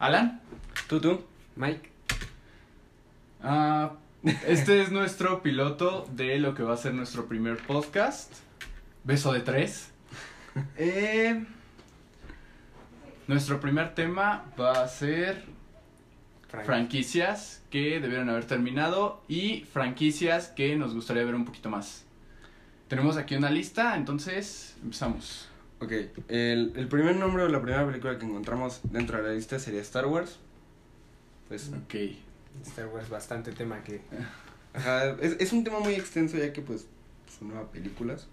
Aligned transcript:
Alan. 0.00 0.40
Tú, 0.88 0.98
tú. 0.98 1.22
Mike. 1.56 1.90
Ah, 3.42 3.92
este 4.46 4.80
es 4.80 4.90
nuestro 4.90 5.42
piloto 5.42 6.08
de 6.12 6.38
lo 6.38 6.54
que 6.54 6.62
va 6.62 6.72
a 6.72 6.78
ser 6.78 6.94
nuestro 6.94 7.26
primer 7.26 7.58
podcast. 7.58 8.32
Beso 9.04 9.32
de 9.32 9.40
tres. 9.40 9.92
Eh, 10.76 11.44
nuestro 13.28 13.60
primer 13.60 13.94
tema 13.94 14.46
va 14.58 14.82
a 14.82 14.88
ser 14.88 15.44
Frank. 16.48 16.66
franquicias 16.66 17.62
que 17.70 18.00
debieron 18.00 18.28
haber 18.30 18.46
terminado 18.46 19.22
y 19.28 19.60
franquicias 19.72 20.48
que 20.48 20.74
nos 20.74 20.92
gustaría 20.92 21.22
ver 21.22 21.36
un 21.36 21.44
poquito 21.44 21.70
más. 21.70 22.04
Tenemos 22.88 23.16
aquí 23.16 23.36
una 23.36 23.48
lista, 23.48 23.94
entonces 23.94 24.76
empezamos. 24.82 25.49
Ok, 25.80 25.92
el, 26.28 26.72
el 26.76 26.88
primer 26.88 27.16
nombre 27.16 27.42
o 27.44 27.48
la 27.48 27.62
primera 27.62 27.86
película 27.86 28.18
que 28.18 28.26
encontramos 28.26 28.80
dentro 28.84 29.16
de 29.16 29.28
la 29.28 29.34
lista 29.34 29.58
sería 29.58 29.80
Star 29.80 30.06
Wars. 30.06 30.38
Pues, 31.48 31.70
Ok. 31.84 31.94
Star 32.66 32.88
Wars, 32.88 33.08
bastante 33.08 33.52
tema 33.52 33.82
que. 33.82 34.00
ajá, 34.74 35.16
es, 35.20 35.36
es 35.40 35.52
un 35.52 35.64
tema 35.64 35.80
muy 35.80 35.94
extenso 35.94 36.36
ya 36.36 36.52
que 36.52 36.60
pues 36.62 36.86
son 37.38 37.48
nuevas 37.48 37.68
películas. 37.70 38.26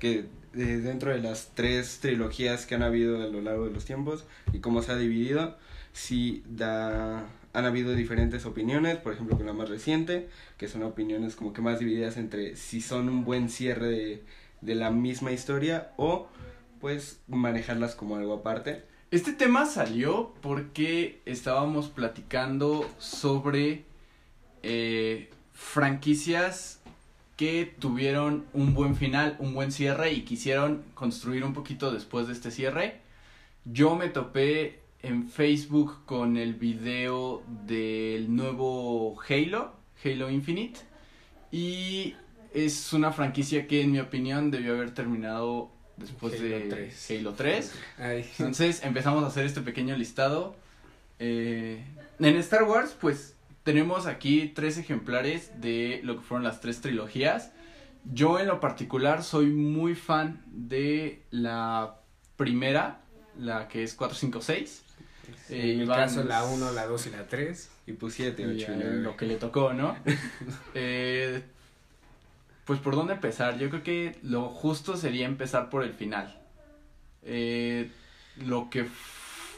Que 0.00 0.26
eh, 0.54 0.80
dentro 0.82 1.10
de 1.12 1.20
las 1.20 1.52
tres 1.54 1.98
trilogías 2.00 2.66
que 2.66 2.74
han 2.74 2.82
habido 2.82 3.22
a 3.22 3.26
lo 3.26 3.40
largo 3.40 3.66
de 3.66 3.70
los 3.72 3.84
tiempos 3.84 4.24
y 4.52 4.60
cómo 4.60 4.82
se 4.82 4.92
ha 4.92 4.96
dividido, 4.96 5.56
sí 5.92 6.42
da, 6.48 7.26
han 7.52 7.64
habido 7.64 7.94
diferentes 7.94 8.46
opiniones, 8.46 8.96
por 8.96 9.12
ejemplo 9.12 9.36
con 9.36 9.46
la 9.46 9.52
más 9.52 9.68
reciente, 9.68 10.28
que 10.58 10.68
son 10.68 10.82
opiniones 10.82 11.36
como 11.36 11.52
que 11.52 11.62
más 11.62 11.78
divididas 11.78 12.16
entre 12.16 12.56
si 12.56 12.80
son 12.80 13.08
un 13.08 13.24
buen 13.24 13.48
cierre 13.48 13.88
de, 13.88 14.24
de 14.60 14.74
la 14.74 14.90
misma 14.90 15.32
historia 15.32 15.92
o 15.96 16.28
pues 16.84 17.22
manejarlas 17.28 17.94
como 17.94 18.16
algo 18.16 18.34
aparte. 18.34 18.84
Este 19.10 19.32
tema 19.32 19.64
salió 19.64 20.34
porque 20.42 21.22
estábamos 21.24 21.88
platicando 21.88 22.86
sobre 22.98 23.84
eh, 24.62 25.30
franquicias 25.54 26.82
que 27.38 27.74
tuvieron 27.78 28.44
un 28.52 28.74
buen 28.74 28.96
final, 28.96 29.34
un 29.38 29.54
buen 29.54 29.72
cierre 29.72 30.12
y 30.12 30.24
quisieron 30.26 30.84
construir 30.92 31.42
un 31.44 31.54
poquito 31.54 31.90
después 31.90 32.26
de 32.26 32.34
este 32.34 32.50
cierre. 32.50 33.00
Yo 33.64 33.96
me 33.96 34.10
topé 34.10 34.80
en 35.00 35.26
Facebook 35.26 36.04
con 36.04 36.36
el 36.36 36.52
video 36.52 37.42
del 37.64 38.36
nuevo 38.36 39.18
Halo, 39.26 39.72
Halo 40.04 40.30
Infinite, 40.30 40.80
y 41.50 42.12
es 42.52 42.92
una 42.92 43.10
franquicia 43.10 43.66
que 43.66 43.80
en 43.80 43.92
mi 43.92 44.00
opinión 44.00 44.50
debió 44.50 44.74
haber 44.74 44.92
terminado 44.92 45.73
después 45.96 46.34
Halo 46.34 46.42
de 46.42 46.60
3. 46.60 47.10
Halo 47.10 47.32
3. 47.34 47.72
Ay. 47.98 48.30
Entonces 48.38 48.82
empezamos 48.84 49.24
a 49.24 49.28
hacer 49.28 49.46
este 49.46 49.60
pequeño 49.60 49.96
listado. 49.96 50.56
Eh, 51.18 51.84
en 52.18 52.36
Star 52.36 52.64
Wars, 52.64 52.96
pues 53.00 53.34
tenemos 53.62 54.06
aquí 54.06 54.52
tres 54.54 54.76
ejemplares 54.78 55.50
de 55.60 56.00
lo 56.04 56.16
que 56.16 56.22
fueron 56.22 56.44
las 56.44 56.60
tres 56.60 56.80
trilogías. 56.80 57.52
Yo 58.12 58.38
en 58.38 58.46
lo 58.48 58.60
particular 58.60 59.22
soy 59.22 59.46
muy 59.46 59.94
fan 59.94 60.42
de 60.46 61.22
la 61.30 62.00
primera, 62.36 63.00
la 63.38 63.68
que 63.68 63.82
es 63.82 63.94
456. 63.94 64.82
en 65.48 65.70
Eh, 65.70 65.76
mi 65.78 65.84
van- 65.86 66.00
caso, 66.00 66.22
la 66.24 66.44
1, 66.44 66.72
la 66.72 66.86
2 66.86 67.06
y 67.06 67.10
la 67.10 67.26
3. 67.26 67.70
Y 67.86 67.92
pues 67.92 68.14
7, 68.14 68.42
Y 68.42 68.46
8 68.62 68.72
a 68.72 68.76
lo 68.76 69.16
que 69.16 69.26
le 69.26 69.36
tocó, 69.36 69.72
¿no? 69.72 69.96
Eh, 70.74 71.42
pues 72.64 72.80
por 72.80 72.96
dónde 72.96 73.14
empezar, 73.14 73.58
yo 73.58 73.68
creo 73.70 73.82
que 73.82 74.18
lo 74.22 74.48
justo 74.48 74.96
sería 74.96 75.26
empezar 75.26 75.70
por 75.70 75.82
el 75.82 75.92
final. 75.92 76.40
Eh, 77.22 77.90
lo 78.44 78.68
que 78.70 78.86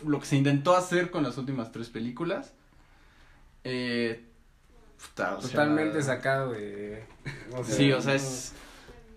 lo 0.05 0.21
que 0.21 0.27
se 0.27 0.37
intentó 0.37 0.77
hacer 0.77 1.11
con 1.11 1.23
las 1.23 1.39
últimas 1.39 1.73
tres 1.73 1.89
películas. 1.89 2.53
Eh, 3.65 4.25
puta, 5.01 5.37
o 5.37 5.41
sea, 5.41 5.51
Totalmente 5.51 6.03
sacado 6.03 6.53
de. 6.53 7.05
o 7.57 7.65
sea, 7.65 7.75
Sí, 7.77 7.93
o 7.93 8.01
sea, 8.01 8.13
no- 8.13 8.17
es 8.17 8.53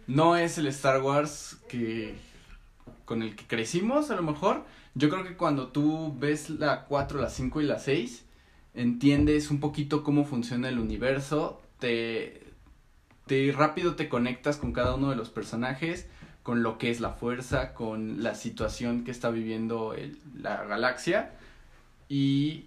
no 0.08 0.36
es 0.38 0.58
el 0.58 0.68
Star 0.68 1.02
Wars 1.02 1.58
que 1.68 2.16
con 3.06 3.22
el 3.22 3.36
que 3.36 3.46
crecimos 3.46 4.10
a 4.12 4.16
lo 4.16 4.24
mejor. 4.24 4.66
Yo 4.96 5.10
creo 5.10 5.24
que 5.24 5.36
cuando 5.38 5.68
tú 5.68 6.16
ves 6.18 6.50
la 6.50 6.86
4, 6.86 7.22
la 7.22 7.30
5 7.30 7.62
y 7.62 7.66
la 7.66 7.78
6, 7.80 8.26
entiendes 8.74 9.52
un 9.52 9.60
poquito 9.60 10.04
cómo 10.04 10.26
funciona 10.26 10.68
el 10.70 10.80
universo, 10.80 11.62
te 11.80 12.49
rápido 13.56 13.96
te 13.96 14.10
conectas 14.10 14.58
con 14.58 14.74
cada 14.74 14.96
uno 14.96 15.10
de 15.10 15.16
los 15.16 15.30
personajes, 15.30 16.08
con 16.44 16.64
lo 16.64 16.78
que 16.78 16.90
es 16.90 17.00
la 17.00 17.12
fuerza, 17.12 17.74
con 17.74 18.24
la 18.24 18.36
situación 18.36 19.04
que 19.04 19.12
está 19.12 19.30
viviendo 19.30 19.96
la 20.42 20.64
galaxia 20.66 21.32
y 22.08 22.66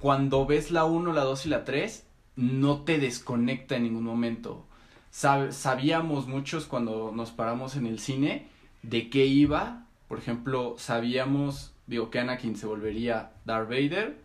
cuando 0.00 0.46
ves 0.46 0.70
la 0.70 0.84
1, 0.84 1.12
la 1.12 1.22
2 1.24 1.46
y 1.46 1.48
la 1.48 1.64
3, 1.64 2.04
no 2.36 2.82
te 2.82 2.98
desconecta 2.98 3.76
en 3.76 3.84
ningún 3.84 4.04
momento. 4.04 4.64
Sab- 5.12 5.52
sabíamos 5.52 6.26
muchos 6.28 6.66
cuando 6.66 7.12
nos 7.14 7.30
paramos 7.30 7.76
en 7.76 7.86
el 7.86 7.98
cine 7.98 8.46
de 8.82 9.08
qué 9.08 9.24
iba. 9.26 9.86
Por 10.08 10.18
ejemplo, 10.18 10.74
sabíamos, 10.78 11.72
digo, 11.86 12.10
que 12.10 12.20
Anakin 12.20 12.56
se 12.56 12.66
volvería 12.66 13.30
Darth 13.46 13.70
Vader, 13.70 14.18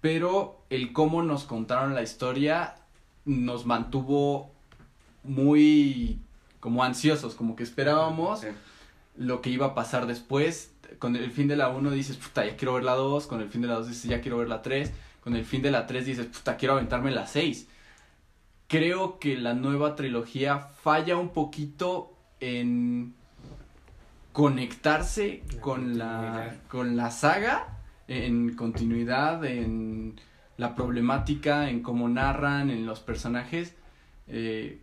pero 0.00 0.58
el 0.70 0.92
cómo 0.94 1.22
nos 1.22 1.44
contaron 1.44 1.94
la 1.94 2.02
historia 2.02 2.74
nos 3.24 3.66
mantuvo 3.66 4.50
muy 5.24 6.18
como 6.60 6.84
ansiosos, 6.84 7.34
como 7.34 7.56
que 7.56 7.62
esperábamos 7.64 8.40
Sí. 8.40 8.48
lo 9.16 9.40
que 9.42 9.50
iba 9.50 9.66
a 9.66 9.74
pasar 9.74 10.06
después. 10.06 10.72
Con 10.98 11.16
el 11.16 11.30
fin 11.30 11.48
de 11.48 11.56
la 11.56 11.70
1 11.70 11.90
dices, 11.90 12.16
puta, 12.16 12.44
ya 12.46 12.56
quiero 12.56 12.74
ver 12.74 12.84
la 12.84 12.94
2. 12.94 13.26
Con 13.26 13.40
el 13.40 13.48
fin 13.48 13.62
de 13.62 13.68
la 13.68 13.74
2 13.74 13.88
dices, 13.88 14.04
ya 14.04 14.20
quiero 14.20 14.38
ver 14.38 14.48
la 14.48 14.62
3. 14.62 14.92
Con 15.22 15.34
el 15.36 15.44
fin 15.44 15.62
de 15.62 15.70
la 15.70 15.86
3 15.86 16.06
dices, 16.06 16.26
puta, 16.26 16.56
quiero 16.56 16.74
aventarme 16.74 17.10
la 17.10 17.26
6. 17.26 17.68
Creo 18.68 19.18
que 19.18 19.36
la 19.36 19.54
nueva 19.54 19.96
trilogía 19.96 20.58
falla 20.58 21.16
un 21.16 21.30
poquito 21.30 22.16
en 22.40 23.14
conectarse 24.32 25.42
La 25.54 25.60
con 25.60 25.98
la, 25.98 26.56
con 26.68 26.96
la 26.96 27.10
saga, 27.10 27.78
en 28.08 28.54
continuidad, 28.56 29.44
en 29.44 30.18
la 30.56 30.74
problemática, 30.74 31.68
en 31.68 31.82
cómo 31.82 32.08
narran, 32.08 32.70
en 32.70 32.86
los 32.86 33.00
personajes. 33.00 33.74
Eh, 34.26 34.80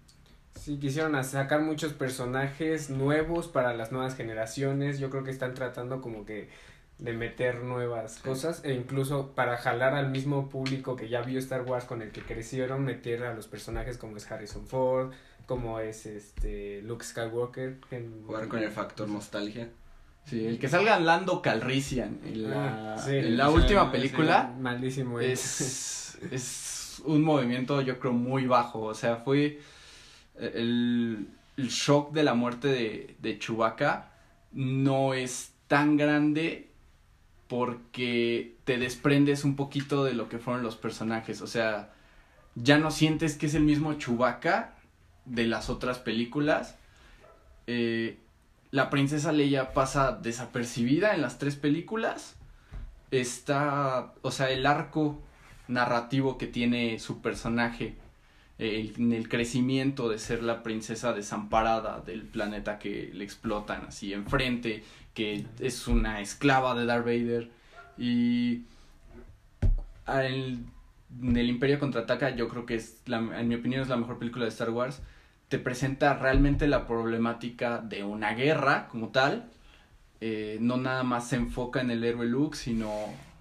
Sí, 0.60 0.78
quisieron 0.78 1.22
sacar 1.24 1.62
muchos 1.62 1.94
personajes 1.94 2.90
nuevos 2.90 3.48
para 3.48 3.74
las 3.74 3.92
nuevas 3.92 4.16
generaciones. 4.16 5.00
Yo 5.00 5.10
creo 5.10 5.24
que 5.24 5.32
están 5.32 5.54
tratando 5.54 6.02
como 6.02 6.26
que 6.26 6.50
de 6.98 7.14
meter 7.14 7.64
nuevas 7.64 8.18
cosas 8.20 8.62
e 8.66 8.74
incluso 8.74 9.32
para 9.34 9.56
jalar 9.58 9.94
al 9.96 10.10
mismo 10.12 10.50
público 10.50 10.98
que 10.98 11.08
ya 11.08 11.22
vio 11.22 11.40
Star 11.40 11.62
Wars 11.62 11.86
con 11.86 12.02
el 12.02 12.12
que 12.12 12.22
crecieron, 12.22 12.84
meter 12.84 13.24
a 13.24 13.34
los 13.34 13.48
personajes 13.48 13.98
como 13.98 14.18
es 14.18 14.30
Harrison 14.30 14.68
Ford, 14.68 15.14
como 15.46 15.80
es 15.80 16.06
este 16.06 16.82
Luke 16.82 17.06
Skywalker. 17.06 17.78
en- 17.92 18.24
Jugar 18.26 18.50
con 18.50 18.60
el 18.62 18.70
factor 18.70 19.08
nostalgia. 19.08 19.70
sí, 20.26 20.46
el 20.46 20.60
que 20.60 20.68
salga 20.68 21.00
Lando 21.00 21.42
Calrissian 21.42 22.20
en 22.26 22.50
la, 22.52 22.96
Ah, 22.96 22.98
sí, 22.98 23.16
en 23.16 23.38
la 23.38 23.48
sí, 23.48 23.54
última 23.56 23.86
sí, 23.86 23.92
película. 23.94 24.54
Malísimo. 24.60 25.22
es, 25.22 26.18
es 26.32 27.02
un 27.06 27.24
movimiento 27.24 27.80
yo 27.82 27.98
creo 27.98 28.12
muy 28.12 28.46
bajo, 28.46 28.82
o 28.82 28.94
sea, 28.94 29.16
fue 29.16 29.60
el, 30.40 31.30
shock 31.58 32.14
de 32.14 32.24
la 32.24 32.34
muerte 32.34 32.70
de, 32.70 33.16
de 33.20 33.38
Chewbacca 33.38 34.12
no 34.54 35.14
es 35.14 35.54
tan 35.68 35.98
grande 35.98 36.70
porque 37.48 38.56
te 38.64 38.78
desprendes 38.78 39.44
un 39.44 39.56
poquito 39.56 40.04
de 40.04 40.14
lo 40.14 40.30
que 40.30 40.40
fueron 40.40 40.64
los 40.64 40.76
personajes, 40.76 41.42
o 41.42 41.48
sea, 41.48 41.92
ya 42.56 42.78
no 42.78 42.92
sientes 42.92 43.38
que 43.38 43.48
es 43.48 43.56
el 43.56 43.64
mismo 43.64 43.94
Chewbacca 43.94 44.76
de 45.26 45.46
las 45.46 45.70
otras 45.70 46.00
películas. 46.00 46.78
Eh, 47.68 48.18
la 48.72 48.90
princesa 48.90 49.32
Leia 49.32 49.74
pasa 49.74 50.12
desapercibida 50.12 51.14
en 51.14 51.22
las 51.22 51.40
tres 51.40 51.56
películas. 51.56 52.36
Está, 53.12 54.14
o 54.22 54.32
sea, 54.32 54.50
el 54.50 54.66
arco 54.66 55.22
narrativo 55.68 56.38
que 56.38 56.48
tiene 56.48 57.00
su 57.00 57.22
personaje 57.22 57.98
eh, 58.60 58.94
en 58.98 59.14
el 59.14 59.30
crecimiento 59.30 60.10
de 60.10 60.20
ser 60.20 60.44
la 60.44 60.62
princesa 60.64 61.14
desamparada 61.14 62.02
del 62.02 62.24
planeta 62.24 62.78
que 62.78 63.10
le 63.14 63.24
explotan 63.24 63.86
así 63.88 64.14
enfrente, 64.14 64.84
que 65.14 65.46
es 65.60 65.88
una 65.88 66.22
esclava 66.22 66.76
de 66.76 66.86
Darth 66.86 67.06
Vader. 67.06 67.50
Y 67.98 68.64
al- 70.06 70.60
en 71.22 71.38
el 71.38 71.50
Imperio 71.50 71.80
contraataca 71.80 72.36
yo 72.36 72.48
creo 72.50 72.66
que 72.66 72.76
es 72.76 73.02
la, 73.08 73.18
en 73.18 73.48
mi 73.48 73.56
opinión 73.56 73.82
es 73.82 73.90
la 73.90 73.98
mejor 73.98 74.20
película 74.20 74.46
de 74.46 74.50
Star 74.50 74.70
Wars. 74.70 75.02
Te 75.48 75.58
presenta 75.58 76.14
realmente 76.14 76.68
la 76.68 76.86
problemática 76.86 77.80
de 77.80 78.04
una 78.04 78.34
guerra 78.34 78.88
como 78.90 79.10
tal. 79.10 79.50
Eh, 80.22 80.58
no 80.62 80.78
nada 80.78 81.04
más 81.04 81.30
se 81.30 81.38
enfoca 81.38 81.80
en 81.82 81.92
el 81.92 82.04
héroe 82.04 82.26
Luke 82.28 82.58
sino 82.58 82.92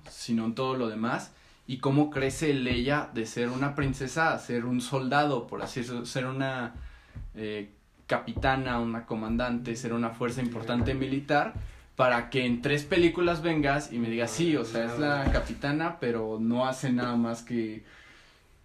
sino 0.08 0.44
en 0.44 0.54
todo 0.54 0.76
lo 0.76 0.88
demás 0.88 1.32
y 1.68 1.78
cómo 1.78 2.08
crece 2.08 2.54
Leia 2.54 3.10
de 3.12 3.26
ser 3.26 3.50
una 3.50 3.74
princesa 3.74 4.32
a 4.32 4.38
ser 4.38 4.64
un 4.64 4.80
soldado, 4.80 5.46
por 5.46 5.62
así 5.62 5.80
decirlo, 5.80 6.06
ser 6.06 6.24
una 6.24 6.74
eh, 7.34 7.68
capitana, 8.06 8.80
una 8.80 9.04
comandante, 9.04 9.76
ser 9.76 9.92
una 9.92 10.08
fuerza 10.08 10.40
importante 10.40 10.94
militar, 10.94 11.52
para 11.94 12.30
que 12.30 12.46
en 12.46 12.62
tres 12.62 12.84
películas 12.84 13.42
vengas 13.42 13.92
y 13.92 13.98
me 13.98 14.08
digas, 14.08 14.30
sí, 14.30 14.56
o 14.56 14.64
sea, 14.64 14.86
es 14.86 14.98
la 14.98 15.30
capitana, 15.30 15.98
pero 16.00 16.38
no 16.40 16.66
hace 16.66 16.90
nada 16.90 17.16
más 17.16 17.42
que, 17.42 17.84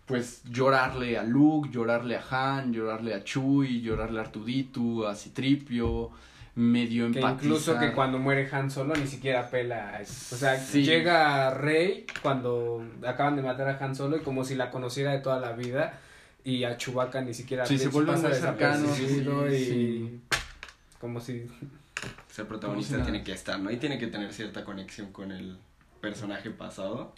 pues, 0.06 0.42
llorarle 0.46 1.18
a 1.18 1.24
Luke, 1.24 1.70
llorarle 1.72 2.16
a 2.16 2.24
Han, 2.32 2.72
llorarle 2.72 3.16
a 3.16 3.24
Chewie, 3.26 3.82
llorarle 3.82 4.20
a 4.20 4.24
Artuditu, 4.24 5.06
a 5.06 5.14
Citripio, 5.14 6.10
medio 6.56 7.10
Que 7.12 7.20
empatizar. 7.20 7.46
incluso 7.46 7.80
que 7.80 7.92
cuando 7.94 8.20
muere 8.20 8.48
Han 8.52 8.70
Solo 8.70 8.96
ni 8.96 9.08
siquiera 9.08 9.50
pela. 9.50 10.00
O 10.02 10.06
sea, 10.36 10.58
Sí. 10.58 10.84
llega 10.84 11.50
Rey 11.52 12.06
cuando 12.22 12.86
acaban 13.08 13.36
de 13.36 13.42
matar 13.42 13.68
a 13.70 13.84
Han 13.84 13.96
Solo 13.96 14.18
y 14.18 14.20
como 14.22 14.44
si 14.46 14.56
la 14.56 14.70
conociera 14.70 15.12
de 15.12 15.20
toda 15.20 15.40
la 15.40 15.54
vida. 15.54 16.00
Y 16.46 16.66
a 16.66 16.76
Chewbacca 16.78 17.22
ni 17.22 17.34
siquiera 17.34 17.66
Sí, 17.66 17.78
se 17.78 17.88
vuelven 17.88 18.16
pasa 18.22 18.28
muy 18.78 18.90
sí, 18.96 19.04
y 19.56 19.66
sí. 19.66 20.22
como 21.00 21.20
si 21.22 21.48
Ser 22.30 22.48
protagonista 22.48 22.96
Como 22.96 23.06
si 23.06 23.12
tiene 23.12 23.24
que 23.24 23.32
estar, 23.32 23.60
¿no? 23.60 23.72
Y 23.72 23.78
tiene 23.78 23.98
que 23.98 24.08
tener 24.08 24.34
cierta 24.34 24.66
conexión 24.66 25.12
con 25.14 25.32
el 25.32 25.58
personaje 26.02 26.50
pasado. 26.52 27.16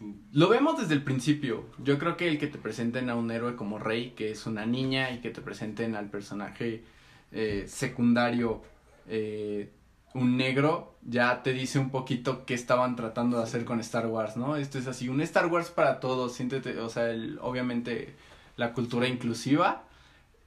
un- 0.00 0.22
Lo 0.32 0.48
vemos 0.48 0.78
desde 0.80 0.94
el 0.94 1.02
principio. 1.02 1.64
Yo 1.82 1.98
creo 1.98 2.16
que 2.16 2.28
el 2.28 2.38
que 2.38 2.46
te 2.46 2.58
presenten 2.58 3.08
a 3.10 3.14
un 3.16 3.30
héroe 3.32 3.56
como 3.56 3.78
Rey, 3.80 4.10
que 4.10 4.30
es 4.30 4.46
una 4.46 4.64
niña, 4.66 5.10
y 5.12 5.20
que 5.20 5.30
te 5.30 5.40
presenten 5.40 5.96
al 5.96 6.08
personaje 6.10 6.84
eh, 7.32 7.64
secundario, 7.68 8.62
eh, 9.08 9.70
un 10.14 10.36
negro, 10.36 10.94
ya 11.02 11.42
te 11.42 11.52
dice 11.52 11.78
un 11.78 11.90
poquito 11.90 12.44
qué 12.44 12.54
estaban 12.54 12.96
tratando 12.96 13.38
de 13.38 13.44
hacer 13.44 13.64
con 13.64 13.80
Star 13.80 14.06
Wars, 14.06 14.36
¿no? 14.36 14.56
Esto 14.56 14.78
es 14.78 14.86
así, 14.86 15.08
un 15.08 15.20
Star 15.22 15.46
Wars 15.46 15.70
para 15.70 16.00
todos, 16.00 16.34
siéntete, 16.34 16.78
o 16.78 16.88
sea, 16.90 17.10
el- 17.10 17.38
obviamente 17.40 18.14
la 18.56 18.74
cultura 18.74 19.08
inclusiva, 19.08 19.84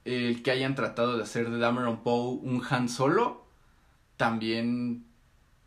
el 0.04 0.42
que 0.44 0.52
hayan 0.52 0.76
tratado 0.76 1.16
de 1.16 1.24
hacer 1.24 1.50
de 1.50 1.58
Dameron 1.58 1.98
Poe 2.04 2.38
un 2.42 2.62
Han 2.70 2.88
Solo, 2.88 3.44
también 4.16 5.04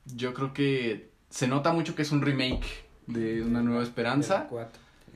yo 0.06 0.33
creo 0.33 0.54
que 0.54 1.10
se 1.30 1.48
nota 1.48 1.71
mucho 1.74 1.94
que 1.95 2.01
es 2.04 2.12
un 2.12 2.21
remake 2.21 2.86
de 3.07 3.44
Una 3.44 3.62
Nueva 3.62 3.83
Esperanza. 3.83 4.48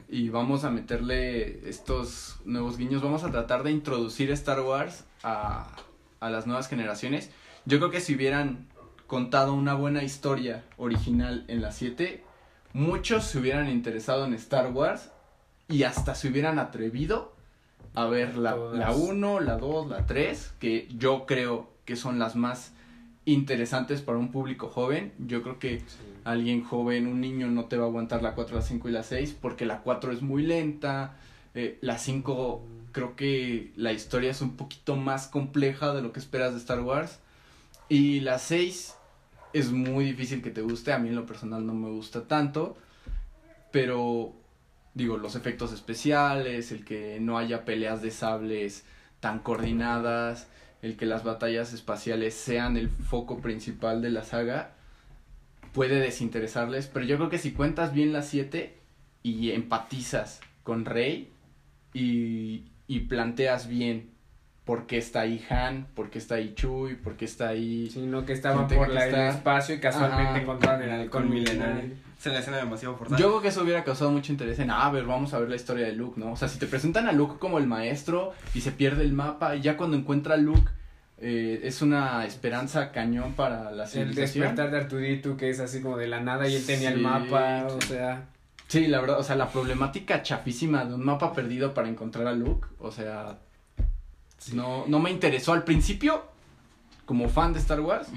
Y 0.09 0.29
vamos 0.29 0.63
a 0.63 0.69
meterle 0.69 1.67
estos 1.67 2.37
nuevos 2.45 2.77
guiños, 2.77 3.01
vamos 3.01 3.23
a 3.23 3.31
tratar 3.31 3.63
de 3.63 3.71
introducir 3.71 4.29
Star 4.31 4.61
Wars 4.61 5.05
a, 5.23 5.75
a 6.25 6.29
las 6.29 6.47
nuevas 6.47 6.67
generaciones. 6.67 7.29
Yo 7.65 7.77
creo 7.79 7.91
que 7.91 7.99
si 8.01 8.15
hubieran 8.15 8.67
contado 9.07 9.53
una 9.53 9.73
buena 9.73 10.03
historia 10.03 10.63
original 10.77 11.45
en 11.47 11.61
la 11.61 11.71
7, 11.71 12.23
muchos 12.73 13.25
se 13.25 13.39
hubieran 13.39 13.69
interesado 13.69 14.25
en 14.25 14.33
Star 14.33 14.71
Wars 14.71 15.11
y 15.67 15.83
hasta 15.83 16.15
se 16.15 16.29
hubieran 16.29 16.59
atrevido 16.59 17.33
a 17.95 18.05
ver 18.05 18.37
la, 18.37 18.53
Todas. 18.55 18.79
la 18.79 18.91
1, 18.91 19.39
la 19.41 19.57
2, 19.57 19.89
la 19.89 20.05
3, 20.05 20.53
que 20.59 20.87
yo 20.97 21.25
creo 21.25 21.69
que 21.85 21.95
son 21.95 22.17
las 22.19 22.35
más 22.35 22.73
interesantes 23.25 24.01
para 24.01 24.17
un 24.17 24.31
público 24.31 24.67
joven. 24.67 25.13
Yo 25.19 25.41
creo 25.43 25.59
que 25.59 25.79
Sí. 25.79 25.85
alguien 26.23 26.63
joven, 26.63 27.07
un 27.07 27.21
niño 27.21 27.47
no 27.47 27.65
te 27.65 27.77
va 27.77 27.85
a 27.85 27.87
aguantar 27.87 28.21
la 28.23 28.33
4, 28.33 28.55
la 28.55 28.61
5 28.61 28.89
y 28.89 28.91
la 28.91 29.03
6 29.03 29.37
porque 29.41 29.65
la 29.65 29.79
4 29.81 30.11
es 30.11 30.21
muy 30.21 30.43
lenta, 30.43 31.15
eh, 31.53 31.77
la 31.81 31.97
5 31.97 32.61
creo 32.93 33.17
que 33.17 33.73
la 33.75 33.91
historia 33.91 34.31
es 34.31 34.41
un 34.41 34.55
poquito 34.55 34.95
más 34.95 35.27
compleja 35.27 35.93
de 35.93 36.01
lo 36.01 36.13
que 36.13 36.19
esperas 36.21 36.53
de 36.53 36.59
Star 36.59 36.79
Wars. 36.79 37.19
Y 37.89 38.21
la 38.21 38.39
6 38.39 38.95
es 39.51 39.71
muy 39.71 40.05
difícil 40.05 40.41
que 40.41 40.51
te 40.51 40.61
guste, 40.61 40.93
a 40.93 40.99
mí 40.99 41.09
en 41.09 41.15
lo 41.15 41.25
personal 41.25 41.65
no 41.65 41.73
me 41.73 41.89
gusta 41.89 42.27
tanto, 42.27 42.77
pero 43.71 44.33
digo, 44.93 45.17
los 45.17 45.35
efectos 45.35 45.73
especiales, 45.73 46.71
el 46.71 46.85
que 46.85 47.19
no 47.19 47.37
haya 47.37 47.65
peleas 47.65 48.01
de 48.01 48.11
sables 48.11 48.85
tan 49.19 49.39
coordinadas, 49.39 50.47
el 50.81 50.97
que 50.97 51.05
las 51.05 51.23
batallas 51.23 51.73
espaciales 51.73 52.33
sean 52.33 52.77
el 52.77 52.89
foco 52.89 53.39
principal 53.39 54.01
de 54.01 54.09
la 54.09 54.23
saga, 54.23 54.75
puede 55.71 55.99
desinteresarles, 55.99 56.87
pero 56.87 57.05
yo 57.05 57.17
creo 57.17 57.29
que 57.29 57.39
si 57.39 57.51
cuentas 57.51 57.93
bien 57.93 58.13
las 58.13 58.27
7 58.27 58.77
y 59.23 59.51
empatizas 59.51 60.41
con 60.63 60.85
Rey 60.85 61.31
y, 61.93 62.63
y 62.95 62.99
planteas 63.01 63.67
bien 63.67 64.11
por 64.65 64.85
qué 64.87 64.97
está 64.97 65.21
ahí 65.21 65.43
Han, 65.49 65.87
por 65.93 66.09
qué 66.09 66.19
está 66.19 66.35
ahí 66.35 66.53
Chewie, 66.55 66.95
por 66.95 67.17
qué 67.17 67.25
está 67.25 67.49
ahí... 67.49 67.89
Sino 67.89 68.25
que 68.25 68.31
estaban 68.33 68.59
Gente 68.59 68.75
por 68.77 68.87
que 68.87 68.93
la, 68.93 69.03
el 69.03 69.09
está- 69.09 69.29
espacio 69.29 69.75
y 69.75 69.79
casualmente 69.79 70.41
encontraron 70.41 70.81
el 70.83 70.89
halcón 70.91 71.29
milenario. 71.29 71.91
Se 72.17 72.29
le 72.29 72.39
escena 72.39 72.57
demasiado 72.57 72.95
forzada. 72.95 73.19
Yo 73.19 73.27
creo 73.27 73.41
que 73.41 73.49
eso 73.49 73.61
hubiera 73.61 73.83
causado 73.83 74.09
mucho 74.11 74.31
interés 74.31 74.57
en, 74.59 74.71
ah, 74.71 74.85
a 74.85 74.91
ver, 74.91 75.03
vamos 75.03 75.33
a 75.33 75.39
ver 75.39 75.49
la 75.49 75.57
historia 75.57 75.85
de 75.85 75.91
Luke, 75.91 76.17
¿no? 76.17 76.31
O 76.31 76.35
sea, 76.37 76.47
si 76.47 76.57
te 76.59 76.67
presentan 76.67 77.07
a 77.07 77.11
Luke 77.11 77.35
como 77.39 77.57
el 77.57 77.67
maestro 77.67 78.31
y 78.53 78.61
se 78.61 78.71
pierde 78.71 79.03
el 79.03 79.11
mapa 79.11 79.57
y 79.57 79.61
ya 79.61 79.75
cuando 79.75 79.97
encuentra 79.97 80.35
a 80.35 80.37
Luke 80.37 80.71
eh, 81.17 81.59
es 81.63 81.81
una 81.81 82.25
esperanza 82.25 82.91
cañón 82.93 83.33
para 83.33 83.71
la 83.71 83.83
El 83.83 83.89
civilización. 83.89 84.43
despertar 84.45 84.71
de 84.71 84.77
Artuditu 84.77 85.35
que 85.35 85.49
es 85.49 85.59
así 85.59 85.81
como 85.81 85.97
de 85.97 86.07
la 86.07 86.21
nada 86.21 86.47
y 86.47 86.55
él 86.55 86.65
tenía 86.65 86.89
el 86.91 87.01
mapa, 87.01 87.67
o 87.69 87.81
sea, 87.81 88.23
Sí, 88.67 88.87
la 88.87 89.01
verdad, 89.01 89.19
o 89.19 89.23
sea, 89.23 89.35
la 89.35 89.49
problemática 89.49 90.23
chafísima 90.23 90.85
de 90.85 90.95
un 90.95 91.05
mapa 91.05 91.33
perdido 91.33 91.73
para 91.73 91.89
encontrar 91.89 92.27
a 92.27 92.33
Luke, 92.33 92.67
o 92.79 92.91
sea, 92.91 93.39
no, 94.53 94.85
no 94.87 94.99
me 94.99 95.11
interesó 95.11 95.53
al 95.53 95.63
principio, 95.63 96.23
como 97.05 97.29
fan 97.29 97.53
de 97.53 97.59
Star 97.59 97.81
Wars, 97.81 98.07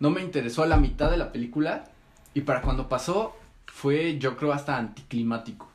no 0.00 0.10
me 0.10 0.20
interesó 0.20 0.62
a 0.62 0.66
la 0.66 0.76
mitad 0.76 1.10
de 1.10 1.16
la 1.16 1.32
película, 1.32 1.84
y 2.34 2.42
para 2.42 2.60
cuando 2.60 2.88
pasó, 2.88 3.36
fue 3.66 4.18
yo 4.18 4.36
creo 4.36 4.52
hasta 4.52 4.76
anticlimático. 4.76 5.70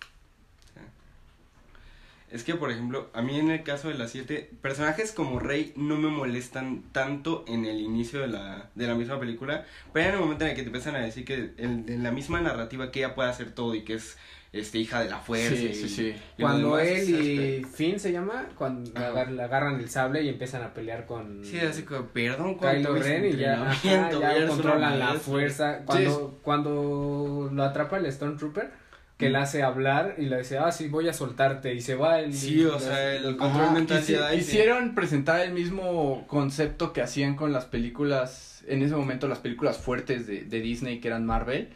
Es 2.31 2.43
que, 2.43 2.53
por 2.55 2.69
ejemplo, 2.71 3.09
a 3.13 3.21
mí 3.21 3.39
en 3.39 3.49
el 3.49 3.63
caso 3.63 3.87
de 3.89 3.95
las 3.95 4.11
7, 4.11 4.51
personajes 4.61 5.11
como 5.11 5.39
Rey 5.39 5.73
no 5.75 5.97
me 5.97 6.09
molestan 6.09 6.83
tanto 6.91 7.43
en 7.47 7.65
el 7.65 7.79
inicio 7.79 8.19
de 8.21 8.27
la, 8.27 8.69
de 8.75 8.85
la 8.87 8.93
misma 8.95 9.19
película, 9.19 9.65
pero 9.93 10.09
en 10.09 10.13
el 10.15 10.19
momento 10.21 10.43
en 10.45 10.51
el 10.51 10.55
que 10.55 10.61
te 10.61 10.67
empiezan 10.67 10.95
a 10.95 10.99
decir 10.99 11.25
que 11.25 11.33
el- 11.57 11.85
en 11.87 12.03
la 12.03 12.11
misma 12.11 12.39
narrativa 12.39 12.91
que 12.91 12.99
ella 12.99 13.15
puede 13.15 13.29
hacer 13.29 13.51
todo 13.53 13.73
y 13.73 13.83
que 13.83 13.95
es 13.95 14.17
este 14.51 14.79
hija 14.79 15.01
de 15.03 15.09
la 15.09 15.17
fuerza. 15.19 15.55
Sí, 15.55 15.67
y- 15.67 15.75
sí, 15.75 15.89
sí. 15.89 16.07
y 16.37 16.41
lo 16.41 16.47
cuando 16.47 16.75
demás, 16.77 16.87
él 17.01 17.09
y 17.09 17.57
este- 17.57 17.67
Finn 17.75 17.99
se 17.99 18.11
llama, 18.11 18.47
cuando 18.55 18.91
agar- 18.99 19.31
le 19.31 19.43
agarran 19.43 19.79
el 19.79 19.89
sable 19.89 20.23
y 20.23 20.29
empiezan 20.29 20.63
a 20.63 20.73
pelear 20.73 21.05
con 21.05 21.43
Sí, 21.45 21.59
así 21.59 21.83
perdón, 21.83 22.55
Kylo 22.55 22.57
¿cuánto 22.57 22.95
Ren 22.95 23.25
y 23.25 23.37
ya, 23.37 23.69
ajá, 23.71 24.09
controlan 24.47 24.99
la 24.99 25.13
fuerza. 25.15 25.79
Cuando, 25.85 26.39
cuando 26.43 27.49
lo 27.53 27.63
atrapa 27.63 27.97
el 27.97 28.11
Stormtrooper, 28.11 28.71
que 29.19 29.30
le 29.30 29.38
hace 29.38 29.63
hablar 29.63 30.16
y 30.18 30.27
le 30.27 30.38
dice, 30.38 30.57
ah, 30.60 30.71
sí, 30.71 30.88
voy 30.88 31.10
a 31.10 31.13
soltarte, 31.13 31.74
y 31.74 31.81
se 31.81 31.94
va 31.95 32.21
el... 32.21 32.33
Sí, 32.33 32.63
o 32.63 32.80
sea, 32.80 33.13
el 33.16 33.36
control 33.36 33.63
Ajá, 33.66 33.71
mental. 33.74 34.01
Quisieron 34.33 34.95
presentar 34.95 35.42
el 35.42 35.51
mismo 35.51 36.25
concepto 36.27 36.94
que 36.94 37.01
hacían 37.01 37.36
con 37.36 37.51
las 37.51 37.66
películas, 37.66 38.63
en 38.66 38.81
ese 38.81 38.95
momento 38.95 39.27
las 39.27 39.39
películas 39.39 39.77
fuertes 39.77 40.25
de, 40.25 40.45
de 40.45 40.62
Disney 40.62 41.01
que 41.01 41.10
eran 41.10 41.25
Marvel, 41.25 41.68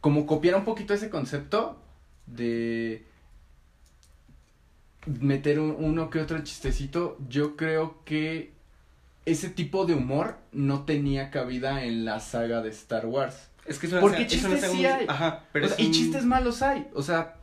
como 0.00 0.26
copiar 0.26 0.54
un 0.54 0.64
poquito 0.64 0.94
ese 0.94 1.10
concepto 1.10 1.76
de 2.26 3.04
meter 5.06 5.58
un- 5.58 5.74
uno 5.76 6.08
que 6.08 6.20
otro 6.20 6.38
chistecito, 6.44 7.18
yo 7.28 7.56
creo 7.56 7.98
que 8.04 8.52
ese 9.24 9.48
tipo 9.48 9.86
de 9.86 9.94
humor 9.94 10.36
no 10.52 10.84
tenía 10.84 11.32
cabida 11.32 11.84
en 11.84 12.04
la 12.04 12.20
saga 12.20 12.62
de 12.62 12.70
Star 12.70 13.06
Wars. 13.06 13.48
Es 13.68 13.78
que 13.78 13.86
es 13.86 13.92
una 13.92 14.00
Porque 14.00 14.22
es 14.22 14.32
una 14.44 14.54
chistes 14.54 14.60
saga 14.60 14.72
sí 14.72 14.76
muy- 14.76 14.86
hay. 14.86 15.06
Ajá, 15.08 15.44
pero 15.52 15.66
O 15.66 15.68
sea, 15.68 15.76
es 15.78 15.82
y 15.82 15.86
un- 15.86 15.92
chistes 15.92 16.24
malos 16.24 16.62
hay. 16.62 16.86
O 16.94 17.02
sea, 17.02 17.34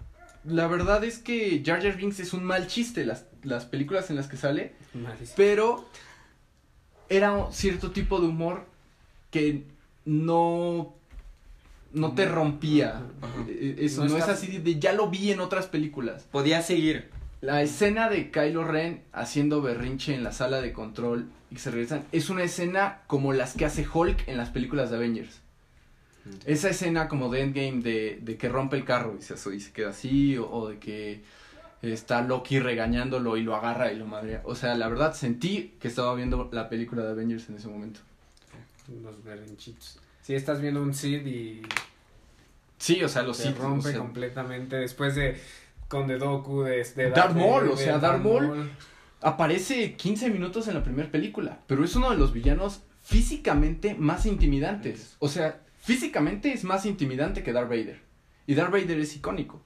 la 0.46 0.68
verdad 0.68 1.03
es 1.03 1.20
que 1.20 1.62
Jar 1.65 1.82
Jar 1.82 1.96
Binks 1.98 2.20
es 2.20 2.34
un 2.34 2.44
mal 2.44 2.68
chiste 2.68 3.06
las, 3.06 3.25
las 3.44 3.65
películas 3.65 4.10
en 4.10 4.15
las 4.15 4.27
que 4.27 4.38
sale. 4.38 4.74
Malísimo. 4.94 5.34
Pero 5.36 5.86
era 7.10 7.32
un 7.34 7.53
cierto 7.53 7.92
tipo 7.92 8.20
de 8.20 8.27
humor 8.27 8.65
que 9.32 9.63
no 10.06 10.94
no 11.94 12.13
te 12.13 12.25
rompía. 12.25 13.01
Ajá. 13.22 13.46
Eh, 13.48 13.75
Eso 13.80 14.03
No 14.03 14.10
no, 14.10 14.18
está- 14.18 14.32
es 14.32 14.38
así 14.39 14.48
de, 14.48 14.60
de, 14.60 14.80
ya 14.80 14.94
lo 14.94 15.10
vi 15.10 15.32
en 15.32 15.39
otras 15.39 15.68
películas. 15.68 16.24
Podía 16.32 16.62
seguir. 16.63 17.10
La 17.42 17.62
escena 17.62 18.10
de 18.10 18.32
Kylo 18.32 18.63
Ren 18.63 19.03
haciendo 19.12 19.62
berrinche 19.62 20.15
en 20.15 20.24
la 20.24 20.32
sala 20.32 20.62
de 20.62 20.72
control 20.74 21.30
y 21.51 21.56
que 21.56 21.62
se 21.62 21.70
regresan 21.72 22.03
es 22.12 22.30
una 22.32 22.42
escena 22.44 23.01
como 23.06 23.32
las 23.34 23.53
que 23.53 23.65
hace 23.65 23.86
Hulk 23.88 24.27
en 24.27 24.38
las 24.38 24.50
películas 24.50 24.89
de 24.89 24.96
Avengers. 24.96 25.42
Esa 26.46 26.70
escena 26.70 27.08
como 27.08 27.30
de 27.30 27.42
Endgame 27.42 27.82
de, 27.82 28.20
de 28.22 28.38
que 28.38 28.50
rompe 28.50 28.77
el 28.77 28.86
carro 28.86 29.18
y 29.20 29.22
se, 29.22 29.36
y 29.53 29.60
se 29.60 29.72
queda 29.72 29.89
así, 29.89 30.38
o, 30.38 30.50
o 30.50 30.70
de 30.70 30.80
que 30.80 31.22
está 31.82 32.22
Loki 32.22 32.60
regañándolo 32.60 33.36
y 33.36 33.44
lo 33.44 33.56
agarra 33.56 33.92
y 33.92 33.98
lo 33.98 34.06
madrea. 34.06 34.42
O 34.46 34.56
sea, 34.56 34.75
la 34.75 34.88
verdad 34.88 35.13
sentí 35.13 35.75
que 35.80 35.89
estaba 35.89 36.15
viendo 36.15 36.50
la 36.51 36.70
película 36.70 37.03
de 37.03 37.12
Avengers 37.12 37.50
en 37.50 37.56
ese 37.56 37.68
momento. 37.68 38.00
Los 39.01 39.24
berrinchitos. 39.24 40.00
Si 40.22 40.34
estás 40.36 40.62
viendo 40.62 40.82
un 40.82 40.94
Sid 40.94 41.25
y 41.25 41.62
Sí, 42.84 43.01
o 43.01 43.08
sea, 43.08 43.24
los 43.24 43.38
se 43.38 43.44
Sith, 43.44 43.58
rompe 43.58 43.89
o 43.89 43.92
sea, 43.92 44.00
completamente 44.00 44.75
después 44.75 45.15
de 45.15 45.39
con 45.88 46.06
The 46.06 46.18
Doku, 46.18 46.63
de, 46.63 46.84
de 46.84 47.12
Darth 47.12 47.34
Maul, 47.34 47.68
o 47.68 47.72
Vader, 47.72 47.77
sea, 47.77 47.98
Darth. 47.98 48.22
Maul. 48.22 48.72
aparece 49.22 49.94
15 49.96 50.30
minutos 50.30 50.68
en 50.68 50.74
la 50.74 50.84
primera 50.84 51.10
película, 51.10 51.60
pero 51.65 51.86
es 51.86 51.96
uno 51.96 52.10
de 52.10 52.18
los 52.18 52.34
villanos 52.34 52.82
físicamente 53.01 53.96
más 53.96 54.25
intimidantes. 54.25 55.15
O 55.20 55.30
sea, 55.30 55.62
físicamente 55.84 56.52
es 56.54 56.63
más 56.63 56.86
intimidante 56.86 57.44
que 57.44 57.54
Darth 57.54 57.70
Vader. 57.70 58.02
Y 58.48 58.56
Darth 58.56 58.72
Vader 58.72 59.00
es 59.00 59.16
icónico. 59.16 59.62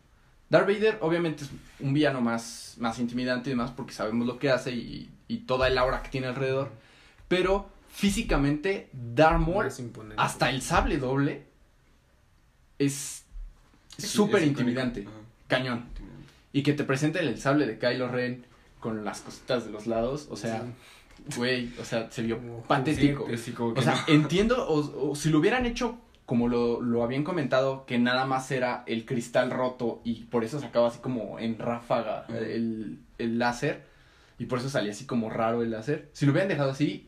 Darth 0.49 0.67
Vader 0.67 0.97
obviamente 1.01 1.43
es 1.43 1.49
un 1.79 1.93
villano 1.93 2.21
más, 2.21 2.75
más 2.79 2.99
intimidante 2.99 3.49
y 3.49 3.53
demás 3.53 3.71
porque 3.71 3.93
sabemos 3.93 4.25
lo 4.27 4.39
que 4.39 4.49
hace 4.49 4.71
y, 4.71 5.09
y 5.27 5.39
toda 5.39 5.67
el 5.67 5.77
aura 5.77 6.01
que 6.03 6.09
tiene 6.09 6.27
alrededor. 6.27 6.71
Pero 7.27 7.69
físicamente, 7.89 8.89
Darth 8.93 9.39
Maul, 9.39 9.67
hasta 10.17 10.49
el 10.49 10.61
sable 10.61 10.97
doble, 10.97 11.45
es 12.79 13.23
súper 13.97 14.43
intimidante. 14.43 15.01
Ajá, 15.07 15.11
Cañón. 15.47 15.85
intimidante. 15.89 16.31
Y 16.53 16.63
que 16.63 16.73
te 16.73 16.83
presenten 16.83 17.27
el 17.27 17.37
sable 17.39 17.65
de 17.67 17.77
Kylo 17.77 18.07
Ren 18.09 18.45
con 18.79 19.03
las 19.03 19.21
cositas 19.21 19.65
de 19.65 19.71
los 19.71 19.87
lados, 19.87 20.27
o 20.29 20.35
sea, 20.37 20.63
güey, 21.35 21.71
o 21.79 21.83
sea, 21.83 22.09
se 22.11 22.21
vio 22.21 22.37
Como 22.37 22.61
patético. 22.61 23.23
juguete. 23.23 23.41
Sí, 23.41 23.51
como 23.51 23.73
que 23.73 23.79
O 23.79 23.83
sea, 23.83 23.95
no. 24.07 24.13
entiendo, 24.13 24.67
o, 24.67 25.09
o 25.11 25.15
si 25.15 25.29
lo 25.29 25.39
hubieran 25.39 25.65
hecho 25.65 25.97
como 26.27 26.47
lo, 26.47 26.81
lo 26.81 27.01
habían 27.03 27.23
comentado, 27.23 27.85
que 27.87 27.97
nada 27.97 28.25
más 28.27 28.51
era 28.51 28.83
el 28.85 29.05
cristal 29.05 29.49
roto 29.49 30.01
y 30.03 30.25
por 30.25 30.43
eso 30.43 30.59
sacaba 30.59 30.89
así 30.89 30.99
como 30.99 31.39
en 31.39 31.57
ráfaga 31.57 32.27
el, 32.29 32.99
el 33.17 33.39
láser 33.39 33.85
y 34.37 34.45
por 34.45 34.59
eso 34.59 34.69
salía 34.69 34.91
así 34.91 35.05
como 35.07 35.31
raro 35.31 35.63
el 35.63 35.71
láser. 35.71 36.09
Si 36.13 36.25
lo 36.27 36.33
hubieran 36.33 36.49
dejado 36.49 36.69
así, 36.69 37.07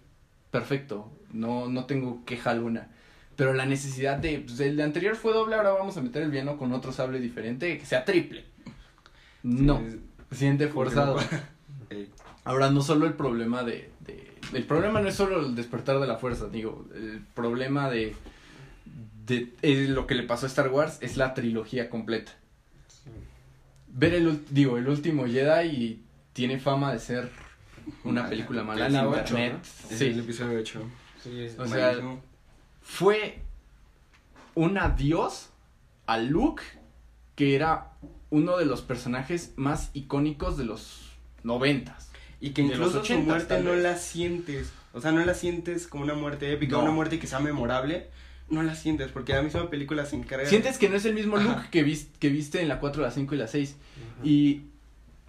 perfecto, 0.50 1.12
no, 1.32 1.68
no 1.68 1.86
tengo 1.86 2.26
queja 2.26 2.50
alguna. 2.50 2.88
Pero 3.36 3.54
la 3.54 3.66
necesidad 3.68 4.18
de, 4.18 4.40
pues 4.40 4.60
el 4.62 4.76
de 4.78 4.84
anterior 4.84 5.16
fue 5.16 5.32
doble, 5.34 5.56
ahora 5.56 5.70
vamos 5.72 5.96
a 5.98 6.02
meter 6.02 6.24
el 6.24 6.32
villano 6.32 6.58
con 6.58 6.74
otro 6.74 6.92
sable 6.92 7.20
diferente, 7.20 7.78
que 7.78 7.86
sea 7.86 8.04
triple. 8.06 8.46
No, 9.44 9.80
Sí, 9.80 10.00
siente 10.32 10.68
forzado. 10.68 11.18
Ey, 11.90 12.10
Ahora, 12.46 12.70
no 12.72 12.82
solo 12.82 13.06
el 13.06 13.14
problema 13.14 13.64
de, 13.64 13.92
de- 14.00 14.34
El 14.54 14.64
problema 14.64 15.02
no 15.02 15.08
es 15.10 15.16
solo 15.16 15.40
el 15.46 15.56
despertar 15.56 16.00
de 16.00 16.08
la 16.08 16.18
fuerza, 16.18 16.48
digo. 16.50 16.86
El 16.96 17.22
problema 17.34 17.90
de. 17.90 18.16
De 19.25 19.53
eh, 19.62 19.88
lo 19.88 20.08
que 20.08 20.15
le 20.15 20.24
pasó 20.24 20.46
a 20.46 20.50
Star 20.50 20.69
Wars 20.69 20.98
es 21.01 21.17
la 21.17 21.34
trilogía 21.34 21.89
completa. 21.89 22.31
Sí. 22.88 23.10
Ver 23.88 24.13
el. 24.15 24.41
Digo, 24.50 24.77
el 24.77 24.88
último 24.88 25.25
Jedi 25.25 25.67
y 25.67 26.03
tiene 26.34 26.60
fama 26.60 26.91
de 26.93 27.00
ser 27.00 27.29
una 28.03 28.22
Mala. 28.22 28.29
película 28.29 28.63
mala 28.63 28.88
en 28.88 28.96
internet. 28.96 29.60
es 29.89 29.98
Sí. 29.98 30.05
el 30.05 30.19
episodio 30.19 30.60
8. 30.60 30.81
Sí, 31.24 31.41
es- 31.41 31.60
O 31.60 31.67
sea, 31.67 31.96
Fue 32.81 33.39
un 34.55 34.77
adiós 34.77 35.50
a 36.08 36.17
Luke, 36.17 36.63
que 37.36 37.55
era 37.55 37.91
uno 38.31 38.58
de 38.58 38.65
los 38.65 38.81
personajes 38.81 39.53
más 39.58 39.91
icónicos 39.93 40.58
de 40.58 40.65
los 40.65 41.12
noventas. 41.43 42.10
Y 42.41 42.51
que 42.51 42.62
incluso 42.63 43.03
su 43.03 43.13
80s, 43.13 43.25
muerte 43.25 43.62
no 43.62 43.75
la 43.75 43.96
sientes. 43.98 44.72
O 44.93 45.01
sea, 45.01 45.12
no 45.12 45.24
la 45.24 45.34
sientes 45.34 45.88
como 45.88 46.03
una 46.03 46.13
muerte 46.15 46.51
épica, 46.51 46.77
No. 46.77 46.84
una 46.84 46.91
muerte 46.91 47.19
que 47.19 47.27
sea 47.27 47.39
memorable. 47.39 48.10
No 48.50 48.63
la 48.63 48.75
sientes, 48.75 49.12
porque 49.12 49.34
la 49.34 49.41
misma 49.41 49.70
película 49.70 50.06
se 50.06 50.15
encarga. 50.15 50.46
Sientes 50.48 50.77
que 50.77 50.89
no 50.89 50.96
es 50.96 51.06
el 51.06 51.13
mismo 51.13 51.38
Ajá. 51.38 51.56
Luke 51.58 51.68
que, 51.72 51.84
vis- 51.84 52.10
que 52.20 52.29
viste 52.29 52.62
en 52.62 52.68
la 52.68 52.79
4, 52.79 53.01
la 53.01 53.12
5 53.12 53.36
y 53.36 53.38
la 53.38 53.48
6. 53.48 53.75
Ujú. 54.20 54.27
Y, 54.27 54.62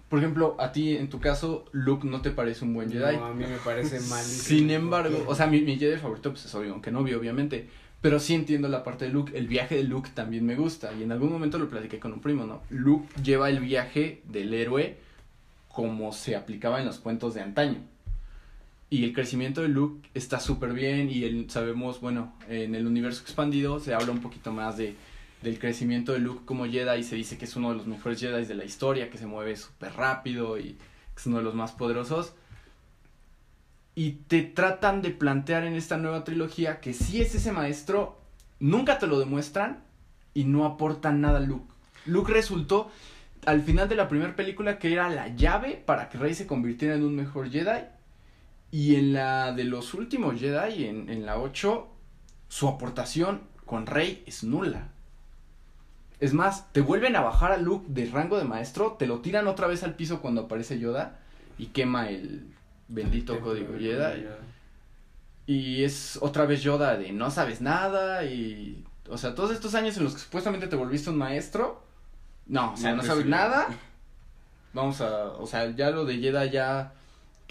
por 0.09 0.19
ejemplo, 0.19 0.55
a 0.59 0.71
ti, 0.71 0.97
en 0.97 1.09
tu 1.09 1.19
caso, 1.19 1.65
Luke 1.71 2.07
no 2.07 2.21
te 2.21 2.31
parece 2.31 2.65
un 2.65 2.73
buen 2.73 2.91
Jedi. 2.91 3.17
No, 3.17 3.25
a 3.25 3.33
mí 3.33 3.45
me 3.45 3.57
parece 3.57 3.99
mal. 4.09 4.23
Sin 4.23 4.69
embargo, 4.71 5.23
o 5.27 5.35
sea, 5.35 5.47
mi, 5.47 5.61
mi 5.61 5.77
Jedi 5.77 5.97
favorito 5.99 6.31
pues 6.31 6.45
es 6.45 6.55
Obi-Wan 6.55 6.81
Kenobi, 6.81 7.13
obviamente. 7.13 7.67
Pero 8.01 8.19
sí 8.19 8.33
entiendo 8.33 8.67
la 8.67 8.83
parte 8.83 9.05
de 9.05 9.11
Luke. 9.11 9.37
El 9.37 9.47
viaje 9.47 9.75
de 9.75 9.83
Luke 9.83 10.09
también 10.13 10.43
me 10.45 10.55
gusta. 10.55 10.91
Y 10.99 11.03
en 11.03 11.11
algún 11.11 11.31
momento 11.31 11.59
lo 11.59 11.69
platiqué 11.69 11.99
con 11.99 12.11
un 12.13 12.19
primo, 12.19 12.45
¿no? 12.45 12.61
Luke 12.71 13.07
lleva 13.23 13.49
el 13.51 13.59
viaje 13.59 14.23
del 14.27 14.53
héroe 14.55 14.97
como 15.67 16.11
se 16.11 16.35
aplicaba 16.35 16.79
en 16.79 16.87
los 16.87 16.97
cuentos 16.97 17.33
de 17.35 17.41
antaño. 17.41 17.77
Y 18.91 19.05
el 19.05 19.13
crecimiento 19.13 19.61
de 19.61 19.69
Luke 19.69 20.07
está 20.13 20.39
súper 20.39 20.73
bien. 20.73 21.09
Y 21.09 21.23
el, 21.23 21.49
sabemos, 21.49 21.99
bueno, 21.99 22.35
en 22.47 22.75
el 22.75 22.85
universo 22.85 23.23
expandido 23.23 23.79
se 23.79 23.95
habla 23.95 24.11
un 24.11 24.21
poquito 24.21 24.51
más 24.51 24.77
de, 24.77 24.95
del 25.41 25.57
crecimiento 25.57 26.11
de 26.11 26.19
Luke 26.19 26.41
como 26.45 26.67
Jedi. 26.67 26.99
Y 26.99 27.03
se 27.03 27.15
dice 27.15 27.39
que 27.39 27.45
es 27.45 27.55
uno 27.55 27.69
de 27.69 27.77
los 27.77 27.87
mejores 27.87 28.19
Jedi 28.19 28.45
de 28.45 28.53
la 28.53 28.65
historia, 28.65 29.09
que 29.09 29.17
se 29.17 29.25
mueve 29.25 29.55
súper 29.55 29.93
rápido 29.93 30.59
y 30.59 30.77
es 31.17 31.25
uno 31.25 31.37
de 31.37 31.43
los 31.43 31.55
más 31.55 31.71
poderosos 31.71 32.33
y 33.95 34.11
te 34.27 34.41
tratan 34.41 35.01
de 35.01 35.11
plantear 35.11 35.63
en 35.63 35.73
esta 35.73 35.97
nueva 35.97 36.23
trilogía 36.23 36.79
que 36.79 36.93
sí 36.93 37.21
es 37.21 37.35
ese 37.35 37.51
maestro, 37.51 38.19
nunca 38.59 38.99
te 38.99 39.07
lo 39.07 39.19
demuestran 39.19 39.83
y 40.33 40.45
no 40.45 40.65
aportan 40.65 41.21
nada 41.21 41.37
a 41.39 41.41
Luke. 41.41 41.71
Luke 42.05 42.31
resultó 42.31 42.89
al 43.45 43.61
final 43.61 43.89
de 43.89 43.95
la 43.95 44.07
primera 44.07 44.35
película 44.35 44.79
que 44.79 44.93
era 44.93 45.09
la 45.09 45.35
llave 45.35 45.81
para 45.85 46.09
que 46.09 46.17
Rey 46.17 46.33
se 46.33 46.47
convirtiera 46.47 46.95
en 46.95 47.03
un 47.03 47.15
mejor 47.15 47.49
Jedi 47.49 47.83
y 48.71 48.95
en 48.95 49.13
la 49.13 49.51
de 49.51 49.65
los 49.65 49.93
últimos 49.93 50.39
Jedi, 50.39 50.85
en, 50.85 51.09
en 51.09 51.25
la 51.25 51.37
8, 51.37 51.87
su 52.47 52.67
aportación 52.67 53.41
con 53.65 53.85
Rey 53.85 54.23
es 54.25 54.43
nula. 54.43 54.89
Es 56.21 56.33
más, 56.33 56.71
te 56.71 56.81
vuelven 56.81 57.15
a 57.15 57.21
bajar 57.21 57.51
a 57.51 57.57
Luke 57.57 57.87
de 57.89 58.05
rango 58.05 58.37
de 58.37 58.43
maestro, 58.43 58.95
te 58.97 59.07
lo 59.07 59.19
tiran 59.19 59.47
otra 59.47 59.67
vez 59.67 59.83
al 59.83 59.95
piso 59.95 60.21
cuando 60.21 60.41
aparece 60.41 60.79
Yoda 60.79 61.19
y 61.57 61.67
quema 61.67 62.09
el 62.09 62.53
bendito 62.87 63.39
código 63.41 63.73
Jedi. 63.77 64.25
Y 65.47 65.83
es 65.83 66.19
otra 66.21 66.45
vez 66.45 66.61
Yoda 66.61 66.95
de 66.95 67.11
no 67.11 67.31
sabes 67.31 67.61
nada 67.61 68.23
y... 68.23 68.85
O 69.09 69.17
sea, 69.17 69.35
todos 69.35 69.51
estos 69.51 69.75
años 69.75 69.97
en 69.97 70.05
los 70.05 70.13
que 70.13 70.19
supuestamente 70.19 70.67
te 70.67 70.75
volviste 70.75 71.09
un 71.09 71.17
maestro, 71.17 71.83
no, 72.45 72.73
o 72.73 72.77
sea, 72.77 72.91
No 72.91 72.97
no, 72.97 73.03
sabes 73.03 73.25
nada. 73.25 73.67
Vamos 74.73 75.01
a... 75.01 75.29
O 75.31 75.47
sea, 75.47 75.75
ya 75.75 75.89
lo 75.89 76.05
de 76.05 76.19
Jedi 76.19 76.51
ya 76.51 76.93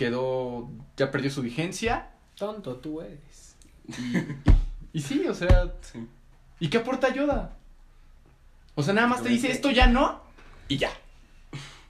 quedó... 0.04 0.68
Ya 0.96 1.10
perdió 1.10 1.30
su 1.30 1.42
vigencia. 1.42 2.10
Tonto 2.36 2.76
tú 2.76 3.02
eres. 3.02 3.54
Y, 3.86 4.98
y 4.98 5.02
sí, 5.02 5.26
o 5.28 5.34
sea... 5.34 5.74
Sí. 5.82 6.06
¿Y 6.58 6.68
qué 6.68 6.78
aporta 6.78 7.12
Yoda? 7.12 7.56
O 8.74 8.82
sea, 8.82 8.94
nada 8.94 9.06
más 9.06 9.22
te 9.22 9.28
dice 9.28 9.50
esto 9.50 9.70
ya 9.70 9.86
no 9.86 10.22
y 10.68 10.78
ya. 10.78 10.90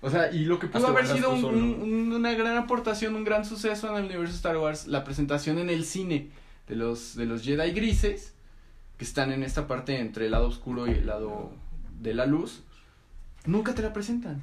O 0.01 0.11
sea, 0.11 0.33
y 0.33 0.45
lo 0.45 0.59
que 0.59 0.67
pudo 0.67 0.89
haber 0.89 1.07
sido 1.07 1.29
tú 1.29 1.35
un- 1.37 1.41
solo. 1.41 1.59
un- 1.59 1.83
un- 1.83 2.13
una 2.13 2.33
gran 2.33 2.57
aportación, 2.57 3.15
un 3.15 3.23
gran 3.25 3.45
suceso 3.45 3.89
en 3.91 3.97
el 3.97 4.05
universo 4.07 4.33
de 4.33 4.37
Star 4.37 4.57
Wars, 4.57 4.87
la 4.89 5.05
presentación 5.05 5.59
en 5.59 5.71
el 5.71 5.85
cine 5.85 6.31
de 6.69 6.75
los, 6.77 7.15
de 7.17 7.27
los 7.27 7.43
Jedi 7.45 7.71
grises, 7.73 8.33
que 8.97 9.05
están 9.05 9.31
en 9.33 9.43
esta 9.45 9.67
parte 9.69 9.99
entre 10.01 10.25
el 10.27 10.33
lado 10.33 10.49
oscuro 10.49 10.87
y 10.89 10.93
el 10.93 11.07
lado 11.07 11.53
de 12.01 12.15
la 12.15 12.27
luz, 12.27 12.63
nunca 13.45 13.75
te 13.75 13.83
la 13.83 13.93
presentan. 13.93 14.43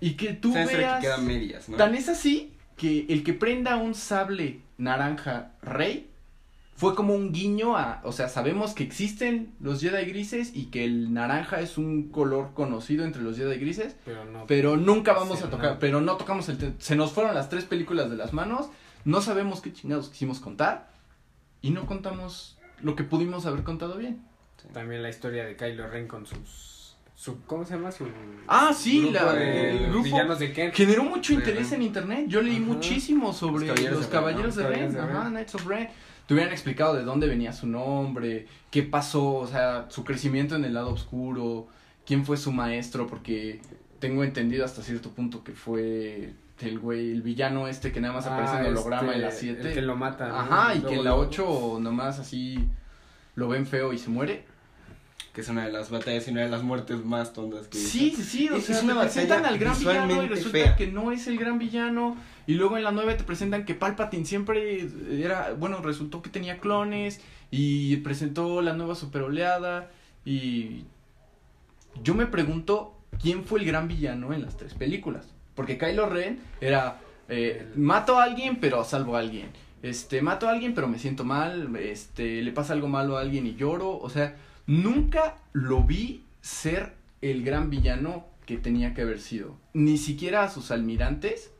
Y 0.00 0.14
que 0.14 0.32
tú 0.32 0.52
veas... 0.54 0.68
que 0.96 1.06
quedan 1.06 1.26
medias, 1.26 1.68
¿no? 1.68 1.76
Tan 1.76 1.94
es 1.94 2.08
así 2.08 2.54
que 2.82 3.06
el 3.08 3.22
que 3.24 3.32
prenda 3.32 3.76
un 3.76 3.94
sable 3.94 4.60
naranja 4.76 5.52
rey 5.62 6.08
fue 6.74 6.94
como 6.96 7.14
un 7.14 7.32
guiño 7.32 7.76
a, 7.76 8.00
o 8.02 8.10
sea, 8.12 8.28
sabemos 8.28 8.74
que 8.74 8.82
existen 8.82 9.54
los 9.60 9.80
Jedi 9.80 10.04
grises 10.06 10.50
y 10.54 10.64
que 10.66 10.84
el 10.84 11.12
naranja 11.14 11.60
es 11.60 11.78
un 11.78 12.08
color 12.10 12.54
conocido 12.54 13.04
entre 13.04 13.22
los 13.22 13.36
Jedi 13.36 13.56
grises, 13.58 13.94
Pero 14.04 14.24
no. 14.24 14.46
pero 14.48 14.76
nunca 14.76 15.12
vamos 15.12 15.38
Sí, 15.38 15.44
a 15.44 15.50
tocar, 15.50 15.72
no. 15.74 15.78
pero 15.78 16.00
no 16.00 16.16
tocamos 16.16 16.48
el 16.48 16.74
se 16.78 16.96
nos 16.96 17.12
fueron 17.12 17.34
las 17.34 17.48
tres 17.48 17.64
películas 17.66 18.10
de 18.10 18.16
las 18.16 18.32
manos, 18.32 18.68
no 19.04 19.20
sabemos 19.20 19.60
qué 19.60 19.72
chingados 19.72 20.08
quisimos 20.08 20.40
contar 20.40 20.88
y 21.60 21.70
no 21.70 21.86
contamos 21.86 22.58
lo 22.80 22.96
que 22.96 23.04
pudimos 23.04 23.46
haber 23.46 23.62
contado 23.62 23.96
bien. 23.96 24.20
También 24.72 25.02
la 25.02 25.08
historia 25.10 25.44
de 25.44 25.56
Kylo 25.56 25.86
Ren 25.88 26.08
con 26.08 26.26
sus. 26.26 26.81
Su, 27.22 27.40
¿Cómo 27.44 27.64
se 27.64 27.74
llama? 27.76 27.92
Su. 27.92 28.04
Ah, 28.48 28.72
sí, 28.76 29.00
grupo 29.02 29.14
la- 29.26 29.32
de 29.34 29.70
el 29.76 29.86
grupo 29.90 30.02
Villanos 30.06 30.40
de 30.40 30.52
Kent. 30.52 30.74
Generó 30.74 31.04
mucho 31.04 31.32
interés 31.32 31.70
en 31.70 31.82
internet. 31.82 32.24
Yo 32.26 32.42
leí 32.42 32.56
Ajá. 32.56 32.64
muchísimo 32.64 33.32
sobre 33.32 33.68
Los 33.68 33.80
los 33.80 34.06
Caballeros 34.08 34.56
de 34.56 34.66
Ren, 34.66 34.98
Ajá. 34.98 35.28
Knights 35.28 35.54
of 35.54 35.64
Ren. 35.68 35.88
Te 36.26 36.34
hubieran 36.34 36.52
explicado 36.52 36.94
de 36.94 37.04
dónde 37.04 37.28
venía 37.28 37.52
su 37.52 37.68
nombre, 37.68 38.48
qué 38.72 38.82
pasó, 38.82 39.34
o 39.36 39.46
sea, 39.46 39.86
su 39.88 40.02
crecimiento 40.02 40.56
en 40.56 40.64
el 40.64 40.74
lado 40.74 40.90
oscuro, 40.92 41.68
quién 42.04 42.24
fue 42.26 42.36
su 42.36 42.50
maestro, 42.50 43.06
porque 43.06 43.60
tengo 44.00 44.24
entendido 44.24 44.64
hasta 44.64 44.82
cierto 44.82 45.10
punto 45.10 45.44
que 45.44 45.52
fue 45.52 46.32
el 46.60 46.78
güey, 46.80 47.12
el 47.12 47.22
villano 47.22 47.68
este 47.68 47.92
que 47.92 48.00
nada 48.00 48.14
más 48.14 48.26
aparece 48.26 48.56
en 48.56 48.64
Ah, 48.66 48.68
holograma 48.68 49.02
este, 49.12 49.14
en 49.14 49.20
la 49.22 49.28
el 49.28 49.32
7. 49.32 49.72
que 49.74 49.82
lo 49.82 49.94
mata. 49.94 50.26
¿no? 50.26 50.36
Ajá, 50.38 50.74
y 50.74 50.80
que 50.80 50.94
en 50.94 51.04
la 51.04 51.10
lo- 51.10 51.18
8 51.18 51.78
nomás 51.80 52.18
así 52.18 52.58
lo 53.36 53.46
ven 53.46 53.64
feo 53.64 53.92
y 53.92 53.98
se 53.98 54.10
muere. 54.10 54.50
Que 55.32 55.40
es 55.40 55.48
una 55.48 55.64
de 55.64 55.72
las 55.72 55.88
batallas 55.90 56.28
y 56.28 56.30
una 56.30 56.42
de 56.42 56.50
las 56.50 56.62
muertes 56.62 57.04
más 57.04 57.32
tontas 57.32 57.66
que 57.68 57.78
Sí, 57.78 58.12
sí, 58.14 58.22
sí, 58.22 58.48
o 58.50 58.56
Es- 58.56 58.64
sea, 58.66 58.76
es 58.76 58.82
una 58.82 58.94
te 58.94 59.00
presentan 59.00 59.46
al 59.46 59.58
gran 59.58 59.78
villano 59.78 60.22
y 60.22 60.28
resulta 60.28 60.50
fea. 60.58 60.76
que 60.76 60.86
no 60.88 61.10
es 61.10 61.26
el 61.26 61.38
gran 61.38 61.58
villano. 61.58 62.16
Y 62.46 62.54
luego 62.54 62.76
en 62.76 62.84
la 62.84 62.90
9 62.92 63.14
te 63.14 63.24
presentan 63.24 63.64
que 63.64 63.74
Palpatine 63.74 64.26
siempre 64.26 64.86
era, 65.10 65.52
bueno, 65.58 65.80
resultó 65.80 66.20
que 66.20 66.28
tenía 66.28 66.58
clones 66.58 67.20
y 67.50 67.96
presentó 67.98 68.60
la 68.62 68.72
nueva 68.74 68.94
super 68.94 69.22
oleada 69.22 69.90
y 70.24 70.84
yo 72.02 72.14
me 72.14 72.26
pregunto 72.26 72.94
quién 73.20 73.44
fue 73.44 73.60
el 73.60 73.66
gran 73.66 73.88
villano 73.88 74.32
en 74.32 74.42
las 74.42 74.56
tres 74.56 74.74
películas. 74.74 75.26
Porque 75.54 75.78
Kylo 75.78 76.08
Ren 76.08 76.40
era, 76.60 76.98
eh, 77.28 77.66
mato 77.76 78.18
a 78.18 78.24
alguien 78.24 78.56
pero 78.60 78.84
salvo 78.84 79.16
a 79.16 79.20
alguien. 79.20 79.48
Este, 79.82 80.20
mato 80.22 80.48
a 80.48 80.52
alguien 80.52 80.74
pero 80.74 80.88
me 80.88 80.98
siento 80.98 81.24
mal, 81.24 81.74
este, 81.76 82.42
le 82.42 82.52
pasa 82.52 82.72
algo 82.72 82.88
malo 82.88 83.16
a 83.16 83.20
alguien 83.20 83.46
y 83.46 83.54
lloro, 83.54 83.98
o 83.98 84.10
sea, 84.10 84.36
nunca 84.66 85.38
lo 85.52 85.82
vi 85.82 86.24
ser 86.40 86.94
el 87.20 87.44
gran 87.44 87.70
villano 87.70 88.26
que 88.46 88.56
tenía 88.56 88.94
que 88.94 89.02
haber 89.02 89.20
sido. 89.20 89.56
Ni 89.72 89.98
siquiera 89.98 90.42
a 90.42 90.50
sus 90.50 90.70
almirantes 90.70 91.52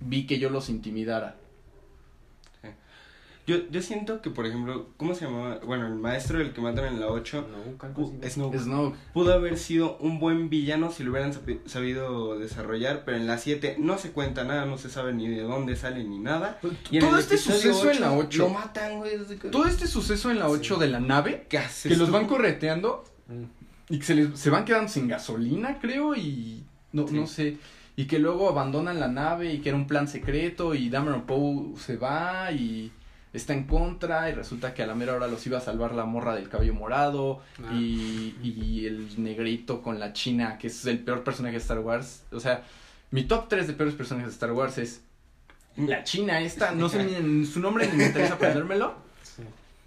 vi 0.00 0.26
que 0.26 0.38
yo 0.38 0.50
los 0.50 0.68
intimidara. 0.68 1.36
Yo 3.50 3.68
Yo, 3.70 3.82
siento 3.82 4.20
que, 4.22 4.30
por 4.30 4.46
ejemplo, 4.46 4.88
¿cómo 4.96 5.14
se 5.14 5.24
llamaba? 5.24 5.58
Bueno, 5.66 5.86
el 5.86 5.94
maestro 5.94 6.38
del 6.38 6.52
que 6.52 6.60
matan 6.60 6.84
en 6.86 7.00
la 7.00 7.08
8, 7.08 7.46
No. 7.50 8.28
Snoke, 8.28 8.58
Snoke. 8.58 8.96
pudo 9.12 9.32
haber 9.34 9.58
sido 9.58 9.96
un 9.98 10.20
buen 10.20 10.48
villano 10.50 10.90
si 10.92 11.02
lo 11.02 11.10
hubieran 11.10 11.32
sabi- 11.32 11.60
sabido 11.66 12.38
desarrollar, 12.38 13.02
pero 13.04 13.16
en 13.16 13.26
la 13.26 13.38
7 13.38 13.76
no 13.78 13.98
se 13.98 14.12
cuenta 14.12 14.44
nada, 14.44 14.66
no 14.66 14.78
se 14.78 14.88
sabe 14.88 15.12
ni 15.12 15.28
de 15.28 15.42
dónde 15.42 15.74
sale 15.76 16.04
ni 16.04 16.18
nada. 16.18 16.60
Y 16.90 16.98
en 16.98 17.02
Todo 17.08 17.18
este 17.18 17.36
suceso 17.36 17.90
en 17.90 18.00
la 18.00 18.12
8. 18.12 18.38
Lo 18.38 18.48
matan, 18.50 18.98
güey. 18.98 19.12
Todo 19.50 19.64
este 19.66 19.86
suceso 19.86 20.30
en 20.30 20.38
la 20.38 20.48
8 20.48 20.74
Sí. 20.76 20.80
de 20.80 20.88
la 20.88 21.00
nave, 21.00 21.46
¿Qué 21.48 21.58
haces 21.58 21.90
que 21.92 21.98
los 21.98 22.10
van 22.10 22.26
correteando 22.26 23.04
Mm. 23.28 23.44
y 23.94 23.98
que 23.98 24.04
se, 24.04 24.14
les, 24.14 24.38
se 24.38 24.50
van 24.50 24.64
quedando 24.64 24.88
sin 24.88 25.08
gasolina, 25.08 25.78
creo, 25.80 26.14
y 26.14 26.64
no, 26.92 27.08
Sí. 27.08 27.14
no 27.14 27.26
sé. 27.26 27.56
Y 27.96 28.06
que 28.06 28.18
luego 28.18 28.48
abandonan 28.48 28.98
la 29.00 29.08
nave 29.08 29.52
y 29.52 29.58
que 29.60 29.68
era 29.70 29.76
un 29.76 29.86
plan 29.86 30.08
secreto 30.08 30.74
y 30.74 30.88
Dameron 30.88 31.22
Poe 31.26 31.76
se 31.76 31.96
va 31.96 32.50
y 32.52 32.92
está 33.32 33.52
en 33.52 33.64
contra 33.64 34.28
y 34.28 34.32
resulta 34.34 34.74
que 34.74 34.82
a 34.82 34.86
la 34.86 34.94
mera 34.94 35.14
hora 35.14 35.26
los 35.28 35.46
iba 35.46 35.58
a 35.58 35.60
salvar 35.60 35.94
la 35.94 36.04
morra 36.04 36.34
del 36.34 36.48
cabello 36.48 36.74
morado 36.74 37.40
Ah. 37.64 37.72
y, 37.74 38.34
y 38.42 38.86
el 38.86 39.22
negrito 39.22 39.82
con 39.82 39.98
la 40.00 40.12
china, 40.12 40.58
que 40.58 40.66
es 40.66 40.84
el 40.86 40.98
peor 41.00 41.22
personaje 41.24 41.52
de 41.52 41.58
Star 41.60 41.78
Wars. 41.80 42.24
O 42.32 42.40
sea, 42.40 42.64
mi 43.10 43.24
top 43.24 43.48
3 43.48 43.66
de 43.66 43.72
peores 43.74 43.94
personajes 43.94 44.28
de 44.30 44.34
Star 44.34 44.52
Wars 44.52 44.78
es 44.78 45.02
la 45.76 46.02
china 46.04 46.40
esta, 46.40 46.72
no 46.72 46.88
sé 46.88 47.04
ni 47.04 47.14
en 47.14 47.46
su 47.46 47.60
nombre 47.60 47.86
ni 47.88 47.96
me 47.96 48.06
interesa 48.06 48.34
aprendérmelo. 48.34 48.94
Sí. 49.22 49.42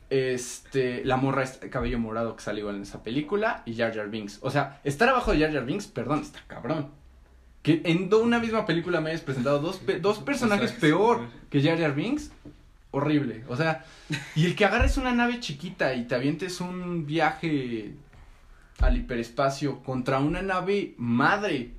Este, 0.09 1.03
la 1.03 1.17
morra 1.17 1.43
es 1.43 1.59
cabello 1.71 1.97
morado 1.99 2.35
que 2.35 2.43
sale 2.43 2.59
igual 2.59 2.75
en 2.75 2.83
esa 2.83 3.01
película 3.03 3.63
y 3.65 3.75
Jar 3.75 3.93
Jar 3.95 4.09
Binks. 4.09 4.39
O 4.41 4.51
sea, 4.51 4.79
estar 4.83 5.09
abajo 5.09 5.31
de 5.33 5.39
Jar 5.39 5.51
Jar 5.51 5.65
Binks, 5.65 5.87
perdón, 5.87 6.21
está 6.21 6.39
cabrón. 6.47 6.89
Que 7.63 7.81
en 7.85 8.09
do- 8.09 8.21
una 8.21 8.39
misma 8.39 8.65
película 8.65 9.01
me 9.01 9.09
hayas 9.09 9.21
presentado 9.21 9.59
dos, 9.59 9.77
pe- 9.77 9.99
dos 9.99 10.19
personajes 10.25 10.71
peor 10.71 11.21
que 11.49 11.61
Jar 11.63 11.79
Jar 11.79 11.95
Binks, 11.95 12.31
horrible. 12.93 13.43
O 13.49 13.57
sea, 13.57 13.83
y 14.35 14.45
el 14.45 14.55
que 14.55 14.65
agarres 14.65 14.97
una 14.97 15.11
nave 15.11 15.39
chiquita 15.41 15.93
y 15.93 16.05
te 16.05 16.15
avientes 16.15 16.61
un 16.61 17.05
viaje 17.05 17.93
al 18.79 18.97
hiperespacio 18.97 19.83
contra 19.83 20.19
una 20.19 20.41
nave 20.41 20.93
madre. 20.97 21.73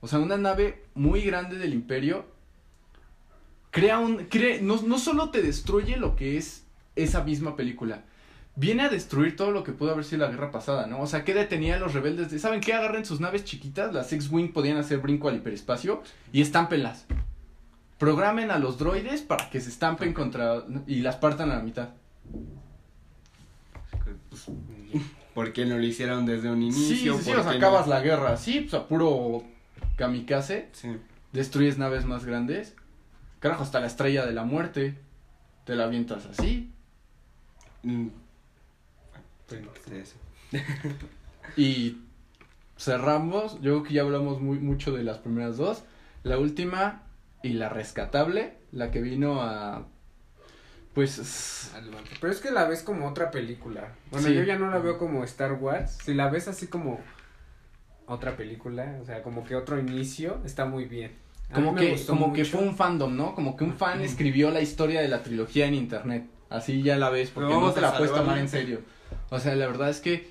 O 0.00 0.08
sea, 0.08 0.18
una 0.18 0.38
nave 0.38 0.82
muy 0.94 1.22
grande 1.22 1.56
del 1.58 1.74
imperio. 1.74 2.26
Crea 3.70 3.98
un. 3.98 4.24
Crea, 4.24 4.58
no, 4.62 4.80
no 4.82 4.98
solo 4.98 5.30
te 5.30 5.42
destruye 5.42 5.96
lo 5.96 6.16
que 6.16 6.36
es 6.36 6.64
esa 6.96 7.22
misma 7.22 7.54
película. 7.54 8.04
Viene 8.56 8.82
a 8.82 8.88
destruir 8.88 9.36
todo 9.36 9.52
lo 9.52 9.62
que 9.62 9.72
pudo 9.72 9.92
haber 9.92 10.04
sido 10.04 10.26
la 10.26 10.30
guerra 10.30 10.50
pasada, 10.50 10.86
¿no? 10.86 11.00
O 11.00 11.06
sea, 11.06 11.24
que 11.24 11.34
detenía 11.34 11.76
a 11.76 11.78
los 11.78 11.92
rebeldes 11.92 12.30
de. 12.30 12.38
¿Saben 12.38 12.60
qué? 12.60 12.72
Agarren 12.72 13.04
sus 13.04 13.20
naves 13.20 13.44
chiquitas, 13.44 13.92
las 13.92 14.12
X-Wing 14.12 14.52
podían 14.52 14.78
hacer 14.78 14.98
brinco 14.98 15.28
al 15.28 15.36
hiperespacio 15.36 16.02
y 16.32 16.40
estámpenlas. 16.40 17.06
Programen 18.00 18.50
a 18.50 18.58
los 18.58 18.78
droides 18.78 19.20
para 19.20 19.50
que 19.50 19.60
se 19.60 19.68
estampen 19.68 20.14
contra. 20.14 20.64
y 20.86 21.00
las 21.00 21.16
partan 21.16 21.50
a 21.50 21.56
la 21.56 21.62
mitad. 21.62 21.90
Pues, 24.30 24.46
¿Por 25.34 25.52
qué 25.52 25.66
no 25.66 25.76
lo 25.76 25.84
hicieron 25.84 26.24
desde 26.24 26.50
un 26.50 26.62
inicio? 26.62 27.12
Sí, 27.12 27.18
sí, 27.18 27.24
sí, 27.24 27.30
¿Por 27.30 27.40
o 27.40 27.42
sea, 27.42 27.52
acabas 27.52 27.86
no? 27.86 27.92
la 27.92 28.00
guerra. 28.00 28.38
Sí, 28.38 28.60
pues 28.60 28.72
a 28.72 28.88
puro 28.88 29.44
kamikaze. 29.96 30.70
Sí. 30.72 30.96
Destruyes 31.32 31.76
naves 31.76 32.06
más 32.06 32.24
grandes. 32.24 32.74
Carajo, 33.38 33.64
hasta 33.64 33.80
la 33.80 33.88
estrella 33.88 34.24
de 34.24 34.32
la 34.32 34.44
muerte. 34.44 34.96
Te 35.66 35.76
la 35.76 35.84
avientas 35.84 36.24
así. 36.24 36.72
Mm. 37.82 38.06
Y 41.58 41.98
cerramos. 42.78 43.56
Yo 43.56 43.72
creo 43.72 43.82
que 43.82 43.92
ya 43.92 44.00
hablamos 44.00 44.40
muy, 44.40 44.58
mucho 44.58 44.90
de 44.90 45.04
las 45.04 45.18
primeras 45.18 45.58
dos. 45.58 45.82
La 46.22 46.38
última 46.38 47.02
y 47.42 47.54
la 47.54 47.68
rescatable. 47.68 48.54
La 48.72 48.90
que 48.90 49.00
vino 49.00 49.42
a. 49.42 49.86
Pues. 50.94 51.72
Pero 52.20 52.32
es 52.32 52.40
que 52.40 52.50
la 52.50 52.64
ves 52.64 52.82
como 52.82 53.08
otra 53.08 53.30
película. 53.30 53.94
Bueno, 54.10 54.28
Sí. 54.28 54.34
yo 54.34 54.42
ya 54.42 54.58
no 54.58 54.70
la 54.70 54.78
veo 54.78 54.98
como 54.98 55.24
Star 55.24 55.52
Wars. 55.54 55.98
Si 56.04 56.14
la 56.14 56.28
ves 56.28 56.48
así 56.48 56.66
como 56.66 57.00
otra 58.06 58.36
película, 58.36 58.98
o 59.00 59.04
sea, 59.04 59.22
como 59.22 59.44
que 59.44 59.54
otro 59.54 59.78
inicio, 59.78 60.40
está 60.44 60.64
muy 60.64 60.84
bien. 60.86 61.12
A 61.50 61.54
Como, 61.54 61.74
que, 61.74 61.96
como 62.06 62.32
que 62.32 62.44
fue 62.44 62.60
un 62.60 62.76
fandom, 62.76 63.16
¿no? 63.16 63.34
Como 63.34 63.56
que 63.56 63.64
un 63.64 63.74
fan 63.74 64.00
escribió 64.02 64.50
la 64.50 64.60
historia 64.60 65.00
de 65.00 65.08
la 65.08 65.22
trilogía 65.22 65.66
en 65.66 65.74
internet. 65.74 66.26
Así 66.48 66.82
ya 66.82 66.96
la 66.96 67.10
ves, 67.10 67.30
porque 67.30 67.52
no 67.52 67.72
te 67.72 67.80
la 67.80 67.96
puedes 67.96 68.12
tomar 68.12 68.38
en 68.38 68.48
serio. 68.48 68.80
O 69.30 69.38
sea, 69.38 69.54
la 69.54 69.66
verdad 69.66 69.90
es 69.90 70.00
que 70.00 70.28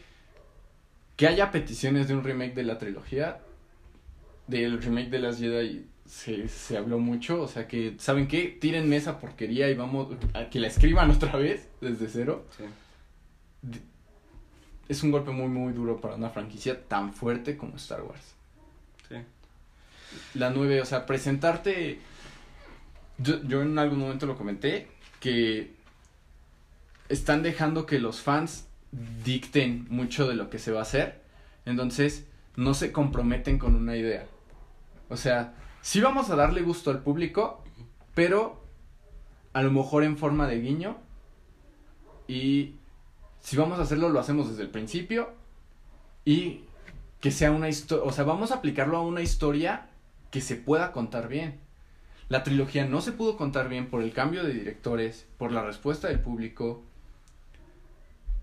que 1.15 1.27
haya 1.27 1.51
peticiones 1.51 2.07
de 2.07 2.15
un 2.15 2.23
remake 2.23 2.53
de 2.53 2.63
la 2.63 2.77
trilogía, 2.77 3.39
del 4.47 4.81
remake 4.81 5.09
de 5.09 5.19
las 5.19 5.37
Jedi, 5.37 5.85
se, 6.09 6.47
se 6.47 6.75
habló 6.75 6.97
mucho. 6.97 7.41
O 7.41 7.47
sea, 7.47 7.67
que, 7.67 7.95
¿saben 7.99 8.27
qué? 8.27 8.57
Tírenme 8.59 8.97
esa 8.97 9.19
porquería 9.19 9.69
y 9.69 9.75
vamos 9.75 10.17
a 10.33 10.49
que 10.49 10.59
la 10.59 10.67
escriban 10.67 11.11
otra 11.11 11.35
vez, 11.37 11.69
desde 11.79 12.09
cero. 12.09 12.45
Sí. 12.57 12.63
Es 14.87 15.03
un 15.03 15.11
golpe 15.11 15.31
muy, 15.31 15.47
muy 15.47 15.71
duro 15.71 16.01
para 16.01 16.15
una 16.15 16.29
franquicia 16.29 16.87
tan 16.87 17.13
fuerte 17.13 17.55
como 17.55 17.75
Star 17.75 18.01
Wars. 18.01 18.33
Sí. 19.07 19.15
La 20.33 20.49
9, 20.49 20.81
o 20.81 20.85
sea, 20.85 21.05
presentarte. 21.05 21.99
Yo, 23.19 23.43
yo 23.43 23.61
en 23.61 23.77
algún 23.77 23.99
momento 23.99 24.25
lo 24.25 24.35
comenté, 24.35 24.87
que 25.19 25.73
están 27.09 27.43
dejando 27.43 27.85
que 27.85 27.99
los 27.99 28.21
fans 28.21 28.65
dicten 29.23 29.85
mucho 29.89 30.27
de 30.27 30.33
lo 30.33 30.49
que 30.49 30.57
se 30.57 30.71
va 30.71 30.79
a 30.79 30.83
hacer. 30.83 31.21
Entonces, 31.65 32.25
no 32.55 32.73
se 32.73 32.91
comprometen 32.91 33.59
con 33.59 33.75
una 33.75 33.95
idea. 33.95 34.25
O 35.09 35.17
sea, 35.17 35.53
sí 35.81 36.01
vamos 36.01 36.29
a 36.29 36.35
darle 36.35 36.61
gusto 36.61 36.91
al 36.91 37.01
público, 37.01 37.63
pero 38.13 38.63
a 39.53 39.61
lo 39.61 39.71
mejor 39.71 40.03
en 40.03 40.17
forma 40.17 40.47
de 40.47 40.61
guiño. 40.61 40.97
Y 42.27 42.75
si 43.41 43.57
vamos 43.57 43.79
a 43.79 43.83
hacerlo, 43.83 44.09
lo 44.09 44.19
hacemos 44.19 44.49
desde 44.49 44.63
el 44.63 44.69
principio. 44.69 45.33
Y 46.25 46.63
que 47.19 47.31
sea 47.31 47.51
una 47.51 47.69
historia, 47.69 48.05
o 48.05 48.11
sea, 48.11 48.23
vamos 48.23 48.51
a 48.51 48.55
aplicarlo 48.55 48.97
a 48.97 49.01
una 49.01 49.21
historia 49.21 49.89
que 50.31 50.41
se 50.41 50.55
pueda 50.55 50.91
contar 50.91 51.27
bien. 51.27 51.59
La 52.27 52.43
trilogía 52.43 52.85
no 52.85 53.01
se 53.01 53.11
pudo 53.11 53.35
contar 53.37 53.69
bien 53.69 53.89
por 53.89 54.03
el 54.03 54.13
cambio 54.13 54.43
de 54.43 54.53
directores, 54.53 55.27
por 55.37 55.51
la 55.51 55.63
respuesta 55.63 56.07
del 56.07 56.19
público. 56.19 56.83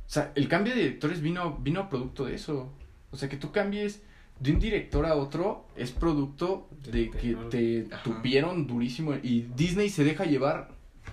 O 0.07 0.09
sea, 0.09 0.33
el 0.35 0.49
cambio 0.49 0.75
de 0.75 0.83
directores 0.83 1.21
vino, 1.21 1.57
vino 1.59 1.89
producto 1.89 2.25
de 2.25 2.35
eso. 2.35 2.73
O 3.13 3.17
sea, 3.17 3.29
que 3.29 3.37
tú 3.37 3.53
cambies 3.53 4.03
de 4.39 4.53
un 4.53 4.59
director 4.59 5.07
a 5.07 5.15
otro 5.17 5.67
es 5.77 5.93
producto 5.93 6.69
de 6.91 7.11
que 7.11 7.37
te 7.51 7.87
Ajá. 7.93 8.03
tupieron 8.03 8.67
durísimo. 8.67 9.15
Y 9.15 9.43
Disney 9.57 9.89
se 9.89 10.05
deja 10.05 10.25
llevar 10.25 10.69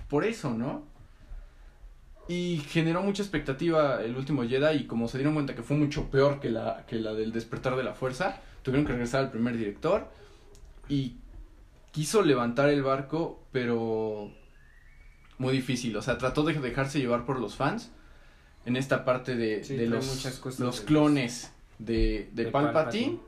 por 0.08 0.24
eso, 0.24 0.50
¿no? 0.50 0.84
Y 2.28 2.62
generó 2.68 3.02
mucha 3.02 3.22
expectativa 3.22 4.02
el 4.02 4.16
último 4.16 4.44
Jedi 4.44 4.82
y 4.82 4.86
como 4.86 5.08
se 5.08 5.18
dieron 5.18 5.34
cuenta 5.34 5.54
que 5.54 5.62
fue 5.62 5.76
mucho 5.76 6.10
peor 6.10 6.40
que 6.40 6.50
la, 6.50 6.84
que 6.86 6.96
la 6.96 7.12
del 7.14 7.32
despertar 7.32 7.76
de 7.76 7.84
la 7.84 7.94
fuerza, 7.94 8.40
tuvieron 8.62 8.86
que 8.86 8.92
regresar 8.92 9.24
al 9.24 9.30
primer 9.30 9.56
director 9.56 10.10
y 10.88 11.16
quiso 11.92 12.22
levantar 12.22 12.70
el 12.70 12.82
barco, 12.82 13.42
pero 13.52 14.30
muy 15.38 15.52
difícil. 15.52 15.96
O 15.96 16.02
sea, 16.02 16.18
trató 16.18 16.44
de 16.44 16.54
dejarse 16.54 16.98
llevar 16.98 17.24
por 17.24 17.40
los 17.40 17.56
fans 17.56 17.90
en 18.64 18.76
esta 18.76 19.04
parte 19.04 19.36
de, 19.36 19.62
Sí, 19.64 19.76
de 19.76 19.86
los, 19.86 20.58
los 20.58 20.80
clones 20.80 21.53
de, 21.78 22.30
de, 22.32 22.44
de 22.44 22.50
Palpatine. 22.50 22.72
Palpatine. 22.72 23.18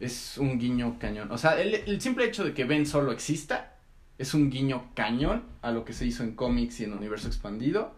Es 0.00 0.38
un 0.38 0.58
guiño 0.58 0.98
cañón. 0.98 1.30
O 1.30 1.38
sea, 1.38 1.60
el, 1.60 1.74
el 1.74 2.00
simple 2.00 2.24
hecho 2.24 2.44
de 2.44 2.54
que 2.54 2.64
Ben 2.64 2.86
solo 2.86 3.12
exista 3.12 3.76
es 4.18 4.34
un 4.34 4.50
guiño 4.50 4.90
cañón 4.94 5.44
a 5.62 5.70
lo 5.70 5.84
que 5.84 5.92
se 5.92 6.06
hizo 6.06 6.22
en 6.22 6.34
cómics 6.34 6.80
y 6.80 6.84
en 6.84 6.92
universo 6.92 7.26
expandido. 7.26 7.94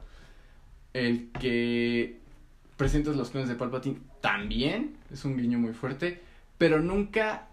El 0.93 1.31
que 1.41 2.19
presentes 2.77 3.17
los 3.17 3.31
clones 3.31 3.49
de 3.49 3.55
Palpatine 3.55 3.99
también 4.21 4.97
es 5.13 5.25
un 5.25 5.37
guiño 5.37 5.59
muy 5.59 5.73
fuerte, 5.73 6.21
pero 6.59 6.81
nunca 6.81 7.49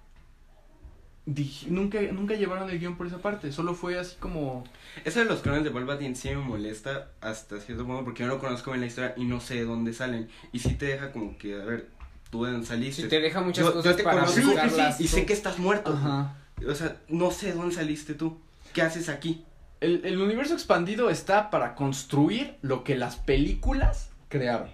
nunca 1.68 2.02
nunca 2.12 2.34
llevaron 2.34 2.70
el 2.70 2.80
guion 2.80 2.96
por 2.96 3.06
esa 3.06 3.20
parte, 3.20 3.52
solo 3.52 3.76
fue 3.76 4.00
así 4.00 4.16
como 4.20 4.64
Eso 5.06 5.20
de 5.20 5.26
los 5.26 5.42
clones 5.42 5.64
de 5.64 5.70
Palpatine 5.70 6.16
sí 6.16 6.30
me 6.30 6.38
molesta 6.38 7.12
hasta 7.22 7.60
cierto 7.60 7.86
punto 7.86 8.04
porque 8.04 8.24
yo 8.24 8.28
no 8.28 8.40
conozco 8.40 8.72
bien 8.72 8.82
la 8.82 8.88
historia 8.88 9.14
y 9.16 9.26
no 9.26 9.40
sé 9.40 9.56
de 9.56 9.66
dónde 9.66 9.94
salen. 9.94 10.28
Y 10.52 10.60
sí 10.60 10.76
te 10.76 10.88
deja 10.88 11.12
como 11.12 11.38
que, 11.38 11.54
a 11.54 11.66
ver, 11.66 11.90
tú 12.30 12.44
de 12.46 12.52
dónde 12.52 12.68
saliste. 12.68 13.04
Si 13.04 13.08
te 13.10 13.20
deja 13.20 13.42
muchas 13.42 13.66
Yo- 13.66 13.72
yo 13.72 13.78
cosas 13.82 13.96
te 13.98 14.04
para 14.04 14.22
conozco 14.26 14.54
y 15.00 15.08
sé 15.08 15.26
que 15.26 15.34
estás 15.34 15.60
muerto. 15.60 15.94
Ajá. 15.94 16.36
O 16.68 16.76
sea, 16.76 16.98
no 17.08 17.32
sé 17.32 17.48
de 17.48 17.54
dónde 17.54 17.74
saliste 17.76 18.14
tú. 18.14 18.38
¿Qué 18.74 18.82
haces 18.82 19.10
aquí? 19.10 19.44
El, 19.82 20.06
el 20.06 20.22
universo 20.22 20.54
expandido 20.54 21.10
está 21.10 21.50
para 21.50 21.74
construir 21.76 22.58
lo 22.62 22.84
que 22.84 22.96
las 22.98 23.16
películas 23.16 24.10
crearon. 24.28 24.70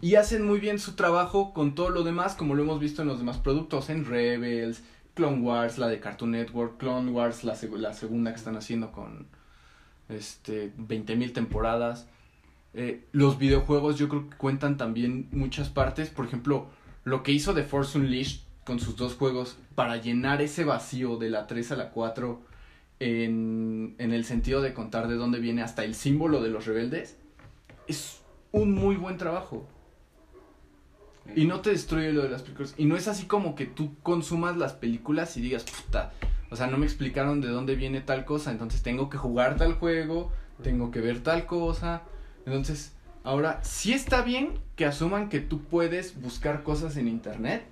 Y 0.00 0.14
hacen 0.14 0.44
muy 0.46 0.60
bien 0.60 0.78
su 0.78 0.92
trabajo 0.94 1.52
con 1.52 1.74
todo 1.74 1.90
lo 1.90 2.02
demás, 2.04 2.34
como 2.34 2.54
lo 2.54 2.62
hemos 2.62 2.78
visto 2.80 3.02
en 3.02 3.08
los 3.08 3.18
demás 3.18 3.38
productos, 3.38 3.90
en 3.90 4.04
Rebels, 4.04 4.82
Clone 5.14 5.40
Wars, 5.40 5.78
la 5.78 5.88
de 5.88 5.98
Cartoon 5.98 6.30
Network, 6.32 6.78
Clone 6.78 7.10
Wars, 7.10 7.42
la, 7.44 7.54
seg- 7.54 7.76
la 7.76 7.92
segunda 7.94 8.30
que 8.32 8.38
están 8.38 8.56
haciendo 8.56 8.92
con 8.92 9.26
este 10.08 10.72
20.000 10.76 11.32
temporadas. 11.32 12.06
Eh, 12.74 13.06
los 13.12 13.38
videojuegos 13.38 13.98
yo 13.98 14.08
creo 14.08 14.28
que 14.28 14.36
cuentan 14.36 14.76
también 14.76 15.28
muchas 15.32 15.68
partes, 15.68 16.10
por 16.10 16.26
ejemplo, 16.26 16.68
lo 17.04 17.22
que 17.22 17.32
hizo 17.32 17.54
The 17.54 17.64
Force 17.64 17.98
Unleashed 17.98 18.40
con 18.64 18.78
sus 18.78 18.96
dos 18.96 19.14
juegos 19.14 19.56
para 19.74 19.96
llenar 19.96 20.42
ese 20.42 20.64
vacío 20.64 21.16
de 21.16 21.30
la 21.30 21.46
3 21.46 21.72
a 21.72 21.76
la 21.76 21.90
4 21.90 22.42
en, 23.00 23.94
en 23.98 24.12
el 24.12 24.24
sentido 24.24 24.60
de 24.60 24.74
contar 24.74 25.08
de 25.08 25.14
dónde 25.14 25.38
viene 25.38 25.62
hasta 25.62 25.84
el 25.84 25.94
símbolo 25.94 26.42
de 26.42 26.50
los 26.50 26.66
rebeldes, 26.66 27.16
es 27.86 28.20
un 28.52 28.72
muy 28.72 28.96
buen 28.96 29.16
trabajo. 29.16 29.66
Y 31.34 31.44
no 31.46 31.60
te 31.60 31.70
destruye 31.70 32.12
lo 32.12 32.22
de 32.22 32.30
las 32.30 32.42
películas. 32.42 32.74
Y 32.78 32.86
no 32.86 32.96
es 32.96 33.08
así 33.08 33.26
como 33.26 33.54
que 33.54 33.66
tú 33.66 33.94
consumas 34.02 34.56
las 34.56 34.72
películas 34.72 35.36
y 35.36 35.40
digas, 35.40 35.64
puta, 35.64 36.12
o 36.50 36.56
sea, 36.56 36.66
no 36.66 36.78
me 36.78 36.86
explicaron 36.86 37.40
de 37.40 37.48
dónde 37.48 37.74
viene 37.74 38.00
tal 38.00 38.24
cosa, 38.24 38.50
entonces 38.50 38.82
tengo 38.82 39.10
que 39.10 39.18
jugar 39.18 39.56
tal 39.56 39.74
juego, 39.74 40.32
tengo 40.62 40.90
que 40.90 41.00
ver 41.00 41.22
tal 41.22 41.46
cosa. 41.46 42.02
Entonces, 42.48 42.92
ahora, 43.24 43.60
sí 43.62 43.92
está 43.92 44.22
bien 44.22 44.58
que 44.76 44.86
asuman 44.86 45.28
que 45.28 45.40
tú 45.40 45.62
puedes 45.62 46.20
buscar 46.20 46.62
cosas 46.62 46.96
en 46.96 47.08
internet, 47.08 47.64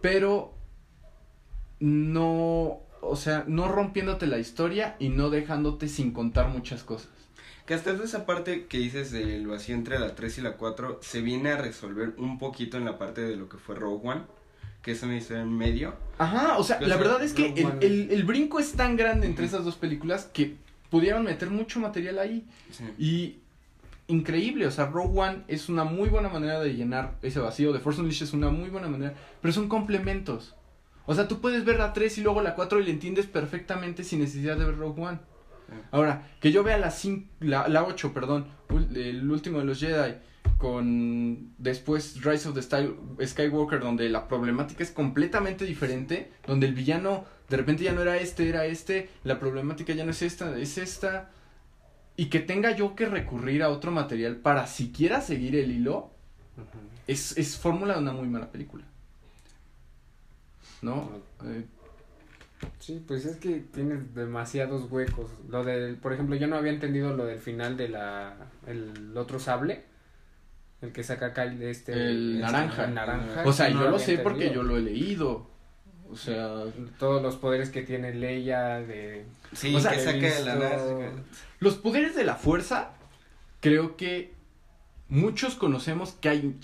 pero 0.00 0.54
no, 1.80 2.80
o 3.00 3.16
sea, 3.16 3.44
no 3.46 3.68
rompiéndote 3.68 4.26
la 4.26 4.38
historia 4.38 4.96
y 4.98 5.08
no 5.10 5.30
dejándote 5.30 5.88
sin 5.88 6.12
contar 6.12 6.48
muchas 6.48 6.82
cosas. 6.82 7.08
Que 7.66 7.74
hasta 7.74 7.90
esa 7.92 8.24
parte 8.24 8.66
que 8.66 8.78
dices 8.78 9.10
del 9.12 9.46
vacío 9.46 9.74
entre 9.74 9.98
la 9.98 10.14
3 10.14 10.38
y 10.38 10.40
la 10.40 10.56
4 10.56 11.00
se 11.02 11.20
viene 11.20 11.50
a 11.50 11.56
resolver 11.58 12.14
un 12.16 12.38
poquito 12.38 12.78
en 12.78 12.84
la 12.86 12.98
parte 12.98 13.20
de 13.20 13.36
lo 13.36 13.48
que 13.48 13.58
fue 13.58 13.74
Rogue 13.74 14.08
One, 14.08 14.22
que 14.82 14.92
es 14.92 15.02
una 15.02 15.16
historia 15.18 15.42
en 15.42 15.56
medio. 15.56 15.94
Ajá, 16.16 16.56
o 16.56 16.64
sea, 16.64 16.80
la 16.80 16.88
sea, 16.88 16.96
verdad 16.96 17.22
es 17.22 17.34
que 17.34 17.48
el, 17.52 17.82
el- 17.82 18.10
el 18.10 18.24
brinco 18.24 18.58
es 18.58 18.72
tan 18.72 18.96
grande 18.96 19.26
entre 19.26 19.44
esas 19.44 19.64
dos 19.64 19.76
películas 19.76 20.30
que 20.32 20.56
pudieron 20.88 21.24
meter 21.24 21.50
mucho 21.50 21.78
material 21.78 22.18
ahí. 22.18 22.46
Sí. 22.70 22.84
Y 22.98 23.36
increíble, 24.08 24.66
o 24.66 24.70
sea, 24.70 24.86
Rogue 24.86 25.18
One 25.20 25.42
es 25.48 25.68
una 25.68 25.84
muy 25.84 26.08
buena 26.08 26.28
manera 26.28 26.58
de 26.60 26.74
llenar 26.74 27.16
ese 27.22 27.38
vacío. 27.40 27.72
The 27.72 27.78
Force 27.78 28.00
Unleashed 28.00 28.24
es 28.26 28.32
una 28.32 28.50
muy 28.50 28.68
buena 28.70 28.88
manera, 28.88 29.14
pero 29.40 29.52
son 29.54 29.68
complementos. 29.68 30.54
O 31.06 31.14
sea, 31.14 31.28
tú 31.28 31.40
puedes 31.40 31.64
ver 31.64 31.78
la 31.78 31.92
3 31.92 32.18
y 32.18 32.20
luego 32.22 32.42
la 32.42 32.54
4 32.54 32.80
y 32.80 32.84
la 32.84 32.90
entiendes 32.90 33.26
perfectamente 33.26 34.04
sin 34.04 34.20
necesidad 34.20 34.58
de 34.58 34.64
ver 34.66 34.76
Rogue 34.76 35.02
One. 35.02 35.18
Ahora, 35.90 36.26
que 36.40 36.50
yo 36.52 36.62
vea 36.64 36.78
la, 36.78 36.88
cin- 36.88 37.28
la, 37.40 37.68
la 37.68 37.84
8, 37.84 38.12
perdón, 38.14 38.46
el 38.94 39.30
último 39.30 39.58
de 39.58 39.64
los 39.64 39.80
Jedi, 39.80 40.14
con 40.56 41.52
después 41.58 42.22
Rise 42.24 42.48
of 42.48 42.54
the 42.54 42.62
Style- 42.62 42.94
Skywalker, 43.24 43.80
donde 43.80 44.08
la 44.08 44.28
problemática 44.28 44.82
es 44.82 44.90
completamente 44.90 45.64
diferente, 45.64 46.32
donde 46.46 46.66
el 46.66 46.74
villano 46.74 47.24
de 47.48 47.56
repente 47.56 47.84
ya 47.84 47.92
no 47.92 48.02
era 48.02 48.16
este, 48.18 48.48
era 48.48 48.66
este, 48.66 49.08
la 49.24 49.38
problemática 49.38 49.92
ya 49.94 50.04
no 50.04 50.10
es 50.10 50.20
esta, 50.22 50.58
es 50.58 50.76
esta, 50.78 51.30
y 52.18 52.26
que 52.26 52.40
tenga 52.40 52.72
yo 52.72 52.96
que 52.96 53.06
recurrir 53.06 53.62
a 53.62 53.70
otro 53.70 53.92
material 53.92 54.36
para 54.36 54.66
siquiera 54.66 55.20
seguir 55.20 55.54
el 55.54 55.70
hilo, 55.70 56.10
es, 57.06 57.38
es 57.38 57.56
fórmula 57.56 57.94
de 57.94 58.00
una 58.00 58.12
muy 58.12 58.26
mala 58.26 58.50
película. 58.50 58.84
¿No? 60.82 61.10
Eh, 61.44 61.64
Sí, 62.80 63.04
pues 63.06 63.24
es 63.24 63.36
que 63.36 63.60
tiene 63.72 64.02
demasiados 64.14 64.90
huecos. 64.90 65.30
Lo 65.48 65.62
del, 65.62 65.94
por 65.96 66.12
ejemplo, 66.12 66.34
yo 66.34 66.48
no 66.48 66.56
había 66.56 66.72
entendido 66.72 67.16
lo 67.16 67.24
del 67.24 67.38
final 67.38 67.76
de 67.76 67.88
la, 67.88 68.34
el 68.66 69.16
otro 69.16 69.38
sable, 69.38 69.84
el 70.80 70.90
que 70.92 71.04
saca 71.04 71.32
Kyle 71.32 71.62
este. 71.62 71.92
El 71.92 72.40
naranja. 72.40 72.86
el 72.86 72.94
naranja. 72.94 73.44
o 73.46 73.52
sea, 73.52 73.70
no 73.70 73.84
yo 73.84 73.90
lo 73.90 73.98
sé 74.00 74.18
porque 74.18 74.52
yo 74.52 74.64
lo 74.64 74.76
he 74.76 74.80
leído. 74.80 75.48
O 76.10 76.16
sea, 76.16 76.64
Todos 76.98 77.22
los 77.22 77.36
poderes 77.36 77.70
que 77.70 77.82
tiene 77.82 78.14
Leia 78.14 78.80
de... 78.80 79.24
Sí, 79.52 79.74
O 79.74 79.80
sea, 79.80 79.92
que 79.92 79.98
de 80.30 80.44
la 80.44 80.54
visto- 80.54 80.98
nada. 80.98 81.12
los 81.60 81.74
poderes 81.76 82.14
de 82.16 82.24
la 82.24 82.34
fuerza, 82.36 82.90
creo 83.60 83.96
que 83.96 84.32
muchos 85.08 85.54
conocemos 85.54 86.12
que 86.12 86.28
hay 86.28 86.58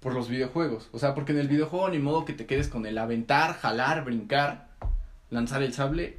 por 0.00 0.14
los 0.14 0.28
videojuegos. 0.28 0.88
O 0.92 0.98
sea, 0.98 1.14
porque 1.14 1.32
en 1.32 1.38
el 1.38 1.48
videojuego 1.48 1.88
ni 1.88 1.98
modo 1.98 2.24
que 2.24 2.32
te 2.32 2.46
quedes 2.46 2.68
con 2.68 2.86
el 2.86 2.98
aventar, 2.98 3.54
jalar, 3.54 4.04
brincar, 4.04 4.68
lanzar 5.30 5.62
el 5.62 5.72
sable 5.72 6.18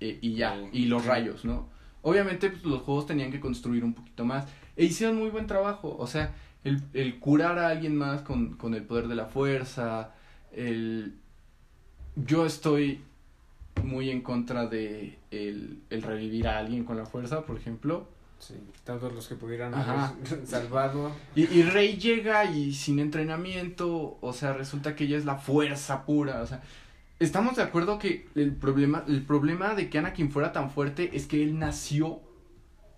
eh, 0.00 0.18
y 0.20 0.34
ya, 0.34 0.54
Sí. 0.56 0.68
y 0.72 0.84
los 0.86 1.04
rayos, 1.06 1.44
¿no? 1.44 1.68
Obviamente 2.02 2.50
pues, 2.50 2.64
los 2.64 2.82
juegos 2.82 3.06
tenían 3.06 3.30
que 3.32 3.40
construir 3.40 3.82
un 3.84 3.94
poquito 3.94 4.24
más. 4.26 4.44
E 4.76 4.84
hicieron 4.84 5.16
muy 5.16 5.30
buen 5.30 5.46
trabajo. 5.46 5.96
O 5.98 6.06
sea, 6.06 6.34
el, 6.64 6.82
el 6.92 7.18
curar 7.18 7.58
a 7.58 7.68
alguien 7.68 7.96
más 7.96 8.20
con, 8.22 8.56
con 8.56 8.74
el 8.74 8.82
poder 8.82 9.08
de 9.08 9.14
la 9.14 9.24
fuerza, 9.26 10.10
el... 10.52 11.14
Yo 12.16 12.46
estoy 12.46 13.00
muy 13.82 14.10
en 14.10 14.22
contra 14.22 14.66
de 14.66 15.18
el, 15.30 15.82
el 15.90 16.02
revivir 16.02 16.48
a 16.48 16.58
alguien 16.58 16.84
con 16.84 16.96
la 16.96 17.06
fuerza, 17.06 17.44
por 17.44 17.56
ejemplo. 17.56 18.06
Sí, 18.38 18.54
todos 18.84 19.12
los 19.12 19.26
que 19.26 19.36
pudieran 19.36 19.74
haber 19.74 20.46
salvado. 20.46 21.10
Y, 21.34 21.44
y 21.44 21.62
Rey 21.62 21.96
llega 21.96 22.44
y 22.44 22.74
sin 22.74 22.98
entrenamiento, 22.98 24.18
o 24.20 24.32
sea, 24.32 24.52
resulta 24.52 24.94
que 24.94 25.04
ella 25.04 25.16
es 25.16 25.24
la 25.24 25.36
fuerza 25.36 26.04
pura, 26.04 26.42
o 26.42 26.46
sea, 26.46 26.62
estamos 27.18 27.56
de 27.56 27.62
acuerdo 27.62 27.98
que 27.98 28.28
el 28.34 28.54
problema, 28.54 29.04
el 29.08 29.24
problema 29.24 29.74
de 29.74 29.88
que 29.88 29.98
Anakin 29.98 30.30
fuera 30.30 30.52
tan 30.52 30.70
fuerte 30.70 31.16
es 31.16 31.26
que 31.26 31.42
él 31.42 31.58
nació 31.58 32.20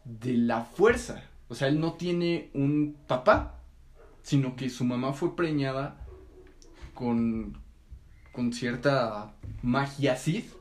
de 0.04 0.34
la 0.34 0.62
fuerza, 0.62 1.22
o 1.48 1.54
sea, 1.54 1.68
él 1.68 1.80
no 1.80 1.94
tiene 1.94 2.50
un 2.54 2.96
papá, 3.06 3.60
sino 4.22 4.56
que 4.56 4.68
su 4.68 4.84
mamá 4.84 5.12
fue 5.12 5.36
preñada 5.36 6.04
con, 6.94 7.56
con 8.36 8.52
cierta 8.52 9.32
magia 9.62 10.14
Sith, 10.14 10.52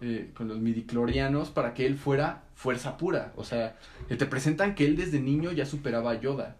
eh, 0.00 0.30
con 0.34 0.48
los 0.48 0.58
midiclorianos, 0.58 1.50
para 1.50 1.74
que 1.74 1.86
él 1.86 1.96
fuera 1.96 2.42
fuerza 2.56 2.96
pura, 2.96 3.32
o 3.36 3.44
sea, 3.44 3.76
te 4.08 4.26
presentan 4.26 4.74
que 4.74 4.86
él 4.86 4.96
desde 4.96 5.20
niño 5.20 5.52
ya 5.52 5.66
superaba 5.66 6.12
a 6.12 6.20
Yoda. 6.20 6.56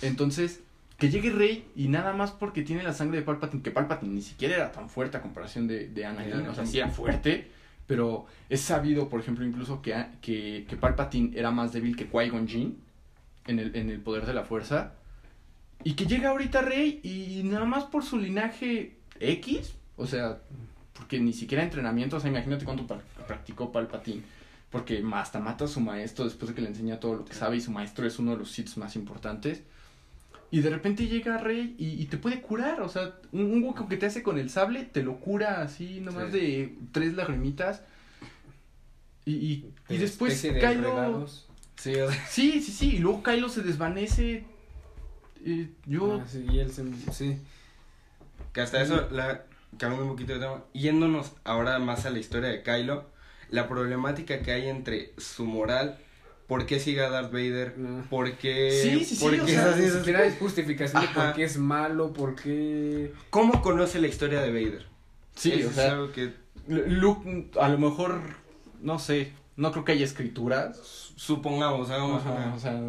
Entonces, 0.00 0.60
que 0.98 1.10
llegue 1.10 1.30
Rey 1.30 1.66
y 1.74 1.88
nada 1.88 2.12
más 2.12 2.30
porque 2.30 2.62
tiene 2.62 2.82
la 2.82 2.92
sangre 2.92 3.18
de 3.18 3.24
Palpatine, 3.24 3.62
que 3.62 3.70
Palpatine 3.70 4.14
ni 4.14 4.22
siquiera 4.22 4.54
era 4.54 4.72
tan 4.72 4.88
fuerte 4.88 5.16
a 5.16 5.22
comparación 5.22 5.66
de, 5.66 5.88
de 5.88 6.06
Anakin, 6.06 6.46
o 6.46 6.54
sea, 6.54 6.64
sí 6.64 6.78
era 6.78 6.88
fuerte, 6.88 7.48
pero 7.86 8.26
es 8.48 8.60
sabido, 8.60 9.08
por 9.08 9.18
ejemplo, 9.20 9.44
incluso 9.44 9.82
que, 9.82 10.06
que, 10.20 10.66
que 10.68 10.76
Palpatine 10.76 11.36
era 11.36 11.50
más 11.50 11.72
débil 11.72 11.96
que 11.96 12.08
Qui-Gon 12.08 12.46
Jinn 12.46 12.78
en 13.46 13.58
el, 13.58 13.74
en 13.74 13.90
el 13.90 14.00
poder 14.00 14.24
de 14.26 14.34
la 14.34 14.44
fuerza. 14.44 14.94
Y 15.84 15.94
que 15.94 16.06
llega 16.06 16.30
ahorita 16.30 16.62
Rey 16.62 17.00
y 17.02 17.42
nada 17.44 17.64
más 17.64 17.84
por 17.84 18.04
su 18.04 18.18
linaje 18.18 18.96
X, 19.20 19.72
o 19.96 20.06
sea, 20.06 20.38
porque 20.94 21.18
ni 21.20 21.32
siquiera 21.32 21.62
entrenamiento, 21.64 22.16
o 22.16 22.20
sea, 22.20 22.30
imagínate 22.30 22.64
cuánto 22.64 22.86
pra- 22.86 23.00
practicó 23.26 23.72
Palpatine. 23.72 24.22
Porque 24.70 25.04
hasta 25.12 25.38
mata 25.38 25.66
a 25.66 25.68
su 25.68 25.80
maestro 25.80 26.24
después 26.24 26.48
de 26.48 26.54
que 26.54 26.62
le 26.62 26.68
enseña 26.68 26.98
todo 26.98 27.14
lo 27.16 27.24
que 27.26 27.34
sabe 27.34 27.56
y 27.58 27.60
su 27.60 27.70
maestro 27.70 28.06
es 28.06 28.18
uno 28.18 28.30
de 28.32 28.38
los 28.38 28.50
Sith 28.50 28.74
más 28.76 28.96
importantes. 28.96 29.62
Y 30.50 30.60
de 30.60 30.70
repente 30.70 31.06
llega 31.08 31.36
Rey 31.38 31.74
y, 31.78 32.00
y 32.02 32.06
te 32.06 32.16
puede 32.16 32.40
curar, 32.40 32.80
o 32.80 32.88
sea, 32.88 33.14
un, 33.32 33.52
un 33.52 33.62
hueco 33.64 33.86
que 33.88 33.96
te 33.98 34.06
hace 34.06 34.22
con 34.22 34.38
el 34.38 34.48
sable 34.50 34.84
te 34.84 35.02
lo 35.02 35.16
cura 35.18 35.60
así, 35.62 36.00
nomás 36.00 36.32
Sí. 36.32 36.38
de 36.38 36.74
tres 36.92 37.14
lagrimitas. 37.14 37.82
Y, 39.24 39.32
y, 39.34 39.70
y 39.88 39.92
de 39.94 39.98
después 39.98 40.40
de 40.42 40.58
Kylo... 40.58 41.26
Sí, 41.76 41.94
sí, 42.28 42.60
sí, 42.62 42.96
y 42.96 42.98
luego 42.98 43.22
Kylo 43.22 43.48
se 43.48 43.62
desvanece. 43.62 44.44
Eh, 45.44 45.68
yo... 45.86 46.20
Ah, 46.22 46.26
sí, 46.28 46.46
y 46.50 46.58
él 46.60 46.70
se- 46.72 46.84
sí. 47.12 47.38
que 48.52 48.60
hasta 48.60 48.82
eso, 48.82 49.08
la, 49.10 49.42
cambiando 49.78 50.04
un 50.06 50.10
poquito 50.12 50.32
de 50.34 50.40
tema, 50.40 50.62
yéndonos 50.72 51.32
ahora 51.44 51.78
más 51.78 52.04
a 52.06 52.10
la 52.10 52.18
historia 52.18 52.48
de 52.50 52.62
Kylo, 52.62 53.06
la 53.50 53.68
problemática 53.68 54.40
que 54.40 54.52
hay 54.52 54.68
entre 54.68 55.12
su 55.18 55.44
moral, 55.44 55.98
por 56.46 56.66
qué 56.66 56.78
sigue 56.80 57.02
a 57.02 57.08
Darth 57.10 57.32
Vader, 57.32 57.78
No. 57.78 58.04
por 58.10 58.32
qué... 58.36 58.70
Sí, 58.82 59.04
sí, 59.04 59.16
sí, 59.16 59.24
por 59.24 59.34
o 59.34 59.44
qué 59.46 59.52
sea, 59.52 59.76
esas- 59.76 59.98
siquiera 59.98 60.20
hay 60.20 60.36
justificación 60.38 61.02
de 61.02 61.08
por 61.08 61.32
qué 61.34 61.44
es 61.44 61.56
malo, 61.56 62.12
por 62.12 62.34
qué... 62.36 63.12
¿Cómo 63.30 63.62
conoce 63.62 64.00
la 64.00 64.08
historia 64.08 64.40
de 64.42 64.50
Vader? 64.52 64.86
Sí, 65.34 65.52
Eso 65.52 65.68
o 65.68 65.70
es 65.70 65.76
sea, 65.76 65.90
algo 65.92 66.12
que 66.12 66.34
Luke, 66.68 67.50
a 67.60 67.68
lo 67.68 67.78
mejor, 67.78 68.20
no 68.82 68.98
sé, 68.98 69.32
no 69.56 69.72
creo 69.72 69.84
que 69.84 69.92
haya 69.92 70.04
escrituras. 70.04 70.78
supongamos, 71.16 71.90
hagamos 71.90 72.22
Ajá, 72.22 72.32
una 72.32 72.54
o 72.54 72.58
sea, 72.60 72.80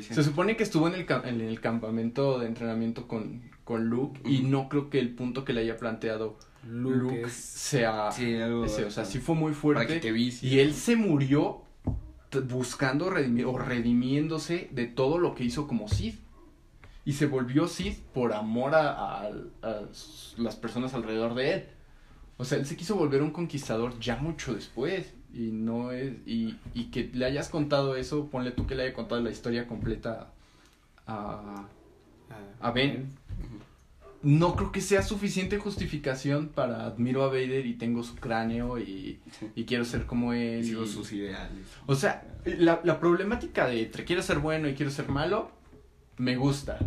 se 0.00 0.22
supone 0.22 0.56
que 0.56 0.62
estuvo 0.62 0.86
en 0.88 0.94
el, 0.94 1.06
en 1.24 1.40
el 1.40 1.60
campamento 1.60 2.38
de 2.38 2.46
entrenamiento 2.46 3.06
con, 3.08 3.42
con 3.64 3.86
Luke 3.88 4.20
y 4.24 4.42
no 4.42 4.68
creo 4.68 4.90
que 4.90 4.98
el 4.98 5.14
punto 5.14 5.44
que 5.44 5.52
le 5.52 5.60
haya 5.62 5.76
planteado 5.76 6.38
Luke, 6.66 6.96
Luke, 6.96 7.22
es... 7.22 7.32
sea 7.32 8.10
Sí, 8.12 8.34
algo 8.36 8.64
ese. 8.64 8.84
O 8.86 8.90
sea, 8.90 9.02
así. 9.02 9.12
sí 9.12 9.18
fue 9.18 9.34
muy 9.34 9.52
Para 9.52 9.86
que 9.86 10.00
fuerte. 10.00 10.12
te. 10.40 10.46
Y 10.46 10.58
él 10.60 10.72
se 10.74 10.96
murió 10.96 11.62
buscando 12.48 13.10
redimir, 13.10 13.46
o 13.46 13.56
redimiéndose 13.58 14.68
de 14.72 14.86
todo 14.86 15.18
lo 15.18 15.34
que 15.34 15.44
hizo 15.44 15.66
como 15.68 15.88
Sith. 15.88 16.18
Y 17.04 17.12
se 17.12 17.26
volvió 17.26 17.68
Sith 17.68 17.98
por 18.14 18.32
amor 18.32 18.74
a, 18.74 19.20
a- 19.20 19.30
las 20.38 20.56
personas 20.56 20.94
alrededor 20.94 21.34
de 21.34 21.52
él. 21.52 21.64
O 22.38 22.44
sea, 22.44 22.58
él 22.58 22.66
se 22.66 22.76
quiso 22.76 22.96
volver 22.96 23.22
un 23.22 23.30
conquistador 23.30 23.98
ya 24.00 24.16
mucho 24.16 24.54
después. 24.54 25.12
Y 25.34 25.50
no 25.50 25.90
es. 25.90 26.14
Y, 26.26 26.56
y 26.74 26.84
que 26.90 27.10
le 27.12 27.24
hayas 27.24 27.48
contado 27.48 27.96
eso, 27.96 28.30
ponle 28.30 28.52
tú 28.52 28.66
que 28.66 28.74
le 28.74 28.84
haya 28.84 28.94
contado 28.94 29.20
la 29.20 29.30
historia 29.30 29.66
completa 29.66 30.32
a. 31.06 31.66
A 32.60 32.70
Ben. 32.70 33.08
No 34.22 34.56
creo 34.56 34.72
que 34.72 34.80
sea 34.80 35.02
suficiente 35.02 35.58
justificación 35.58 36.48
para 36.48 36.86
admiro 36.86 37.24
a 37.24 37.26
Vader 37.26 37.66
y 37.66 37.74
tengo 37.74 38.02
su 38.02 38.14
cráneo 38.16 38.78
y, 38.78 39.20
y 39.54 39.64
quiero 39.64 39.84
ser 39.84 40.06
como 40.06 40.32
él. 40.32 40.64
Sigo 40.64 40.86
sus 40.86 41.12
ideales. 41.12 41.66
o 41.86 41.94
sea, 41.94 42.26
la, 42.46 42.80
la 42.84 42.98
problemática 43.00 43.66
de 43.66 43.82
entre 43.82 44.04
quiero 44.04 44.22
ser 44.22 44.38
bueno 44.38 44.66
y 44.66 44.74
quiero 44.74 44.90
ser 44.90 45.08
malo, 45.10 45.50
me 46.16 46.36
gusta. 46.36 46.78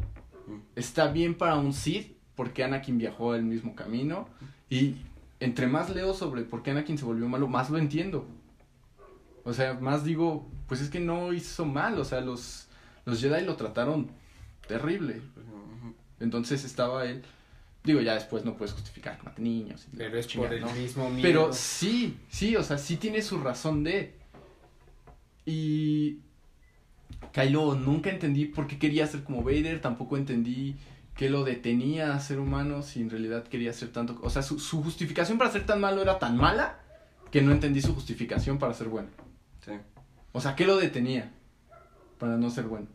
Está 0.75 1.09
bien 1.11 1.35
para 1.35 1.55
un 1.55 1.73
Sith, 1.73 2.17
porque 2.35 2.63
Anakin 2.63 2.97
viajó 2.97 3.35
el 3.35 3.43
mismo 3.43 3.75
camino. 3.75 4.27
Y 4.69 4.95
entre 5.39 5.67
más 5.67 5.89
leo 5.89 6.13
sobre 6.13 6.43
por 6.43 6.63
qué 6.63 6.71
Anakin 6.71 6.97
se 6.97 7.05
volvió 7.05 7.27
malo, 7.27 7.47
más 7.47 7.69
lo 7.69 7.77
entiendo. 7.77 8.27
O 9.43 9.53
sea, 9.53 9.75
más 9.75 10.03
digo, 10.03 10.49
pues 10.67 10.81
es 10.81 10.89
que 10.89 10.99
no 10.99 11.31
hizo 11.33 11.65
mal, 11.65 11.97
o 11.99 12.05
sea, 12.05 12.21
los, 12.21 12.67
los 13.05 13.21
Jedi 13.21 13.45
lo 13.45 13.55
trataron 13.55 14.11
terrible. 14.67 15.21
Entonces 16.19 16.65
estaba 16.65 17.05
él, 17.05 17.23
digo, 17.83 18.01
ya 18.01 18.15
después 18.15 18.43
no 18.43 18.57
puedes 18.57 18.73
justificar 18.73 19.17
que 19.17 19.23
mate 19.23 19.41
niños. 19.41 19.87
Pero 19.95 20.17
es 20.17 20.27
chingada, 20.27 20.49
por 20.49 20.57
el 20.57 20.65
¿no? 20.65 20.73
mismo 20.73 21.09
miedo. 21.09 21.21
Pero 21.21 21.53
sí, 21.53 22.17
sí, 22.29 22.55
o 22.55 22.63
sea, 22.63 22.77
sí 22.77 22.97
tiene 22.97 23.21
su 23.21 23.39
razón 23.39 23.83
de. 23.83 24.15
Y. 25.45 26.19
Kylo, 27.31 27.75
nunca 27.75 28.09
entendí 28.09 28.45
por 28.45 28.67
qué 28.67 28.77
quería 28.77 29.07
ser 29.07 29.23
como 29.23 29.41
Vader, 29.41 29.79
tampoco 29.79 30.17
entendí 30.17 30.75
qué 31.17 31.29
lo 31.29 31.43
detenía 31.43 32.13
a 32.13 32.19
ser 32.19 32.39
humano 32.39 32.83
si 32.83 33.01
en 33.01 33.09
realidad 33.09 33.43
quería 33.43 33.73
ser 33.73 33.91
tanto. 33.91 34.17
O 34.21 34.29
sea, 34.29 34.43
su, 34.43 34.59
su 34.59 34.83
justificación 34.83 35.37
para 35.37 35.51
ser 35.51 35.65
tan 35.65 35.81
malo 35.81 36.01
era 36.01 36.19
tan 36.19 36.37
mala 36.37 36.79
que 37.31 37.41
no 37.41 37.51
entendí 37.51 37.81
su 37.81 37.93
justificación 37.93 38.59
para 38.59 38.73
ser 38.73 38.87
bueno. 38.87 39.09
Sí. 39.65 39.73
O 40.31 40.39
sea, 40.39 40.55
¿qué 40.55 40.65
lo 40.65 40.77
detenía 40.77 41.33
para 42.19 42.37
no 42.37 42.49
ser 42.49 42.65
bueno? 42.65 42.87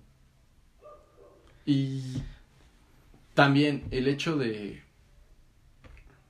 Y 1.67 2.23
también 3.35 3.87
el 3.91 4.09
hecho 4.09 4.37
de 4.37 4.83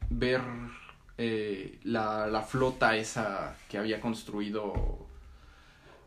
ver 0.09 0.40
eh, 1.18 1.78
la, 1.85 2.26
la 2.26 2.42
flota 2.42 2.96
esa 2.96 3.57
que 3.68 3.78
había 3.78 4.00
construido 4.00 5.07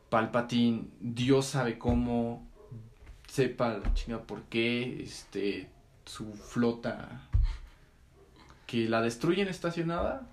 Palpatine, 0.09 0.87
Dios 0.99 1.45
sabe 1.45 1.77
cómo, 1.77 2.47
sepa 3.27 3.77
la 3.77 3.93
chinga 3.93 4.23
por 4.23 4.43
qué, 4.43 5.03
este, 5.03 5.69
su 6.05 6.33
flota 6.33 7.21
que 8.67 8.89
la 8.89 9.01
destruyen 9.01 9.47
estacionada, 9.47 10.27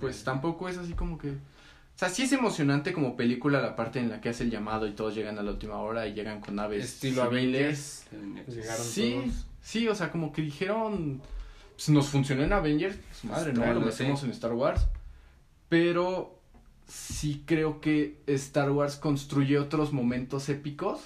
pues 0.00 0.24
tampoco 0.24 0.68
es 0.68 0.78
así 0.78 0.92
como 0.94 1.18
que... 1.18 1.30
O 1.30 1.98
sea, 1.98 2.08
sí 2.10 2.22
es 2.22 2.32
emocionante 2.32 2.92
como 2.92 3.16
película 3.16 3.60
la 3.60 3.74
parte 3.74 3.98
en 3.98 4.08
la 4.08 4.20
que 4.20 4.28
hace 4.28 4.44
el 4.44 4.50
llamado 4.50 4.86
y 4.86 4.92
todos 4.92 5.16
llegan 5.16 5.36
a 5.38 5.42
la 5.42 5.50
última 5.50 5.78
hora 5.78 6.06
y 6.06 6.14
llegan 6.14 6.40
con 6.40 6.54
naves 6.54 6.84
Estilo 6.84 7.28
civiles. 7.28 8.06
Avengers. 8.12 8.54
Llegaron 8.54 8.84
Sí, 8.86 9.20
todos. 9.24 9.46
sí, 9.62 9.88
o 9.88 9.94
sea, 9.96 10.12
como 10.12 10.32
que 10.32 10.42
dijeron, 10.42 11.20
pues 11.74 11.88
nos 11.88 12.08
funcionó 12.08 12.44
en 12.44 12.52
Avengers, 12.52 12.96
pues 12.96 13.24
madre, 13.24 13.52
¿no? 13.52 13.66
Lo 13.74 13.80
metemos 13.80 14.20
sí. 14.20 14.26
en 14.26 14.32
Star 14.32 14.52
Wars. 14.52 14.86
Pero 15.68 16.38
sí 16.86 17.42
creo 17.44 17.80
que 17.80 18.22
Star 18.28 18.70
Wars 18.70 18.94
construye 18.94 19.58
otros 19.58 19.92
momentos 19.92 20.48
épicos 20.48 21.00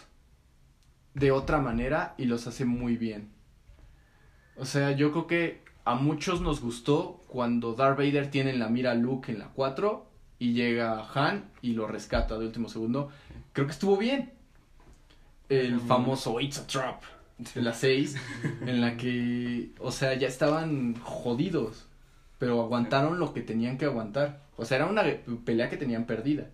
de 1.14 1.30
otra 1.30 1.58
manera 1.58 2.14
y 2.18 2.26
los 2.26 2.46
hace 2.46 2.66
muy 2.66 2.98
bien. 2.98 3.31
O 4.56 4.64
sea, 4.64 4.92
yo 4.92 5.12
creo 5.12 5.26
que 5.26 5.62
a 5.84 5.94
muchos 5.94 6.40
nos 6.40 6.60
gustó 6.60 7.20
cuando 7.28 7.74
Darth 7.74 7.98
Vader 7.98 8.30
tiene 8.30 8.50
en 8.50 8.58
la 8.58 8.68
mira 8.68 8.92
a 8.92 8.94
Luke 8.94 9.32
en 9.32 9.38
la 9.38 9.48
4 9.48 10.06
y 10.38 10.52
llega 10.52 11.08
Han 11.14 11.44
y 11.60 11.72
lo 11.72 11.86
rescata 11.86 12.38
de 12.38 12.46
último 12.46 12.68
segundo. 12.68 13.10
Creo 13.52 13.66
que 13.66 13.72
estuvo 13.72 13.96
bien. 13.96 14.32
El 15.48 15.80
famoso 15.80 16.40
It's 16.40 16.58
a 16.58 16.66
Trap 16.66 17.02
de 17.54 17.62
la 17.62 17.72
6, 17.72 18.16
en 18.66 18.80
la 18.80 18.96
que, 18.96 19.70
o 19.78 19.90
sea, 19.90 20.14
ya 20.14 20.28
estaban 20.28 20.94
jodidos, 21.02 21.86
pero 22.38 22.62
aguantaron 22.62 23.18
lo 23.18 23.32
que 23.32 23.40
tenían 23.40 23.78
que 23.78 23.86
aguantar. 23.86 24.42
O 24.56 24.64
sea, 24.64 24.78
era 24.78 24.86
una 24.86 25.04
pelea 25.44 25.68
que 25.68 25.76
tenían 25.76 26.04
perdida. 26.04 26.48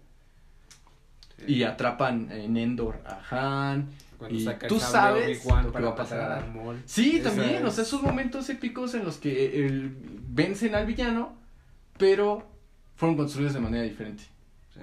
Y 1.46 1.62
atrapan 1.62 2.32
en 2.32 2.56
Endor 2.56 3.00
a 3.06 3.70
Han. 3.70 3.88
Cuando 4.18 4.36
Y 4.36 4.44
saca 4.44 4.66
tú 4.66 4.80
sabes 4.80 5.44
lo 5.44 5.62
que 5.62 5.70
para 5.70 5.86
va 5.86 5.92
a 5.92 5.96
pasar. 5.96 6.18
matar 6.18 6.32
a 6.32 6.34
Darth 6.40 6.54
Maul. 6.54 6.82
Sí, 6.84 7.18
Esa 7.18 7.30
también, 7.30 7.64
o 7.64 7.70
sea, 7.70 7.84
esos 7.84 8.02
momentos 8.02 8.50
épicos 8.50 8.94
en 8.94 9.04
los 9.04 9.16
que 9.18 9.64
el, 9.64 9.96
vencen 10.28 10.74
al 10.74 10.86
villano, 10.86 11.36
pero 11.96 12.46
fueron 12.96 13.16
construidos 13.16 13.54
de 13.54 13.60
manera 13.60 13.84
diferente. 13.84 14.24
Sí. 14.74 14.80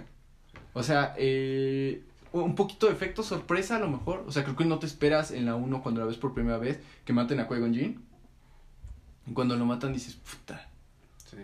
O 0.74 0.82
sea, 0.82 1.14
eh, 1.18 2.02
un 2.32 2.56
poquito 2.56 2.88
de 2.88 2.94
efecto 2.94 3.24
sorpresa 3.24 3.76
a 3.76 3.80
lo 3.80 3.90
mejor. 3.90 4.24
O 4.26 4.32
sea, 4.32 4.44
creo 4.44 4.56
que 4.56 4.66
no 4.66 4.80
te 4.80 4.86
esperas 4.86 5.32
en 5.32 5.46
la 5.46 5.56
1 5.56 5.84
cuando 5.84 6.02
la 6.02 6.08
ves 6.08 6.18
por 6.18 6.34
primera 6.34 6.58
vez 6.58 6.80
que 7.04 7.12
maten 7.14 7.40
a 7.42 7.48
Qui-Gon 7.48 7.74
Jinn. 7.74 8.02
Y 9.28 9.34
cuando 9.34 9.58
lo 9.58 9.66
matan 9.66 9.92
dices, 9.92 10.16
puta. 10.16 10.70
Sí. 11.26 11.38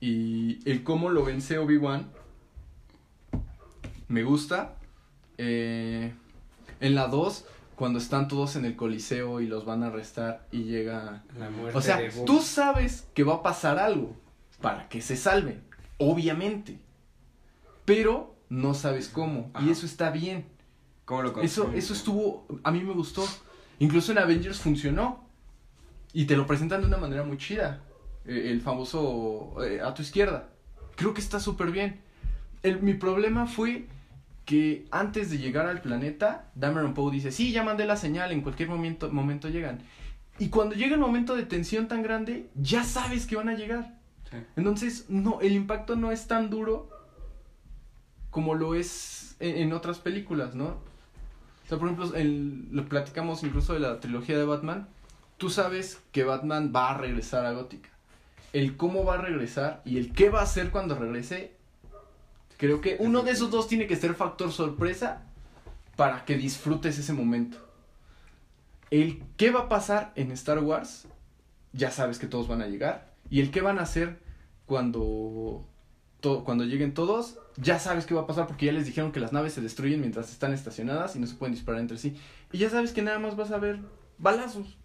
Y 0.00 0.68
el 0.68 0.82
cómo 0.82 1.10
lo 1.10 1.24
vence 1.24 1.58
Obi-Wan 1.58 2.10
me 4.08 4.24
gusta. 4.24 4.74
Eh, 5.38 6.12
en 6.80 6.94
la 6.94 7.06
2, 7.06 7.46
cuando 7.76 7.98
están 7.98 8.28
todos 8.28 8.56
en 8.56 8.64
el 8.64 8.76
coliseo 8.76 9.40
y 9.40 9.46
los 9.46 9.64
van 9.64 9.82
a 9.82 9.86
arrestar 9.86 10.46
y 10.50 10.64
llega... 10.64 11.22
La 11.38 11.50
muerte 11.50 11.78
O 11.78 11.82
sea, 11.82 11.98
de 11.98 12.10
tú 12.26 12.40
sabes 12.40 13.06
que 13.14 13.24
va 13.24 13.36
a 13.36 13.42
pasar 13.42 13.78
algo 13.78 14.16
para 14.60 14.88
que 14.88 15.00
se 15.00 15.16
salven, 15.16 15.62
obviamente. 15.98 16.78
Pero 17.84 18.36
no 18.48 18.74
sabes 18.74 19.08
cómo. 19.08 19.50
Y 19.60 19.70
eso 19.70 19.86
está 19.86 20.10
bien. 20.10 20.46
¿Cómo 21.04 21.22
lo 21.22 21.40
Eso, 21.40 21.72
eso 21.74 21.92
estuvo, 21.92 22.46
a 22.62 22.70
mí 22.70 22.82
me 22.82 22.92
gustó. 22.92 23.26
Incluso 23.78 24.12
en 24.12 24.18
Avengers 24.18 24.60
funcionó. 24.60 25.24
Y 26.12 26.26
te 26.26 26.36
lo 26.36 26.46
presentan 26.46 26.82
de 26.82 26.86
una 26.88 26.98
manera 26.98 27.22
muy 27.22 27.38
chida. 27.38 27.80
Eh, 28.26 28.50
el 28.50 28.60
famoso 28.60 29.56
eh, 29.64 29.80
a 29.80 29.94
tu 29.94 30.02
izquierda. 30.02 30.50
Creo 30.96 31.14
que 31.14 31.20
está 31.20 31.40
súper 31.40 31.70
bien. 31.70 32.00
El, 32.62 32.82
mi 32.82 32.94
problema 32.94 33.46
fue 33.46 33.86
que 34.50 34.84
antes 34.90 35.30
de 35.30 35.38
llegar 35.38 35.66
al 35.66 35.80
planeta, 35.80 36.50
Dameron 36.56 36.92
Poe 36.92 37.12
dice, 37.12 37.30
sí, 37.30 37.52
ya 37.52 37.62
mandé 37.62 37.84
la 37.86 37.94
señal, 37.96 38.32
en 38.32 38.40
cualquier 38.40 38.68
momento, 38.68 39.08
momento 39.12 39.48
llegan. 39.48 39.78
Y 40.40 40.48
cuando 40.48 40.74
llega 40.74 40.94
el 40.96 41.00
momento 41.00 41.36
de 41.36 41.44
tensión 41.44 41.86
tan 41.86 42.02
grande, 42.02 42.48
ya 42.56 42.82
sabes 42.82 43.26
que 43.26 43.36
van 43.36 43.48
a 43.48 43.54
llegar. 43.54 43.94
Sí. 44.28 44.38
Entonces, 44.56 45.06
no, 45.08 45.40
el 45.40 45.52
impacto 45.52 45.94
no 45.94 46.10
es 46.10 46.26
tan 46.26 46.50
duro 46.50 46.90
como 48.30 48.54
lo 48.56 48.74
es 48.74 49.36
en, 49.38 49.56
en 49.56 49.72
otras 49.72 50.00
películas, 50.00 50.56
¿no? 50.56 50.64
O 50.66 51.68
sea, 51.68 51.78
por 51.78 51.88
ejemplo, 51.88 52.12
el- 52.16 52.66
lo 52.72 52.88
platicamos 52.88 53.44
incluso 53.44 53.72
de 53.74 53.78
la 53.80 54.00
trilogía 54.00 54.36
de 54.36 54.44
Batman. 54.44 54.88
Tú 55.36 55.48
sabes 55.48 56.00
que 56.10 56.24
Batman 56.24 56.72
va 56.74 56.90
a 56.90 56.98
regresar 56.98 57.46
a 57.46 57.52
Gótica. 57.52 57.88
El 58.52 58.76
cómo 58.76 59.04
va 59.04 59.14
a 59.14 59.18
regresar 59.22 59.80
y 59.84 59.96
el 59.98 60.12
qué 60.12 60.28
va 60.28 60.40
a 60.40 60.42
hacer 60.42 60.70
cuando 60.72 60.96
regrese. 60.96 61.54
Creo 62.60 62.82
que 62.82 62.96
uno 63.00 63.22
de 63.22 63.30
esos 63.30 63.50
dos 63.50 63.68
tiene 63.68 63.86
que 63.86 63.96
ser 63.96 64.14
factor 64.14 64.52
sorpresa 64.52 65.22
para 65.96 66.26
que 66.26 66.36
disfrutes 66.36 66.98
ese 66.98 67.14
momento. 67.14 67.56
El 68.90 69.22
qué 69.38 69.50
va 69.50 69.60
a 69.60 69.68
pasar 69.70 70.12
en 70.14 70.30
Star 70.32 70.58
Wars, 70.58 71.06
ya 71.72 71.90
sabes 71.90 72.18
que 72.18 72.26
todos 72.26 72.48
van 72.48 72.60
a 72.60 72.66
llegar. 72.66 73.14
Y 73.30 73.40
el 73.40 73.50
qué 73.50 73.62
van 73.62 73.78
a 73.78 73.82
hacer 73.84 74.20
cuando, 74.66 75.66
to- 76.20 76.44
cuando 76.44 76.64
lleguen 76.64 76.92
todos, 76.92 77.38
ya 77.56 77.78
sabes 77.78 78.04
qué 78.04 78.12
va 78.14 78.20
a 78.22 78.26
pasar 78.26 78.46
porque 78.46 78.66
ya 78.66 78.72
les 78.72 78.84
dijeron 78.84 79.10
que 79.10 79.20
las 79.20 79.32
naves 79.32 79.54
se 79.54 79.62
destruyen 79.62 80.00
mientras 80.00 80.30
están 80.30 80.52
estacionadas 80.52 81.16
y 81.16 81.18
no 81.18 81.26
se 81.26 81.36
pueden 81.36 81.54
disparar 81.54 81.80
entre 81.80 81.96
sí. 81.96 82.14
Y 82.52 82.58
ya 82.58 82.68
sabes 82.68 82.92
que 82.92 83.00
nada 83.00 83.18
más 83.18 83.36
vas 83.36 83.52
a 83.52 83.58
ver 83.58 83.78
balazos. 84.18 84.76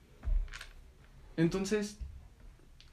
Entonces, 1.36 1.98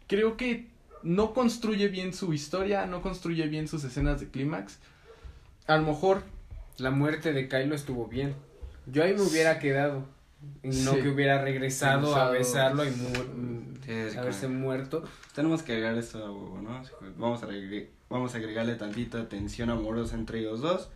creo 0.09 0.37
que 0.37 0.72
no 1.03 1.33
construye 1.35 1.89
bien 1.89 2.13
su 2.15 2.33
historia, 2.33 2.87
no 2.87 3.03
construye 3.03 3.47
bien 3.49 3.69
sus 3.69 3.85
escenas 3.85 4.21
de 4.21 4.29
clímax. 4.29 4.79
A 5.67 5.77
lo 5.77 5.83
mejor 5.87 6.23
La 6.79 6.91
muerte 6.91 7.33
de 7.35 7.49
Kylo 7.49 7.75
estuvo 7.75 8.07
bien. 8.09 8.35
Yo 8.87 9.05
ahí 9.05 9.13
me 9.15 9.21
hubiera 9.21 9.59
quedado. 9.59 10.05
Y 10.63 10.69
no 10.69 10.95
Sí. 10.95 11.01
que 11.03 11.09
hubiera 11.11 11.41
regresado 11.43 12.17
a 12.17 12.31
besarlo 12.31 12.85
y 12.85 12.91
mu- 12.91 13.63
Sí, 13.85 14.17
haberse 14.19 14.49
muerto. 14.49 15.05
Tenemos 15.35 15.63
que 15.63 15.73
agregar 15.73 15.97
esto 15.99 16.19
a 16.25 16.31
huevo, 16.33 16.61
¿no? 16.63 16.83
Vamos 17.19 17.43
a, 17.43 17.49
vamos 18.09 18.35
a 18.35 18.39
agregarle 18.39 18.75
tantita 18.77 19.29
tensión 19.29 19.71
amorosa 19.71 20.17
entre 20.17 20.41
ellos 20.41 20.61
dos. 20.63 20.89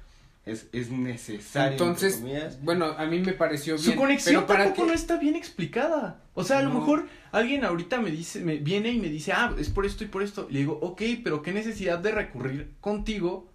Es, 0.47 0.69
es 0.73 0.91
necesario. 0.93 1.73
Entonces, 1.73 2.23
bueno, 2.63 2.87
a 2.97 3.05
mí 3.07 3.19
me 3.19 3.33
pareció 3.33 3.77
Su 3.77 3.87
bien. 3.87 3.99
conexión 3.99 4.35
pero 4.35 4.47
para 4.47 4.65
tampoco 4.65 4.85
qué- 4.85 4.89
no 4.91 4.95
está 4.95 5.19
bien 5.19 5.35
explicada. 5.35 6.23
O 6.35 6.45
sea, 6.45 6.59
a 6.59 6.63
lo 6.63 6.69
No. 6.73 6.79
mejor 6.79 7.09
alguien 7.33 7.65
ahorita 7.65 8.01
me 8.01 8.13
dice, 8.13 8.41
me 8.41 8.57
viene 8.59 8.91
y 8.93 9.01
me 9.01 9.09
dice, 9.09 9.33
ah, 9.33 9.53
es 9.59 9.69
por 9.71 9.85
esto 9.85 10.05
y 10.05 10.07
por 10.07 10.23
esto. 10.23 10.47
Le 10.49 10.61
digo, 10.61 10.79
ok, 10.81 11.03
pero 11.25 11.43
qué 11.43 11.53
necesidad 11.53 11.99
de 11.99 12.13
recurrir 12.13 12.75
contigo 12.81 13.51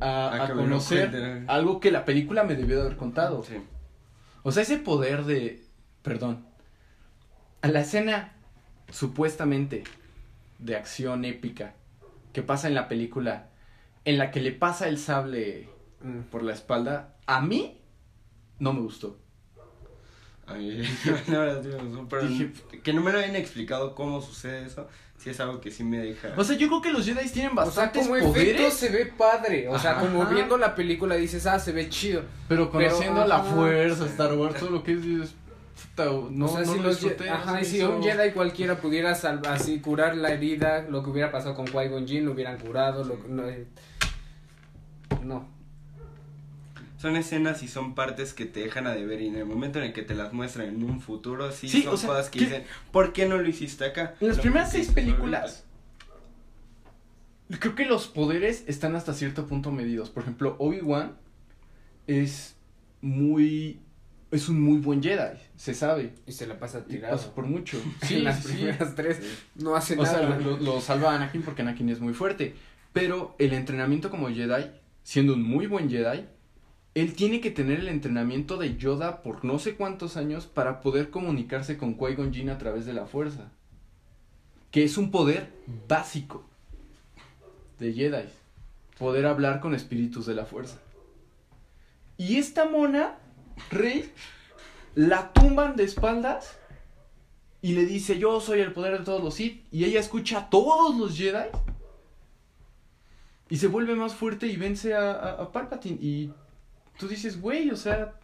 a, 0.00 0.48
conocer 0.54 1.44
algo 1.48 1.80
que 1.80 1.90
la 1.90 2.04
película 2.04 2.44
me 2.44 2.54
debió 2.54 2.76
de 2.76 2.82
haber 2.82 2.96
contado. 2.96 3.42
Sí. 3.42 3.54
O 4.44 4.52
sea, 4.52 4.62
ese 4.62 4.76
poder 4.76 5.24
de, 5.24 5.62
perdón, 6.02 6.44
a 7.62 7.68
la 7.68 7.80
escena 7.80 8.32
supuestamente 8.90 9.82
de 10.60 10.76
acción 10.76 11.24
épica 11.24 11.74
que 12.32 12.42
pasa 12.42 12.68
en 12.68 12.74
la 12.74 12.86
película, 12.88 13.48
en 14.04 14.18
la 14.18 14.30
que 14.30 14.40
le 14.40 14.52
pasa 14.52 14.88
el 14.88 14.98
sable 14.98 15.68
Mm. 16.02 16.20
por 16.30 16.42
la 16.42 16.52
espalda, 16.52 17.16
a 17.26 17.40
mí 17.40 17.80
no 18.58 18.72
me 18.74 18.80
gustó. 18.80 19.16
A 20.46 20.54
mí, 20.54 20.82
la 21.28 21.38
verdad, 21.38 21.62
sí 21.62 21.68
me 21.68 21.82
gustó, 21.84 22.06
pero 22.10 22.28
Dije- 22.28 22.52
que 22.82 22.92
no 22.92 23.00
me 23.00 23.10
lo 23.12 23.18
hayan 23.18 23.34
explicado 23.36 23.94
cómo 23.94 24.20
sucede 24.20 24.66
eso, 24.66 24.86
sí 25.16 25.30
es 25.30 25.40
algo 25.40 25.60
que 25.62 25.70
sí 25.70 25.82
me 25.84 25.98
deja. 25.98 26.34
O 26.36 26.44
sea, 26.44 26.56
yo 26.58 26.68
creo 26.68 26.82
que 26.82 26.92
los 26.92 27.06
Jedi 27.06 27.26
tienen 27.30 27.56
O 27.58 27.70
sea, 27.70 27.90
como 27.90 28.16
efecto 28.16 28.32
poderes, 28.34 28.74
se 28.74 28.90
ve 28.90 29.06
padre. 29.06 29.68
O 29.68 29.78
sea, 29.78 29.92
Ajá. 29.92 30.00
como 30.02 30.26
viendo 30.26 30.58
la 30.58 30.74
película 30.74 31.14
dices, 31.14 31.46
ah, 31.46 31.58
se 31.58 31.72
ve 31.72 31.88
chido. 31.88 32.22
pero 32.46 32.70
conociendo 32.70 33.22
pero, 33.22 33.26
la 33.28 33.42
fuerza. 33.42 34.04
Star 34.04 34.34
Wars, 34.34 34.56
todo 34.60 34.68
lo 34.70 34.82
que 34.82 34.92
es, 34.92 35.02
dices, 35.02 35.34
no, 35.96 36.46
o 36.46 36.48
sea, 36.48 36.60
no 36.60 36.72
si 36.72 36.78
lo 36.78 36.82
los 36.84 37.00
disfruté, 37.00 37.26
no 37.26 37.34
Ajá, 37.34 37.60
y 37.60 37.64
si 37.64 37.76
hizo- 37.76 37.96
un 37.96 38.02
Jedi 38.02 38.32
cualquiera 38.32 38.78
pudiera 38.80 39.14
salvar, 39.14 39.52
así 39.54 39.80
curar 39.80 40.16
la 40.16 40.32
herida, 40.32 40.82
lo 40.88 41.02
que 41.04 41.10
hubiera 41.10 41.30
pasado 41.30 41.54
con 41.54 41.66
Qui-Gon 41.66 42.06
Jinn, 42.06 42.24
lo 42.24 42.32
hubieran 42.32 42.58
curado, 42.58 43.04
lo, 43.04 43.16
no, 43.28 43.48
eh, 43.48 43.66
no. 45.22 45.46
Son 46.98 47.16
escenas 47.16 47.62
y 47.62 47.68
son 47.68 47.94
partes 47.94 48.32
que 48.32 48.46
te 48.46 48.60
dejan 48.60 48.86
a 48.86 48.94
deber 48.94 49.20
y 49.20 49.26
en 49.28 49.36
el 49.36 49.44
momento 49.44 49.78
en 49.78 49.84
el 49.86 49.92
que 49.92 50.02
te 50.02 50.14
las 50.14 50.32
muestran 50.32 50.68
en 50.68 50.82
un 50.82 51.00
futuro, 51.00 51.52
sí, 51.52 51.68
Sí, 51.68 51.82
son 51.82 51.94
o 51.94 51.96
sea, 51.98 52.08
cosas 52.08 52.30
que 52.30 52.38
¿qué- 52.38 52.44
dicen, 52.46 52.64
¿por 52.92 53.12
qué 53.12 53.26
no 53.28 53.36
lo 53.36 53.46
hiciste 53.48 53.84
acá? 53.84 54.14
En 54.20 54.28
las 54.28 54.38
Lo 54.38 54.42
primeras 54.42 54.72
seis 54.72 54.90
películas, 54.90 55.64
creo 57.60 57.74
que 57.74 57.84
los 57.84 58.08
poderes 58.08 58.64
están 58.66 58.96
hasta 58.96 59.12
cierto 59.12 59.46
punto 59.46 59.70
medidos. 59.70 60.08
Por 60.10 60.22
ejemplo, 60.22 60.56
Obi-Wan 60.58 61.12
es 62.06 62.56
muy. 63.02 63.80
Es 64.34 64.48
un 64.48 64.60
muy 64.60 64.78
buen 64.78 65.00
Jedi, 65.02 65.38
se 65.56 65.74
sabe. 65.74 66.12
Y 66.26 66.32
se 66.32 66.46
la 66.46 66.58
pasa 66.58 66.84
tirado. 66.84 67.16
pasa 67.16 67.32
por 67.34 67.46
mucho. 67.46 67.78
Sí, 68.02 68.16
en 68.16 68.24
las 68.24 68.42
sí, 68.42 68.48
sí. 68.48 68.54
primeras 68.54 68.94
tres 68.94 69.20
no 69.54 69.76
hace 69.76 69.94
O 69.96 70.02
nada. 70.02 70.18
sea, 70.28 70.38
lo, 70.38 70.56
lo 70.58 70.80
salva 70.80 71.14
Anakin 71.14 71.42
porque 71.42 71.62
Anakin 71.62 71.88
es 71.90 72.00
muy 72.00 72.14
fuerte. 72.14 72.54
Pero 72.92 73.36
el 73.38 73.52
entrenamiento 73.52 74.10
como 74.10 74.28
Jedi, 74.28 74.70
siendo 75.02 75.34
un 75.34 75.42
muy 75.42 75.66
buen 75.68 75.88
Jedi, 75.88 76.24
él 76.94 77.14
tiene 77.14 77.40
que 77.40 77.50
tener 77.50 77.80
el 77.80 77.88
entrenamiento 77.88 78.56
de 78.56 78.76
Yoda 78.76 79.22
por 79.22 79.44
no 79.44 79.58
sé 79.58 79.74
cuántos 79.76 80.16
años 80.16 80.46
para 80.46 80.80
poder 80.80 81.10
comunicarse 81.10 81.76
con 81.76 81.96
Qui-Gon 81.96 82.32
Jinn 82.32 82.50
a 82.50 82.58
través 82.58 82.86
de 82.86 82.92
la 82.94 83.06
fuerza. 83.06 83.50
Que 84.72 84.82
es 84.84 84.96
un 84.98 85.10
poder 85.12 85.52
básico 85.88 86.44
de 87.78 87.92
Jedi. 87.92 88.24
Poder 88.98 89.26
hablar 89.26 89.60
con 89.60 89.74
espíritus 89.74 90.26
de 90.26 90.34
la 90.34 90.44
fuerza. 90.44 90.78
Y 92.16 92.36
esta 92.36 92.64
mona, 92.68 93.16
Rey, 93.70 94.12
la 94.94 95.32
tumban 95.32 95.76
de 95.76 95.84
espaldas 95.84 96.58
y 97.62 97.72
le 97.74 97.84
dice, 97.86 98.18
yo 98.18 98.40
soy 98.40 98.60
el 98.60 98.72
poder 98.72 98.98
de 98.98 99.04
todos 99.04 99.22
los 99.22 99.34
Sith. 99.34 99.64
Y 99.72 99.84
ella 99.84 100.00
escucha 100.00 100.38
a 100.38 100.50
todos 100.50 100.96
los 100.96 101.16
Jedi. 101.16 101.48
Y 103.48 103.56
se 103.56 103.66
vuelve 103.68 103.94
más 103.94 104.14
fuerte 104.14 104.46
y 104.46 104.56
vence 104.56 104.94
a, 104.94 105.12
a- 105.12 105.30
a 105.42 105.52
Palpatine. 105.52 105.98
Y 106.00 106.32
tú 106.98 107.08
dices, 107.08 107.40
güey, 107.40 107.70
o 107.70 107.76
sea... 107.76 108.14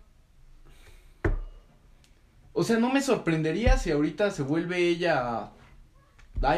O 2.52 2.64
sea, 2.64 2.78
no 2.78 2.92
me 2.92 3.00
sorprendería 3.00 3.78
si 3.78 3.90
ahorita 3.90 4.30
se 4.30 4.42
vuelve 4.42 4.78
ella 4.78 5.50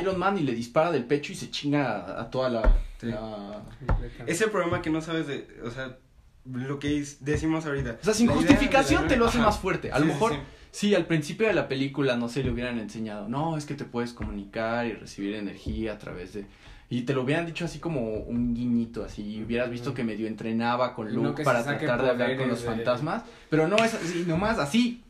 Iron 0.01 0.19
Man 0.19 0.39
y 0.39 0.43
le 0.43 0.55
dispara 0.55 0.91
del 0.91 1.05
pecho 1.05 1.33
y 1.33 1.37
se 1.37 1.51
chinga 1.51 1.97
a, 1.97 2.23
a 2.23 2.31
toda 2.31 2.49
la... 2.49 2.63
Sí. 2.99 3.07
la- 3.07 3.63
Completamente. 3.87 4.33
Es 4.33 4.41
el 4.41 4.51
problema 4.51 4.81
que 4.81 4.91
no 4.91 5.01
sabes 5.01 5.27
de, 5.27 5.61
o 5.65 5.71
sea, 5.71 5.99
lo 6.45 6.79
que 6.79 7.05
decimos 7.21 7.67
ahorita. 7.67 7.99
O 8.01 8.05
sea, 8.05 8.15
sin 8.15 8.27
La 8.29 8.35
justificación 8.35 9.07
te 9.09 9.17
lo 9.17 9.27
hace 9.27 9.39
Ajá. 9.39 9.47
más 9.47 9.59
fuerte. 9.59 9.93
A 9.93 9.99
lo 9.99 10.07
Sí, 10.07 10.13
mejor... 10.13 10.33
sí. 10.33 10.39
Sí, 10.75 10.95
al 10.95 11.05
principio 11.05 11.47
de 11.47 11.53
la 11.53 11.69
película, 11.69 12.17
no 12.17 12.31
sé, 12.31 12.43
le 12.43 12.51
hubieran 12.51 12.79
enseñado, 12.79 13.29
no, 13.29 13.59
es 13.59 13.67
que 13.67 13.75
te 13.75 13.85
puedes 13.85 14.15
comunicar 14.15 14.87
y 14.87 14.95
recibir 14.95 15.35
energía 15.35 15.93
a 15.93 15.99
través 15.99 16.33
de... 16.33 16.47
Y 16.89 17.03
te 17.03 17.13
lo 17.13 17.25
hubieran 17.25 17.45
dicho 17.45 17.67
así 17.67 17.79
como 17.79 18.01
un 18.15 18.55
guiñito, 18.55 19.05
así, 19.05 19.23
y 19.37 19.43
hubieras 19.43 19.71
visto 19.71 19.93
que 19.93 20.03
medio 20.03 20.27
entrenaba 20.27 20.95
con 20.95 21.13
no 21.15 21.25
Luke 21.25 21.45
para 21.45 21.63
tratar 21.63 22.03
de 22.03 22.09
hablar 22.09 22.37
con 22.39 22.49
los 22.49 22.61
de- 22.63 22.67
fantasmas, 22.69 23.23
pero 23.51 23.69
no 23.69 23.77
es 23.77 23.93
así, 23.93 24.25
nomás 24.27 24.59
así, 24.59 25.03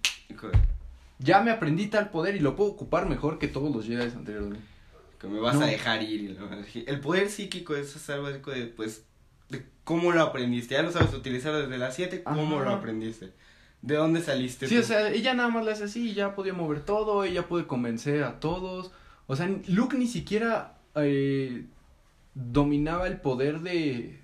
ya 1.20 1.40
me 1.42 1.52
aprendí 1.52 1.86
tal 1.86 2.10
poder 2.10 2.34
y 2.34 2.40
lo 2.40 2.56
puedo 2.56 2.70
ocupar 2.70 3.08
mejor 3.08 3.38
que 3.38 3.46
todos 3.46 3.72
los 3.74 3.86
Jedi 3.86 4.02
anteriores. 4.02 4.58
Que 5.20 5.28
me 5.28 5.38
vas 5.38 5.54
No. 5.54 5.62
a 5.62 5.66
dejar 5.66 6.02
ir. 6.02 6.36
El 6.86 6.98
poder 7.00 7.30
psíquico 7.30 7.76
es 7.76 8.10
algo 8.10 8.28
de, 8.50 8.66
pues, 8.66 9.04
cómo 9.84 10.12
lo 10.12 10.22
aprendiste. 10.22 10.74
Ya 10.74 10.82
lo 10.82 10.92
sabes 10.92 11.12
utilizar 11.14 11.54
desde 11.54 11.78
las 11.78 11.94
7, 11.94 12.22
¿cómo 12.22 12.56
Ajá. 12.56 12.64
lo 12.64 12.70
aprendiste? 12.72 13.32
¿De 13.82 13.96
dónde 13.96 14.20
saliste 14.22 14.68
Sí, 14.68 14.76
tú? 14.76 14.80
o 14.80 14.84
sea, 14.84 15.10
ella 15.10 15.34
nada 15.34 15.48
más 15.48 15.64
le 15.64 15.72
hace 15.72 15.84
así 15.84 16.14
ya 16.14 16.34
podía 16.36 16.52
mover 16.52 16.80
todo, 16.84 17.24
ella 17.24 17.48
puede 17.48 17.66
convencer 17.66 18.22
a 18.22 18.38
todos. 18.38 18.92
O 19.26 19.34
sea, 19.36 19.50
Luke 19.68 19.96
ni 19.98 20.06
siquiera 20.06 20.78
eh, 20.94 21.66
dominaba 22.34 23.06
el 23.08 23.20
poder 23.20 23.60
de, 23.60 24.20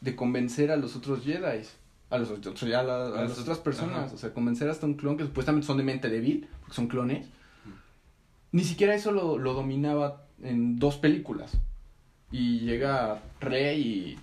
de 0.00 0.16
convencer 0.16 0.70
a 0.70 0.76
los 0.76 0.94
otros 0.96 1.24
Jedi. 1.24 1.62
A, 2.10 2.18
los, 2.18 2.30
otros- 2.30 2.60
ya 2.60 2.80
a, 2.80 2.82
la- 2.84 3.06
a 3.06 3.18
A 3.20 3.24
las 3.24 3.38
otras 3.38 3.58
personas. 3.58 4.04
ajá. 4.06 4.14
O 4.14 4.18
sea, 4.18 4.32
convencer 4.34 4.68
hasta 4.68 4.86
un 4.86 4.94
clon 4.94 5.16
que 5.16 5.24
supuestamente 5.24 5.66
son 5.66 5.78
de 5.78 5.82
mente 5.84 6.08
débil, 6.08 6.46
porque 6.60 6.74
son 6.74 6.86
clones. 6.86 7.26
Ni 8.52 8.64
siquiera 8.64 8.94
eso 8.94 9.12
lo, 9.12 9.38
lo 9.38 9.54
dominaba 9.54 10.26
en 10.42 10.78
dos 10.78 10.96
películas. 10.96 11.52
Y 12.30 12.60
llega 12.60 13.20
Rey 13.40 13.80
y 13.80 14.18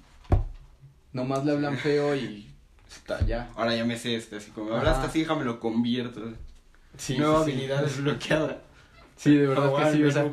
nomás 1.13 1.45
le 1.45 1.52
hablan 1.54 1.78
feo 1.78 2.15
y 2.15 2.50
está 2.88 3.26
ya. 3.26 3.50
Ahora 3.56 3.76
ya 3.76 3.86
me 3.86 3.98
sé 3.98 4.15
este, 4.15 4.38
así 4.38 4.52
como, 4.52 4.72
ahora 4.74 4.91
hasta 4.91 5.08
así, 5.08 5.19
déjame 5.19 5.43
lo 5.45 5.60
convierto. 5.60 6.22
Sí, 6.98 7.17
Nueva 7.17 7.39
sí, 7.45 7.52
sí. 7.52 7.58
habilidad 7.58 7.84
desbloqueada. 7.84 8.62
Sí, 9.15 9.36
de 9.36 9.48
verdad 9.48 9.72
que 9.76 9.91
sí, 9.98 10.04
o 10.04 10.12
sea, 10.12 10.32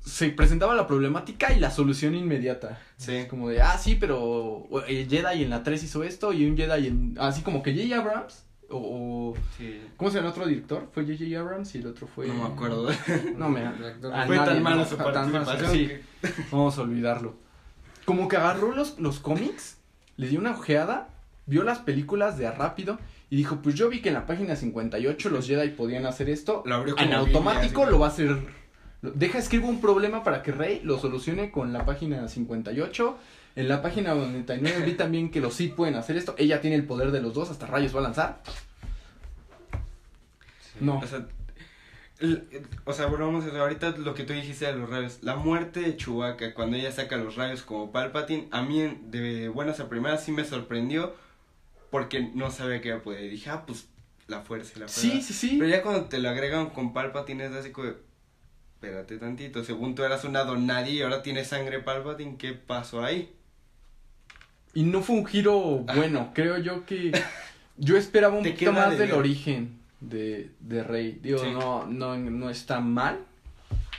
se 0.00 0.30
presentaba 0.30 0.74
la 0.74 0.86
problemática 0.86 1.52
y 1.52 1.60
la 1.60 1.70
solución 1.70 2.14
inmediata. 2.14 2.80
Sí. 2.96 3.14
Es 3.14 3.26
como 3.28 3.48
de, 3.50 3.60
ah, 3.60 3.76
sí, 3.78 3.94
pero 3.94 4.66
el 4.86 5.08
Jedi 5.08 5.42
en 5.42 5.50
la 5.50 5.62
3 5.62 5.82
hizo 5.84 6.02
esto 6.02 6.32
y 6.32 6.46
un 6.46 6.56
Jedi 6.56 6.86
en... 6.86 7.16
Así 7.20 7.42
como 7.42 7.62
que 7.62 7.72
J.J. 7.74 8.00
Abrams 8.00 8.44
o, 8.70 8.78
o- 8.78 9.34
Sí. 9.56 9.80
¿Cómo 9.96 10.10
se 10.10 10.16
llama 10.16 10.28
el 10.28 10.32
otro 10.32 10.46
director? 10.46 10.88
Fue 10.92 11.04
J.J. 11.04 11.38
Abrams 11.38 11.74
y 11.74 11.78
el 11.78 11.86
otro 11.88 12.06
fue... 12.06 12.26
No 12.28 12.34
me 12.34 12.44
acuerdo. 12.44 12.88
No, 13.36 13.48
me... 13.50 13.60
Fue 14.00 14.36
nadie, 14.36 14.36
tan 14.54 14.62
mala 14.62 14.84
su 14.86 14.96
participación. 14.96 15.70
sí, 15.72 15.86
que- 15.88 16.02
vamos 16.50 16.78
a 16.78 16.82
olvidarlo. 16.82 17.36
Como 18.08 18.26
que 18.26 18.38
agarró 18.38 18.72
los, 18.72 18.98
los 18.98 19.18
cómics, 19.18 19.76
le 20.16 20.28
dio 20.28 20.40
una 20.40 20.52
ojeada, 20.52 21.10
vio 21.44 21.62
las 21.62 21.80
películas 21.80 22.38
de 22.38 22.46
a 22.46 22.52
rápido 22.52 22.98
y 23.28 23.36
dijo, 23.36 23.56
pues 23.60 23.74
yo 23.74 23.90
vi 23.90 24.00
que 24.00 24.08
en 24.08 24.14
la 24.14 24.24
página 24.24 24.56
58 24.56 25.28
los 25.28 25.46
Jedi 25.46 25.68
podían 25.72 26.06
hacer 26.06 26.30
esto, 26.30 26.62
Lo 26.64 26.76
abrió 26.76 26.98
en 26.98 27.12
automático 27.12 27.84
lo 27.84 27.98
va 27.98 28.06
a 28.06 28.08
hacer. 28.08 28.38
Deja 29.02 29.36
escribo 29.36 29.68
un 29.68 29.82
problema 29.82 30.24
para 30.24 30.42
que 30.42 30.52
Rey 30.52 30.80
lo 30.84 30.98
solucione 30.98 31.50
con 31.50 31.74
la 31.74 31.84
página 31.84 32.26
58. 32.26 33.18
En 33.56 33.68
la 33.68 33.82
página 33.82 34.14
99 34.14 34.86
vi 34.86 34.92
también 34.94 35.30
que 35.30 35.42
los 35.42 35.52
Sith 35.52 35.74
pueden 35.74 35.96
hacer 35.96 36.16
esto. 36.16 36.34
Ella 36.38 36.62
tiene 36.62 36.76
el 36.76 36.86
poder 36.86 37.10
de 37.10 37.20
los 37.20 37.34
dos, 37.34 37.50
hasta 37.50 37.66
rayos 37.66 37.94
va 37.94 38.00
a 38.00 38.04
lanzar. 38.04 38.40
No. 40.80 41.00
O 41.00 41.06
sea, 41.06 41.26
o 42.84 42.92
sea, 42.92 43.06
volvamos 43.06 43.44
a. 43.44 43.60
Ahorita 43.60 43.90
lo 43.96 44.14
que 44.14 44.24
tú 44.24 44.32
dijiste 44.32 44.66
de 44.66 44.74
los 44.74 44.90
rayos. 44.90 45.18
La 45.22 45.36
muerte 45.36 45.80
de 45.80 45.96
Chewbacca, 45.96 46.52
cuando 46.52 46.76
ella 46.76 46.90
saca 46.90 47.16
los 47.16 47.36
rayos 47.36 47.62
como 47.62 47.92
Palpatine, 47.92 48.48
a 48.50 48.62
mí 48.62 48.98
de 49.06 49.48
buenas 49.48 49.78
a 49.80 49.88
primeras 49.88 50.24
sí 50.24 50.32
me 50.32 50.44
sorprendió. 50.44 51.14
Porque 51.90 52.20
no 52.34 52.50
sabía 52.50 52.80
que 52.82 52.88
iba 52.88 52.98
a 52.98 53.02
poder. 53.02 53.24
Y 53.24 53.28
dije, 53.30 53.50
ah, 53.50 53.64
pues 53.66 53.88
la 54.26 54.40
fuerza 54.40 54.72
y 54.76 54.80
la 54.80 54.88
fuerza. 54.88 55.00
Sí, 55.00 55.22
sí, 55.22 55.32
sí. 55.32 55.56
Pero 55.58 55.70
ya 55.70 55.82
cuando 55.82 56.04
te 56.06 56.18
lo 56.18 56.28
agregan 56.28 56.70
con 56.70 56.92
Palpatine 56.92 57.46
es 57.46 57.52
así 57.52 57.70
como. 57.70 57.88
Espérate 58.74 59.16
tantito, 59.18 59.64
según 59.64 59.96
tú 59.96 60.04
eras 60.04 60.24
una 60.24 60.44
donadie 60.44 60.94
y 60.94 61.02
ahora 61.02 61.22
tienes 61.22 61.48
sangre 61.48 61.80
Palpatine, 61.80 62.36
¿qué 62.36 62.52
pasó 62.52 63.04
ahí? 63.04 63.34
Y 64.74 64.84
no 64.84 65.02
fue 65.02 65.16
un 65.16 65.26
giro 65.26 65.58
bueno. 65.94 66.30
Creo 66.34 66.58
yo 66.58 66.84
que 66.84 67.10
yo 67.76 67.96
esperaba 67.96 68.36
un 68.36 68.44
poquito 68.44 68.72
más 68.72 68.90
de 68.90 68.98
del 68.98 69.12
origen 69.12 69.77
de, 70.00 70.50
de 70.60 70.82
Rey. 70.84 71.18
Digo, 71.22 71.38
Sí. 71.38 71.50
no, 71.52 71.86
no, 71.86 72.16
no 72.16 72.50
está 72.50 72.80
mal. 72.80 73.20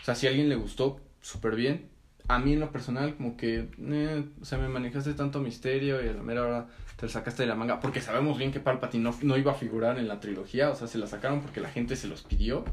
O 0.01 0.05
sea, 0.05 0.15
si 0.15 0.27
a 0.27 0.29
alguien 0.29 0.49
le 0.49 0.55
gustó, 0.55 0.99
súper 1.21 1.55
bien. 1.55 1.88
A 2.27 2.38
mí 2.39 2.53
en 2.53 2.59
lo 2.59 2.71
personal, 2.71 3.15
como 3.15 3.35
que, 3.38 3.69
eh, 3.79 4.25
o 4.41 4.45
sea, 4.45 4.57
me 4.59 4.69
manejaste 4.69 5.13
tanto 5.13 5.39
misterio 5.39 6.03
y 6.03 6.07
a 6.09 6.13
la 6.13 6.21
mera 6.21 6.43
hora 6.43 6.67
te 6.95 7.05
lo 7.07 7.12
sacaste 7.12 7.43
de 7.43 7.47
la 7.49 7.55
manga. 7.55 7.79
Porque 7.79 8.01
sabemos 8.01 8.38
bien 8.38 8.51
que 8.51 8.59
Palpatine 8.59 9.03
no, 9.03 9.15
no 9.23 9.38
iba 9.38 9.51
a 9.51 9.55
figurar 9.55 9.97
en 9.97 10.07
la 10.07 10.19
trilogía. 10.19 10.69
O 10.69 10.75
sea, 10.75 10.88
se 10.88 10.97
la 10.99 11.07
sacaron 11.07 11.41
porque 11.41 11.59
la 11.59 11.69
gente 11.69 11.95
se 11.95 12.07
los 12.07 12.21
pidió. 12.23 12.63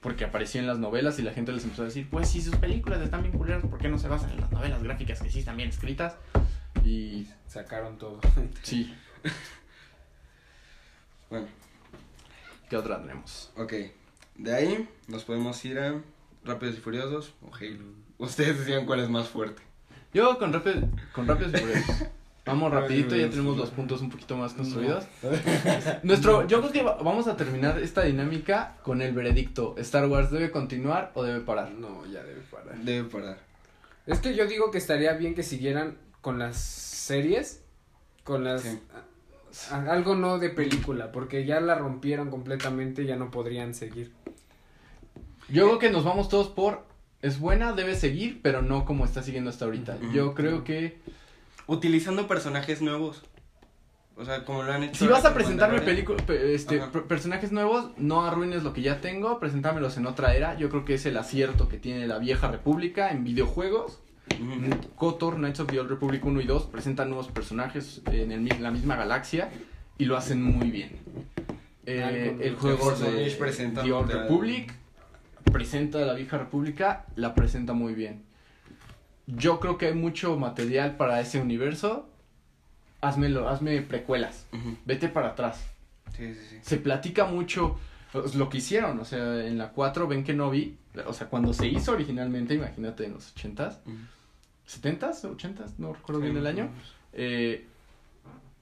Porque 0.00 0.24
apareció 0.24 0.60
en 0.60 0.66
las 0.68 0.78
novelas 0.78 1.18
y 1.18 1.22
la 1.22 1.32
gente 1.32 1.50
les 1.52 1.64
empezó 1.64 1.82
a 1.82 1.86
decir, 1.86 2.06
pues 2.08 2.28
si 2.28 2.40
sus 2.40 2.54
películas 2.56 3.00
están 3.00 3.22
bien 3.22 3.36
culeras, 3.36 3.64
¿por 3.64 3.78
qué 3.80 3.88
no 3.88 3.98
se 3.98 4.06
basan 4.06 4.30
en 4.30 4.40
las 4.40 4.52
novelas 4.52 4.80
gráficas 4.82 5.20
que 5.20 5.28
sí 5.30 5.40
están 5.40 5.56
bien 5.56 5.68
escritas? 5.70 6.16
Y 6.84 7.26
Sacaron 7.48 7.98
todo. 7.98 8.20
sí, 8.62 8.94
Bueno, 11.30 11.46
¿qué 12.68 12.76
otra 12.76 13.00
tenemos? 13.00 13.50
ok. 13.56 13.72
De 14.36 14.54
ahí 14.54 14.88
nos 15.08 15.24
podemos 15.24 15.64
ir 15.64 15.78
a 15.80 16.00
Rápidos 16.44 16.76
y 16.76 16.80
Furiosos 16.80 17.34
o 17.42 17.52
Halo. 17.54 17.84
Ustedes 18.18 18.58
decían 18.60 18.86
cuál 18.86 19.00
es 19.00 19.08
más 19.10 19.28
fuerte. 19.28 19.62
Yo 20.14 20.38
con, 20.38 20.52
rápido, 20.52 20.88
con 21.12 21.26
Rápidos 21.26 21.54
y 21.54 21.56
Furiosos. 21.58 21.96
Vamos 22.46 22.72
rapidito, 22.72 23.16
ya 23.16 23.28
tenemos 23.28 23.56
los 23.56 23.70
puntos 23.70 24.00
un 24.00 24.10
poquito 24.10 24.36
más 24.36 24.54
construidos. 24.54 25.04
Nuestro, 26.02 26.46
yo 26.46 26.60
creo 26.60 26.72
que 26.72 26.82
va- 26.82 26.96
vamos 27.02 27.26
a 27.26 27.36
terminar 27.36 27.78
esta 27.80 28.02
dinámica 28.02 28.76
con 28.84 29.02
el 29.02 29.12
veredicto. 29.12 29.74
¿Star 29.78 30.06
Wars 30.06 30.30
debe 30.30 30.50
continuar 30.50 31.10
o 31.14 31.24
debe 31.24 31.40
parar? 31.40 31.72
No, 31.72 32.06
ya 32.06 32.22
debe 32.22 32.40
parar. 32.42 32.76
Debe 32.78 33.08
parar. 33.08 33.38
Es 34.06 34.20
que 34.20 34.34
yo 34.34 34.46
digo 34.46 34.70
que 34.70 34.78
estaría 34.78 35.12
bien 35.14 35.34
que 35.34 35.42
siguieran 35.42 35.98
con 36.22 36.38
las 36.38 36.56
series, 36.56 37.62
con 38.24 38.44
las... 38.44 38.62
Sí. 38.62 38.80
Algo 39.70 40.14
no 40.14 40.38
de 40.38 40.50
película, 40.50 41.12
porque 41.12 41.44
ya 41.44 41.60
la 41.60 41.74
rompieron 41.74 42.30
completamente, 42.30 43.04
ya 43.04 43.16
no 43.16 43.30
podrían 43.30 43.74
seguir. 43.74 44.12
Yo 45.48 45.66
creo 45.66 45.78
que 45.78 45.90
nos 45.90 46.04
vamos 46.04 46.28
todos 46.28 46.48
por... 46.48 46.86
Es 47.20 47.40
buena, 47.40 47.72
debe 47.72 47.96
seguir, 47.96 48.40
pero 48.42 48.62
no 48.62 48.84
como 48.84 49.04
está 49.04 49.22
siguiendo 49.22 49.50
hasta 49.50 49.64
ahorita. 49.64 49.98
Yo 50.12 50.34
creo 50.34 50.62
que... 50.62 51.00
Utilizando 51.66 52.28
personajes 52.28 52.80
nuevos. 52.80 53.22
O 54.16 54.24
sea, 54.24 54.44
como 54.44 54.64
lo 54.64 54.72
han 54.72 54.82
hecho. 54.82 54.96
Si 54.96 55.06
vas 55.06 55.24
a 55.24 55.32
presentarme 55.32 55.80
este, 56.52 56.80
personajes 57.08 57.52
nuevos, 57.52 57.90
no 57.98 58.24
arruines 58.24 58.64
lo 58.64 58.72
que 58.72 58.82
ya 58.82 59.00
tengo, 59.00 59.38
preséntamelos 59.38 59.96
en 59.96 60.06
otra 60.06 60.34
era. 60.34 60.56
Yo 60.56 60.70
creo 60.70 60.84
que 60.84 60.94
es 60.94 61.06
el 61.06 61.16
acierto 61.16 61.68
que 61.68 61.78
tiene 61.78 62.06
la 62.08 62.18
vieja 62.18 62.48
república 62.48 63.10
en 63.10 63.22
videojuegos. 63.22 64.00
KOTOR, 64.96 65.36
Knights 65.36 65.60
of 65.60 65.68
the 65.68 65.78
Old 65.80 65.90
Republic 65.90 66.24
1 66.24 66.40
y 66.40 66.46
2 66.46 66.64
presentan 66.66 67.08
nuevos 67.08 67.28
personajes 67.28 68.02
en 68.10 68.32
el 68.32 68.48
la 68.62 68.70
misma 68.70 68.96
galaxia 68.96 69.50
y 69.98 70.04
lo 70.04 70.16
hacen 70.16 70.42
muy 70.42 70.70
bien. 70.70 70.90
Eh, 71.86 72.02
Algo- 72.02 72.42
el 72.42 72.54
juego 72.56 72.92
de 72.92 73.30
presenta 73.38 73.82
The 73.82 73.92
Old 73.92 74.10
Republic 74.12 74.72
presenta 75.52 75.98
a 76.02 76.06
la 76.06 76.14
vieja 76.14 76.36
república, 76.38 77.06
la 77.16 77.34
presenta 77.34 77.72
muy 77.72 77.94
bien. 77.94 78.22
Yo 79.26 79.60
creo 79.60 79.78
que 79.78 79.86
hay 79.86 79.94
mucho 79.94 80.36
material 80.36 80.96
para 80.96 81.20
ese 81.20 81.40
universo. 81.40 82.08
Hazmelo, 83.00 83.48
hazme 83.48 83.80
precuelas. 83.82 84.46
Vete 84.84 85.08
para 85.08 85.28
atrás. 85.28 85.64
Sí, 86.16 86.34
sí, 86.34 86.40
sí. 86.50 86.56
Se 86.62 86.76
platica 86.78 87.24
mucho 87.26 87.78
pues, 88.12 88.34
lo 88.34 88.48
que 88.48 88.58
hicieron, 88.58 88.98
o 88.98 89.04
sea, 89.04 89.44
en 89.46 89.58
la 89.58 89.68
4 89.70 90.08
ven 90.08 90.24
que 90.24 90.32
no 90.34 90.50
vi, 90.50 90.76
o 91.06 91.12
sea, 91.12 91.28
cuando 91.28 91.52
se 91.52 91.66
hizo 91.66 91.92
originalmente, 91.92 92.54
imagínate 92.54 93.04
en 93.04 93.14
los 93.14 93.34
80s, 93.34 93.78
Ujú. 93.86 93.96
70s, 94.66 95.24
80s, 95.36 95.72
no 95.78 95.92
recuerdo 95.94 96.20
Sí, 96.20 96.26
bien 96.26 96.36
el 96.38 96.46
año. 96.46 96.68
Eh, 97.12 97.64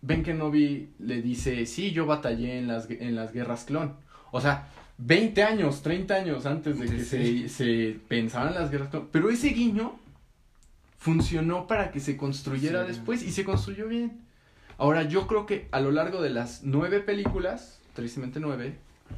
Ben 0.03 0.23
Kenobi 0.23 0.91
le 1.01 1.21
dice, 1.23 1.67
sí, 1.67 1.91
yo 1.91 2.07
batallé 2.07 2.59
en 2.59 2.69
las, 2.69 2.89
en 2.91 3.17
las 3.17 3.33
guerras 3.33 3.65
clon. 3.65 3.95
O 4.31 4.41
sea, 4.41 4.69
20 4.99 5.43
años, 5.43 5.83
30 5.83 6.15
años 6.15 6.47
antes 6.47 6.79
de 6.79 6.87
que 6.87 7.01
Sí. 7.05 7.49
se, 7.49 7.49
se 7.49 8.01
pensaban 8.09 8.55
las 8.55 8.71
guerras 8.71 8.89
clon. 8.91 9.09
Pero 9.11 9.31
ese 9.31 9.49
guiño 9.49 9.99
funcionó 10.99 11.67
para 11.67 11.91
que 11.91 12.01
se 12.01 12.17
construyera 12.17 12.83
Sí. 12.83 12.89
después 12.89 13.23
y 13.23 13.31
se 13.33 13.45
construyó 13.45 13.89
bien. 13.89 14.21
Ahora, 14.79 15.05
yo 15.05 15.27
creo 15.27 15.47
que 15.47 15.69
a 15.73 15.81
lo 15.81 15.91
largo 15.91 16.21
de 16.23 16.31
las 16.31 16.63
nueve 16.63 17.01
películas, 17.01 17.79
tristemente 17.95 18.41
nueve, 18.41 18.77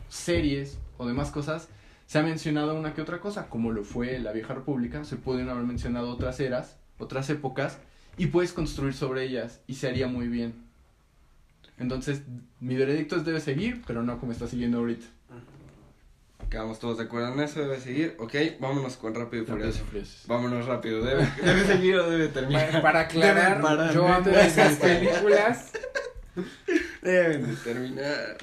series 0.09 0.79
o 0.99 1.07
demás 1.07 1.31
cosas, 1.31 1.69
se 2.09 2.18
ha 2.18 2.22
mencionado 2.22 2.74
una 2.74 2.94
que 2.94 3.02
otra 3.02 3.20
cosa, 3.20 3.50
como 3.50 3.70
lo 3.70 3.84
fue 3.84 4.18
la 4.18 4.32
Vieja 4.32 4.54
República, 4.54 5.04
se 5.04 5.16
pueden 5.16 5.50
haber 5.50 5.64
mencionado 5.64 6.11
otras 6.11 6.40
eras, 6.40 6.78
otras 6.96 7.28
épocas, 7.28 7.80
y 8.16 8.28
puedes 8.28 8.54
construir 8.54 8.94
sobre 8.94 9.24
ellas, 9.24 9.61
y 9.66 9.74
se 9.74 9.88
haría 9.88 10.09
muy 10.09 10.26
bien. 10.26 10.54
Entonces, 11.76 12.22
mi 12.61 12.76
veredicto 12.76 13.16
es 13.16 13.26
debe 13.26 13.40
seguir, 13.40 13.82
pero 13.86 14.02
no 14.02 14.18
como 14.18 14.32
está 14.32 14.46
siguiendo 14.46 14.78
ahorita. 14.78 15.04
Quedamos 16.48 16.78
todos 16.78 16.96
de 16.96 17.04
acuerdo 17.04 17.34
en 17.34 17.40
eso, 17.40 17.61
debe 17.61 17.78
seguir. 17.78 18.16
Ok, 18.18 18.34
vámonos 18.59 18.96
con 18.96 19.14
Rápido 19.14 19.42
y 19.42 19.46
Furioso. 19.46 19.84
Vámonos 20.26 20.64
rápido, 20.64 21.04
debe, 21.04 21.28
debe 21.44 21.64
seguir 21.66 21.96
o 21.96 22.09
debe 22.09 22.28
terminar. 22.28 22.70
Para, 22.70 22.82
para 22.82 23.00
aclarar, 23.00 23.61
parar, 23.61 23.92
yo 23.92 24.09
amo 24.09 24.30
esas 24.30 24.76
películas. 24.76 25.72
Deben 27.02 27.48
de 27.48 27.56
terminar. 27.56 28.38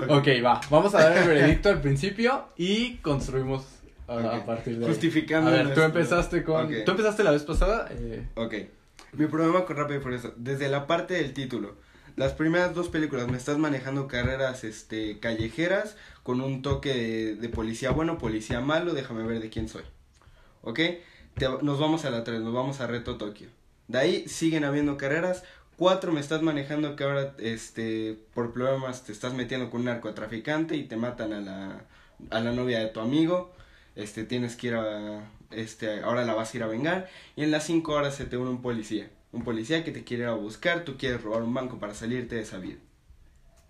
Ok, 0.08 0.26
va. 0.44 0.60
Vamos 0.70 0.94
a 0.94 1.02
dar 1.08 1.16
el 1.18 1.28
veredicto 1.28 1.68
al 1.68 1.80
principio 1.80 2.46
y 2.56 2.96
construimos 2.96 3.64
a, 4.08 4.44
partir 4.44 4.78
de 4.78 4.84
ahí. 4.84 4.90
Justificando. 4.90 5.50
A 5.50 5.52
ver, 5.52 5.74
tú 5.74 5.80
empezaste 5.82 6.42
con... 6.44 6.66
Ok. 6.66 6.72
Tú 6.84 6.90
empezaste 6.92 7.24
la 7.24 7.30
vez 7.30 7.42
pasada. 7.42 7.88
eh, 7.90 8.26
Ok. 8.34 8.54
Mi 9.12 9.26
problema 9.26 9.64
con 9.64 9.76
Rápido 9.76 10.00
y 10.00 10.02
Furioso, 10.02 10.32
desde 10.36 10.68
la 10.68 10.86
parte 10.86 11.14
del 11.14 11.32
título. 11.32 11.76
Las 12.16 12.32
primeras 12.32 12.74
dos 12.74 12.88
películas 12.88 13.28
me 13.28 13.36
estás 13.36 13.58
manejando 13.58 14.06
carreras 14.08 14.62
este 14.64 15.18
callejeras 15.20 15.96
con 16.22 16.40
un 16.40 16.62
toque 16.62 16.92
de, 16.94 17.34
de 17.36 17.48
policía 17.48 17.90
bueno, 17.90 18.18
policía 18.18 18.60
malo, 18.60 18.92
déjame 18.94 19.24
ver 19.24 19.40
de 19.40 19.50
quién 19.50 19.68
soy. 19.68 19.82
¿Ok? 20.62 20.80
Te- 21.36 21.48
nos 21.62 21.78
vamos 21.80 22.04
a 22.04 22.10
la 22.10 22.22
3, 22.24 22.40
nos 22.40 22.54
vamos 22.54 22.80
a 22.80 22.86
Reto 22.86 23.16
Tokio. 23.16 23.48
De 23.88 23.98
ahí 23.98 24.28
siguen 24.28 24.64
habiendo 24.64 24.96
carreras. 24.96 25.44
4 25.76 26.12
me 26.12 26.20
estás 26.20 26.42
manejando 26.42 26.96
que 26.96 27.04
ahora 27.04 27.34
este 27.38 28.18
por 28.34 28.52
problemas 28.52 29.04
te 29.04 29.12
estás 29.12 29.34
metiendo 29.34 29.70
con 29.70 29.80
un 29.80 29.86
narcotraficante 29.86 30.76
y 30.76 30.84
te 30.84 30.96
matan 30.96 31.32
a 31.32 31.40
la, 31.40 31.84
a 32.30 32.40
la 32.40 32.52
novia 32.52 32.78
de 32.78 32.86
tu 32.86 33.00
amigo. 33.00 33.52
Este 33.96 34.24
tienes 34.24 34.56
que 34.56 34.68
ir 34.68 34.74
a 34.74 35.30
este 35.50 36.02
ahora 36.02 36.24
la 36.24 36.34
vas 36.34 36.52
a 36.52 36.56
ir 36.56 36.62
a 36.62 36.66
vengar 36.66 37.08
y 37.36 37.42
en 37.42 37.50
las 37.50 37.64
5 37.64 37.92
horas 37.92 38.14
se 38.14 38.24
te 38.26 38.36
une 38.36 38.50
un 38.50 38.62
policía. 38.62 39.10
Un 39.32 39.42
policía 39.42 39.84
que 39.84 39.90
te 39.90 40.04
quiere 40.04 40.24
ir 40.24 40.28
a 40.28 40.34
buscar, 40.34 40.84
tú 40.84 40.96
quieres 40.96 41.22
robar 41.22 41.42
un 41.42 41.54
banco 41.54 41.78
para 41.78 41.94
salirte 41.94 42.36
de 42.36 42.42
esa 42.42 42.58
vida. 42.58 42.78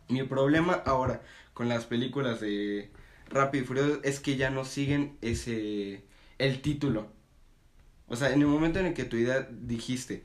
Mi 0.09 0.23
problema 0.23 0.75
ahora 0.85 1.23
con 1.55 1.69
las 1.69 1.87
películas 1.87 2.41
de 2.41 2.91
Rápido 3.31 3.65
y 3.65 3.67
Furioso 3.67 4.01
es 4.03 4.21
que 4.21 4.37
ya 4.37 4.51
no 4.51 4.65
siguen 4.65 5.17
ese 5.23 6.05
el 6.39 6.61
título. 6.61 7.09
O 8.09 8.17
sea, 8.17 8.33
en 8.33 8.41
el 8.41 8.47
momento 8.47 8.79
en 8.79 8.87
el 8.87 8.95
que 8.95 9.05
tu 9.05 9.17
idea 9.17 9.49
dijiste, 9.51 10.25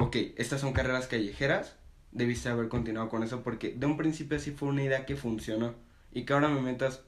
ok, 0.00 0.16
estas 0.36 0.60
son 0.60 0.72
carreras 0.72 1.06
callejeras, 1.06 1.76
debiste 2.12 2.48
haber 2.48 2.68
continuado 2.68 3.08
con 3.08 3.22
eso 3.22 3.42
porque 3.42 3.72
de 3.76 3.86
un 3.86 3.96
principio 3.96 4.38
sí 4.40 4.50
fue 4.50 4.68
una 4.68 4.82
idea 4.82 5.06
que 5.06 5.14
funcionó. 5.16 5.74
Y 6.12 6.24
que 6.24 6.32
ahora 6.32 6.48
me 6.48 6.60
metas, 6.60 7.02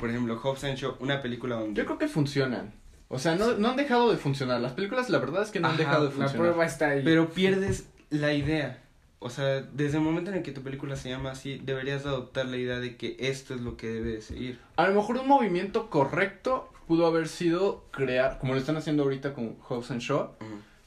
por 0.00 0.08
ejemplo, 0.08 0.40
Hobbs 0.42 0.64
and 0.64 0.76
Shaw, 0.76 0.96
una 1.00 1.20
película 1.20 1.56
donde... 1.56 1.74
yo 1.78 1.84
creo 1.84 1.98
que 1.98 2.08
funcionan. 2.08 2.72
O 3.08 3.18
sea, 3.18 3.34
no, 3.34 3.54
no 3.58 3.68
han 3.68 3.76
dejado 3.76 4.10
de 4.10 4.16
funcionar. 4.16 4.60
Las 4.60 4.72
películas, 4.72 5.10
la 5.10 5.18
verdad 5.18 5.42
es 5.42 5.50
que 5.50 5.60
no 5.60 5.68
han 5.68 5.74
Ajá, 5.74 5.82
dejado 5.82 6.04
de 6.04 6.10
La 6.10 6.16
funcionar. 6.16 6.46
prueba 6.46 6.64
está 6.66 6.90
ahí. 6.90 7.02
Pero 7.04 7.28
pierdes 7.30 7.88
la 8.10 8.32
idea. 8.32 8.82
O 9.18 9.30
sea, 9.30 9.60
desde 9.62 9.98
el 9.98 10.04
momento 10.04 10.30
en 10.30 10.36
el 10.38 10.42
que 10.42 10.52
tu 10.52 10.62
película 10.62 10.94
se 10.96 11.08
llama 11.10 11.32
así, 11.32 11.60
deberías 11.64 12.04
de 12.04 12.10
adoptar 12.10 12.46
la 12.46 12.56
idea 12.56 12.78
de 12.78 12.96
que 12.96 13.16
esto 13.18 13.54
es 13.54 13.60
lo 13.60 13.76
que 13.76 13.88
debe 13.88 14.12
de 14.12 14.20
seguir. 14.22 14.58
A 14.76 14.86
lo 14.88 14.94
mejor 14.94 15.16
un 15.18 15.26
movimiento 15.26 15.90
correcto 15.90 16.70
pudo 16.86 17.06
haber 17.06 17.28
sido 17.28 17.84
crear, 17.90 18.38
como 18.38 18.54
lo 18.54 18.60
están 18.60 18.76
haciendo 18.76 19.02
ahorita 19.02 19.34
con 19.34 19.56
Hobbs 19.60 19.90
and 19.90 20.00
Shaw. 20.00 20.30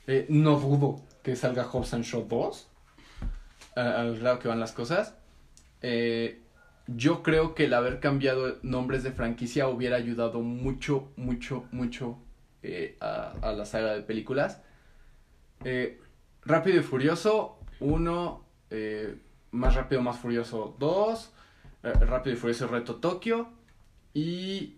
Eh, 0.07 0.25
no 0.29 0.59
dudo 0.59 1.01
que 1.23 1.35
salga 1.35 1.63
Hobbs 1.63 1.93
and 1.93 2.03
Shaw 2.03 2.27
2. 2.27 2.67
a- 3.75 4.01
al 4.01 4.19
grado 4.19 4.39
que 4.39 4.47
van 4.49 4.59
las 4.59 4.73
cosas. 4.73 5.15
Eh, 5.81 6.41
yo 6.87 7.23
creo 7.23 7.55
que 7.55 7.65
el 7.65 7.73
haber 7.73 7.99
cambiado 8.01 8.57
nombres 8.63 9.03
de 9.03 9.11
franquicia 9.13 9.69
hubiera 9.69 9.95
ayudado 9.95 10.41
mucho, 10.41 11.09
mucho, 11.15 11.65
mucho 11.71 12.17
eh, 12.63 12.97
a, 12.99 13.33
a 13.41 13.53
la 13.53 13.65
saga 13.65 13.93
de 13.93 14.01
películas. 14.01 14.61
Eh, 15.63 15.99
Rápido 16.43 16.79
y 16.79 16.83
Furioso 16.83 17.59
1, 17.79 18.45
eh, 18.71 19.15
Más 19.51 19.75
Rápido, 19.75 20.01
Más 20.01 20.17
Furioso 20.17 20.75
2, 20.79 21.31
eh, 21.83 21.93
Rápido 21.93 22.35
y 22.35 22.39
Furioso 22.39 22.67
Reto 22.67 22.95
Tokio 22.95 23.49
y 24.13 24.75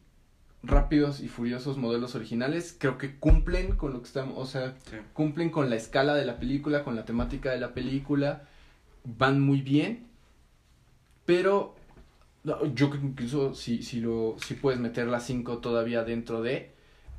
Rápidos 0.64 1.20
y 1.20 1.28
Furiosos 1.28 1.78
modelos 1.78 2.16
originales 2.16 2.76
creo 2.80 2.98
que 2.98 3.18
cumplen 3.18 3.76
con 3.76 3.92
lo 3.94 4.00
que 4.02 4.08
estamos, 4.08 4.36
o 4.38 4.46
sea, 4.46 4.76
Sí. 4.90 4.96
cumplen 5.14 5.50
con 5.50 5.70
la 5.70 5.76
escala 5.76 6.16
de 6.16 6.26
la 6.26 6.40
película, 6.40 6.84
con 6.86 6.96
la 6.96 7.04
temática 7.06 7.52
de 7.52 7.60
la 7.60 7.74
película, 7.74 8.44
van 9.04 9.42
muy 9.42 9.62
bien, 9.62 10.08
pero 11.26 11.76
yo 12.74 12.90
creo 12.90 13.02
que 13.02 13.08
incluso 13.08 13.56
si, 13.56 13.84
si, 13.84 14.00
lo, 14.02 14.36
si 14.40 14.54
puedes 14.56 14.80
meter 14.80 15.08
las 15.08 15.26
5 15.26 15.58
todavía 15.60 16.04
dentro 16.04 16.42
de, 16.42 16.72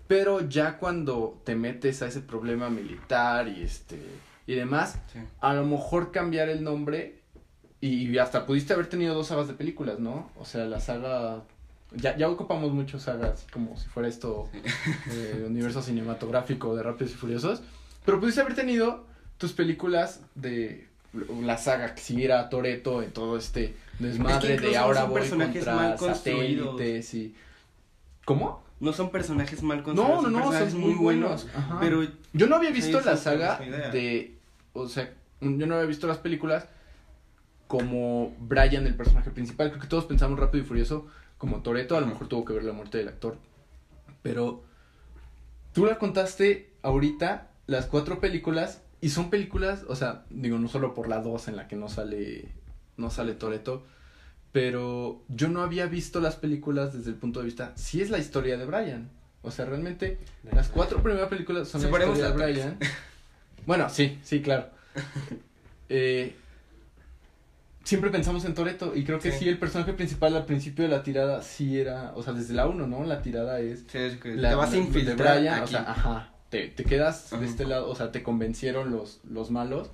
pero 0.07 0.47
ya 0.49 0.78
cuando 0.78 1.40
te 1.45 1.55
metes 1.55 2.03
a 2.03 2.07
ese 2.09 2.20
problema 2.20 2.68
militar 2.70 3.49
y 3.49 3.62
este 3.62 3.99
y 4.47 4.55
demás, 4.55 4.99
Sí. 5.12 5.20
a 5.40 5.55
lo 5.55 5.64
mejor 5.66 6.12
cambiar 6.12 6.49
el 6.51 6.62
nombre 6.64 7.20
y, 7.80 8.09
y 8.11 8.18
hasta 8.18 8.45
pudiste 8.47 8.72
haber 8.74 8.86
tenido 8.88 9.14
dos 9.14 9.28
sagas 9.28 9.49
de 9.49 9.55
películas, 9.55 9.99
¿no? 9.99 10.30
O 10.38 10.45
sea, 10.47 10.64
la 10.66 10.80
saga... 10.80 11.42
Ya, 11.97 12.16
ya 12.16 12.28
ocupamos 12.28 12.72
mucho 12.72 12.99
sagas, 12.99 13.47
como 13.53 13.76
si 13.76 13.88
fuera 13.88 14.09
esto 14.09 14.49
eh, 15.11 15.45
universo 15.47 15.82
cinematográfico 15.82 16.74
de 16.74 16.82
Rápidos 16.82 17.12
y 17.12 17.16
Furiosos, 17.16 17.62
pero 18.05 18.20
pudiste 18.20 18.40
haber 18.40 18.55
tenido 18.55 19.05
tus 19.38 19.53
películas 19.53 20.20
de 20.34 20.88
la 21.42 21.57
saga 21.59 21.95
que 21.95 22.03
siguiera 22.03 22.40
a 22.40 22.49
Toreto 22.49 23.03
en 23.03 23.12
todo 23.12 23.36
este 23.36 23.76
desmadre 23.99 24.59
de 24.59 24.76
ahora 24.76 25.05
voy 25.05 25.28
contra 25.28 25.97
satélites 25.97 27.14
y... 27.14 27.34
¿Cómo? 28.24 28.64
No 28.80 28.92
son 28.92 29.11
personajes 29.11 29.62
mal 29.62 29.78
No, 29.78 29.84
construidos, 29.84 30.22
no, 30.22 30.30
no, 30.30 30.38
personajes 30.38 30.72
son 30.72 30.80
muy 30.80 30.95
buenos. 30.95 31.47
Ajá. 31.55 31.78
Pero 31.80 32.07
Yo 32.32 32.47
no 32.47 32.57
había 32.57 32.70
visto 32.70 33.01
la 33.01 33.16
saga 33.16 33.59
de. 33.92 34.34
O 34.72 34.88
sea, 34.88 35.12
yo 35.40 35.66
no 35.66 35.74
había 35.74 35.86
visto 35.86 36.07
las 36.07 36.18
películas 36.18 36.66
como 37.66 38.34
Brian, 38.40 38.86
el 38.86 38.95
personaje 38.95 39.30
principal. 39.30 39.70
Creo 39.70 39.80
que 39.80 39.88
todos 39.88 40.05
pensamos 40.07 40.38
rápido 40.38 40.64
y 40.64 40.66
furioso 40.66 41.07
como 41.45 41.61
Toreto. 41.61 41.95
A 41.95 42.01
lo 42.01 42.07
mejor 42.07 42.26
tuvo 42.26 42.47
que 42.47 42.55
ver 42.55 42.64
la 42.64 42.72
muerte 42.72 42.97
del 42.97 43.09
actor. 43.09 43.36
Pero 44.22 44.64
tú 45.74 45.84
la 45.84 45.99
contaste 45.99 46.70
ahorita, 46.80 47.51
las 47.66 47.84
cuatro 47.84 48.18
películas. 48.18 48.80
Y 49.03 49.11
son 49.11 49.28
películas, 49.28 49.84
o 49.86 49.95
sea, 49.95 50.24
digo, 50.30 50.59
no 50.59 50.68
solo 50.68 50.95
por 50.95 51.07
la 51.07 51.20
dos 51.20 51.49
en 51.49 51.57
la 51.57 51.68
que 51.68 51.76
no 51.76 51.90
sale. 51.90 52.49
No 52.97 53.11
sale 53.11 53.34
Toreto. 53.34 53.84
Pero 54.53 55.22
yo 55.28 55.49
no 55.49 55.61
había 55.61 55.84
visto 55.84 56.18
las 56.18 56.36
películas 56.36 56.95
desde 56.95 57.11
el 57.11 57.16
punto 57.16 57.40
de 57.40 57.47
vista. 57.47 57.72
Si 57.76 58.01
es 58.01 58.09
la 58.09 58.16
historia 58.16 58.57
de 58.57 58.64
Brian. 58.64 59.11
O 59.42 59.51
sea, 59.51 59.66
realmente 59.66 60.16
las 60.51 60.70
cuatro 60.70 61.03
primeras 61.03 61.28
películas 61.28 61.68
son 61.68 61.82
la 61.82 61.88
historia 61.88 62.30
de. 62.30 62.32
Brian. 62.32 62.78
Bueno, 63.66 63.88
sí, 63.88 64.18
sí, 64.22 64.42
claro. 64.42 64.68
Eh, 65.88 66.36
siempre 67.85 68.11
pensamos 68.11 68.45
en 68.45 68.55
Toreto 68.55 68.93
y 68.95 69.05
creo 69.05 69.18
que 69.18 69.30
sí. 69.30 69.41
Sí. 69.41 69.49
el 69.49 69.59
personaje 69.59 69.93
principal 69.93 70.35
al 70.37 70.47
principio 70.47 70.85
de 70.85 70.91
la 70.91 71.03
tirada 71.03 71.43
sí 71.43 71.78
era, 71.78 72.12
o 72.16 72.22
sea, 72.22 72.32
desde 72.32 72.55
la 72.55 72.66
1, 72.66 72.87
¿no? 72.87 73.05
La 73.05 73.22
tirada 73.22 73.61
es 73.61 73.85
sí, 73.87 73.99
es 73.99 74.16
que 74.16 74.35
la 74.35 74.51
te 74.51 74.55
vas 74.57 74.68
a 74.70 74.72
de 74.72 74.78
infiltrar 74.78 75.39
Brian, 75.39 75.62
o 75.62 75.66
sea, 75.66 75.80
ajá. 75.91 76.32
te, 76.51 76.68
te 76.68 76.85
quedas 76.85 77.32
Ajá. 77.32 77.41
de 77.41 77.47
este 77.47 77.66
lado, 77.66 77.89
o 77.89 77.95
sea, 77.95 78.11
te 78.11 78.22
convencieron 78.22 78.91
los, 78.91 79.20
los 79.24 79.51
malos. 79.51 79.91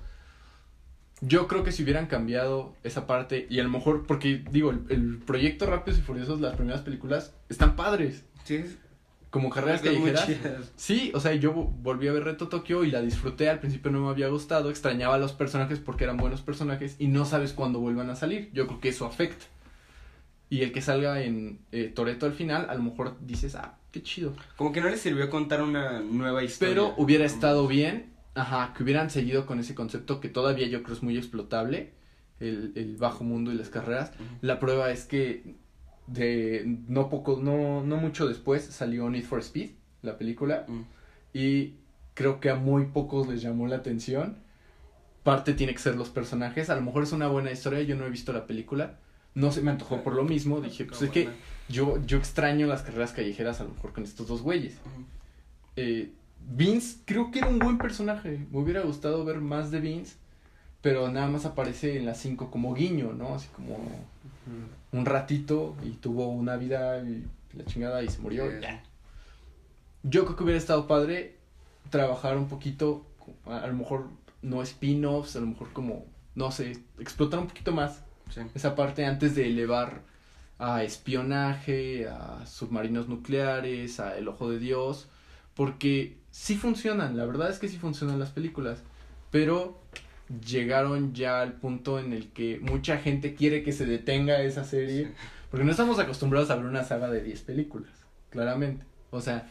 Yo 1.23 1.47
creo 1.47 1.63
que 1.63 1.71
si 1.71 1.83
hubieran 1.83 2.07
cambiado 2.07 2.73
esa 2.83 3.05
parte, 3.05 3.45
y 3.47 3.59
a 3.59 3.63
lo 3.63 3.69
mejor, 3.69 4.07
porque 4.07 4.43
digo, 4.51 4.71
el, 4.71 4.85
el 4.89 5.17
proyecto 5.19 5.67
Rápidos 5.67 5.99
y 5.99 6.01
Furiosos, 6.01 6.41
las 6.41 6.55
primeras 6.55 6.81
películas, 6.81 7.35
están 7.47 7.75
padres. 7.75 8.23
Sí, 8.43 8.63
Como 9.31 9.49
carreras 9.49 9.81
callejeras. 9.81 10.71
Sí, 10.75 11.11
o 11.15 11.19
sea, 11.19 11.33
yo 11.33 11.53
vo- 11.55 11.71
volví 11.81 12.07
a 12.07 12.11
ver 12.11 12.23
Reto 12.25 12.47
Tokio 12.49 12.83
y 12.83 12.91
la 12.91 13.01
disfruté. 13.01 13.49
Al 13.49 13.59
principio 13.59 13.89
no 13.89 14.01
me 14.01 14.09
había 14.09 14.27
gustado, 14.27 14.69
extrañaba 14.69 15.15
a 15.15 15.17
los 15.17 15.31
personajes 15.33 15.79
porque 15.79 16.03
eran 16.03 16.17
buenos 16.17 16.41
personajes 16.41 16.95
y 16.99 17.07
no 17.07 17.25
sabes 17.25 17.53
cuándo 17.53 17.79
vuelvan 17.79 18.09
a 18.09 18.15
salir. 18.15 18.51
Yo 18.53 18.67
creo 18.67 18.79
que 18.79 18.89
eso 18.89 19.05
afecta. 19.07 19.45
Y 20.49 20.61
el 20.63 20.73
que 20.73 20.81
salga 20.81 21.21
en 21.23 21.59
eh, 21.71 21.85
Toreto 21.95 22.25
al 22.25 22.33
final, 22.33 22.67
a 22.69 22.75
lo 22.75 22.83
mejor 22.83 23.15
dices, 23.21 23.55
ah, 23.55 23.77
qué 23.91 24.03
chido. 24.03 24.33
Como 24.57 24.73
que 24.73 24.81
no 24.81 24.89
les 24.89 24.99
sirvió 24.99 25.29
contar 25.29 25.61
una 25.63 26.01
nueva 26.01 26.43
historia. 26.43 26.73
Pero 26.73 26.93
hubiera 26.97 27.23
estado 27.23 27.67
bien, 27.67 28.11
ajá, 28.35 28.73
que 28.75 28.83
hubieran 28.83 29.09
seguido 29.09 29.45
con 29.45 29.59
ese 29.61 29.75
concepto 29.75 30.19
que 30.19 30.27
todavía 30.27 30.67
yo 30.67 30.83
creo 30.83 30.93
es 30.97 31.03
muy 31.03 31.17
explotable, 31.17 31.93
el, 32.41 32.73
el 32.75 32.97
bajo 32.97 33.23
mundo 33.23 33.53
y 33.53 33.55
las 33.55 33.69
carreras. 33.69 34.11
La 34.41 34.59
prueba 34.59 34.91
es 34.91 35.05
que 35.05 35.55
de 36.11 36.63
no 36.87 37.09
poco, 37.09 37.39
no, 37.41 37.83
no 37.83 37.97
mucho 37.97 38.27
después 38.27 38.63
salió 38.65 39.09
Need 39.09 39.23
for 39.23 39.39
Speed, 39.39 39.71
la 40.01 40.17
película, 40.17 40.65
Mm. 40.67 40.81
y 41.33 41.73
creo 42.13 42.39
que 42.39 42.49
a 42.49 42.55
muy 42.55 42.85
pocos 42.87 43.27
les 43.27 43.41
llamó 43.41 43.67
la 43.67 43.77
atención. 43.77 44.37
Parte 45.23 45.53
tiene 45.53 45.73
que 45.73 45.79
ser 45.79 45.95
los 45.95 46.09
personajes, 46.09 46.69
a 46.69 46.75
lo 46.75 46.81
mejor 46.81 47.03
es 47.03 47.11
una 47.11 47.27
buena 47.27 47.51
historia, 47.51 47.81
yo 47.83 47.95
no 47.95 48.05
he 48.05 48.09
visto 48.09 48.33
la 48.33 48.47
película, 48.47 48.97
no 49.35 49.51
se 49.51 49.61
me 49.61 49.69
antojó 49.71 50.01
por 50.03 50.13
lo 50.15 50.23
mismo, 50.23 50.59
dije, 50.61 50.85
pues 50.85 51.01
es 51.03 51.09
que 51.11 51.29
yo, 51.69 52.03
yo 52.05 52.17
extraño 52.17 52.65
las 52.67 52.81
carreras 52.81 53.11
callejeras 53.13 53.61
a 53.61 53.63
lo 53.65 53.69
mejor 53.69 53.93
con 53.93 54.03
estos 54.03 54.27
dos 54.27 54.41
güeyes. 54.41 54.73
Eh, 55.75 56.11
Vince 56.53 56.97
creo 57.05 57.29
que 57.31 57.39
era 57.39 57.47
un 57.47 57.59
buen 57.59 57.77
personaje. 57.77 58.45
Me 58.51 58.59
hubiera 58.59 58.81
gustado 58.81 59.23
ver 59.23 59.39
más 59.39 59.69
de 59.71 59.79
Vince. 59.79 60.15
Pero 60.81 61.09
nada 61.09 61.27
más 61.27 61.45
aparece 61.45 61.97
en 61.97 62.05
las 62.05 62.17
5 62.19 62.49
como 62.49 62.73
guiño, 62.73 63.13
¿no? 63.13 63.35
Así 63.35 63.47
como 63.49 63.77
un 64.91 65.05
ratito 65.05 65.75
y 65.83 65.91
tuvo 65.91 66.27
una 66.27 66.57
vida 66.57 66.99
y 67.03 67.25
la 67.53 67.65
chingada 67.65 68.03
y 68.03 68.09
se 68.09 68.19
murió. 68.19 68.49
Sí. 68.49 68.57
y 68.57 68.61
ya. 68.61 68.83
Yo 70.03 70.25
creo 70.25 70.35
que 70.35 70.43
hubiera 70.43 70.57
estado 70.57 70.87
padre 70.87 71.37
trabajar 71.89 72.37
un 72.37 72.47
poquito, 72.47 73.05
a 73.45 73.59
a 73.59 73.67
lo 73.67 73.73
mejor 73.73 74.07
no 74.41 74.63
spin-offs, 74.63 75.35
a 75.35 75.39
lo 75.39 75.47
mejor 75.47 75.71
como, 75.73 76.05
no 76.33 76.51
sé, 76.51 76.79
explotar 76.99 77.39
un 77.39 77.47
poquito 77.47 77.71
más 77.71 78.01
Sí. 78.31 78.41
esa 78.55 78.75
parte 78.75 79.05
antes 79.05 79.35
de 79.35 79.47
elevar 79.47 80.01
a 80.57 80.83
espionaje, 80.83 82.07
a 82.07 82.45
submarinos 82.45 83.09
nucleares, 83.09 83.99
a 83.99 84.17
El 84.17 84.27
Ojo 84.29 84.49
de 84.49 84.57
Dios, 84.57 85.09
porque 85.53 86.17
sí 86.31 86.55
funcionan, 86.55 87.17
la 87.17 87.25
verdad 87.25 87.49
es 87.49 87.59
que 87.59 87.67
sí 87.67 87.77
funcionan 87.77 88.19
las 88.19 88.29
películas, 88.29 88.79
pero 89.31 89.81
llegaron 90.45 91.13
ya 91.13 91.41
al 91.41 91.53
punto 91.53 91.99
en 91.99 92.13
el 92.13 92.29
que 92.29 92.59
mucha 92.61 92.97
gente 92.97 93.33
quiere 93.35 93.63
que 93.63 93.71
se 93.71 93.85
detenga 93.85 94.41
esa 94.41 94.63
serie, 94.63 95.05
Sí. 95.07 95.11
porque 95.49 95.65
no 95.65 95.71
estamos 95.71 95.99
acostumbrados 95.99 96.49
a 96.49 96.55
ver 96.55 96.65
una 96.65 96.83
saga 96.83 97.09
de 97.09 97.21
10 97.23 97.41
películas, 97.41 97.91
claramente. 98.29 98.85
O 99.09 99.19
sea, 99.21 99.47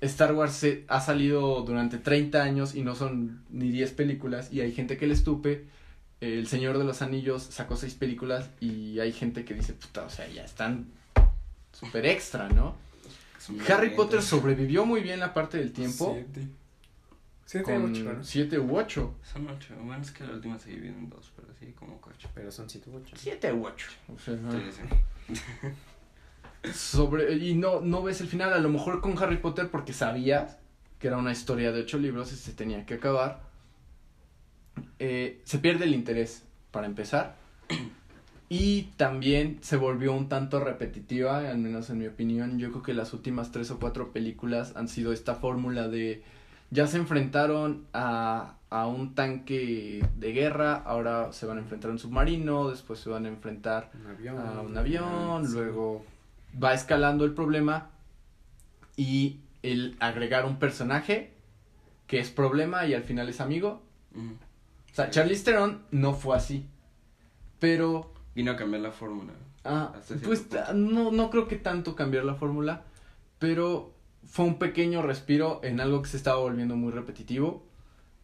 Star 0.00 0.32
Wars 0.34 0.52
se- 0.52 0.84
ha 0.88 1.00
salido 1.00 1.62
durante 1.62 1.98
30 1.98 2.42
años 2.42 2.74
y 2.74 2.82
no 2.82 2.94
son 2.94 3.42
ni 3.50 3.70
10 3.70 3.90
películas 3.92 4.52
y 4.52 4.60
hay 4.60 4.72
gente 4.72 4.96
que 4.96 5.06
le 5.08 5.14
estupe. 5.14 5.64
El 6.20 6.46
Señor 6.46 6.78
de 6.78 6.84
los 6.84 7.02
Anillos 7.02 7.42
sacó 7.42 7.76
6 7.76 7.94
películas 7.94 8.50
y 8.60 8.98
hay 9.00 9.12
gente 9.12 9.44
que 9.44 9.54
dice, 9.54 9.72
puta, 9.72 10.04
o 10.04 10.10
sea, 10.10 10.28
ya 10.28 10.44
están 10.44 10.86
súper 11.72 12.06
extra, 12.06 12.48
¿no? 12.48 12.76
Harry. 13.68 13.90
Potter 13.90 14.20
sobrevivió 14.22 14.84
muy 14.84 15.00
bien 15.00 15.20
la 15.20 15.32
parte 15.32 15.58
del 15.58 15.72
tiempo 15.72 16.12
Siete. 16.14 16.48
Siete, 17.50 17.72
con 17.72 17.90
ocho, 17.92 18.12
¿no? 18.12 18.22
7 18.22 18.58
u 18.58 18.76
8. 18.76 19.14
Son 19.22 19.48
ocho. 19.48 19.74
Bueno, 19.82 20.02
es 20.02 20.10
que 20.10 20.22
la 20.22 20.34
última 20.34 20.58
se 20.58 20.68
divide 20.68 20.90
en 20.90 21.08
dos, 21.08 21.32
pero 21.34 21.48
sí, 21.58 21.72
como 21.72 21.98
ocho. 22.06 22.28
Pero 22.34 22.50
son 22.50 22.68
siete, 22.68 22.90
ocho. 22.94 23.16
7 23.16 23.50
u 23.54 23.64
8. 23.66 23.86
O 24.14 24.18
sea, 24.18 24.34
no- 24.36 24.52
Sí, 24.52 24.58
sí. 24.70 25.40
sobre 26.74 27.32
y 27.36 27.54
no 27.54 27.80
no 27.80 28.02
ves 28.02 28.20
el 28.20 28.28
final 28.28 28.52
a 28.52 28.58
lo 28.58 28.68
mejor 28.68 29.00
con 29.00 29.16
Harry 29.22 29.38
Potter 29.38 29.70
porque 29.70 29.92
sabías 29.94 30.58
que 30.98 31.06
era 31.06 31.16
una 31.16 31.32
historia 31.32 31.72
de 31.72 31.80
ocho 31.80 31.96
libros 31.98 32.32
y 32.32 32.36
se 32.36 32.52
tenía 32.52 32.84
que 32.84 32.94
acabar 32.94 33.40
Eh, 34.98 35.40
se 35.44 35.58
pierde 35.58 35.84
el 35.84 35.94
interés 35.94 36.44
para 36.72 36.86
empezar 36.86 37.36
y 38.50 38.82
también 38.96 39.58
se 39.62 39.76
volvió 39.76 40.12
un 40.12 40.28
tanto 40.28 40.58
repetitiva 40.60 41.38
al 41.48 41.58
menos 41.58 41.88
en 41.90 41.98
mi 41.98 42.06
opinión 42.08 42.58
yo 42.58 42.70
creo 42.72 42.82
que 42.82 42.94
las 42.94 43.12
últimas 43.14 43.52
tres 43.52 43.70
o 43.70 43.78
cuatro 43.78 44.12
películas 44.12 44.74
han 44.76 44.88
sido 44.88 45.12
esta 45.12 45.36
fórmula 45.36 45.88
de 45.88 46.22
ya 46.70 46.86
se 46.86 46.96
enfrentaron 46.98 47.86
a, 47.92 48.54
a 48.70 48.86
un 48.86 49.14
tanque 49.14 50.06
de 50.16 50.32
guerra 50.32 50.74
ahora 50.74 51.32
se 51.32 51.46
van 51.46 51.58
a 51.58 51.60
enfrentar 51.60 51.90
a 51.90 51.92
un 51.92 51.98
submarino 51.98 52.68
después 52.70 52.98
se 53.00 53.08
van 53.08 53.24
a 53.24 53.28
enfrentar 53.28 53.90
Un 53.94 54.06
avión. 54.10 54.38
a 54.38 54.60
un 54.60 54.76
avión, 54.78 55.46
Sí. 55.46 55.54
luego 55.54 56.04
va 56.62 56.74
escalando 56.74 57.24
el 57.24 57.32
problema 57.34 57.88
y 58.96 59.40
el 59.62 59.96
agregar 60.00 60.44
un 60.44 60.58
personaje 60.58 61.32
que 62.06 62.18
es 62.20 62.30
problema 62.30 62.86
y 62.86 62.94
al 62.94 63.02
final 63.02 63.28
es 63.28 63.40
amigo. 63.40 63.82
Ujú. 64.14 64.34
O 64.90 64.94
sea, 64.94 65.10
Charlize 65.10 65.44
Theron 65.44 65.82
no 65.90 66.14
fue 66.14 66.36
así, 66.36 66.66
pero 67.60 68.12
Vino 68.34 68.52
a 68.52 68.56
cambiar 68.56 68.82
la 68.82 68.90
fórmula. 68.92 69.32
ah, 69.64 69.92
pues 70.24 70.46
ah, 70.54 70.72
no, 70.74 71.10
no 71.12 71.30
creo 71.30 71.46
que 71.48 71.56
tanto 71.56 71.94
cambiar 71.94 72.24
la 72.24 72.34
fórmula, 72.34 72.82
pero 73.38 73.92
fue 74.26 74.44
un 74.44 74.58
pequeño 74.58 75.02
respiro 75.02 75.60
en 75.62 75.80
algo 75.80 76.02
que 76.02 76.08
se 76.08 76.16
estaba 76.16 76.38
volviendo 76.38 76.76
muy 76.76 76.92
repetitivo. 76.92 77.64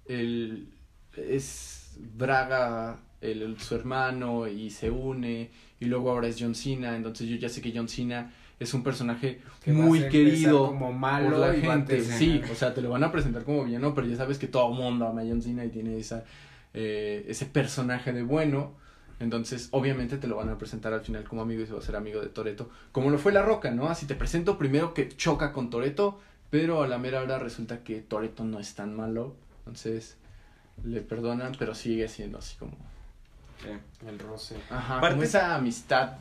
El, 0.06 0.68
es 1.16 1.96
Braga, 2.16 2.98
el, 3.20 3.42
el- 3.42 3.60
su 3.60 3.74
hermano, 3.74 4.48
y 4.48 4.70
se 4.70 4.90
une, 4.90 5.50
y 5.80 5.84
luego 5.86 6.10
ahora 6.10 6.28
es 6.28 6.36
John 6.38 6.54
Cena, 6.54 6.96
entonces 6.96 7.28
yo 7.28 7.36
ya 7.36 7.48
sé 7.48 7.60
que 7.62 7.72
John 7.74 7.88
Cena 7.88 8.32
es 8.60 8.72
un 8.74 8.82
personaje 8.82 9.40
Que 9.62 9.72
muy 9.72 10.00
querido 10.10 10.66
como 10.68 10.92
malo 10.92 11.30
por 11.30 11.38
la 11.38 11.46
gente. 11.60 11.96
Sí, 12.18 12.40
o 12.52 12.54
sea, 12.54 12.74
te 12.74 12.82
lo 12.82 12.90
van 12.90 13.02
a 13.04 13.12
presentar 13.12 13.44
como 13.44 13.64
villano, 13.64 13.94
pero 13.94 14.06
ya 14.06 14.16
sabes 14.16 14.38
que 14.38 14.46
todo 14.46 14.70
mundo 14.70 15.06
ama 15.08 15.22
a 15.22 15.24
John 15.24 15.42
Cena 15.42 15.64
y 15.64 15.70
tiene 15.70 15.98
esa, 15.98 16.24
eh, 16.74 17.24
ese 17.28 17.46
personaje 17.46 18.12
de 18.12 18.22
bueno. 18.22 18.74
Entonces, 19.20 19.68
obviamente 19.70 20.18
te 20.18 20.26
lo 20.26 20.36
van 20.36 20.48
a 20.48 20.58
presentar 20.58 20.92
al 20.92 21.00
final 21.00 21.24
como 21.24 21.42
amigo 21.42 21.62
y 21.62 21.66
se 21.66 21.72
va 21.72 21.78
a 21.78 21.82
ser 21.82 21.96
amigo 21.96 22.20
de 22.20 22.28
Toreto. 22.28 22.68
Como 22.92 23.10
lo 23.10 23.18
fue 23.18 23.32
La 23.32 23.42
Roca, 23.42 23.70
¿no? 23.70 23.88
Así 23.88 24.06
te 24.06 24.14
presento 24.14 24.58
primero 24.58 24.92
que 24.92 25.08
choca 25.08 25.52
con 25.52 25.70
Toreto, 25.70 26.20
pero 26.50 26.82
a 26.82 26.88
la 26.88 26.98
mera 26.98 27.20
hora 27.22 27.38
resulta 27.38 27.84
que 27.84 28.00
Toreto 28.00 28.44
no 28.44 28.58
es 28.58 28.74
tan 28.74 28.94
malo. 28.94 29.34
Entonces, 29.60 30.16
le 30.84 31.00
perdonan, 31.00 31.52
pero 31.58 31.74
sigue 31.74 32.08
siendo 32.08 32.38
así 32.38 32.56
como. 32.56 32.72
Sí. 33.62 33.68
El 34.06 34.18
roce. 34.18 34.56
Ajá, 34.70 34.98
Aparte- 34.98 35.14
como 35.14 35.22
esa 35.22 35.54
amistad 35.54 36.14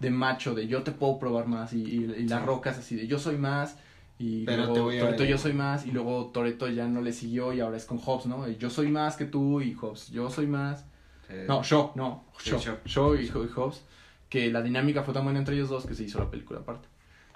de 0.00 0.10
macho, 0.10 0.54
de 0.54 0.66
yo 0.66 0.82
te 0.82 0.90
puedo 0.90 1.18
probar 1.18 1.46
más, 1.46 1.72
y, 1.74 1.82
y, 1.84 1.94
y 2.04 2.26
La 2.28 2.40
Sí. 2.40 2.46
Roca 2.46 2.70
es 2.70 2.78
así 2.78 2.96
de 2.96 3.06
yo 3.06 3.18
soy 3.18 3.36
más, 3.36 3.76
y 4.18 4.44
Pero 4.46 4.66
luego 4.66 4.90
Toreto 4.90 5.24
yo 5.24 5.38
soy 5.38 5.52
más, 5.52 5.86
y 5.86 5.92
luego 5.92 6.30
Toreto 6.32 6.66
ya 6.68 6.88
no 6.88 7.02
le 7.02 7.12
siguió 7.12 7.52
y 7.52 7.60
ahora 7.60 7.76
es 7.76 7.84
con 7.84 7.98
Hobbs, 7.98 8.26
¿no? 8.26 8.48
Y 8.48 8.56
yo 8.56 8.68
soy 8.70 8.88
más 8.88 9.16
que 9.16 9.26
tú 9.26 9.60
y 9.60 9.74
Hobbs, 9.74 10.08
yo 10.10 10.28
soy 10.30 10.46
más. 10.46 10.84
Sí. 11.32 11.38
No, 11.48 11.62
Shaw, 11.62 11.92
no, 11.94 12.24
Sí, 12.38 12.50
Shaw, 12.50 12.60
Shaw. 12.60 12.76
Shaw 12.84 13.14
y, 13.16 13.24
y 13.26 13.28
Hobbs, 13.28 13.82
que 14.28 14.50
la 14.50 14.62
dinámica 14.62 15.02
fue 15.02 15.14
tan 15.14 15.24
buena 15.24 15.38
entre 15.38 15.54
ellos 15.54 15.68
dos 15.68 15.86
que 15.86 15.94
se 15.94 16.04
hizo 16.04 16.18
la 16.18 16.30
película 16.30 16.60
aparte. 16.60 16.88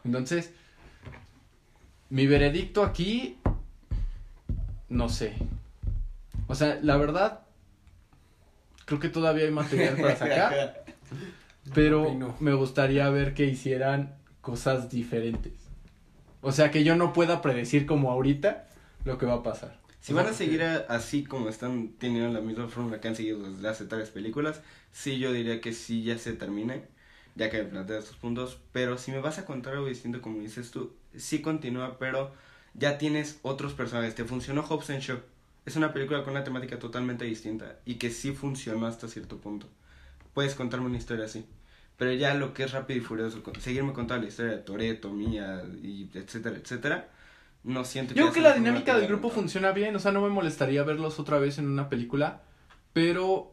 Entonces, 0.05 0.53
mi 2.11 2.27
veredicto 2.27 2.85
aquí, 2.85 3.39
no 4.89 5.09
sé. 5.09 5.35
O 6.47 6.55
sea, 6.55 6.79
la 6.83 6.97
verdad, 6.97 7.41
creo 8.85 9.01
que 9.01 9.09
todavía 9.09 9.45
hay 9.45 9.51
material 9.51 9.97
para 9.97 10.17
sacar. 10.17 10.85
Pero 11.75 12.37
me 12.39 12.55
gustaría 12.55 13.09
ver 13.11 13.35
que 13.35 13.45
hicieran 13.47 14.15
cosas 14.41 14.89
diferentes. 14.89 15.53
O 16.41 16.53
sea, 16.53 16.71
que 16.71 16.85
yo 16.85 16.95
no 16.95 17.13
pueda 17.13 17.43
predecir 17.43 17.87
como 17.87 18.11
ahorita 18.13 18.69
lo 19.05 19.19
que 19.19 19.27
va 19.27 19.35
a 19.35 19.43
pasar. 19.43 19.81
Si 20.07 20.13
van 20.13 20.27
a 20.29 20.33
seguir 20.33 20.63
a- 20.63 20.87
así 20.89 21.25
como 21.25 21.49
están 21.49 21.89
teniendo 21.99 22.33
la 22.33 22.41
misma 22.41 22.69
fórmula 22.69 23.01
que 23.01 23.09
han 23.09 23.17
seguido 23.17 23.43
desde 23.51 23.69
hace 23.69 23.87
tres 23.87 24.11
películas, 24.11 24.61
sí 24.93 25.19
yo 25.19 25.33
diría 25.33 25.61
que 25.61 25.73
sí 25.73 26.05
ya 26.05 26.17
se 26.17 26.33
termine, 26.35 26.85
ya 27.35 27.51
que 27.51 27.59
me 27.59 27.65
planteas 27.71 28.05
estos 28.05 28.17
puntos, 28.17 28.57
pero 28.71 28.99
si 28.99 29.11
me 29.11 29.19
vas 29.21 29.39
a 29.39 29.45
contar 29.45 29.73
algo 29.75 29.89
distinto 29.89 30.23
como 30.23 30.41
dices 30.41 30.71
tú, 30.71 30.95
sí 31.17 31.43
continúa, 31.43 31.99
pero 31.99 32.33
ya 32.75 32.99
tienes 32.99 33.41
otros 33.43 33.73
personajes, 33.75 34.15
te 34.15 34.25
funcionó 34.25 34.63
Hobbs 34.63 34.91
and 34.91 35.01
Shaw, 35.01 35.19
es 35.65 35.75
una 35.75 35.93
película 35.93 36.23
con 36.23 36.35
una 36.35 36.45
temática 36.45 36.79
totalmente 36.79 37.25
distinta 37.25 37.81
y 37.85 37.97
que 37.97 38.11
sí 38.11 38.31
funcionó 38.33 38.87
hasta 38.87 39.09
cierto 39.09 39.39
punto. 39.39 39.67
Puedes 40.35 40.55
contarme 40.55 40.87
una 40.87 40.99
historia 40.99 41.25
así. 41.25 41.45
Pero 41.97 42.13
ya 42.13 42.35
lo 42.35 42.55
que 42.55 42.65
es 42.65 42.73
rápido 42.73 43.01
y 43.01 43.03
furioso, 43.03 43.43
seguirme 43.59 43.93
contando 43.95 44.23
la 44.25 44.29
historia 44.29 44.53
de 44.53 44.59
Toreto, 44.59 45.11
mía, 45.13 45.65
y 45.83 46.11
etcétera, 46.15 46.57
etcétera, 46.59 47.09
no 47.67 47.85
siento 47.85 48.15
Yo 48.15 48.23
creo 48.31 48.33
que 48.33 48.41
la 48.41 48.55
dinámica 48.55 48.97
del 48.97 49.07
grupo 49.09 49.29
que- 49.29 49.35
funciona 49.35 49.73
bien, 49.73 49.95
o 49.95 49.99
sea, 49.99 50.13
no 50.13 50.23
me 50.23 50.31
molestaría 50.31 50.83
verlos 50.85 51.21
otra 51.21 51.39
vez 51.39 51.59
en 51.59 51.69
una 51.69 51.89
película, 51.91 52.41
pero 52.95 53.53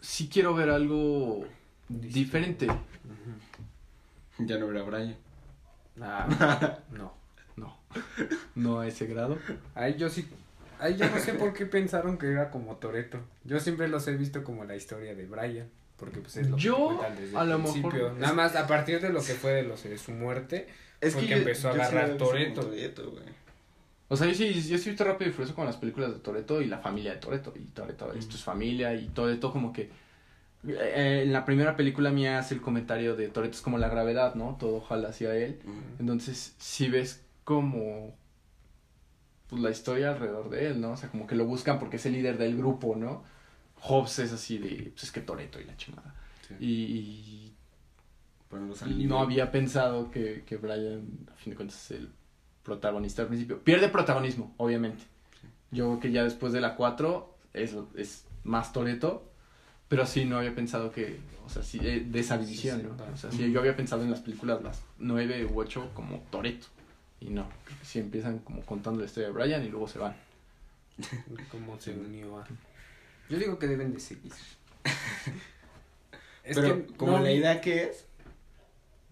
sí 0.00 0.28
quiero 0.30 0.54
ver 0.54 0.68
algo 0.70 1.46
diferente. 1.88 2.66
Ya 4.38 4.58
no 4.58 4.66
habrá 4.66 4.82
Brian. 4.82 5.16
Ah, 6.00 6.78
no. 6.92 7.12
no. 7.56 7.76
No 8.54 8.80
a 8.80 8.86
ese 8.86 9.06
grado. 9.06 9.38
Ahí 9.74 9.96
yo 9.96 10.08
sí. 10.08 10.28
Ahí 10.80 10.96
yo 10.96 11.10
no 11.10 11.18
sé 11.18 11.34
por 11.34 11.52
qué 11.54 11.66
pensaron 11.66 12.18
que 12.18 12.30
era 12.30 12.50
como 12.50 12.76
Toreto. 12.76 13.18
Yo 13.44 13.58
siempre 13.58 13.88
los 13.88 14.06
he 14.06 14.16
visto 14.16 14.44
como 14.44 14.64
la 14.64 14.76
historia 14.76 15.14
de 15.14 15.26
Brian. 15.26 15.68
Porque 15.96 16.20
pues 16.20 16.36
es 16.36 16.48
lo 16.48 16.56
Yo, 16.56 17.00
que 17.00 17.22
desde 17.22 17.36
a 17.36 17.42
el 17.42 17.48
lo 17.50 17.58
principio. 17.58 17.90
mejor- 17.90 18.12
Nada 18.18 18.32
más 18.32 18.54
a 18.54 18.68
partir 18.68 19.00
de 19.00 19.10
lo 19.10 19.20
que 19.20 19.34
fue 19.34 19.50
de, 19.54 19.62
los, 19.64 19.82
de 19.82 19.98
su 19.98 20.12
muerte. 20.12 20.68
Es 21.00 21.14
Porque 21.14 21.28
yo- 21.28 21.36
empezó 21.36 21.68
a 21.68 21.72
yo 21.72 21.76
sí 21.76 21.80
agarrar 21.82 22.10
güey. 23.10 23.24
O 24.08 24.16
sea, 24.16 24.26
yo 24.26 24.34
sí, 24.34 24.52
yo 24.54 24.78
sí 24.78 24.88
he 24.88 24.90
visto 24.92 25.04
rápido 25.04 25.30
y 25.30 25.34
furioso 25.34 25.54
con 25.54 25.66
las 25.66 25.76
películas 25.76 26.12
de 26.12 26.18
Toreto 26.20 26.62
y 26.62 26.66
la 26.66 26.78
familia 26.78 27.12
de 27.12 27.18
Toreto. 27.18 27.52
Y 27.54 27.64
Toreto, 27.66 28.12
esto 28.14 28.36
es 28.36 28.42
familia 28.42 28.94
y 28.94 29.06
Toreto 29.08 29.52
como 29.52 29.72
que... 29.72 29.90
eh, 30.66 31.22
en 31.24 31.32
la 31.32 31.44
primera 31.44 31.76
película 31.76 32.10
mía 32.10 32.38
hace 32.38 32.54
el 32.54 32.60
comentario 32.62 33.16
de 33.16 33.28
Toreto 33.28 33.54
es 33.56 33.60
como 33.60 33.76
la 33.78 33.88
gravedad, 33.88 34.34
¿no? 34.34 34.56
Todo 34.58 34.80
jala 34.80 35.10
hacia 35.10 35.34
él. 35.36 35.60
Mm. 35.64 36.00
Entonces, 36.00 36.54
si 36.58 36.88
ves 36.88 37.22
como 37.44 38.16
pues 39.48 39.62
la 39.62 39.70
historia 39.70 40.10
alrededor 40.10 40.50
de 40.50 40.68
él, 40.68 40.80
¿no? 40.80 40.92
O 40.92 40.96
sea, 40.96 41.10
como 41.10 41.26
que 41.26 41.34
lo 41.34 41.44
buscan 41.46 41.78
porque 41.78 41.96
es 41.96 42.06
el 42.06 42.12
líder 42.14 42.36
del 42.38 42.56
grupo, 42.56 42.96
¿no? 42.96 43.24
Hobbs 43.80 44.18
es 44.18 44.32
así 44.32 44.58
de, 44.58 44.90
pues 44.92 45.04
es 45.04 45.12
que 45.12 45.20
Toreto 45.20 45.60
y 45.60 45.64
la 45.64 45.76
chingada. 45.76 46.14
Sí. 46.46 46.54
Y, 46.60 46.64
Ponerlos 46.66 47.04
y 47.44 47.47
no 48.50 49.20
había 49.20 49.50
pensado 49.50 50.10
que, 50.10 50.42
que 50.46 50.56
Brian, 50.56 51.06
a 51.32 51.36
fin 51.36 51.50
de 51.52 51.56
cuentas, 51.56 51.90
es 51.90 51.98
el 52.00 52.08
protagonista 52.62 53.22
al 53.22 53.28
principio. 53.28 53.58
Pierde 53.62 53.88
protagonismo, 53.88 54.54
obviamente. 54.56 55.04
Yo 55.70 55.86
creo 55.88 56.00
que 56.00 56.12
ya 56.12 56.24
después 56.24 56.52
de 56.52 56.60
la 56.60 56.76
4 56.76 57.34
es, 57.52 57.74
es 57.94 58.24
más 58.44 58.72
Toreto, 58.72 59.30
pero 59.88 60.06
sí 60.06 60.24
no 60.24 60.38
había 60.38 60.54
pensado 60.54 60.92
que, 60.92 61.18
o 61.46 61.48
sea, 61.50 61.62
sí, 61.62 61.78
eh, 61.82 62.04
de 62.06 62.20
esa 62.20 62.38
división, 62.38 62.80
sí, 62.80 62.86
¿no? 62.86 62.96
claro. 62.96 63.12
O 63.12 63.16
sea, 63.16 63.30
sí, 63.30 63.50
yo 63.52 63.60
había 63.60 63.76
pensado 63.76 64.02
en 64.02 64.10
las 64.10 64.20
películas, 64.20 64.62
las 64.62 64.82
9 64.98 65.46
u 65.46 65.60
8 65.60 65.90
como 65.94 66.20
Toreto. 66.30 66.66
Y 67.20 67.30
no, 67.30 67.48
creo 67.64 67.78
que 67.80 67.84
sí 67.84 67.98
empiezan 67.98 68.38
como 68.38 68.62
contando 68.62 69.00
la 69.00 69.06
historia 69.06 69.28
de 69.28 69.34
Brian 69.34 69.64
y 69.64 69.68
luego 69.68 69.88
se 69.88 69.98
van. 69.98 70.14
Cómo 71.50 71.78
se 71.78 71.92
unió 71.92 72.38
a. 72.38 72.46
Yo 73.28 73.38
digo 73.38 73.58
que 73.58 73.66
deben 73.66 73.92
de 73.92 74.00
seguir. 74.00 74.32
Es 76.44 76.56
Pero, 76.56 76.86
que 76.86 76.94
como 76.94 77.12
no- 77.18 77.22
la 77.22 77.30
idea 77.32 77.60
que 77.60 77.84
es, 77.84 78.06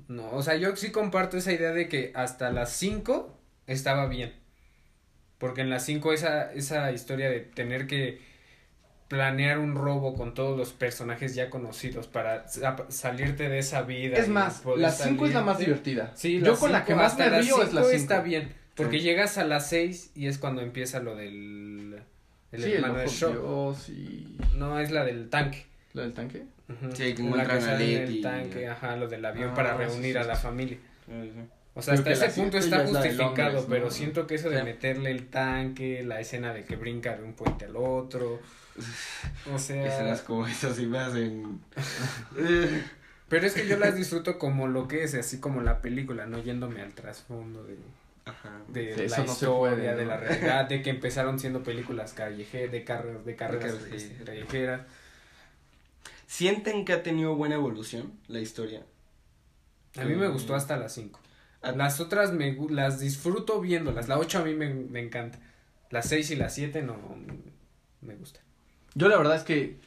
No, 0.08 0.30
o 0.32 0.42
sea, 0.42 0.56
yo 0.56 0.74
sí 0.76 0.90
comparto 0.90 1.36
esa 1.36 1.52
idea 1.52 1.72
de 1.72 1.88
que 1.88 2.12
hasta 2.14 2.50
las 2.50 2.70
5 2.72 3.36
estaba 3.66 4.06
bien. 4.06 4.32
Porque 5.38 5.60
en 5.62 5.70
las 5.70 5.84
5 5.84 6.12
esa, 6.12 6.52
esa 6.52 6.92
historia 6.92 7.28
de 7.28 7.40
tener 7.40 7.86
que 7.86 8.20
planear 9.08 9.58
un 9.58 9.74
robo 9.76 10.14
con 10.14 10.34
todos 10.34 10.56
los 10.58 10.72
personajes 10.72 11.34
ya 11.34 11.50
conocidos 11.50 12.08
para 12.08 12.48
sa- 12.48 12.76
salirte 12.88 13.48
de 13.48 13.58
esa 13.58 13.82
vida. 13.82 14.16
Es 14.16 14.28
más, 14.28 14.62
la 14.76 14.90
5 14.90 15.26
es 15.26 15.34
la 15.34 15.42
más 15.42 15.58
divertida. 15.58 16.12
Sí, 16.16 16.40
yo 16.40 16.56
con 16.58 16.72
la 16.72 16.84
que 16.84 16.94
más 16.94 17.16
me 17.18 17.28
río 17.28 17.62
es 17.62 17.72
la 17.72 17.82
cinco 17.82 17.84
5. 17.84 17.90
está 17.90 18.20
bien. 18.20 18.52
Porque 18.74 18.98
Sí. 18.98 19.04
llegas 19.04 19.38
a 19.38 19.44
las 19.44 19.68
6 19.68 20.10
y 20.14 20.26
es 20.26 20.38
cuando 20.38 20.60
empieza 20.62 21.00
lo 21.00 21.14
del. 21.16 22.00
El 22.52 22.62
sí, 22.62 22.68
el 22.70 22.74
hermano 22.76 22.94
de 22.98 23.02
de 23.02 23.08
Shaw. 23.08 23.32
Dios 23.32 23.88
y... 23.88 24.38
No, 24.54 24.78
es 24.80 24.90
la 24.90 25.04
del 25.04 25.28
tanque. 25.30 25.66
¿La 25.92 26.02
del 26.02 26.12
tanque? 26.14 26.44
Ujú. 26.68 26.90
Sí, 26.96 27.14
que 27.14 27.22
encuentran 27.22 27.58
a 27.58 27.60
sale 27.60 27.96
en 27.96 28.02
el 28.02 28.20
tanque, 28.20 28.68
ajá, 28.68 28.96
lo 28.96 29.06
del 29.08 29.24
avión 29.24 29.50
Ah, 29.50 29.54
para 29.54 29.72
sí, 29.72 29.78
reunir 29.84 30.12
sí, 30.14 30.18
a 30.18 30.22
sí. 30.22 30.28
la 30.28 30.36
familia. 30.36 30.78
sí. 31.06 31.32
O 31.74 31.82
sea, 31.82 31.94
Creo 31.94 32.12
hasta 32.14 32.26
ese 32.26 32.40
punto 32.40 32.56
está 32.56 32.86
justificado, 32.86 33.34
Londres, 33.34 33.62
¿no? 33.64 33.68
pero 33.68 33.90
siento 33.90 34.26
que 34.26 34.34
eso 34.36 34.48
de 34.48 34.58
Sí. 34.60 34.64
meterle 34.64 35.10
el 35.10 35.26
tanque, 35.28 36.02
la 36.04 36.20
escena 36.20 36.54
de 36.54 36.64
que 36.64 36.74
brinca 36.76 37.14
de 37.16 37.22
un 37.22 37.34
puente 37.34 37.66
al 37.66 37.76
otro, 37.76 38.40
o 39.52 39.58
sea... 39.58 39.86
escenas 39.86 40.22
como 40.22 40.46
esas 40.46 40.78
y 40.78 40.86
me 40.86 40.98
hacen. 40.98 41.60
Pero 43.28 43.46
es 43.46 43.54
que 43.54 43.66
yo 43.66 43.76
las 43.76 43.94
disfruto 43.96 44.38
como 44.38 44.68
lo 44.68 44.86
que 44.88 45.02
es, 45.04 45.14
así 45.14 45.38
como 45.40 45.60
la 45.60 45.80
película, 45.82 46.26
no 46.26 46.42
yéndome 46.42 46.80
al 46.80 46.92
trasfondo 46.92 47.64
de, 47.64 47.76
Ajá. 48.24 48.60
de 48.68 48.94
Sí, 48.94 49.00
la 49.00 49.04
eso 49.06 49.16
no 49.22 49.26
se 49.26 49.32
historia, 49.32 49.74
puede, 49.76 49.96
de 49.96 50.04
¿no? 50.04 50.10
la 50.10 50.16
realidad, 50.16 50.64
de 50.68 50.82
que 50.82 50.90
empezaron 50.90 51.38
siendo 51.40 51.62
películas 51.62 52.12
callejeras, 52.12 52.70
de, 52.72 52.84
carreras 52.84 53.24
de 53.24 53.34
carreras 53.36 53.72
carreras, 53.74 53.92
este, 53.92 54.16
sí. 54.18 54.24
callejeras. 54.24 54.80
¿Sienten 56.26 56.84
que 56.84 56.92
ha 56.92 57.02
tenido 57.02 57.34
buena 57.36 57.54
evolución 57.54 58.12
la 58.28 58.40
historia? 58.40 58.84
A 59.98 60.04
mí 60.04 60.14
me 60.14 60.28
Mm. 60.28 60.32
gustó 60.32 60.54
hasta 60.54 60.76
las 60.76 60.92
5. 60.94 61.20
Ah. 61.62 61.72
Las 61.72 62.00
otras 62.00 62.32
me, 62.32 62.56
las 62.70 63.00
disfruto 63.00 63.60
viéndolas. 63.60 64.08
La 64.08 64.18
8 64.18 64.38
a 64.40 64.44
mí 64.44 64.54
me, 64.54 64.72
me 64.74 65.00
encanta. 65.00 65.38
Las 65.90 66.08
6 66.08 66.30
y 66.32 66.36
las 66.36 66.54
7 66.54 66.82
no 66.82 66.96
me 68.02 68.14
gusta. 68.16 68.40
Yo 68.94 69.08
la 69.08 69.16
verdad 69.16 69.36
es 69.36 69.42
que 69.42 69.78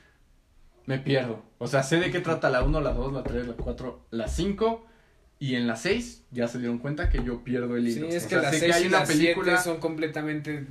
me 0.85 0.97
pierdo. 0.99 1.43
O 1.57 1.67
sea, 1.67 1.83
sé 1.83 1.97
de 1.99 2.09
qué 2.11 2.19
trata 2.21 2.49
la 2.49 2.63
1, 2.63 2.81
la 2.81 2.93
2, 2.93 3.13
la 3.13 3.23
3, 3.23 3.47
la 3.47 3.53
4, 3.53 4.05
la 4.11 4.27
5. 4.27 4.85
Y 5.41 5.55
en 5.55 5.67
la 5.67 5.75
6 5.77 6.23
ya 6.31 6.47
se 6.47 6.57
dieron 6.59 6.79
cuenta 6.79 7.09
que 7.09 7.23
yo 7.23 7.43
pierdo 7.43 7.75
el 7.77 7.85
Sí, 7.91 7.99
hilo. 7.99 8.07
es 8.09 8.25
O 8.25 8.29
que 8.29 8.35
sea, 8.35 8.41
las 8.41 8.51
sé 8.53 8.59
6 8.59 8.75
hay 8.75 8.83
y 8.85 8.89
las 8.89 9.07
película, 9.07 9.51
7 9.57 9.63
son 9.63 9.79
completamente... 9.79 10.65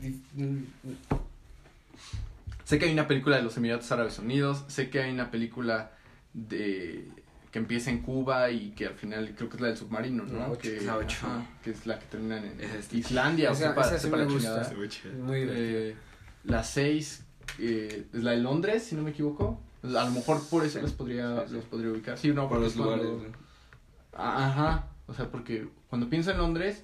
Sé 2.69 2.79
que 2.79 2.85
hay 2.85 2.93
una 2.93 3.07
película 3.09 3.37
de 3.37 3.43
los 3.43 3.57
Emiratos 3.57 3.91
Árabes 3.93 4.19
Unidos. 4.19 4.63
Sé 4.69 4.91
que 4.91 5.01
hay 5.01 5.11
una 5.11 5.31
película 5.31 5.93
de 6.35 7.09
que 7.51 7.59
empieza 7.59 7.89
en 7.91 8.03
Cuba 8.03 8.51
y 8.51 8.73
que 8.73 8.85
al 8.89 8.93
final 8.93 9.33
creo 9.35 9.49
que 9.49 9.57
es 9.57 9.63
la 9.63 9.69
del 9.69 9.77
submarino, 9.79 10.25
¿no? 10.27 10.49
La 10.51 10.59
que, 10.59 10.79
La 10.83 10.99
ocho. 10.99 11.27
ajá, 11.27 11.47
que 11.65 11.71
es 11.71 11.87
la 11.87 11.99
que 11.99 12.05
termina 12.05 12.37
en 12.37 12.61
Esa 12.61 12.77
es- 12.77 12.93
Islandia 12.93 13.49
o 13.49 13.53
Esa- 13.55 13.69
sepa, 13.71 13.81
esa 13.87 13.99
sí 13.99 14.11
la 14.11 14.25
gusta. 14.25 14.71
chingada. 14.89 15.25
Muy. 15.25 15.47
Eh, 15.49 15.97
la 16.45 16.63
6 16.63 17.25
eh, 17.59 18.05
es 18.13 18.23
la 18.23 18.33
de 18.33 18.37
Londres, 18.37 18.83
si 18.85 18.97
no 18.97 19.03
me 19.03 19.13
equivoco. 19.13 19.59
A 19.83 19.87
lo 19.87 20.11
mejor 20.11 20.47
por 20.51 20.63
eso 20.67 20.79
Sí. 20.79 20.85
les 20.85 20.93
podría, 20.93 21.47
Sí, 21.49 21.55
sí. 21.55 21.67
podría 21.71 21.91
ubicar. 21.91 22.19
Sí, 22.19 22.29
no, 22.35 22.51
Por 22.51 22.61
los 22.61 22.75
cuando- 22.75 22.97
lugares. 23.03 23.31
¿no? 23.33 23.39
Ah, 24.13 24.47
Ajá. 24.49 24.89
O 25.07 25.15
sea, 25.15 25.31
porque 25.31 25.67
cuando 25.89 26.11
pienso 26.11 26.33
en 26.33 26.37
Londres, 26.37 26.83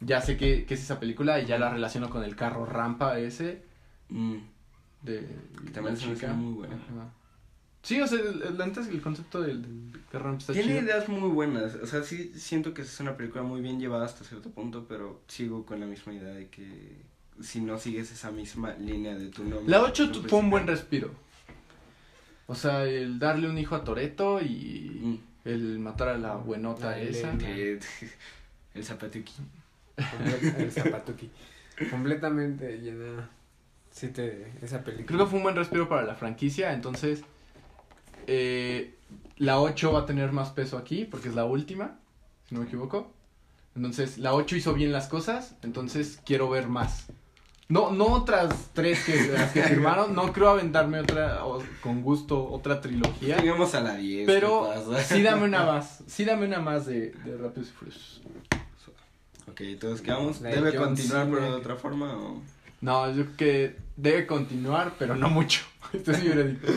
ya 0.00 0.20
sé 0.20 0.36
que, 0.36 0.66
que 0.66 0.74
es 0.74 0.82
esa 0.82 1.00
película 1.00 1.40
y 1.40 1.46
ya 1.46 1.58
la 1.58 1.70
relaciono 1.70 2.10
con 2.10 2.22
el 2.24 2.36
carro 2.36 2.66
rampa 2.66 3.18
ese 3.18 3.62
Mm. 4.10 4.36
De 5.02 5.26
Que 5.64 5.70
también 5.70 5.94
es 5.96 6.00
chica. 6.02 6.32
muy 6.32 6.54
buena. 6.54 6.74
Ajá. 6.74 7.12
Sí, 7.82 8.00
o 8.00 8.06
sea, 8.06 8.18
el, 8.20 8.42
el- 8.42 8.60
antes 8.60 8.88
el 8.88 9.00
concepto 9.00 9.40
del, 9.40 9.62
del 9.62 10.00
está 10.36 10.52
Tiene 10.52 10.68
chido. 10.68 10.80
ideas 10.84 11.08
muy 11.08 11.30
buenas. 11.30 11.76
O 11.76 11.86
sea, 11.86 12.02
sí 12.02 12.32
siento 12.34 12.74
que 12.74 12.82
es 12.82 13.00
una 13.00 13.16
película 13.16 13.42
muy 13.44 13.60
bien 13.60 13.78
llevada 13.80 14.04
hasta 14.04 14.24
cierto 14.24 14.50
punto, 14.50 14.86
pero 14.88 15.22
sigo 15.28 15.64
con 15.64 15.78
la 15.80 15.86
misma 15.86 16.12
idea 16.14 16.34
de 16.34 16.48
que 16.48 16.96
si 17.40 17.60
no 17.60 17.78
sigues 17.78 18.10
esa 18.10 18.30
misma 18.32 18.74
línea 18.74 19.16
de 19.16 19.28
tu 19.28 19.44
nombre. 19.44 19.68
La 19.68 19.80
8 19.82 20.06
no 20.06 20.12
tu- 20.12 20.18
puedes 20.18 20.30
fue 20.30 20.38
un 20.40 20.50
buen 20.50 20.66
respiro. 20.66 21.12
O 22.48 22.54
sea, 22.54 22.84
el 22.84 23.18
darle 23.18 23.48
un 23.48 23.58
hijo 23.58 23.74
a 23.76 23.84
Toreto 23.84 24.40
y 24.42 25.00
Mm. 25.02 25.18
el 25.48 25.78
matar 25.78 26.08
a 26.08 26.18
la 26.18 26.34
buenota 26.34 26.90
La 26.90 27.00
esa. 27.00 27.38
Que- 27.38 27.78
el 28.74 28.84
zapatuki. 28.84 29.32
El 30.58 30.72
zapatuki. 30.72 31.30
Completamente 31.90 32.78
llena. 32.80 33.30
Sí, 33.98 34.08
te, 34.08 34.52
esa 34.62 34.84
película. 34.84 35.06
Creo 35.06 35.18
que 35.20 35.26
fue 35.26 35.36
un 35.38 35.42
buen 35.42 35.56
respiro 35.56 35.88
para 35.88 36.02
la 36.04 36.14
franquicia, 36.14 36.72
entonces 36.72 37.22
eh, 38.26 38.94
la 39.36 39.60
8 39.60 39.92
va 39.92 40.00
a 40.00 40.06
tener 40.06 40.32
más 40.32 40.50
peso 40.50 40.78
aquí 40.78 41.04
porque 41.04 41.28
es 41.28 41.34
la 41.34 41.44
última, 41.44 41.98
si 42.48 42.54
no 42.54 42.60
me 42.60 42.66
equivoco. 42.66 43.12
Entonces 43.74 44.18
la 44.18 44.34
8 44.34 44.56
hizo 44.56 44.74
bien 44.74 44.92
las 44.92 45.08
cosas, 45.08 45.54
entonces 45.62 46.20
quiero 46.24 46.48
ver 46.48 46.68
más. 46.68 47.06
No, 47.68 47.90
no 47.90 48.06
otras 48.06 48.70
tres 48.72 49.04
que, 49.04 49.26
las 49.32 49.52
que 49.52 49.62
firmaron, 49.64 50.14
no 50.14 50.32
creo 50.32 50.48
aventarme 50.50 51.00
otra, 51.00 51.44
o- 51.44 51.62
con 51.82 52.00
gusto, 52.02 52.48
otra 52.50 52.80
trilogía. 52.80 53.36
Llegamos 53.38 53.74
a 53.74 53.80
la 53.80 53.94
10. 53.96 54.26
Pero 54.26 54.70
sí 55.04 55.22
dame 55.22 55.44
una 55.44 55.64
más, 55.66 56.02
sí 56.06 56.24
dame 56.24 56.46
una 56.46 56.60
más 56.60 56.86
de, 56.86 57.10
de 57.10 57.36
Rápidos 57.36 57.68
y 57.68 57.72
Furiosos. 57.72 58.20
Ok, 59.50 59.60
entonces 59.62 60.02
quedamos. 60.02 60.40
¿Debe 60.40 60.74
continuar 60.74 61.28
pero 61.30 61.42
de 61.42 61.56
otra 61.56 61.76
forma 61.76 62.16
o...? 62.16 62.40
No, 62.80 63.10
yo 63.10 63.24
creo 63.24 63.36
que 63.36 63.76
debe 63.98 64.26
continuar, 64.26 64.94
pero 64.98 65.14
no 65.16 65.28
mucho. 65.28 65.60
Este 65.92 66.12
es 66.12 66.22
mi 66.22 66.28
veredicto. 66.28 66.72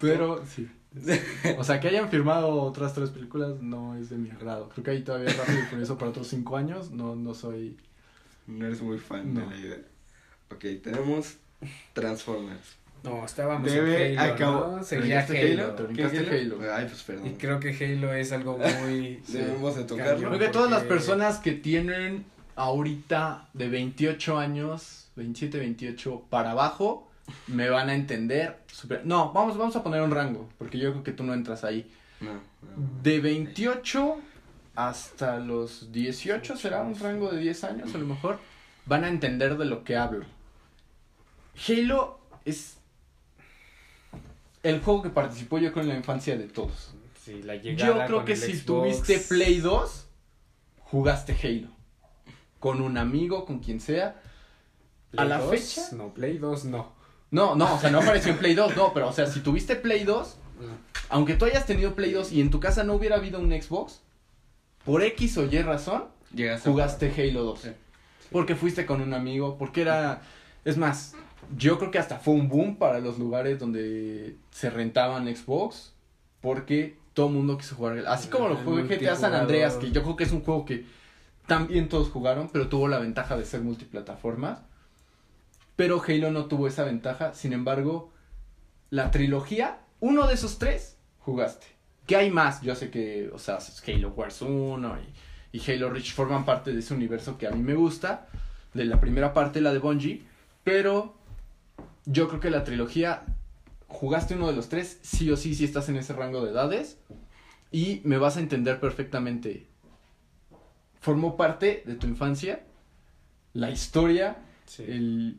Pero 0.00 0.44
sí. 0.46 0.68
O 1.58 1.64
sea, 1.64 1.78
que 1.80 1.88
hayan 1.88 2.08
firmado 2.08 2.48
otras 2.62 2.94
tres 2.94 3.10
películas 3.10 3.60
no 3.60 3.94
es 3.96 4.10
de 4.10 4.16
mi 4.16 4.30
agrado. 4.30 4.68
Creo 4.70 4.84
que 4.84 4.90
ahí 4.92 5.02
todavía 5.02 5.32
rápido 5.32 5.58
y 5.60 5.62
furioso 5.62 5.98
para 5.98 6.10
otros 6.10 6.28
cinco 6.28 6.56
años. 6.56 6.90
No, 6.90 7.14
no 7.16 7.34
soy. 7.34 7.76
No 8.46 8.64
eres 8.66 8.80
muy 8.82 8.98
fan 8.98 9.34
No. 9.34 9.40
de 9.40 9.46
la 9.46 9.56
idea. 9.56 9.78
Ok, 10.50 10.64
tenemos 10.82 11.36
Transformers. 11.92 12.76
No, 13.04 13.24
estábamos 13.24 13.70
Debe 13.70 14.12
en 14.14 14.18
Halo, 14.18 14.34
acabo- 14.34 14.76
¿no? 14.78 14.82
Seguía 14.84 15.04
¿Brincaste 15.26 15.52
Halo. 15.52 15.62
Halo? 15.64 15.74
Te 15.74 15.82
¿Qué 15.82 15.92
brincaste 16.06 16.40
Halo. 16.40 16.58
Ay, 16.74 16.86
pues 16.86 17.02
perdón. 17.02 17.26
Y 17.26 17.30
creo 17.34 17.60
que 17.60 17.70
Halo 17.84 18.14
es 18.14 18.32
algo 18.32 18.58
muy... 18.80 19.22
Debemos 19.28 19.76
de 19.76 19.84
tocarlo. 19.84 20.28
Creo 20.28 20.38
que 20.38 20.48
todas 20.48 20.70
las 20.70 20.82
personas 20.84 21.38
que 21.38 21.52
tienen 21.52 22.24
ahorita 22.56 23.48
de 23.54 23.68
28 23.68 24.38
años, 24.38 25.07
27, 25.18 25.58
28 25.58 26.22
para 26.30 26.52
abajo, 26.52 27.08
me 27.46 27.68
van 27.68 27.90
a 27.90 27.94
entender. 27.94 28.58
super- 28.72 29.04
No, 29.04 29.32
vamos, 29.32 29.56
vamos 29.58 29.76
a 29.76 29.82
poner 29.82 30.00
un 30.02 30.10
rango, 30.10 30.48
porque 30.58 30.78
yo 30.78 30.92
creo 30.92 31.04
que 31.04 31.12
tú 31.12 31.24
no 31.24 31.34
entras 31.34 31.64
ahí. 31.64 31.90
No, 32.20 32.32
no. 32.34 32.40
De 33.02 33.20
28 33.20 34.16
hasta 34.74 35.38
los 35.38 35.92
18, 35.92 36.56
será 36.56 36.82
un 36.82 36.98
rango 36.98 37.30
de 37.30 37.38
10 37.40 37.64
años 37.64 37.94
a 37.94 37.98
lo 37.98 38.06
mejor, 38.06 38.38
van 38.86 39.04
a 39.04 39.08
entender 39.08 39.58
de 39.58 39.64
lo 39.66 39.84
que 39.84 39.96
hablo. 39.96 40.24
Halo 41.68 42.18
es 42.44 42.78
el 44.62 44.80
juego 44.80 45.02
que 45.02 45.10
participó 45.10 45.58
yo 45.58 45.72
creo 45.72 45.82
en 45.84 45.88
la 45.90 45.96
infancia 45.96 46.36
de 46.36 46.44
todos. 46.48 46.94
Sí, 47.24 47.42
la 47.42 47.56
llegada 47.56 48.00
Yo 48.02 48.06
creo 48.06 48.24
que 48.24 48.36
si 48.36 48.52
Xbox. 48.56 48.64
tuviste 48.64 49.18
Play 49.18 49.58
2, 49.60 50.06
jugaste 50.80 51.36
Halo. 51.42 51.68
con 52.58 52.80
un 52.80 52.96
amigo, 52.98 53.44
con 53.44 53.60
quien 53.60 53.80
sea. 53.80 54.20
A 55.16 55.24
la 55.24 55.38
2, 55.38 55.50
fecha. 55.50 55.88
No, 55.92 56.12
Play 56.12 56.38
2 56.38 56.64
no. 56.66 56.92
No, 57.30 57.54
no, 57.54 57.74
o 57.74 57.78
sea, 57.78 57.90
no 57.90 58.00
apareció 58.00 58.32
en 58.32 58.38
Play 58.38 58.54
2, 58.54 58.76
no, 58.76 58.92
pero 58.94 59.08
o 59.08 59.12
sea, 59.12 59.26
si 59.26 59.40
tuviste 59.40 59.76
Play 59.76 60.04
2, 60.04 60.36
aunque 61.10 61.34
tú 61.34 61.44
hayas 61.44 61.66
tenido 61.66 61.94
Play 61.94 62.12
2 62.12 62.32
y 62.32 62.40
en 62.40 62.50
tu 62.50 62.58
casa 62.60 62.84
no 62.84 62.94
hubiera 62.94 63.16
habido 63.16 63.38
un 63.38 63.50
Xbox, 63.50 64.00
por 64.84 65.02
X 65.02 65.36
o 65.38 65.44
Y 65.44 65.62
razón, 65.62 66.04
Llegaste 66.34 66.68
a 66.68 66.72
jugaste 66.72 67.14
Halo 67.16 67.42
2. 67.44 67.60
Sí. 67.60 67.68
Porque 68.30 68.54
fuiste 68.54 68.86
con 68.86 69.00
un 69.00 69.14
amigo, 69.14 69.56
porque 69.58 69.82
era... 69.82 70.22
Es 70.64 70.76
más, 70.76 71.14
yo 71.56 71.78
creo 71.78 71.90
que 71.90 71.98
hasta 71.98 72.18
fue 72.18 72.34
un 72.34 72.48
boom 72.48 72.76
para 72.76 73.00
los 73.00 73.18
lugares 73.18 73.58
donde 73.58 74.36
se 74.50 74.70
rentaban 74.70 75.34
Xbox, 75.34 75.92
porque 76.40 76.98
todo 77.14 77.28
el 77.28 77.34
mundo 77.34 77.56
quiso 77.58 77.74
jugar. 77.74 78.04
Así 78.06 78.28
como 78.28 78.48
lo 78.48 78.56
fue 78.58 78.82
GTA 78.84 79.16
San 79.16 79.34
Andreas, 79.34 79.76
que 79.76 79.90
yo 79.90 80.02
creo 80.02 80.16
que 80.16 80.24
es 80.24 80.32
un 80.32 80.42
juego 80.42 80.64
que 80.64 80.86
también 81.46 81.88
todos 81.88 82.10
jugaron, 82.10 82.48
pero 82.52 82.68
tuvo 82.68 82.88
la 82.88 82.98
ventaja 82.98 83.36
de 83.36 83.44
ser 83.44 83.60
multiplataformas. 83.62 84.60
Pero 85.78 86.02
Halo 86.02 86.32
no 86.32 86.46
tuvo 86.46 86.66
esa 86.66 86.82
ventaja, 86.82 87.34
sin 87.34 87.52
embargo, 87.52 88.10
la 88.90 89.12
trilogía, 89.12 89.78
uno 90.00 90.26
de 90.26 90.34
esos 90.34 90.58
tres, 90.58 90.96
jugaste. 91.20 91.68
¿Qué 92.04 92.16
hay 92.16 92.32
más? 92.32 92.62
Yo 92.62 92.74
sé 92.74 92.90
que, 92.90 93.30
o 93.32 93.38
sea, 93.38 93.58
Halo 93.86 94.08
Wars 94.10 94.42
1 94.42 94.98
y, 95.52 95.56
y 95.56 95.70
Halo 95.70 95.90
Reach 95.90 96.14
forman 96.14 96.44
parte 96.44 96.72
de 96.72 96.80
ese 96.80 96.94
universo 96.94 97.38
que 97.38 97.46
a 97.46 97.52
mí 97.52 97.62
me 97.62 97.76
gusta, 97.76 98.26
de 98.74 98.86
la 98.86 98.98
primera 98.98 99.32
parte, 99.32 99.60
la 99.60 99.72
de 99.72 99.78
Bungie, 99.78 100.24
pero 100.64 101.14
yo 102.06 102.26
creo 102.26 102.40
que 102.40 102.50
la 102.50 102.64
trilogía, 102.64 103.22
jugaste 103.86 104.34
uno 104.34 104.48
de 104.48 104.56
los 104.56 104.68
tres, 104.68 104.98
sí 105.02 105.30
o 105.30 105.36
sí, 105.36 105.54
si 105.54 105.64
estás 105.64 105.88
en 105.88 105.94
ese 105.94 106.12
rango 106.12 106.44
de 106.44 106.50
edades, 106.50 106.98
y 107.70 108.00
me 108.02 108.18
vas 108.18 108.36
a 108.36 108.40
entender 108.40 108.80
perfectamente. 108.80 109.68
Formó 111.00 111.36
parte 111.36 111.84
de 111.86 111.94
tu 111.94 112.08
infancia, 112.08 112.64
la 113.52 113.70
historia, 113.70 114.38
Sí. 114.66 114.82
el, 114.82 115.38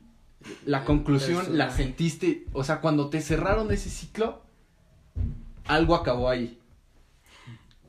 la 0.65 0.85
conclusión 0.85 1.57
la 1.57 1.69
sentiste, 1.71 2.45
o 2.53 2.63
sea, 2.63 2.79
cuando 2.81 3.09
te 3.09 3.21
cerraron 3.21 3.71
ese 3.71 3.89
ciclo, 3.89 4.41
algo 5.67 5.95
acabó 5.95 6.29
ahí. 6.29 6.57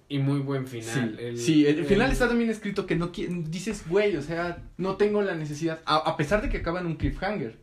Y 0.08 0.18
muy 0.18 0.40
buen 0.40 0.66
final. 0.66 1.16
sí, 1.18 1.24
El- 1.24 1.38
sí, 1.38 1.66
el, 1.66 1.78
el- 1.80 1.84
final 1.86 2.10
está 2.10 2.26
también 2.28 2.50
escrito 2.50 2.84
que 2.86 2.96
no 2.96 3.08
dices, 3.08 3.84
güey, 3.88 4.16
o 4.16 4.22
sea, 4.22 4.58
no 4.76 4.96
tengo 4.96 5.22
la 5.22 5.34
necesidad, 5.36 5.80
a, 5.84 5.96
a 5.98 6.16
pesar 6.16 6.42
de 6.42 6.48
que 6.48 6.58
acaba 6.58 6.80
en 6.80 6.86
un 6.86 6.96
cliffhanger. 6.96 7.58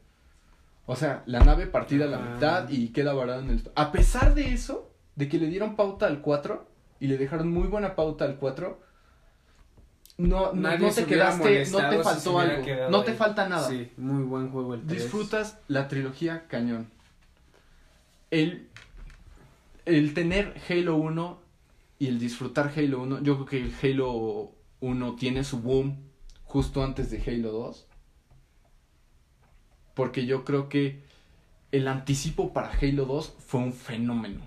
O 0.86 0.96
sea, 0.96 1.24
la 1.26 1.42
nave 1.44 1.68
partida 1.68 2.06
a 2.06 2.08
la 2.08 2.18
mitad 2.20 2.70
y 2.70 2.90
queda 2.94 3.14
varada 3.14 3.42
en 3.44 3.50
el... 3.50 3.62
A 3.76 3.92
pesar 3.92 4.34
de 4.36 4.54
eso, 4.54 4.90
de 5.18 5.28
que 5.28 5.38
le 5.38 5.48
dieron 5.48 5.76
pauta 5.76 6.08
al 6.08 6.22
4 6.22 6.66
y 7.02 7.08
le 7.08 7.18
dejaron 7.18 7.52
muy 7.52 7.68
buena 7.68 7.94
pauta 7.96 8.24
al 8.24 8.38
4, 8.38 8.80
no, 10.18 10.54
no, 10.54 10.54
Nadie 10.54 10.80
no 10.88 10.92
se 10.92 11.04
te 11.04 11.08
quedaste, 11.10 11.66
no 11.72 11.90
te 11.90 11.98
si 11.98 12.04
faltó 12.04 12.36
hubiera 12.36 12.56
algo, 12.56 12.90
no 12.90 13.04
te 13.04 13.12
ahí. 13.12 13.18
falta 13.18 13.48
nada. 13.48 13.68
Sí, 13.70 13.92
muy 13.98 14.24
buen 14.24 14.50
juego 14.50 14.74
el 14.74 14.86
3. 14.86 15.04
Disfrutas 15.04 15.60
la 15.68 15.88
trilogía 15.88 16.48
cañón. 16.48 16.90
El, 18.32 18.68
el 19.86 20.14
tener 20.14 20.60
Halo 20.70 20.96
1 20.96 21.40
y 22.00 22.08
el 22.08 22.20
disfrutar 22.20 22.72
Halo 22.76 23.02
1, 23.04 23.22
yo 23.22 23.36
creo 23.36 23.46
que 23.46 23.62
el 23.62 23.74
Halo 23.82 24.52
1 24.80 25.16
tiene 25.16 25.44
su 25.44 25.60
boom 25.60 25.98
justo 26.44 26.84
antes 26.84 27.12
de 27.12 27.22
Halo 27.26 27.52
2. 27.52 27.86
Porque 29.94 30.26
yo 30.26 30.44
creo 30.46 30.68
que 30.70 31.04
el 31.72 31.88
anticipo 31.88 32.54
para 32.54 32.72
Halo 32.72 33.06
2 33.06 33.36
fue 33.40 33.62
un 33.62 33.74
fenómeno. 33.74 34.42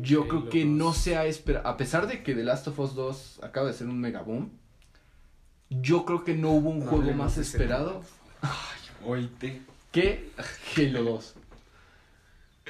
Yo 0.00 0.26
creo 0.26 0.48
que 0.48 0.64
2. 0.64 0.68
no 0.74 0.92
se 0.92 1.16
ha 1.16 1.24
esperado, 1.26 1.68
a 1.68 1.76
pesar 1.76 2.06
de 2.06 2.22
que 2.22 2.34
The 2.34 2.42
Last 2.44 2.66
of 2.68 2.78
Us 2.80 2.94
2 2.94 3.40
acaba 3.42 3.68
de 3.68 3.72
ser 3.74 3.86
un 3.86 4.00
mega 4.00 4.22
boom, 4.22 4.50
yo 5.70 6.04
creo 6.04 6.24
que 6.24 6.34
no 6.34 6.50
hubo 6.50 6.70
un 6.70 6.80
No 6.80 6.86
juego 6.86 7.12
más 7.14 7.38
esperado 7.38 8.02
Oíte. 9.04 9.62
que 9.92 10.30
Halo 10.76 11.02
2. 11.04 11.34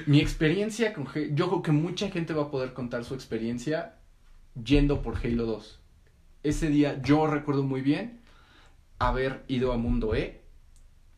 Mi 0.07 0.19
experiencia 0.19 0.93
con 0.93 1.07
Halo, 1.07 1.27
yo 1.33 1.47
creo 1.49 1.61
que 1.61 1.71
mucha 1.71 2.09
gente 2.09 2.33
va 2.33 2.43
a 2.43 2.51
poder 2.51 2.73
contar 2.73 3.03
su 3.05 3.13
experiencia 3.15 3.95
yendo 4.61 5.01
por 5.01 5.17
Halo 5.17 5.45
2. 5.45 5.79
Ese 6.43 6.69
día 6.69 7.01
yo 7.01 7.25
recuerdo 7.27 7.63
muy 7.63 7.81
bien 7.81 8.21
haber 8.99 9.43
ido 9.47 9.71
a 9.73 9.77
Mundo 9.77 10.13
E 10.15 10.41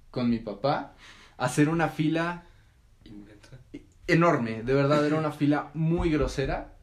con 0.09 0.29
mi 0.29 0.39
papá, 0.39 0.95
hacer 1.37 1.69
una 1.69 1.89
fila. 1.89 2.43
Enorme, 4.07 4.63
de 4.63 4.73
verdad 4.73 5.05
era 5.05 5.17
una 5.17 5.31
fila 5.31 5.69
muy 5.73 6.09
grosera, 6.11 6.73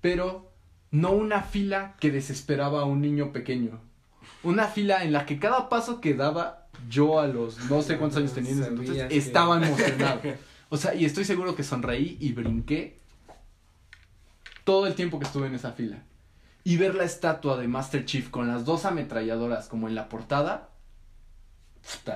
pero 0.00 0.50
no 0.90 1.12
una 1.12 1.42
fila 1.42 1.96
que 2.00 2.10
desesperaba 2.10 2.80
a 2.82 2.84
un 2.84 3.00
niño 3.00 3.32
pequeño. 3.32 3.80
Una 4.42 4.66
fila 4.68 5.02
en 5.04 5.12
la 5.12 5.26
que 5.26 5.38
cada 5.38 5.68
paso 5.68 6.00
que 6.00 6.14
daba 6.14 6.66
yo 6.88 7.18
a 7.20 7.26
los 7.26 7.58
no 7.70 7.82
sé 7.82 7.96
cuántos 7.98 8.18
años 8.18 8.32
tenía 8.34 8.52
entonces 8.52 9.04
que- 9.08 9.16
estaba 9.16 9.56
emocionado. 9.64 10.20
O 10.68 10.76
sea, 10.76 10.94
y 10.94 11.04
estoy 11.04 11.24
seguro 11.24 11.56
que 11.56 11.62
sonreí 11.64 12.16
y 12.20 12.32
brinqué 12.32 12.98
todo 14.64 14.86
el 14.86 14.94
tiempo 14.94 15.18
que 15.18 15.24
estuve 15.26 15.46
en 15.46 15.54
esa 15.54 15.72
fila. 15.72 16.02
Y 16.64 16.76
ver 16.76 16.94
la 16.94 17.04
estatua 17.04 17.56
de 17.56 17.66
Master 17.68 18.04
Chief 18.04 18.28
con 18.28 18.48
las 18.48 18.64
dos 18.66 18.84
ametralladoras 18.84 19.68
como 19.68 19.88
en 19.88 19.94
la 19.94 20.08
portada, 20.10 20.68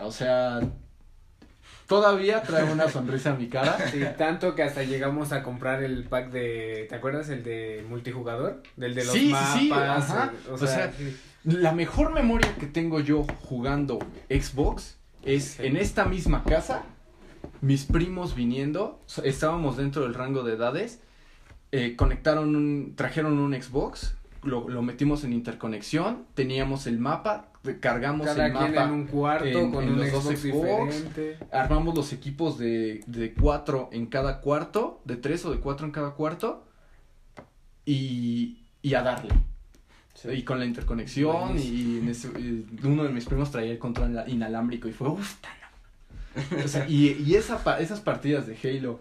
o 0.02 0.12
sea, 0.12 0.60
todavía 1.92 2.42
trae 2.42 2.64
una 2.72 2.88
sonrisa 2.88 3.32
a 3.32 3.34
mi 3.34 3.48
cara. 3.48 3.76
Sí, 3.90 4.00
tanto 4.18 4.54
que 4.54 4.62
hasta 4.62 4.82
llegamos 4.82 5.32
a 5.32 5.42
comprar 5.42 5.82
el 5.82 6.04
pack 6.04 6.30
de, 6.30 6.86
¿te 6.88 6.94
acuerdas 6.94 7.28
el 7.28 7.42
de 7.44 7.84
multijugador? 7.88 8.62
Del 8.76 8.94
de 8.94 9.04
los 9.04 9.12
Sí, 9.12 9.28
mapas. 9.30 9.52
sí, 9.58 9.70
ajá. 9.72 10.32
O, 10.50 10.54
O 10.54 10.58
sea, 10.58 10.68
sea, 10.68 10.92
sí. 10.92 11.16
La 11.44 11.72
mejor 11.72 12.12
memoria 12.12 12.54
que 12.58 12.66
tengo 12.66 13.00
yo 13.00 13.24
jugando 13.42 13.98
Xbox 14.30 14.96
es 15.24 15.58
en 15.60 15.76
esta 15.76 16.04
misma 16.04 16.44
casa, 16.44 16.82
mis 17.60 17.84
primos 17.84 18.34
viniendo, 18.34 19.00
estábamos 19.24 19.76
dentro 19.76 20.02
del 20.02 20.14
rango 20.14 20.42
de 20.44 20.54
edades, 20.54 21.00
eh, 21.72 21.94
conectaron 21.96 22.54
un, 22.56 22.94
trajeron 22.96 23.38
un 23.38 23.54
Xbox, 23.60 24.14
lo, 24.42 24.68
lo 24.68 24.82
metimos 24.82 25.24
en 25.24 25.32
interconexión, 25.32 26.24
teníamos 26.34 26.86
el 26.86 26.98
mapa, 26.98 27.48
cargamos 27.80 28.26
cada 28.26 28.46
el 28.46 28.52
quien 28.52 28.72
mapa, 28.74 28.84
en 28.84 28.90
un 28.92 29.06
cuarto 29.06 29.44
en- 29.46 29.70
con 29.72 29.84
en 29.84 29.90
un 29.90 29.98
los 30.00 30.10
dos 30.12 30.24
Xbox, 30.24 30.40
Xbox. 30.40 30.94
diferente. 30.94 31.38
armamos 31.52 31.94
los 31.94 32.12
equipos 32.12 32.58
de, 32.58 33.02
de 33.06 33.32
cuatro 33.34 33.88
en 33.92 34.06
cada 34.06 34.40
cuarto, 34.40 35.00
de 35.04 35.16
tres 35.16 35.44
o 35.44 35.50
de 35.52 35.58
cuatro 35.60 35.86
en 35.86 35.92
cada 35.92 36.10
cuarto, 36.12 36.64
y, 37.84 38.58
y 38.82 38.94
a 38.94 39.02
darle. 39.02 39.30
Y 40.32 40.42
con 40.42 40.58
la 40.58 40.66
interconexión, 40.66 41.58
y, 41.58 41.98
en 41.98 42.08
ese- 42.08 42.28
y 42.38 42.66
uno 42.84 43.02
de 43.04 43.08
mis 43.10 43.24
primos 43.24 43.50
traía 43.50 43.72
el 43.72 43.78
control 43.78 44.10
ina- 44.10 44.28
inalámbrico 44.28 44.88
y 44.88 44.92
fue, 44.92 45.08
uff, 45.08 45.34
O 46.64 46.68
sea, 46.68 46.88
y, 46.88 47.08
y 47.26 47.34
esa, 47.34 47.78
esas 47.80 48.00
partidas 48.00 48.46
de 48.46 48.56
Halo 48.62 49.00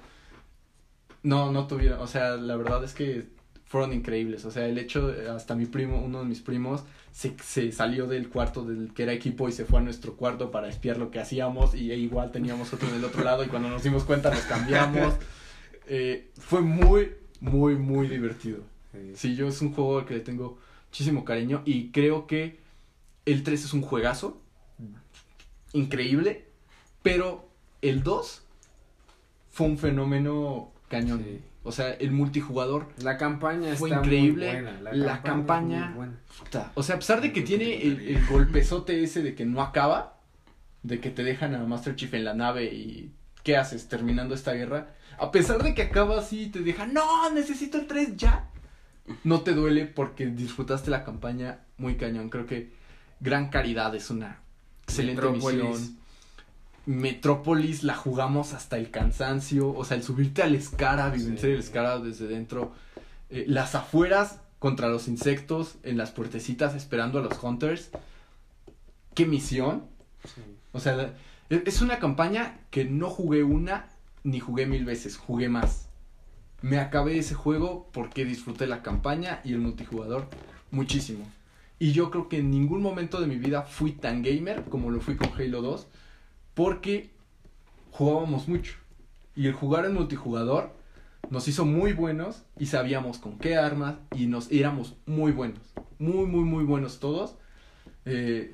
no, 1.23 1.51
no 1.51 1.67
tuvieron, 1.67 1.99
o 2.01 2.07
sea, 2.07 2.31
la 2.37 2.55
verdad 2.55 2.83
es 2.83 2.93
que 2.93 3.27
fueron 3.71 3.93
increíbles. 3.93 4.43
O 4.43 4.51
sea, 4.51 4.67
el 4.67 4.77
hecho, 4.77 5.07
de- 5.07 5.29
hasta 5.29 5.55
mi 5.55 5.65
primo, 5.65 6.01
uno 6.03 6.19
de 6.19 6.25
mis 6.25 6.41
primos, 6.41 6.83
se, 7.13 7.35
se 7.41 7.71
salió 7.71 8.05
del 8.05 8.27
cuarto 8.27 8.65
del 8.65 8.93
que 8.93 9.03
era 9.03 9.13
equipo 9.13 9.47
y 9.47 9.53
se 9.53 9.63
fue 9.63 9.79
a 9.79 9.81
nuestro 9.81 10.15
cuarto 10.17 10.51
para 10.51 10.67
espiar 10.67 10.97
lo 10.97 11.09
que 11.09 11.21
hacíamos 11.21 11.73
y 11.73 11.89
e 11.91 11.95
igual 11.97 12.31
teníamos 12.33 12.73
otro 12.73 12.91
del 12.91 13.03
otro 13.05 13.23
lado 13.23 13.45
y 13.45 13.47
cuando 13.47 13.69
nos 13.69 13.81
dimos 13.83 14.03
cuenta 14.03 14.29
nos 14.29 14.41
cambiamos. 14.43 15.15
Eh, 15.93 16.29
fue 16.37 16.61
muy, 16.61 17.11
muy, 17.41 17.75
muy 17.75 18.07
divertido. 18.07 18.59
Sí. 18.93 19.11
Sí, 19.15 19.35
yo 19.35 19.47
es 19.49 19.61
un 19.61 19.73
juego 19.73 19.99
al 19.99 20.05
que 20.05 20.13
le 20.13 20.19
tengo 20.21 20.57
muchísimo 20.87 21.25
cariño 21.25 21.63
y 21.65 21.89
creo 21.89 22.27
que 22.27 22.59
el 23.25 23.43
3 23.43 23.65
es 23.65 23.73
un 23.73 23.81
juegazo 23.81 24.39
increíble, 25.73 26.45
pero 27.01 27.49
el 27.81 28.03
2 28.03 28.41
fue 29.49 29.67
un 29.67 29.77
fenómeno 29.77 30.71
cañón. 30.87 31.23
Sí. 31.25 31.39
O 31.63 31.71
sea, 31.71 31.91
el 31.91 32.11
multijugador, 32.11 32.87
La 33.03 33.17
campaña 33.17 33.75
Fue 33.75 33.89
está 33.89 34.01
increíble. 34.01 34.51
muy 34.53 34.61
buena. 34.63 34.91
La 34.93 35.21
campaña- 35.21 35.93
buena. 35.95 36.13
puta, 36.39 36.71
o 36.73 36.81
sea, 36.81 36.95
a 36.95 36.99
pesar 36.99 37.21
de 37.21 37.31
que 37.31 37.41
tiene 37.41 37.83
el, 37.83 37.99
el 38.01 38.25
golpezote 38.25 39.03
ese 39.03 39.21
de 39.21 39.35
que 39.35 39.45
no 39.45 39.61
acaba, 39.61 40.17
de 40.81 40.99
que 40.99 41.11
te 41.11 41.23
dejan 41.23 41.53
a 41.53 41.59
Master 41.63 41.95
Chief 41.95 42.11
en 42.15 42.23
la 42.25 42.33
nave 42.33 42.65
y 42.73 43.11
¿qué 43.43 43.57
haces 43.57 43.87
terminando 43.87 44.33
esta 44.33 44.53
guerra? 44.53 44.95
A 45.19 45.29
pesar 45.31 45.61
de 45.61 45.75
que 45.75 45.83
acaba 45.83 46.17
así 46.19 46.43
y 46.45 46.47
te 46.47 46.61
dejan, 46.61 46.93
no, 46.95 47.29
necesito 47.31 47.77
el 47.77 47.85
3 47.85 48.17
ya. 48.17 48.49
No 49.23 49.41
te 49.41 49.51
duele 49.53 49.85
porque 49.85 50.25
disfrutaste 50.27 50.89
la 50.89 51.03
campaña 51.03 51.59
muy 51.77 51.95
cañón. 51.95 52.29
Creo 52.29 52.47
que 52.47 52.71
Gran 53.19 53.49
Caridad 53.49 53.93
es 53.93 54.09
una 54.09 54.39
excelente 54.83 55.21
Metrópolis. 55.21 55.63
misión. 55.63 55.97
Metrópolis 56.85 57.83
la 57.83 57.95
jugamos 57.95 58.53
hasta 58.53 58.77
el 58.77 58.89
cansancio. 58.91 59.69
O 59.73 59.85
sea, 59.85 59.97
el 59.97 60.03
subirte 60.03 60.41
al 60.43 60.55
Escara, 60.55 61.09
vivenciar 61.09 61.49
Sí. 61.51 61.53
el 61.53 61.59
Escara 61.59 61.99
desde 61.99 62.27
dentro. 62.27 62.73
Eh, 63.29 63.45
las 63.47 63.75
afueras 63.75 64.39
contra 64.59 64.89
los 64.89 65.07
insectos, 65.07 65.75
en 65.83 65.97
las 65.97 66.11
puertecitas 66.11 66.75
esperando 66.75 67.19
a 67.19 67.21
los 67.21 67.41
Hunters. 67.41 67.89
¡Qué 69.13 69.25
misión! 69.25 69.83
Sí. 70.23 70.41
O 70.71 70.79
sea, 70.79 71.13
e- 71.49 71.63
es 71.65 71.81
una 71.81 71.99
campaña 71.99 72.59
que 72.69 72.85
no 72.85 73.09
jugué 73.09 73.43
una 73.43 73.87
ni 74.23 74.39
jugué 74.39 74.65
mil 74.67 74.85
veces, 74.85 75.17
jugué 75.17 75.49
más. 75.49 75.87
Me 76.61 76.77
acabé 76.79 77.17
ese 77.17 77.33
juego 77.33 77.89
porque 77.91 78.23
disfruté 78.23 78.67
la 78.67 78.83
campaña 78.83 79.41
y 79.43 79.53
el 79.53 79.59
multijugador 79.59 80.27
muchísimo. 80.69 81.25
Y 81.79 81.91
yo 81.93 82.11
creo 82.11 82.29
que 82.29 82.37
en 82.37 82.51
ningún 82.51 82.83
momento 82.83 83.19
de 83.19 83.25
mi 83.25 83.37
vida 83.37 83.63
fui 83.63 83.93
tan 83.93 84.21
gamer 84.21 84.63
como 84.65 84.91
lo 84.91 85.01
fui 85.01 85.15
con 85.15 85.29
Halo 85.33 85.61
2. 85.63 85.87
Porque 86.61 87.09
jugábamos 87.89 88.47
mucho. 88.47 88.75
Y 89.35 89.47
el 89.47 89.53
jugar 89.53 89.85
en 89.85 89.95
multijugador 89.95 90.69
nos 91.31 91.47
hizo 91.47 91.65
muy 91.65 91.93
buenos 91.93 92.43
y 92.59 92.67
sabíamos 92.67 93.17
con 93.17 93.39
qué 93.39 93.55
armas 93.55 93.95
y 94.15 94.27
nos 94.27 94.51
éramos 94.51 94.93
muy 95.07 95.31
buenos. 95.31 95.57
Muy, 95.97 96.27
muy, 96.27 96.43
muy 96.43 96.63
buenos 96.63 96.99
todos. 96.99 97.33
Eh, 98.05 98.53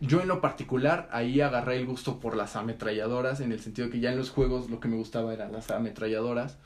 yo 0.00 0.20
en 0.20 0.26
lo 0.26 0.40
particular 0.40 1.08
ahí 1.12 1.40
agarré 1.40 1.76
el 1.76 1.86
gusto 1.86 2.18
por 2.18 2.36
las 2.36 2.56
ametralladoras, 2.56 3.38
en 3.38 3.52
el 3.52 3.60
sentido 3.60 3.88
que 3.88 4.00
ya 4.00 4.10
en 4.10 4.18
los 4.18 4.30
juegos 4.30 4.68
lo 4.68 4.80
que 4.80 4.88
me 4.88 4.96
gustaba 4.96 5.32
eran 5.32 5.52
las 5.52 5.70
ametralladoras. 5.70 6.58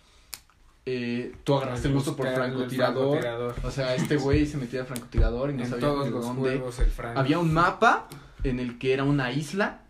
Eh, 0.86 1.36
tú 1.44 1.56
agarraste 1.56 1.88
el 1.88 1.94
gusto 1.94 2.16
por 2.16 2.32
francotirador. 2.32 3.20
francotirador. 3.20 3.54
O 3.62 3.70
sea, 3.70 3.94
este 3.94 4.16
güey 4.16 4.46
se 4.46 4.56
metía 4.56 4.82
a 4.82 4.84
francotirador 4.86 5.50
y 5.50 5.52
no 5.52 5.64
en 5.64 5.68
sabía 5.68 5.86
todos 5.86 6.06
de 6.06 6.10
los 6.12 6.24
dónde. 6.24 6.40
juegos 6.56 6.78
el 6.78 6.90
franco. 6.90 7.20
Había 7.20 7.38
un 7.38 7.52
mapa 7.52 8.08
en 8.42 8.58
el 8.58 8.78
que 8.78 8.94
era 8.94 9.04
una 9.04 9.32
isla 9.32 9.82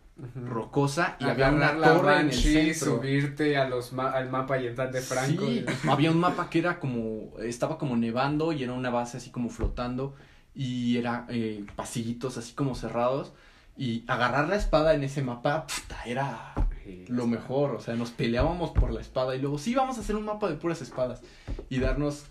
Rocosa 0.46 1.16
y 1.20 1.24
había 1.24 1.50
una 1.50 1.74
la 1.74 1.92
torre 1.94 2.20
en 2.20 2.30
el 2.30 2.32
centro. 2.34 2.96
subirte 2.96 3.56
a 3.58 3.68
los 3.68 3.92
ma- 3.92 4.10
al 4.12 4.30
mapa 4.30 4.58
y 4.58 4.66
entrar 4.66 4.90
de 4.90 5.00
franco. 5.00 5.46
Sí, 5.46 5.64
había 5.88 6.10
un 6.10 6.18
mapa 6.18 6.48
que 6.48 6.58
era 6.60 6.78
como, 6.80 7.38
estaba 7.40 7.76
como 7.78 7.96
nevando 7.96 8.52
y 8.52 8.62
era 8.62 8.72
una 8.72 8.90
base 8.90 9.18
así 9.18 9.30
como 9.30 9.50
flotando 9.50 10.14
y 10.54 10.96
era 10.96 11.26
eh, 11.28 11.64
pasillitos 11.76 12.38
así 12.38 12.54
como 12.54 12.74
cerrados 12.74 13.32
y 13.76 14.04
agarrar 14.06 14.48
la 14.48 14.56
espada 14.56 14.94
en 14.94 15.04
ese 15.04 15.22
mapa, 15.22 15.66
puta, 15.66 16.02
era 16.06 16.54
Sí, 16.82 17.04
lo 17.08 17.26
mejor, 17.26 17.72
o 17.74 17.80
sea, 17.80 17.94
nos 17.96 18.10
peleábamos 18.12 18.70
por 18.70 18.92
la 18.92 19.00
espada 19.00 19.34
y 19.34 19.40
luego 19.40 19.58
sí, 19.58 19.74
vamos 19.74 19.98
a 19.98 20.00
hacer 20.00 20.14
un 20.16 20.24
mapa 20.24 20.48
de 20.48 20.54
puras 20.54 20.80
espadas 20.80 21.20
y 21.68 21.78
darnos, 21.80 22.26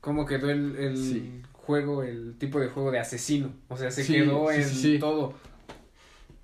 ¿Cómo 0.00 0.24
quedó 0.24 0.48
el, 0.50 0.76
el 0.76 0.96
Sí. 0.96 1.42
juego, 1.52 2.02
el 2.02 2.36
tipo 2.38 2.58
de 2.58 2.68
juego 2.68 2.90
de 2.90 3.00
asesino? 3.00 3.50
O 3.68 3.76
sea, 3.76 3.90
se 3.90 4.02
Sí, 4.04 4.14
quedó 4.14 4.50
en 4.50 4.98
todo. 5.00 5.34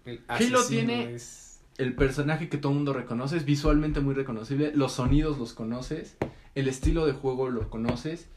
El 0.07 0.23
Halo 0.29 0.65
tiene- 0.69 1.15
es- 1.15 1.61
el 1.79 1.95
personaje 1.95 2.49
que 2.49 2.57
todo 2.57 2.73
el 2.73 2.77
mundo 2.79 2.93
reconoce, 2.95 3.37
es 3.37 3.45
visualmente 3.45 4.01
muy 4.01 4.15
reconocible, 4.15 4.73
los 4.75 4.93
sonidos 4.93 5.39
los 5.39 5.53
conoces, 5.53 6.17
el 6.55 6.69
estilo 6.69 7.05
de 7.05 7.13
juego 7.13 7.51
lo 7.51 7.69
conoces 7.69 8.29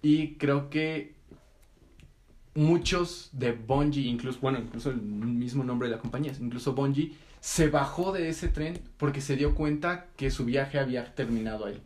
y 0.00 0.36
creo 0.36 0.70
que 0.70 1.14
muchos 2.54 3.28
de 3.32 3.52
Bungie, 3.52 4.06
incluso, 4.08 4.40
bueno, 4.40 4.58
incluso 4.58 4.90
el 4.90 4.96
mismo 5.00 5.62
nombre 5.64 5.88
de 5.88 5.96
la 5.96 6.00
compañía, 6.00 6.32
incluso 6.40 6.72
Bungie, 6.74 7.12
se 7.40 7.68
bajó 7.68 8.12
de 8.12 8.28
ese 8.28 8.48
tren 8.48 8.78
porque 8.96 9.20
se 9.20 9.36
dio 9.36 9.54
cuenta 9.54 10.06
que 10.16 10.30
su 10.30 10.44
viaje 10.44 10.78
había 10.78 11.14
terminado 11.14 11.66
ahí. 11.66 11.80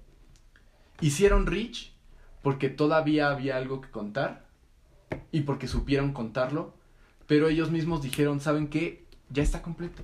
Hicieron 1.00 1.46
Reach 1.46 1.92
porque 2.42 2.68
todavía 2.68 3.30
había 3.30 3.56
algo 3.56 3.80
que 3.80 3.90
contar 3.90 4.46
y 5.32 5.40
porque 5.42 5.68
supieron 5.68 6.12
contarlo, 6.12 6.74
pero 7.26 7.48
ellos 7.48 7.70
mismos 7.70 8.02
dijeron, 8.02 8.40
¿saben 8.40 8.68
qué? 8.68 9.03
Ya 9.30 9.42
está 9.42 9.62
completo. 9.62 10.02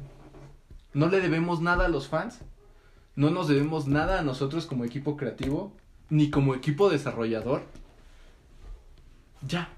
No 0.93 1.09
le 1.09 1.21
debemos 1.21 1.61
nada 1.61 1.87
a 1.87 1.89
los 1.89 2.09
fans, 2.09 2.41
no 3.15 3.31
nos 3.31 3.49
debemos 3.49 3.87
nada 3.87 4.19
a 4.19 4.23
nosotros 4.23 4.67
como 4.67 4.85
equipo 4.85 5.17
creativo, 5.17 5.73
ni 6.09 6.31
como 6.31 6.55
equipo 6.55 6.91
desarrollador. 6.91 7.63
Ya, 9.47 9.71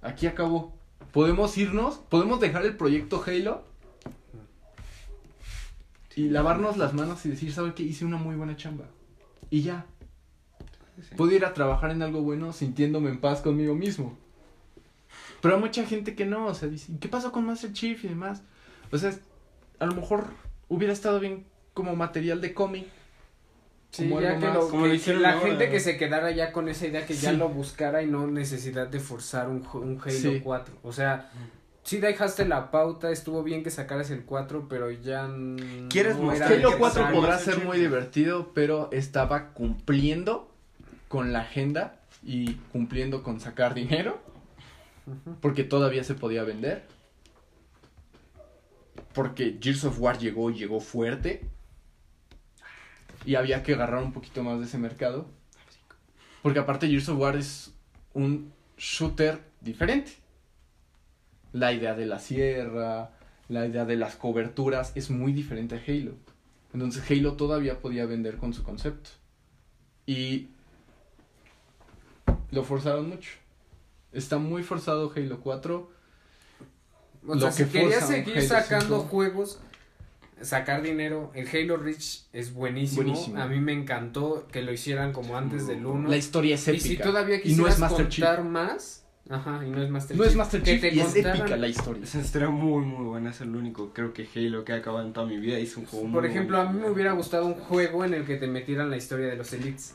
aquí 0.00 0.26
acabó. 0.26 0.72
Podemos 1.12 1.56
irnos, 1.58 1.96
podemos 1.96 2.40
dejar 2.40 2.64
el 2.64 2.76
proyecto 2.76 3.22
Halo 3.26 3.64
y 6.16 6.28
lavarnos 6.28 6.76
las 6.76 6.94
manos 6.94 7.24
y 7.26 7.30
decir, 7.30 7.52
¿saben 7.52 7.72
qué? 7.72 7.82
Hice 7.82 8.04
una 8.04 8.16
muy 8.16 8.36
buena 8.36 8.56
chamba. 8.56 8.84
Y 9.50 9.62
ya. 9.62 9.86
Sí. 10.96 11.14
Puedo 11.16 11.32
ir 11.32 11.44
a 11.44 11.54
trabajar 11.54 11.90
en 11.90 12.02
algo 12.02 12.22
bueno 12.22 12.52
sintiéndome 12.52 13.10
en 13.10 13.20
paz 13.20 13.40
conmigo 13.40 13.74
mismo. 13.74 14.16
Pero 15.40 15.56
hay 15.56 15.60
mucha 15.60 15.84
gente 15.84 16.14
que 16.14 16.24
no, 16.24 16.46
o 16.46 16.54
sea, 16.54 16.68
dice, 16.68 16.92
¿qué 17.00 17.08
pasó 17.08 17.32
con 17.32 17.44
Master 17.44 17.72
Chief 17.72 18.04
y 18.04 18.08
demás? 18.08 18.42
O 18.92 18.98
sea, 18.98 19.12
a 19.78 19.86
lo 19.86 19.94
mejor 19.94 20.26
hubiera 20.68 20.92
estado 20.92 21.18
bien 21.18 21.44
como 21.74 21.96
material 21.96 22.40
de 22.40 22.54
cómic. 22.54 22.86
Sí, 23.90 24.08
como 24.08 24.20
ya 24.22 24.38
que, 24.38 24.46
lo- 24.46 24.68
como 24.70 24.84
que- 24.84 25.14
la 25.14 25.32
ahora. 25.34 25.46
gente 25.46 25.70
que 25.70 25.80
se 25.80 25.96
quedara 25.98 26.30
ya 26.30 26.52
con 26.52 26.68
esa 26.68 26.86
idea 26.86 27.04
que 27.06 27.14
ya 27.14 27.32
lo 27.32 27.48
buscara 27.50 28.02
y 28.02 28.06
no 28.06 28.26
necesidad 28.26 28.86
de 28.88 29.00
forzar 29.00 29.48
un, 29.48 29.66
un 29.74 30.00
Halo 30.00 30.10
Sí. 30.10 30.40
4. 30.42 30.74
O 30.82 30.92
sea, 30.92 31.30
sí 31.82 31.98
dejaste 31.98 32.46
la 32.46 32.70
pauta, 32.70 33.10
estuvo 33.10 33.42
bien 33.42 33.62
que 33.62 33.70
sacaras 33.70 34.10
el 34.10 34.24
4, 34.24 34.66
pero 34.68 34.90
ya 34.90 35.28
¿Quieres 35.90 36.16
no 36.16 36.22
mostrar 36.24 36.52
Halo 36.52 36.70
que 36.70 36.76
4 36.78 37.02
pasaron 37.02 37.20
podrá 37.20 37.38
ser 37.38 37.58
muy 37.64 37.78
divertido, 37.78 38.52
pero 38.54 38.88
estaba 38.92 39.48
cumpliendo 39.48 40.50
con 41.08 41.34
la 41.34 41.40
agenda 41.40 41.96
y 42.22 42.54
cumpliendo 42.72 43.22
con 43.22 43.40
sacar 43.40 43.74
dinero, 43.74 44.18
porque 45.42 45.64
todavía 45.64 46.04
se 46.04 46.14
podía 46.14 46.44
vender. 46.44 46.84
Porque 49.14 49.58
Gears 49.60 49.84
of 49.84 49.98
War 50.00 50.18
llegó 50.18 50.50
y 50.50 50.54
llegó 50.54 50.80
fuerte. 50.80 51.48
Y 53.24 53.36
había 53.36 53.62
que 53.62 53.74
agarrar 53.74 54.02
un 54.02 54.12
poquito 54.12 54.42
más 54.42 54.58
de 54.58 54.66
ese 54.66 54.78
mercado. 54.78 55.26
Porque 56.42 56.58
aparte 56.58 56.88
Gears 56.88 57.08
of 57.08 57.18
War 57.18 57.36
es 57.36 57.72
un 58.14 58.52
shooter 58.76 59.40
diferente. 59.60 60.12
La 61.52 61.72
idea 61.72 61.94
de 61.94 62.06
la 62.06 62.18
sierra, 62.18 63.12
la 63.48 63.66
idea 63.66 63.84
de 63.84 63.96
las 63.96 64.16
coberturas 64.16 64.92
es 64.94 65.10
muy 65.10 65.32
diferente 65.32 65.76
a 65.76 65.82
Halo. 65.86 66.14
Entonces 66.72 67.08
Halo 67.10 67.34
todavía 67.34 67.80
podía 67.80 68.06
vender 68.06 68.38
con 68.38 68.54
su 68.54 68.62
concepto. 68.62 69.10
Y 70.06 70.48
lo 72.50 72.64
forzaron 72.64 73.08
mucho. 73.08 73.30
Está 74.12 74.38
muy 74.38 74.62
forzado 74.62 75.12
Halo 75.14 75.40
4. 75.40 75.90
O 77.26 77.34
Lo 77.34 77.40
sea, 77.40 77.52
si 77.52 77.64
que 77.64 77.70
querías 77.70 78.00
forza 78.00 78.06
un 78.06 78.12
seguir 78.12 78.38
Halo 78.38 78.48
sacando 78.48 78.96
5. 78.98 79.08
juegos, 79.08 79.60
sacar 80.40 80.82
dinero, 80.82 81.30
el 81.34 81.48
Halo 81.48 81.76
Reach 81.76 82.22
es 82.32 82.52
buenísimo. 82.52 83.02
Buenísimo. 83.02 83.40
A 83.40 83.46
mí 83.46 83.60
me 83.60 83.72
encantó 83.72 84.48
que 84.50 84.62
lo 84.62 84.72
hicieran 84.72 85.12
como 85.12 85.36
antes 85.36 85.66
del 85.68 85.86
1. 85.86 86.08
La 86.08 86.16
historia 86.16 86.56
es 86.56 86.66
y 86.66 86.70
épica. 86.72 86.84
si 86.86 86.96
todavía 86.96 87.36
y 87.36 87.38
no 87.38 87.42
quisieras 87.44 87.74
es 87.74 87.78
Master 87.80 88.08
Chief. 88.08 88.24
contar 88.26 88.44
más, 88.44 89.04
ajá, 89.30 89.60
y 89.64 89.70
no 89.70 89.80
es 89.82 89.88
Master 89.90 90.16
No 90.16 90.22
Chief. 90.24 90.30
es 90.32 90.36
Master 90.36 90.62
que 90.62 90.70
Chief 90.72 90.80
te 90.80 90.94
y 90.94 91.00
es 91.00 91.14
épica 91.16 91.56
la 91.56 91.68
historia. 91.68 92.02
Esa 92.02 92.20
historia 92.20 92.48
muy 92.50 92.84
muy 92.84 93.04
buena, 93.06 93.30
es 93.30 93.40
el 93.40 93.54
único, 93.54 93.92
creo 93.92 94.12
que 94.12 94.28
Halo 94.34 94.64
que 94.64 94.72
ha 94.72 94.76
acabado 94.76 95.06
en 95.06 95.12
toda 95.12 95.26
mi 95.26 95.36
vida 95.38 95.60
hizo 95.60 95.78
un 95.78 95.86
juego 95.86 96.10
Por 96.10 96.22
muy 96.22 96.30
ejemplo, 96.30 96.58
a 96.60 96.72
mí 96.72 96.80
me 96.80 96.90
hubiera 96.90 97.12
gustado 97.12 97.46
un 97.46 97.54
juego 97.54 98.04
en 98.04 98.14
el 98.14 98.24
que 98.24 98.36
te 98.36 98.48
metieran 98.48 98.90
la 98.90 98.96
historia 98.96 99.28
de 99.28 99.36
los 99.36 99.52
Elites. 99.52 99.94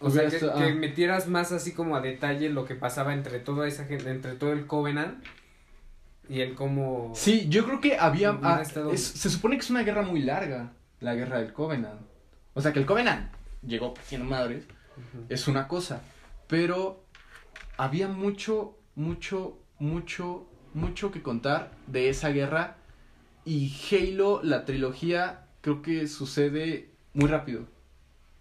O 0.00 0.10
sea, 0.10 0.28
que, 0.28 0.36
estado- 0.36 0.58
que 0.58 0.64
ah. 0.64 0.74
metieras 0.74 1.28
más 1.28 1.52
así 1.52 1.72
como 1.72 1.94
a 1.96 2.00
detalle 2.00 2.48
lo 2.48 2.64
que 2.64 2.74
pasaba 2.74 3.12
entre 3.14 3.38
toda 3.38 3.68
esa 3.68 3.84
gente, 3.84 4.10
entre 4.10 4.32
todo 4.32 4.52
el 4.52 4.66
Covenant 4.66 5.22
y 6.28 6.40
el 6.40 6.54
cómo... 6.54 7.12
Sí, 7.14 7.46
yo 7.48 7.64
creo 7.64 7.80
que 7.80 7.96
había... 7.98 8.38
Ah, 8.42 8.62
es- 8.92 9.02
se 9.02 9.30
supone 9.30 9.56
que 9.56 9.62
es 9.62 9.70
una 9.70 9.82
guerra 9.82 10.02
muy 10.02 10.20
larga, 10.22 10.72
la 11.00 11.14
guerra 11.14 11.38
del 11.40 11.52
Covenant. 11.52 12.00
O 12.54 12.60
sea, 12.60 12.72
que 12.72 12.78
el 12.78 12.86
Covenant 12.86 13.30
llegó 13.66 13.94
haciendo 13.98 14.26
madres, 14.28 14.64
es 15.28 15.48
una 15.48 15.66
cosa. 15.68 16.00
Pero 16.46 17.02
había 17.76 18.08
mucho, 18.08 18.76
mucho, 18.94 19.58
mucho, 19.78 20.46
mucho 20.72 21.10
que 21.10 21.22
contar 21.22 21.72
de 21.86 22.08
esa 22.08 22.28
guerra. 22.30 22.76
Y 23.44 23.72
Halo, 23.90 24.40
la 24.42 24.64
trilogía, 24.64 25.46
creo 25.60 25.82
que 25.82 26.06
sucede 26.08 26.90
muy 27.12 27.28
rápido. 27.28 27.66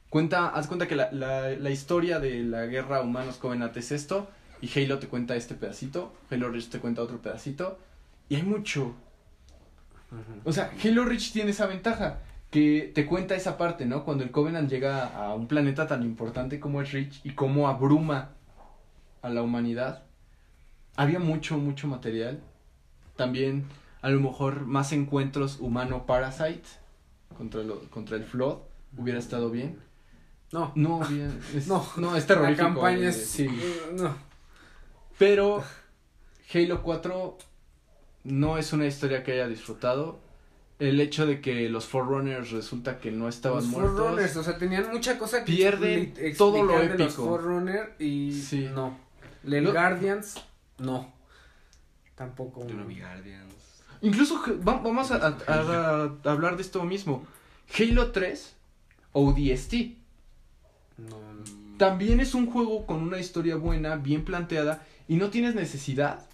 Cuenta, 0.09 0.49
haz 0.49 0.67
cuenta 0.67 0.87
que 0.87 0.95
la, 0.95 1.11
la, 1.11 1.49
la 1.49 1.69
historia 1.71 2.19
de 2.19 2.43
la 2.43 2.65
guerra 2.67 3.01
humanos 3.01 3.37
Covenant 3.37 3.75
es 3.77 3.91
esto. 3.91 4.29
Y 4.63 4.79
Halo 4.79 4.97
te 4.97 5.09
cuenta 5.09 5.35
este 5.35 5.55
pedacito. 5.55 6.13
Halo 6.31 6.49
Reach 6.49 6.69
te 6.69 6.79
cuenta 6.79 7.01
otro 7.01 7.21
pedacito. 7.21 7.77
Y 8.29 8.35
hay 8.35 8.43
mucho. 8.43 8.93
O 10.45 10.53
sea, 10.53 10.71
Halo 10.81 11.03
Reach 11.03 11.33
tiene 11.33 11.51
esa 11.51 11.65
ventaja. 11.65 12.19
Que 12.49 12.89
te 12.95 13.05
cuenta 13.05 13.35
esa 13.35 13.57
parte, 13.57 13.85
¿no? 13.85 14.05
Cuando 14.05 14.23
el 14.23 14.31
Covenant 14.31 14.69
llega 14.69 15.07
a 15.07 15.33
un 15.33 15.49
planeta 15.49 15.85
tan 15.85 16.01
importante 16.01 16.61
como 16.61 16.81
es 16.81 16.93
Reach 16.93 17.19
y 17.25 17.31
cómo 17.31 17.67
abruma 17.67 18.29
a 19.21 19.29
la 19.29 19.41
humanidad. 19.41 20.03
Había 20.95 21.19
mucho, 21.19 21.57
mucho 21.57 21.89
material. 21.89 22.39
También, 23.17 23.65
a 24.01 24.09
lo 24.11 24.21
mejor, 24.21 24.61
más 24.61 24.93
encuentros 24.93 25.59
humano-parasite 25.59 26.63
contra, 27.37 27.63
lo, 27.63 27.81
contra 27.89 28.15
el 28.15 28.23
Flood. 28.23 28.59
Hubiera 28.97 29.19
estado 29.19 29.49
bien. 29.49 29.77
No, 30.53 30.71
No, 30.75 30.99
bien. 31.01 31.37
Es, 31.53 31.67
No, 31.73 31.85
no, 31.97 32.15
es 32.15 32.23
la 32.23 32.27
terrorífico. 32.27 32.87
eh, 32.87 33.11
sí. 33.11 33.49
No. 33.95 34.31
Pero 35.25 35.63
Halo 36.53 36.81
4 36.83 37.37
no 38.25 38.57
es 38.57 38.73
una 38.73 38.85
historia 38.87 39.23
que 39.23 39.33
haya 39.33 39.47
disfrutado. 39.47 40.19
El 40.79 40.99
hecho 40.99 41.25
de 41.25 41.39
que 41.39 41.69
los 41.69 41.85
Forerunners 41.85 42.51
resulta 42.51 42.99
que 42.99 43.11
no 43.11 43.29
estaban 43.29 43.59
Los 43.59 43.67
muertos. 43.67 43.95
Forerunners, 43.97 44.35
o 44.37 44.43
sea, 44.43 44.57
tenían 44.57 44.91
mucha 44.91 45.17
cosa 45.17 45.45
que 45.45 45.53
Pierden 45.53 46.13
todo 46.37 46.63
lo 46.63 46.77
de 46.79 46.89
los 46.89 47.01
épico. 47.13 47.25
Forerunner 47.25 47.95
y 47.99 48.33
Sí. 48.33 48.69
no. 48.73 48.97
El 49.45 49.71
Guardians, 49.71 50.35
no. 50.79 51.13
Tampoco. 52.15 52.67
Yo 52.67 52.75
no 52.75 52.85
vi 52.85 52.99
Guardians. 52.99 53.53
Incluso 54.01 54.41
vamos 54.61 55.11
a, 55.11 55.15
a- 55.15 55.37
a- 55.47 56.11
a 56.23 56.31
hablar 56.31 56.55
de 56.57 56.61
esto 56.63 56.83
mismo. 56.83 57.25
Halo 57.79 58.11
3 58.11 58.55
ODST. 59.13 59.73
No, 60.97 61.17
También 61.77 62.19
es 62.19 62.33
un 62.35 62.49
juego 62.51 62.85
con 62.85 63.01
una 63.01 63.19
historia 63.19 63.55
buena, 63.55 63.95
bien 63.95 64.23
planteada, 64.25 64.85
y 65.07 65.15
no 65.15 65.29
tienes 65.29 65.55
necesidad 65.55 66.27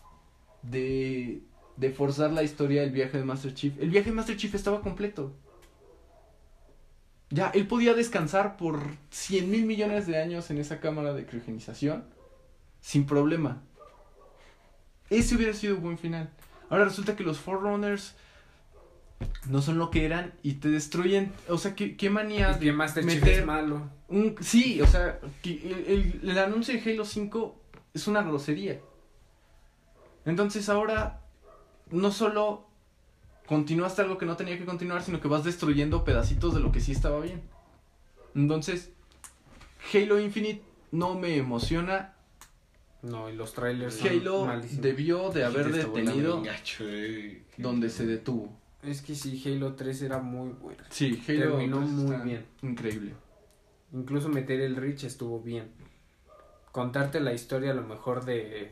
de, 0.62 1.42
de 1.78 1.92
forzar 1.92 2.32
la 2.32 2.44
historia 2.44 2.82
del 2.82 2.92
viaje 2.92 3.18
de 3.18 3.24
Master 3.24 3.54
Chief. 3.54 3.74
El 3.80 3.90
viaje 3.90 4.10
de 4.10 4.16
Master 4.16 4.38
Chief 4.38 4.54
estaba 4.56 4.82
completo. 4.82 5.34
Ya, 7.32 7.50
él 7.54 7.68
podía 7.68 7.94
descansar 7.94 8.58
por 8.58 8.82
100 9.12 9.52
mil 9.52 9.66
millones 9.66 10.08
de 10.08 10.18
años 10.22 10.50
en 10.50 10.58
esa 10.58 10.80
cámara 10.80 11.14
de 11.14 11.26
criogenización 11.26 12.04
sin 12.82 13.06
problema. 13.06 13.62
Ese 15.10 15.36
hubiera 15.36 15.54
sido 15.54 15.76
un 15.76 15.84
buen 15.84 15.98
final. 15.98 16.30
Ahora 16.70 16.86
resulta 16.86 17.16
que 17.16 17.24
los 17.24 17.40
Forerunners 17.40 18.16
no 19.48 19.62
son 19.62 19.78
lo 19.78 19.92
que 19.92 20.06
eran 20.06 20.34
y 20.44 20.54
te 20.54 20.70
destruyen. 20.70 21.32
O 21.50 21.58
sea, 21.58 21.76
qué, 21.76 21.98
qué 21.98 22.10
manía 22.10 22.58
que 22.60 22.72
Master 22.72 23.04
Chief 23.06 23.24
es 23.28 23.46
malo. 23.46 23.90
un, 24.08 24.36
sí, 24.42 24.82
o 24.82 24.88
sea, 24.88 25.20
que 25.44 25.54
el, 25.54 25.86
el- 26.24 26.30
el 26.32 26.38
anuncio 26.40 26.74
de 26.80 26.92
Halo 26.92 27.06
5 27.06 27.60
es 27.94 28.08
una 28.08 28.22
grosería. 28.24 28.80
Entonces 30.26 30.70
ahora 30.70 31.22
no 31.92 32.12
solo 32.12 32.66
continuaste 33.46 34.04
algo 34.04 34.18
que 34.18 34.26
no 34.26 34.38
tenía 34.38 34.58
que 34.58 34.66
continuar, 34.66 35.02
sino 35.02 35.20
que 35.20 35.28
vas 35.28 35.44
destruyendo 35.44 36.04
pedacitos 36.04 36.54
de 36.54 36.60
lo 36.60 36.72
que 36.72 36.80
sí 36.80 36.92
estaba 36.92 37.20
bien. 37.20 37.42
Entonces, 38.36 38.92
Halo 39.94 40.20
Infinite 40.20 40.62
no 40.92 41.16
me 41.16 41.36
emociona. 41.36 42.14
No, 43.02 43.30
y 43.30 43.36
los 43.36 43.54
trailers 43.54 44.04
Halo 44.04 44.48
debió 44.74 45.30
de 45.30 45.46
haber 45.46 45.72
detenido 45.72 46.44
eh. 46.82 47.44
donde 47.58 47.90
se 47.90 48.06
detuvo. 48.06 48.56
Es 48.84 49.02
que 49.02 49.16
sí, 49.16 49.42
Halo 49.46 49.74
3 49.74 50.02
era 50.04 50.20
muy 50.20 50.52
bueno. 50.52 50.84
Sí, 50.90 51.22
Halo 51.28 51.58
Terminó 51.58 51.80
3 51.80 51.90
muy 51.90 52.16
bien. 52.18 52.46
Increíble. 52.62 53.14
Incluso 53.94 54.30
meter 54.30 54.62
el 54.62 54.76
Rich 54.76 55.06
estuvo 55.06 55.42
bien. 55.42 55.70
Contarte 56.72 57.20
la 57.20 57.34
historia 57.34 57.72
a 57.72 57.74
lo 57.74 57.84
mejor 57.84 58.26
de... 58.26 58.70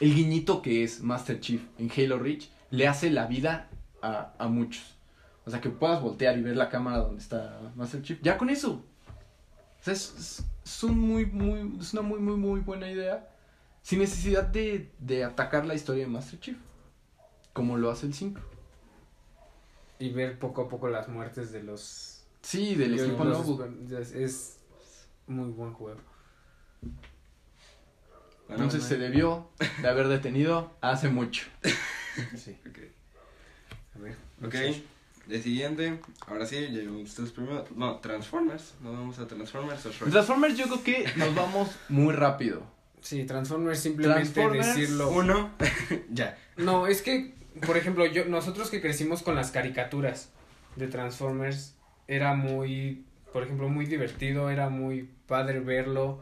el 0.00 0.14
guiñito 0.14 0.62
que 0.62 0.84
es 0.84 1.00
Master 1.02 1.40
Chief 1.40 1.62
en 1.78 1.90
Halo 1.90 2.18
Reach 2.18 2.48
le 2.70 2.86
hace 2.88 3.10
la 3.10 3.26
vida 3.26 3.68
a, 4.02 4.32
a 4.38 4.48
muchos. 4.48 4.96
O 5.44 5.50
sea, 5.50 5.60
que 5.60 5.70
puedas 5.70 6.00
voltear 6.00 6.38
y 6.38 6.42
ver 6.42 6.56
la 6.56 6.68
cámara 6.68 6.98
donde 6.98 7.20
está 7.20 7.72
Master 7.74 8.02
Chief. 8.02 8.20
Ya 8.22 8.38
con 8.38 8.50
eso. 8.50 8.84
O 9.80 9.82
sea, 9.84 9.92
es, 9.94 10.14
es- 10.18 10.44
es 10.64 10.84
un 10.84 10.98
muy, 10.98 11.26
muy, 11.26 11.78
es 11.80 11.92
una 11.94 12.02
muy, 12.02 12.20
muy, 12.20 12.36
muy 12.36 12.60
buena 12.60 12.88
idea. 12.88 13.28
Sin 13.82 13.98
necesidad 13.98 14.44
de, 14.44 14.92
de 15.00 15.24
atacar 15.24 15.66
la 15.66 15.74
historia 15.74 16.04
de 16.04 16.10
Master 16.10 16.38
Chief. 16.38 16.56
Como 17.52 17.76
lo 17.76 17.90
hace 17.90 18.06
el 18.06 18.14
5. 18.14 18.40
Y 19.98 20.10
ver 20.10 20.38
poco 20.38 20.62
a 20.62 20.68
poco 20.68 20.88
las 20.88 21.08
muertes 21.08 21.50
de 21.52 21.62
los... 21.62 22.24
Sí, 22.42 22.74
del 22.74 22.96
de 22.96 23.04
equipo 23.06 23.24
nuevo. 23.24 23.64
Es, 23.98 24.12
es 24.12 24.58
muy 25.26 25.50
buen 25.50 25.72
juego. 25.74 26.00
Bueno, 26.82 28.64
Entonces 28.64 28.84
se 28.84 28.96
debió 28.96 29.48
de 29.80 29.88
haber 29.88 30.08
detenido 30.08 30.76
hace 30.80 31.08
mucho. 31.08 31.46
Sí. 32.36 32.56
ok. 32.68 32.78
A 33.94 33.98
ver. 34.00 34.16
Ok, 34.44 34.54
de 35.26 35.40
siguiente, 35.40 36.00
ahora 36.26 36.44
sí, 36.44 36.66
ustedes 37.02 37.30
primero. 37.30 37.64
No, 37.76 37.98
Transformers. 38.00 38.74
Nos 38.82 38.92
vamos 38.92 39.18
a 39.20 39.28
Transformers 39.28 39.86
o 39.86 39.92
Shrek. 39.92 40.10
Transformers 40.10 40.56
yo 40.58 40.64
creo 40.64 40.82
que 40.82 41.12
nos 41.16 41.34
vamos 41.34 41.70
muy 41.88 42.12
rápido. 42.12 42.62
Sí, 43.00 43.24
Transformers 43.24 43.78
simplemente 43.78 44.28
Transformers 44.32 44.66
decirlo... 44.74 45.10
Uno, 45.10 45.50
ya. 46.10 46.36
No, 46.56 46.88
es 46.88 47.00
que, 47.00 47.32
por 47.64 47.76
ejemplo, 47.76 48.04
yo 48.06 48.24
nosotros 48.26 48.70
que 48.70 48.80
crecimos 48.80 49.22
con 49.22 49.36
las 49.36 49.52
caricaturas 49.52 50.30
de 50.76 50.88
Transformers, 50.88 51.74
era 52.08 52.34
muy, 52.34 53.04
por 53.32 53.44
ejemplo, 53.44 53.68
muy 53.68 53.86
divertido, 53.86 54.50
era 54.50 54.68
muy 54.68 55.08
padre 55.26 55.60
verlo. 55.60 56.20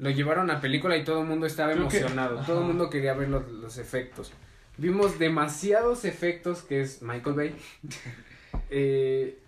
Lo 0.00 0.10
llevaron 0.10 0.50
a 0.50 0.60
película 0.60 0.96
y 0.96 1.04
todo 1.04 1.20
el 1.20 1.26
mundo 1.28 1.46
estaba 1.46 1.72
Creo 1.74 1.86
que- 1.88 1.98
emocionado, 1.98 2.40
todo 2.46 2.60
el 2.62 2.66
mundo 2.66 2.88
quería 2.90 3.14
ver 3.14 3.28
los, 3.28 3.48
los 3.50 3.76
efectos. 3.78 4.32
Vimos 4.78 5.18
demasiados 5.18 6.04
efectos, 6.06 6.62
que 6.62 6.80
es 6.80 7.02
Michael 7.02 7.36
Bay. 7.36 7.56
Eh, 8.72 9.38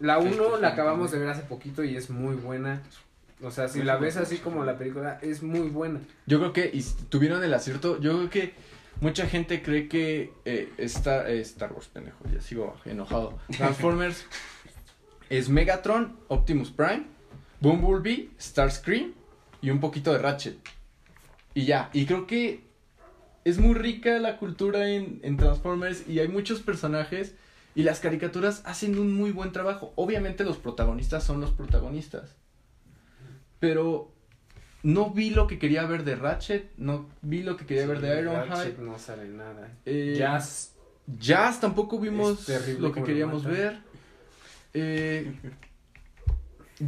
la 0.00 0.18
1 0.18 0.58
la 0.58 0.68
acabamos 0.68 1.10
de 1.10 1.18
ver 1.18 1.28
hace 1.28 1.42
poquito 1.42 1.82
y 1.84 1.96
es 1.96 2.10
muy 2.10 2.34
buena. 2.36 2.82
O 3.42 3.50
sea, 3.50 3.68
si 3.68 3.82
la 3.82 3.96
ves 3.96 4.16
así 4.16 4.38
como 4.38 4.64
la 4.64 4.76
película, 4.78 5.18
es 5.22 5.42
muy 5.42 5.68
buena. 5.68 6.00
Yo 6.26 6.38
creo 6.40 6.52
que 6.52 6.70
y 6.72 6.82
tuvieron 7.08 7.42
el 7.42 7.54
acierto. 7.54 8.00
Yo 8.00 8.16
creo 8.16 8.30
que 8.30 8.54
mucha 9.00 9.26
gente 9.26 9.62
cree 9.62 9.88
que 9.88 10.32
eh, 10.44 10.72
Star, 10.78 11.28
eh, 11.30 11.40
Star 11.40 11.72
Wars, 11.72 11.86
pendejo, 11.88 12.18
ya 12.32 12.40
sigo 12.40 12.76
enojado. 12.84 13.38
Transformers 13.56 14.24
es 15.30 15.48
Megatron, 15.48 16.16
Optimus 16.28 16.70
Prime, 16.70 17.04
Bumblebee, 17.60 18.30
Starscream 18.40 19.12
y 19.60 19.70
un 19.70 19.80
poquito 19.80 20.12
de 20.12 20.18
Ratchet. 20.18 20.56
Y 21.54 21.64
ya, 21.64 21.90
y 21.92 22.06
creo 22.06 22.26
que 22.26 22.64
es 23.44 23.58
muy 23.58 23.74
rica 23.74 24.18
la 24.18 24.36
cultura 24.36 24.88
en, 24.88 25.20
en 25.22 25.36
Transformers 25.36 26.08
y 26.08 26.20
hay 26.20 26.28
muchos 26.28 26.60
personajes 26.60 27.34
y 27.74 27.82
las 27.82 28.00
caricaturas 28.00 28.62
hacen 28.64 28.98
un 28.98 29.14
muy 29.14 29.30
buen 29.30 29.52
trabajo. 29.52 29.92
Obviamente 29.96 30.44
los 30.44 30.58
protagonistas 30.58 31.24
son 31.24 31.40
los 31.40 31.50
protagonistas. 31.50 32.34
Pero 33.60 34.12
no 34.82 35.10
vi 35.10 35.30
lo 35.30 35.46
que 35.46 35.58
quería 35.58 35.84
ver 35.86 36.04
de 36.04 36.16
Ratchet, 36.16 36.70
no 36.76 37.08
vi 37.22 37.42
lo 37.42 37.56
que 37.56 37.66
quería 37.66 37.86
ver 37.86 38.00
de 38.00 38.20
Ironhide. 38.20 38.48
Ratchet 38.48 38.78
no 38.78 38.98
sale 38.98 39.28
nada. 39.28 39.72
Eh, 39.84 40.14
Jazz 40.16 40.74
Jazz 41.18 41.60
tampoco 41.60 41.98
vimos 41.98 42.48
lo 42.78 42.92
que 42.92 43.02
queríamos 43.02 43.44
ver. 43.44 43.78
Eh, 44.74 45.32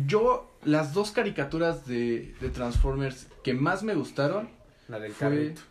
yo, 0.06 0.50
las 0.64 0.94
dos 0.94 1.10
caricaturas 1.10 1.86
de, 1.86 2.34
de 2.40 2.48
Transformers 2.50 3.28
que 3.42 3.54
más 3.54 3.82
me 3.82 3.94
gustaron, 3.94 4.48
La 4.88 4.98
del 4.98 5.12
fue 5.12 5.28
carrito. 5.28 5.62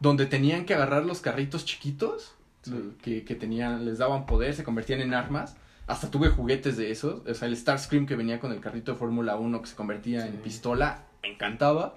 donde 0.00 0.26
tenían 0.26 0.64
que 0.66 0.74
agarrar 0.74 1.04
los 1.04 1.20
carritos 1.20 1.64
chiquitos, 1.64 2.34
Sí. 2.62 2.70
lo- 2.70 2.96
que, 2.98 3.24
que 3.24 3.34
tenían, 3.34 3.84
les 3.84 3.98
daban 3.98 4.26
poder, 4.26 4.54
se 4.54 4.62
convertían 4.64 5.00
en 5.00 5.14
armas. 5.14 5.56
Hasta 5.88 6.10
tuve 6.12 6.28
juguetes 6.28 6.76
de 6.76 6.92
esos. 6.92 7.26
O 7.26 7.34
sea, 7.34 7.48
el 7.48 7.56
Starscream 7.56 8.06
que 8.06 8.14
venía 8.14 8.38
con 8.38 8.52
el 8.52 8.60
carrito 8.60 8.92
de 8.92 8.98
Fórmula 8.98 9.34
1 9.36 9.60
que 9.62 9.66
se 9.68 9.74
convertía 9.74 10.26
en 10.28 10.36
pistola, 10.36 11.02
me 11.22 11.32
encantaba. 11.32 11.92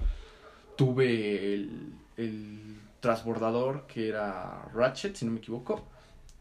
Tuve 0.75 1.53
el, 1.53 1.93
el 2.17 2.77
transbordador 2.99 3.85
que 3.87 4.09
era 4.09 4.67
Ratchet, 4.73 5.15
si 5.15 5.25
no 5.25 5.31
me 5.33 5.37
equivoco. 5.37 5.85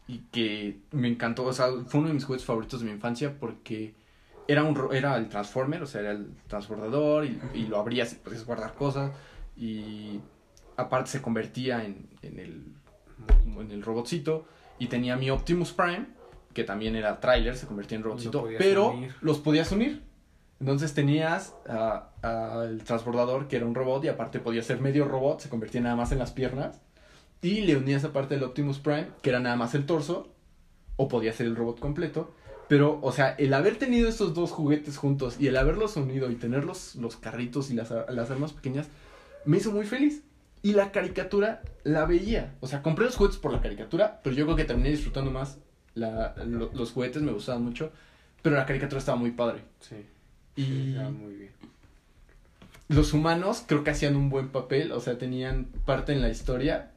Y 0.07 0.19
que 0.31 0.79
me 0.91 1.07
encantó, 1.07 1.43
o 1.45 1.53
sea, 1.53 1.67
fue 1.87 1.99
uno 1.99 2.09
de 2.09 2.15
mis 2.15 2.25
juguetes 2.25 2.45
favoritos 2.45 2.79
de 2.79 2.87
mi 2.87 2.91
infancia 2.93 3.37
porque 3.39 3.93
era 4.47 4.63
un 4.63 4.77
era 4.93 5.15
el 5.17 5.27
Transformer, 5.29 5.81
o 5.83 5.87
sea, 5.87 6.01
era 6.01 6.11
el 6.11 6.27
transbordador 6.47 7.25
y, 7.25 7.39
y 7.53 7.65
lo 7.67 7.77
abrías 7.77 8.13
y 8.13 8.15
podías 8.17 8.45
guardar 8.45 8.73
cosas. 8.73 9.11
Y 9.57 10.19
aparte 10.77 11.09
se 11.11 11.21
convertía 11.21 11.83
en, 11.83 12.09
en 12.21 12.39
el 12.39 12.63
en 13.59 13.71
el 13.71 13.81
robotcito 13.81 14.45
y 14.77 14.87
tenía 14.87 15.15
mi 15.15 15.29
Optimus 15.29 15.71
Prime 15.71 16.07
que 16.53 16.63
también 16.63 16.95
era 16.95 17.19
trailer, 17.19 17.55
se 17.57 17.65
convertía 17.67 17.97
en 17.97 18.03
robotcito, 18.03 18.41
pero 18.57 18.91
unir. 18.91 19.15
los 19.21 19.39
podías 19.39 19.71
unir. 19.71 20.03
Entonces 20.59 20.93
tenías 20.93 21.53
a- 21.67 22.09
a 22.23 22.63
el 22.65 22.83
transbordador 22.83 23.47
que 23.47 23.57
era 23.57 23.65
un 23.65 23.75
robot 23.75 24.03
y 24.05 24.07
aparte 24.09 24.39
podía 24.39 24.61
ser 24.63 24.79
medio 24.79 25.05
robot, 25.05 25.41
se 25.41 25.49
convertía 25.49 25.81
nada 25.81 25.95
más 25.97 26.11
en 26.13 26.19
las 26.19 26.31
piernas 26.31 26.81
y 27.41 27.61
le 27.61 27.75
unías 27.77 28.03
aparte 28.05 28.35
el 28.35 28.43
Optimus 28.43 28.79
Prime 28.79 29.07
que 29.21 29.29
era 29.31 29.39
nada 29.39 29.55
más 29.57 29.75
el 29.75 29.85
torso 29.85 30.29
o 30.97 31.07
podía 31.07 31.33
ser 31.33 31.47
el 31.47 31.55
robot 31.55 31.79
completo. 31.79 32.33
Pero, 32.67 32.99
o 33.03 33.11
sea, 33.11 33.35
el 33.37 33.53
haber 33.53 33.77
tenido 33.77 34.09
estos 34.09 34.33
dos 34.33 34.51
juguetes 34.51 34.97
juntos 34.97 35.35
y 35.39 35.47
el 35.47 35.57
haberlos 35.57 35.95
unido 35.97 36.31
y 36.31 36.35
tener 36.35 36.63
los, 36.65 36.95
los 36.95 37.15
carritos 37.15 37.69
y 37.69 37.75
las, 37.75 37.91
las 38.09 38.31
armas 38.31 38.53
pequeñas 38.53 38.87
me 39.45 39.57
hizo 39.57 39.71
muy 39.71 39.85
feliz. 39.85 40.23
Y 40.63 40.73
la 40.73 40.91
caricatura 40.91 41.61
la 41.83 42.05
veía. 42.05 42.55
O 42.61 42.67
sea, 42.67 42.81
compré 42.81 43.05
los 43.05 43.15
juguetes 43.17 43.37
por 43.37 43.53
la 43.53 43.61
caricatura, 43.61 44.19
pero 44.23 44.35
yo 44.35 44.45
creo 44.45 44.55
que 44.57 44.63
terminé 44.65 44.89
disfrutando 44.89 45.29
más. 45.29 45.59
La, 45.93 46.33
lo- 46.43 46.71
los 46.73 46.91
juguetes 46.91 47.21
me 47.21 47.31
gustaban 47.31 47.63
mucho, 47.63 47.91
pero 48.41 48.55
la 48.55 48.65
caricatura 48.65 48.97
estaba 48.97 49.17
muy 49.17 49.29
padre. 49.31 49.59
Sí, 49.79 49.97
Y 50.55 50.89
estaba 50.89 51.11
muy 51.11 51.35
bien. 51.35 51.51
los 52.87 53.13
humanos 53.13 53.63
creo 53.67 53.83
que 53.83 53.91
hacían 53.91 54.15
un 54.15 54.29
buen 54.29 54.49
papel, 54.49 54.91
o 54.91 54.99
sea, 54.99 55.17
tenían 55.19 55.65
parte 55.85 56.13
en 56.13 56.21
la 56.21 56.29
historia. 56.29 56.91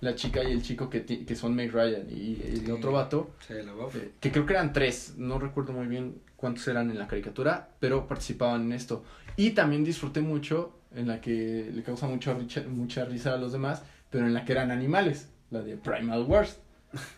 La 0.00 0.14
chica 0.14 0.42
y 0.42 0.50
el 0.52 0.62
chico 0.62 0.88
que, 0.88 1.04
que 1.04 1.36
son 1.36 1.54
Meg 1.54 1.72
Ryan 1.72 2.06
y 2.10 2.40
el 2.42 2.64
Sí. 2.66 2.70
otro 2.70 2.92
vato, 2.92 3.30
Sí, 3.46 3.54
la 3.54 3.72
eh, 3.98 4.12
que 4.20 4.32
creo 4.32 4.46
que 4.46 4.54
eran 4.54 4.72
tres, 4.72 5.14
no 5.18 5.38
recuerdo 5.38 5.72
muy 5.72 5.86
bien 5.88 6.20
cuántos 6.36 6.66
eran 6.68 6.90
en 6.90 6.98
la 6.98 7.06
caricatura, 7.06 7.68
pero 7.80 8.06
participaban 8.08 8.62
en 8.62 8.72
esto. 8.72 9.04
Y 9.36 9.50
también 9.50 9.84
disfruté 9.84 10.20
mucho 10.22 10.72
en 10.94 11.06
la 11.06 11.20
que 11.20 11.70
le 11.74 11.82
causa 11.82 12.06
mucha, 12.08 12.32
richa- 12.34 12.66
mucha 12.66 13.04
risa 13.04 13.34
a 13.34 13.36
los 13.36 13.52
demás, 13.52 13.82
pero 14.10 14.26
en 14.26 14.32
la 14.34 14.44
que 14.44 14.52
eran 14.52 14.70
animales, 14.70 15.28
la 15.50 15.60
de 15.62 15.76
Primal 15.76 16.22
Wars. 16.24 16.58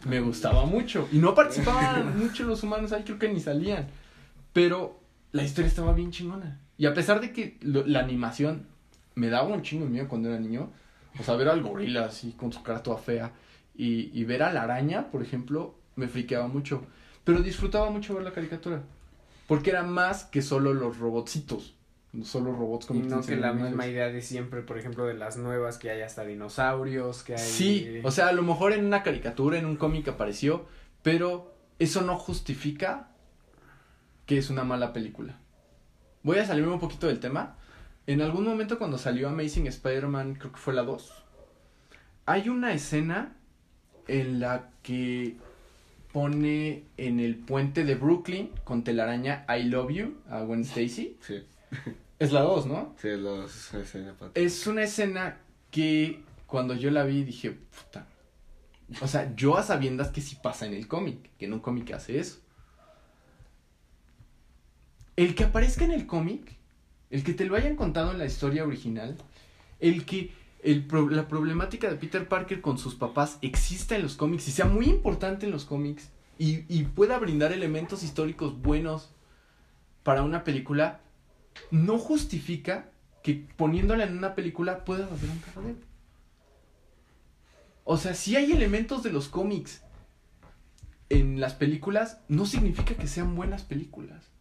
Me 0.06 0.20
gustaba 0.20 0.66
mucho. 0.66 1.08
Y 1.12 1.18
no 1.18 1.34
participaban 1.34 2.18
mucho 2.18 2.44
los 2.44 2.62
humanos 2.62 2.92
ahí, 2.92 3.04
creo 3.04 3.18
que 3.18 3.28
ni 3.28 3.40
salían. 3.40 3.86
Pero 4.52 5.00
la 5.32 5.42
historia 5.44 5.68
estaba 5.68 5.92
bien 5.92 6.10
chingona. 6.10 6.60
Y 6.76 6.86
a 6.86 6.94
pesar 6.94 7.20
de 7.20 7.32
que 7.32 7.56
lo- 7.62 7.86
la 7.86 8.00
animación 8.00 8.66
me 9.14 9.28
daba 9.28 9.48
un 9.48 9.62
chingo 9.62 9.84
de 9.84 9.90
miedo 9.90 10.08
cuando 10.08 10.28
era 10.28 10.38
niño, 10.40 10.70
o 11.18 11.22
sea, 11.22 11.36
ver 11.36 11.48
al 11.48 11.62
gorila 11.62 12.06
así 12.06 12.32
con 12.32 12.52
su 12.52 12.62
cara 12.62 12.82
toda 12.82 12.98
fea 12.98 13.32
y, 13.74 14.10
y 14.18 14.24
ver 14.24 14.42
a 14.42 14.52
la 14.52 14.62
araña, 14.62 15.10
por 15.10 15.22
ejemplo, 15.22 15.74
me 15.96 16.08
friqueaba 16.08 16.48
mucho. 16.48 16.84
Pero 17.24 17.40
disfrutaba 17.40 17.90
mucho 17.90 18.14
ver 18.14 18.24
la 18.24 18.32
caricatura. 18.32 18.82
Porque 19.46 19.70
era 19.70 19.82
más 19.82 20.24
que 20.24 20.42
solo 20.42 20.74
los 20.74 20.98
robotcitos. 20.98 21.74
Solo 22.24 22.52
robots 22.52 22.84
Y 22.84 22.88
como 22.88 23.04
no 23.04 23.22
que 23.22 23.36
la 23.36 23.54
misma 23.54 23.86
idea 23.86 24.08
de 24.08 24.20
siempre, 24.20 24.60
por 24.60 24.78
ejemplo, 24.78 25.06
de 25.06 25.14
las 25.14 25.38
nuevas, 25.38 25.78
que 25.78 25.90
hay 25.90 26.02
hasta 26.02 26.24
dinosaurios, 26.24 27.22
que 27.22 27.34
hay... 27.34 27.38
Sí, 27.38 28.00
o 28.04 28.10
sea, 28.10 28.28
a 28.28 28.32
lo 28.32 28.42
mejor 28.42 28.72
en 28.72 28.84
una 28.84 29.02
caricatura, 29.02 29.58
en 29.58 29.64
un 29.64 29.76
cómic 29.76 30.08
apareció, 30.08 30.66
pero 31.02 31.54
eso 31.78 32.02
no 32.02 32.18
justifica 32.18 33.08
que 34.26 34.36
es 34.36 34.50
una 34.50 34.62
mala 34.62 34.92
película. 34.92 35.38
Voy 36.22 36.38
a 36.38 36.44
salirme 36.44 36.72
un 36.72 36.80
poquito 36.80 37.06
del 37.06 37.18
tema. 37.18 37.56
En 38.06 38.20
algún 38.20 38.44
momento 38.44 38.78
cuando 38.78 38.98
salió 38.98 39.28
Amazing 39.28 39.66
Spider-Man, 39.68 40.34
creo 40.34 40.52
que 40.52 40.58
fue 40.58 40.74
la 40.74 40.82
2, 40.82 41.12
hay 42.26 42.48
una 42.48 42.72
escena 42.72 43.36
en 44.08 44.40
la 44.40 44.70
que 44.82 45.36
pone 46.12 46.84
en 46.96 47.20
el 47.20 47.36
puente 47.36 47.84
de 47.84 47.94
Brooklyn 47.94 48.50
con 48.64 48.82
telaraña 48.84 49.46
I 49.48 49.64
Love 49.64 49.90
You 49.92 50.16
a 50.28 50.40
Gwen 50.42 50.62
Stacy. 50.62 51.16
Sí, 51.20 51.44
Es 52.18 52.32
la 52.32 52.40
2, 52.42 52.66
¿no? 52.66 52.94
sí, 53.00 53.08
los... 53.16 53.72
escena 53.74 54.14
pat- 54.14 54.32
Es 54.36 54.66
una 54.66 54.82
escena 54.82 55.38
que 55.70 56.22
cuando 56.46 56.74
yo 56.74 56.90
la 56.90 57.04
vi 57.04 57.24
dije, 57.24 57.50
puta. 57.52 58.06
O 59.00 59.06
sea, 59.06 59.34
yo 59.36 59.56
a 59.56 59.62
sabiendas 59.62 60.10
que 60.10 60.20
sí 60.20 60.36
pasa 60.42 60.66
en 60.66 60.74
el 60.74 60.86
cómic, 60.86 61.30
que 61.38 61.46
en 61.46 61.54
un 61.54 61.60
cómic 61.60 61.92
hace 61.92 62.18
eso. 62.18 62.40
El 65.16 65.34
que 65.34 65.44
aparezca 65.44 65.84
en 65.84 65.92
el 65.92 66.06
cómic, 66.06 66.56
el 67.12 67.22
que 67.22 67.34
te 67.34 67.44
lo 67.44 67.54
hayan 67.54 67.76
contado 67.76 68.10
en 68.10 68.18
la 68.18 68.24
historia 68.24 68.64
original, 68.64 69.16
el 69.78 70.04
que 70.04 70.32
el 70.64 70.86
la 71.10 71.28
problemática 71.28 71.88
de 71.90 71.96
Peter 71.96 72.26
Parker 72.26 72.60
con 72.60 72.78
sus 72.78 72.94
papás 72.94 73.38
exista 73.42 73.94
en 73.94 74.02
los 74.02 74.16
cómics 74.16 74.48
y 74.48 74.52
sea 74.52 74.64
muy 74.64 74.86
importante 74.86 75.44
en 75.44 75.52
los 75.52 75.66
cómics 75.66 76.08
y, 76.38 76.64
y 76.68 76.84
pueda 76.84 77.18
brindar 77.18 77.52
elementos 77.52 78.02
históricos 78.02 78.60
buenos 78.62 79.10
para 80.02 80.22
una 80.22 80.42
película, 80.42 81.00
no 81.70 81.98
justifica 81.98 82.90
que 83.22 83.46
poniéndola 83.56 84.04
en 84.04 84.16
una 84.16 84.34
película 84.34 84.84
puedas 84.84 85.12
hacer 85.12 85.28
un 85.28 85.38
cagadero. 85.38 85.78
O 87.84 87.98
sea, 87.98 88.14
si 88.14 88.36
hay 88.36 88.52
elementos 88.52 89.02
de 89.02 89.12
los 89.12 89.28
cómics 89.28 89.82
en 91.10 91.40
las 91.40 91.52
películas, 91.52 92.20
no 92.28 92.46
significa 92.46 92.94
que 92.94 93.06
sean 93.06 93.36
buenas 93.36 93.64
películas. 93.64 94.31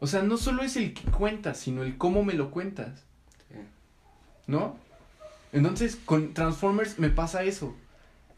O 0.00 0.06
sea, 0.06 0.22
no 0.22 0.36
solo 0.38 0.62
es 0.62 0.76
el 0.76 0.94
que 0.94 1.10
cuentas, 1.10 1.58
sino 1.58 1.82
el 1.82 1.96
cómo 1.98 2.24
me 2.24 2.32
lo 2.32 2.50
cuentas. 2.50 3.04
Sí. 3.48 3.56
¿No? 4.46 4.76
Entonces, 5.52 5.96
con 6.04 6.32
Transformers 6.32 6.98
me 6.98 7.10
pasa 7.10 7.42
eso. 7.42 7.76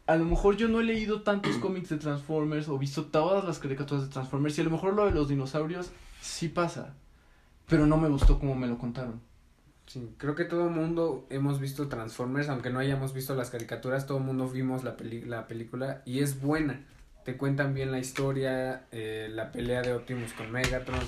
A 0.07 0.17
lo 0.17 0.25
mejor 0.25 0.57
yo 0.57 0.69
no 0.69 0.81
he 0.81 0.85
leído 0.85 1.23
tantos 1.23 1.57
cómics 1.61 1.89
de 1.89 1.99
Transformers 1.99 2.69
o 2.69 2.79
visto 2.79 3.07
todas 3.07 3.45
las 3.45 3.59
caricaturas 3.59 4.05
de 4.05 4.11
Transformers 4.11 4.59
y 4.59 4.61
a 4.61 4.65
lo 4.65 4.71
mejor 4.71 4.95
lo 4.95 5.07
de 5.07 5.13
los 5.13 5.29
dinosaurios 5.29 5.93
sí 6.21 6.49
pasa. 6.49 6.95
Pero 7.69 7.87
no 7.87 7.97
me 7.97 8.09
gustó 8.09 8.39
como 8.39 8.55
me 8.55 8.67
lo 8.67 8.77
contaron. 8.77 9.21
Sí, 9.87 10.15
creo 10.17 10.35
que 10.35 10.45
todo 10.45 10.69
el 10.69 10.71
mundo 10.71 11.27
hemos 11.31 11.61
visto 11.61 11.89
Transformers, 11.89 12.49
aunque 12.49 12.71
no 12.71 12.79
hayamos 12.79 13.13
visto 13.13 13.35
las 13.35 13.51
caricaturas, 13.51 14.07
todo 14.07 14.19
el 14.19 14.25
mundo 14.25 14.49
vimos 14.49 14.85
la, 14.85 14.97
peli 14.97 15.23
la 15.23 15.47
película 15.47 16.03
y 16.05 16.21
es 16.21 16.41
buena. 16.41 16.85
Te 17.25 17.37
cuentan 17.37 17.75
bien 17.75 17.93
la 17.93 17.99
historia, 17.99 18.87
eh, 18.91 19.29
la 19.31 19.53
pelea 19.53 19.83
de 19.83 19.93
Optimus 19.93 20.33
con 20.33 20.51
Megatron. 20.51 21.01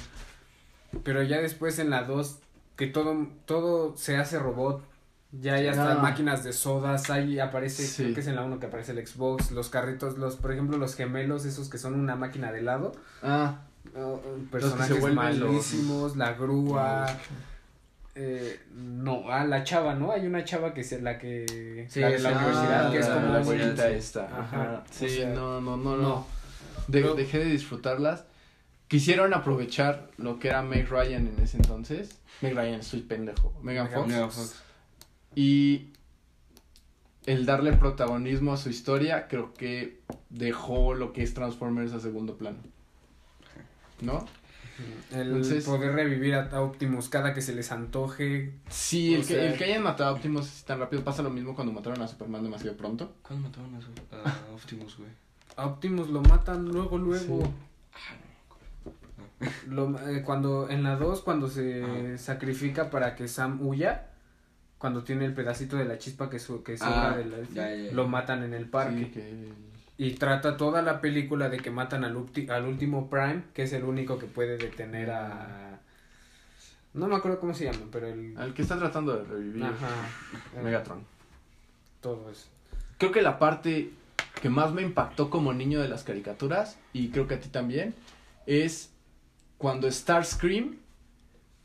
Pero 1.02 1.22
ya 1.22 1.40
después 1.40 1.78
en 1.78 1.90
la 1.90 2.04
2, 2.04 2.38
que 2.76 2.86
todo, 2.86 3.26
todo 3.46 3.96
se 3.96 4.16
hace 4.16 4.38
robot. 4.38 4.82
Ya 5.40 5.54
hay 5.54 5.66
hasta 5.66 5.92
Ah. 5.92 5.98
máquinas 5.98 6.44
de 6.44 6.52
sodas, 6.52 7.10
ahí 7.10 7.40
aparece, 7.40 7.84
Sí. 7.86 8.02
creo 8.04 8.14
que 8.14 8.20
es 8.20 8.26
en 8.28 8.36
la 8.36 8.42
1 8.42 8.60
que 8.60 8.66
aparece 8.66 8.92
el 8.92 9.04
Xbox, 9.04 9.50
los 9.50 9.68
carritos, 9.68 10.16
los, 10.16 10.36
por 10.36 10.52
ejemplo, 10.52 10.78
los 10.78 10.94
gemelos, 10.94 11.44
esos 11.44 11.68
que 11.68 11.76
son 11.78 11.94
una 11.98 12.14
máquina 12.14 12.52
de 12.52 12.60
helado. 12.60 12.92
Ah, 13.22 13.58
Oh, 13.96 14.18
se 14.40 14.46
personajes 14.50 15.00
los- 15.02 15.12
malísimos, 15.12 16.16
la 16.16 16.32
grúa. 16.32 17.06
Eh, 18.16 18.60
no, 18.74 19.24
ah, 19.30 19.44
la 19.44 19.64
chava, 19.64 19.94
¿no? 19.94 20.12
Hay 20.12 20.26
una 20.26 20.44
chava 20.44 20.72
que 20.72 20.80
es 20.82 21.02
la 21.02 21.18
que. 21.18 21.86
Sí, 21.90 22.00
la 22.00 22.08
de 22.10 22.18
la 22.20 22.30
universidad, 22.30 22.86
ah, 22.86 22.90
que 22.92 22.98
es 22.98 23.06
como. 23.06 23.26
la 23.32 23.40
güerita 23.42 23.88
esta. 23.90 24.24
Ajá, 24.40 24.84
o 24.88 24.92
Sí, 24.92 25.08
sea, 25.08 25.30
no, 25.30 25.60
no, 25.60 25.76
no, 25.76 25.96
no. 25.96 26.02
no. 26.02 26.26
De- 26.86 27.00
Pero- 27.02 27.14
dejé 27.14 27.38
de 27.40 27.46
disfrutarlas. 27.46 28.24
Quisieron 28.88 29.32
aprovechar 29.34 30.10
lo 30.18 30.38
que 30.38 30.48
era 30.48 30.62
Meg 30.62 30.88
Ryan 30.88 31.26
en 31.26 31.40
ese 31.42 31.56
entonces. 31.56 32.18
Meg 32.42 32.54
Ryan, 32.54 32.80
estoy 32.80 33.00
pendejo. 33.00 33.52
Megan 33.62 33.86
Megan 33.86 34.00
Fox. 34.02 34.08
Megan 34.12 34.30
Fox. 34.30 34.62
Y 35.34 35.88
el 37.26 37.46
darle 37.46 37.72
protagonismo 37.72 38.52
a 38.52 38.56
su 38.56 38.68
historia, 38.68 39.26
creo 39.28 39.54
que 39.54 40.00
dejó 40.30 40.94
lo 40.94 41.12
que 41.12 41.22
es 41.22 41.32
Transformers 41.34 41.92
a 41.92 42.00
segundo 42.00 42.36
plano. 42.36 42.58
¿No? 44.00 44.26
El 45.12 45.28
Entonces- 45.28 45.64
poder 45.64 45.92
revivir 45.94 46.34
a 46.34 46.60
Optimus 46.60 47.08
cada 47.08 47.32
que 47.32 47.40
se 47.40 47.54
les 47.54 47.70
antoje. 47.72 48.52
Sí, 48.68 49.14
el, 49.14 49.20
que, 49.22 49.26
sea- 49.34 49.44
el 49.52 49.56
que 49.56 49.64
hayan 49.64 49.82
matado 49.84 50.10
a 50.10 50.12
Optimus 50.12 50.64
tan 50.64 50.80
rápido 50.80 51.02
pasa 51.04 51.22
lo 51.22 51.30
mismo 51.30 51.54
cuando 51.54 51.72
mataron 51.72 52.02
a 52.02 52.08
Superman 52.08 52.42
demasiado 52.42 52.76
pronto. 52.76 53.14
¿Cuándo 53.22 53.48
mataron 53.48 53.74
a, 53.76 53.80
su- 53.80 54.50
a 54.50 54.52
Optimus, 54.54 54.98
güey? 54.98 55.10
A 55.56 55.66
Optimus 55.66 56.08
lo 56.10 56.20
matan 56.22 56.66
luego, 56.66 56.98
luego. 56.98 57.42
Sí. 57.42 57.50
Lo, 59.68 59.98
eh, 60.08 60.22
cuando 60.24 60.68
en 60.70 60.82
la 60.82 60.96
2, 60.96 61.20
cuando 61.22 61.48
se 61.48 61.82
Ah. 61.84 62.18
sacrifica 62.18 62.90
para 62.90 63.14
que 63.16 63.28
Sam 63.28 63.58
huya, 63.66 64.06
cuando 64.78 65.02
tiene 65.02 65.24
el 65.24 65.34
pedacito 65.34 65.76
de 65.76 65.84
la 65.84 65.98
chispa 65.98 66.30
que, 66.30 66.38
su, 66.38 66.62
que 66.62 66.76
sobra 66.78 67.12
Ah, 67.12 67.16
del 67.16 67.30
ya, 67.52 67.68
ya, 67.70 67.74
ya. 67.86 67.92
lo 67.92 68.06
matan 68.08 68.42
en 68.44 68.54
el 68.54 68.66
parque. 68.66 69.04
Sí, 69.06 69.10
que- 69.10 69.52
Y 69.96 70.12
trata 70.14 70.56
toda 70.56 70.82
la 70.82 71.00
película 71.00 71.48
de 71.48 71.58
que 71.58 71.70
matan 71.70 72.04
al, 72.04 72.16
ulti- 72.16 72.50
al 72.50 72.64
último 72.66 73.08
Prime, 73.08 73.44
que 73.54 73.62
es 73.62 73.72
el 73.72 73.84
único 73.84 74.18
que 74.18 74.26
puede 74.26 74.56
detener 74.56 75.10
a... 75.10 75.78
No 76.94 77.06
me 77.08 77.16
acuerdo 77.16 77.40
cómo 77.40 77.54
se 77.54 77.64
llama, 77.64 77.86
pero 77.92 78.08
el... 78.08 78.36
Al 78.36 78.54
que 78.54 78.62
está 78.62 78.76
tratando 78.78 79.16
de 79.16 79.24
revivir 79.24 79.64
Ajá. 79.64 79.88
Megatron. 80.64 81.04
Todo 82.00 82.28
eso. 82.30 82.46
Creo 82.98 83.10
que 83.12 83.22
la 83.22 83.38
parte 83.38 83.90
que 84.42 84.48
más 84.50 84.72
me 84.72 84.82
impactó 84.82 85.30
como 85.30 85.52
niño 85.52 85.80
de 85.80 85.88
las 85.88 86.02
caricaturas, 86.04 86.78
y 86.92 87.08
creo 87.10 87.26
que 87.28 87.34
a 87.34 87.40
ti 87.40 87.48
también, 87.48 87.94
es 88.46 88.90
cuando 89.58 89.90
Starscream 89.90 90.76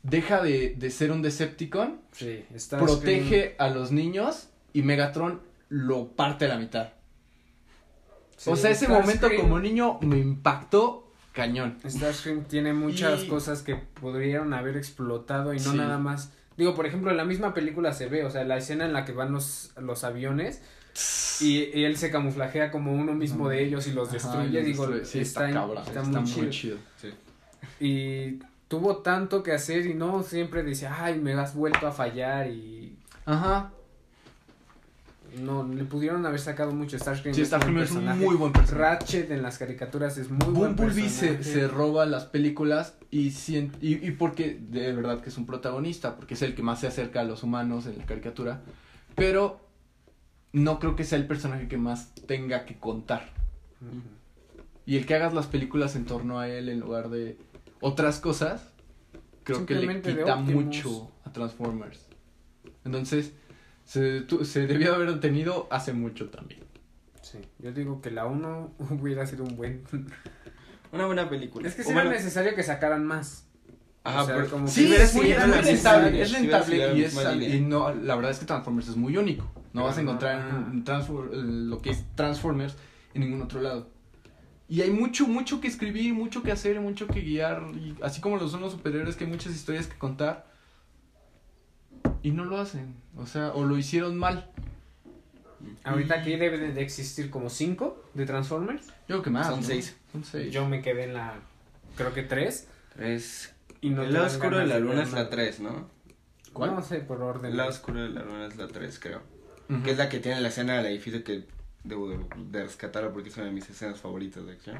deja 0.02 0.42
de, 0.42 0.74
de 0.78 0.90
ser 0.90 1.12
un 1.12 1.22
Decepticon, 1.22 2.00
Sí, 2.12 2.44
protege 2.70 3.54
a 3.58 3.68
los 3.68 3.92
niños 3.92 4.48
y 4.72 4.82
Megatron 4.82 5.40
lo 5.68 6.08
parte 6.08 6.46
a 6.46 6.48
la 6.48 6.56
mitad. 6.58 6.90
o 8.46 8.56
sea, 8.56 8.70
ese 8.70 8.88
momento 8.88 9.28
como 9.36 9.58
niño 9.60 9.98
me 10.00 10.18
impactó 10.18 11.12
cañón. 11.32 11.78
Starscream 11.86 12.44
tiene 12.44 12.72
muchas 12.72 13.24
Y- 13.24 13.28
cosas 13.28 13.62
que 13.62 13.76
podrían 13.76 14.52
haber 14.54 14.76
explotado 14.76 15.52
y 15.54 15.58
no 15.58 15.72
Sí. 15.72 15.76
nada 15.76 15.98
más. 15.98 16.32
Digo, 16.56 16.74
por 16.74 16.86
ejemplo, 16.86 17.10
en 17.10 17.16
la 17.16 17.24
misma 17.24 17.54
película 17.54 17.92
se 17.92 18.06
ve, 18.08 18.24
o 18.24 18.30
sea, 18.30 18.44
la 18.44 18.56
escena 18.58 18.84
en 18.84 18.92
la 18.92 19.04
que 19.04 19.12
van 19.12 19.32
los, 19.32 19.70
los 19.80 20.04
aviones 20.04 20.60
y, 21.40 21.64
y 21.78 21.84
él 21.84 21.96
se 21.96 22.10
camuflajea 22.10 22.70
como 22.70 22.92
uno 22.92 23.14
mismo 23.14 23.48
de 23.48 23.62
ellos 23.62 23.86
y 23.86 23.92
los 23.92 24.08
Ajá, 24.08 24.14
destruye, 24.14 24.58
los 24.58 24.64
digo, 24.66 24.86
destruye. 24.88 25.04
Sí, 25.04 25.18
está, 25.20 25.48
está, 25.48 25.64
está 25.86 26.02
está, 26.02 26.02
muy 26.02 26.20
muy 26.20 26.30
chido. 26.30 26.50
chido. 26.50 26.76
Sí. 27.00 27.08
Y 27.80 28.38
tuvo 28.68 28.98
tanto 28.98 29.42
que 29.42 29.52
hacer 29.52 29.86
y 29.86 29.94
no 29.94 30.22
siempre 30.22 30.62
decía, 30.62 30.96
ay, 31.02 31.18
me 31.18 31.32
has 31.34 31.54
vuelto 31.54 31.86
a 31.86 31.92
fallar 31.92 32.48
y 32.48 32.96
Ajá. 33.24 33.72
no, 35.40 35.66
le 35.66 35.84
pudieron 35.84 36.24
haber 36.26 36.40
sacado 36.40 36.72
mucho 36.72 36.98
Starscream. 36.98 37.34
Sí, 37.34 37.42
es 37.42 37.50
buen 37.50 37.60
Starscream 37.60 37.82
es 37.82 37.90
un 37.92 38.18
muy 38.18 38.36
buen 38.36 38.52
personaje. 38.52 38.84
Ratchet 38.84 39.30
en 39.30 39.42
las 39.42 39.58
caricaturas 39.58 40.18
es 40.18 40.30
muy 40.30 40.52
buen 40.52 40.76
Bumblebee 40.76 41.08
se, 41.08 41.32
personaje. 41.34 41.60
se 41.60 41.68
roba 41.68 42.06
las 42.06 42.26
películas 42.26 42.94
y, 43.10 43.28
y, 43.28 43.70
y 43.80 44.10
porque 44.12 44.58
de 44.60 44.92
verdad 44.92 45.20
que 45.20 45.30
es 45.30 45.38
un 45.38 45.46
protagonista, 45.46 46.16
porque 46.16 46.34
es 46.34 46.42
el 46.42 46.54
que 46.54 46.62
más 46.62 46.80
se 46.80 46.86
acerca 46.86 47.20
a 47.20 47.24
los 47.24 47.42
humanos 47.42 47.86
en 47.86 47.98
la 47.98 48.06
caricatura, 48.06 48.60
pero 49.16 49.60
no 50.52 50.78
creo 50.80 50.96
que 50.96 51.04
sea 51.04 51.18
el 51.18 51.26
personaje 51.26 51.66
que 51.68 51.76
más 51.76 52.14
tenga 52.26 52.64
que 52.66 52.78
contar. 52.78 53.32
Y 54.86 54.96
el 54.96 55.06
que 55.06 55.14
hagas 55.14 55.32
las 55.32 55.46
películas 55.46 55.94
en 55.96 56.04
torno 56.04 56.38
a 56.40 56.48
él 56.48 56.68
en 56.68 56.80
lugar 56.80 57.08
de 57.10 57.38
otras 57.80 58.20
cosas, 58.20 58.72
creo 59.44 59.66
que 59.66 59.74
le 59.74 60.00
quita 60.02 60.36
mucho 60.36 61.10
a 61.24 61.32
Transformers. 61.32 62.06
Entonces, 62.84 63.32
se, 63.84 64.20
tu- 64.22 64.44
se 64.44 64.66
debió 64.66 64.94
haber 64.94 65.20
tenido 65.20 65.66
hace 65.70 65.92
mucho 65.92 66.28
también. 66.30 66.60
Sí, 67.22 67.38
yo 67.58 67.72
digo 67.72 68.00
que 68.00 68.10
la 68.10 68.26
1 68.26 68.74
hubiera 69.00 69.26
sido 69.26 69.44
un 69.44 69.56
buen... 69.56 69.82
Una 70.92 71.06
buena 71.06 71.28
película. 71.28 71.68
Es 71.68 71.74
que 71.76 71.82
sí 71.84 71.90
era 71.90 72.00
bueno, 72.00 72.16
necesario 72.16 72.54
que 72.56 72.62
sacaran 72.64 73.06
más. 73.06 73.46
Ajá, 74.02 74.22
O 74.22 74.26
sea, 74.26 74.34
pero- 74.36 74.50
como 74.50 74.66
Sí, 74.66 74.88
que- 74.88 75.02
es 75.02 75.14
muy, 75.14 75.30
es 75.30 75.36
era 75.36 75.46
rentable, 75.46 76.22
es 76.22 76.32
era 76.32 76.92
y 76.94 77.02
es 77.04 77.54
y 77.54 77.60
no, 77.60 77.94
la 77.94 78.16
verdad 78.16 78.32
es 78.32 78.38
que 78.40 78.46
Transformers 78.46 78.88
es 78.88 78.96
muy 78.96 79.16
único. 79.16 79.44
No 79.72 79.82
Pero 79.82 79.84
vas 79.84 79.98
a 79.98 80.02
no, 80.02 80.10
encontrar 80.10 80.38
ajá. 80.40 80.56
en 80.72 80.84
Transfor- 80.84 81.32
en 81.32 81.70
lo 81.70 81.78
que 81.78 81.90
es 81.90 82.04
Transformers 82.16 82.74
en 83.14 83.20
ningún 83.20 83.42
otro 83.42 83.60
lado. 83.60 83.88
Y 84.70 84.82
hay 84.82 84.92
mucho, 84.92 85.26
mucho 85.26 85.60
que 85.60 85.66
escribir, 85.66 86.14
mucho 86.14 86.44
que 86.44 86.52
hacer, 86.52 86.80
mucho 86.80 87.08
que 87.08 87.20
guiar. 87.22 87.60
Y 87.74 87.96
así 88.02 88.20
como 88.20 88.36
lo 88.36 88.48
son 88.48 88.60
los 88.60 88.70
superhéroes, 88.70 89.16
que 89.16 89.24
hay 89.24 89.30
muchas 89.30 89.52
historias 89.52 89.88
que 89.88 89.98
contar. 89.98 90.46
Y 92.22 92.30
no 92.30 92.44
lo 92.44 92.56
hacen. 92.56 92.94
O 93.16 93.26
sea, 93.26 93.48
o 93.48 93.64
lo 93.64 93.76
hicieron 93.76 94.16
mal. 94.16 94.48
Ahorita 95.82 96.20
aquí 96.20 96.36
debe 96.36 96.56
de 96.72 96.80
existir 96.80 97.30
como 97.30 97.50
5 97.50 98.10
de 98.14 98.26
Transformers. 98.26 98.86
Yo 98.86 98.92
creo 99.08 99.22
que 99.22 99.30
más. 99.30 99.48
Son 99.48 99.60
¿no? 99.60 99.66
seis. 99.66 99.96
Son 100.12 100.22
seis. 100.22 100.52
Yo 100.52 100.68
me 100.68 100.80
quedé 100.82 101.02
en 101.02 101.14
la, 101.14 101.34
creo 101.96 102.14
que 102.14 102.22
3. 102.22 102.68
Es... 103.00 103.52
Y 103.80 103.90
no 103.90 104.04
el 104.04 104.12
lado 104.12 104.26
oscuro 104.26 104.58
de 104.58 104.66
la 104.66 104.78
luna 104.78 105.02
es 105.02 105.12
la. 105.12 105.30
3, 105.30 105.60
¿no? 105.60 105.90
¿Cuál? 106.52 106.76
No 106.76 106.82
sé, 106.82 107.00
por 107.00 107.20
orden. 107.22 107.50
El 107.50 107.56
lado 107.56 107.70
oscuro 107.70 108.02
de 108.02 108.10
la 108.10 108.22
luna 108.22 108.46
es 108.46 108.56
la 108.56 108.68
3, 108.68 109.00
creo. 109.00 109.22
Que 109.84 109.90
es 109.90 109.98
la 109.98 110.08
que 110.08 110.20
tiene 110.20 110.40
la 110.40 110.48
escena 110.48 110.76
del 110.76 110.86
edificio 110.86 111.24
que 111.24 111.46
debo 111.84 112.08
de, 112.08 112.18
de 112.50 112.62
rescatarla 112.62 113.12
porque 113.12 113.28
es 113.28 113.36
una 113.36 113.46
de 113.46 113.52
mis 113.52 113.68
escenas 113.68 114.00
favoritas 114.00 114.44
de 114.46 114.52
acción. 114.52 114.78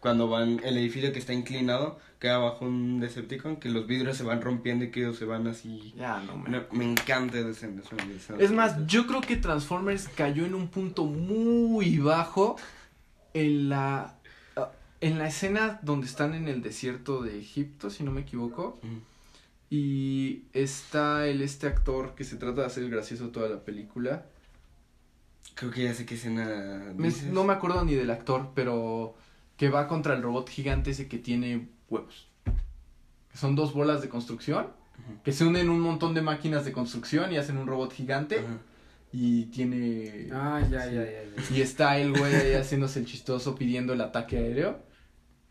Cuando 0.00 0.28
van, 0.28 0.60
el 0.64 0.78
edificio 0.78 1.12
que 1.12 1.18
está 1.18 1.34
inclinado 1.34 1.98
queda 2.18 2.38
bajo 2.38 2.64
un 2.64 3.00
Decepticon, 3.00 3.56
que 3.56 3.68
los 3.68 3.86
vidrios 3.86 4.16
se 4.16 4.22
van 4.22 4.40
rompiendo 4.40 4.86
y 4.86 4.90
que 4.90 5.00
ellos 5.00 5.18
se 5.18 5.26
van 5.26 5.46
así. 5.46 5.92
Ya, 5.96 6.20
no 6.22 6.38
me... 6.38 6.64
Me 6.72 6.90
encanta 6.90 7.38
esa 7.38 7.50
escena. 7.50 7.82
Es, 8.38 8.50
más, 8.50 8.86
yo 8.86 9.06
creo 9.06 9.20
que 9.20 9.36
Transformers 9.36 10.08
cayó 10.08 10.46
en 10.46 10.54
un 10.54 10.68
punto 10.68 11.04
muy 11.04 11.98
bajo 11.98 12.56
en 13.34 13.68
la 13.68 14.16
ah, 14.56 14.70
en 15.02 15.18
la 15.18 15.28
escena 15.28 15.78
donde 15.82 16.06
están 16.06 16.34
en 16.34 16.48
el 16.48 16.62
desierto 16.62 17.22
de 17.22 17.38
Egipto, 17.38 17.90
si 17.90 18.02
no 18.02 18.10
me 18.10 18.22
equivoco, 18.22 18.78
y 19.68 20.44
está 20.52 21.26
el 21.26 21.42
este 21.42 21.66
actor 21.66 22.14
que 22.14 22.24
se 22.24 22.36
trata 22.36 22.62
de 22.62 22.66
hacer 22.66 22.84
el 22.84 22.90
gracioso 22.90 23.28
toda 23.28 23.48
la 23.50 23.64
película. 23.64 24.24
Creo 25.60 25.70
que 25.70 25.84
ya 25.84 25.94
sé 25.94 26.06
qué 26.06 26.14
escena. 26.14 26.92
Me- 26.96 27.12
no 27.30 27.44
me 27.44 27.52
acuerdo 27.52 27.84
ni 27.84 27.94
del 27.94 28.10
actor, 28.10 28.50
pero 28.54 29.14
que 29.56 29.68
va 29.68 29.86
contra 29.86 30.14
el 30.14 30.22
robot 30.22 30.48
gigante 30.48 30.90
ese 30.90 31.06
que 31.06 31.18
tiene 31.18 31.68
huevos. 31.88 32.28
Son 33.34 33.54
dos 33.54 33.72
bolas 33.74 34.00
de 34.02 34.08
construcción 34.08 34.68
que 35.22 35.32
se 35.32 35.44
unen 35.44 35.68
un 35.70 35.80
montón 35.80 36.14
de 36.14 36.22
máquinas 36.22 36.64
de 36.64 36.72
construcción 36.72 37.32
y 37.32 37.36
hacen 37.36 37.56
un 37.58 37.66
robot 37.66 37.92
gigante 37.92 38.40
y 39.12 39.44
tiene 39.46 40.28
Ah, 40.32 40.60
ya, 40.70 40.84
Sí. 40.88 40.94
ya, 40.94 41.04
ya, 41.04 41.22
ya. 41.50 41.56
Y 41.56 41.60
está 41.62 41.98
el 41.98 42.16
güey 42.18 42.34
ahí 42.34 42.52
haciéndose 42.54 42.98
el 43.00 43.06
chistoso 43.06 43.54
pidiendo 43.54 43.92
el 43.92 44.00
ataque 44.00 44.38
aéreo. 44.38 44.78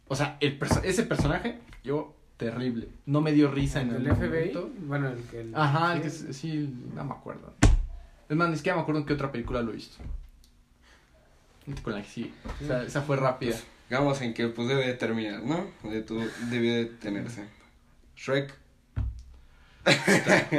O 0.07 0.15
sea, 0.15 0.37
el 0.39 0.57
perso- 0.57 0.81
ese 0.83 1.03
personaje, 1.03 1.59
yo, 1.83 2.15
terrible. 2.37 2.89
No 3.05 3.21
me 3.21 3.31
dio 3.31 3.51
risa 3.51 3.81
en 3.81 3.91
¿El 3.91 4.07
el 4.07 4.15
FBI? 4.15 4.53
Bueno, 4.87 5.09
el 5.09 5.21
que... 5.23 5.41
el- 5.41 5.55
Ajá, 5.55 5.95
el 5.95 6.01
que 6.01 6.09
sí, 6.09 6.73
no 6.95 7.05
me 7.05 7.11
acuerdo. 7.13 7.53
Es 8.29 8.35
más, 8.35 8.49
ni 8.49 8.55
siquiera 8.55 8.75
me 8.75 8.83
acuerdo 8.83 9.01
en 9.01 9.07
qué 9.07 9.13
otra 9.13 9.31
película 9.31 9.61
lo 9.61 9.71
he 9.71 9.75
visto. 9.75 9.97
Con 11.83 11.93
la 11.93 12.01
que 12.01 12.07
sí. 12.07 12.33
O 12.63 12.65
sea, 12.65 12.83
esa 12.83 13.01
fue 13.01 13.17
rápida. 13.17 13.55
Digamos 13.89 14.21
en 14.21 14.33
que 14.33 14.47
pues 14.47 14.67
debe 14.67 14.85
de 14.85 14.93
terminar, 14.93 15.41
¿no? 15.43 15.67
De 15.83 16.01
tu, 16.01 16.19
debió 16.49 16.75
de 16.75 16.85
tenerse. 16.85 17.47
Shrek. 18.15 18.53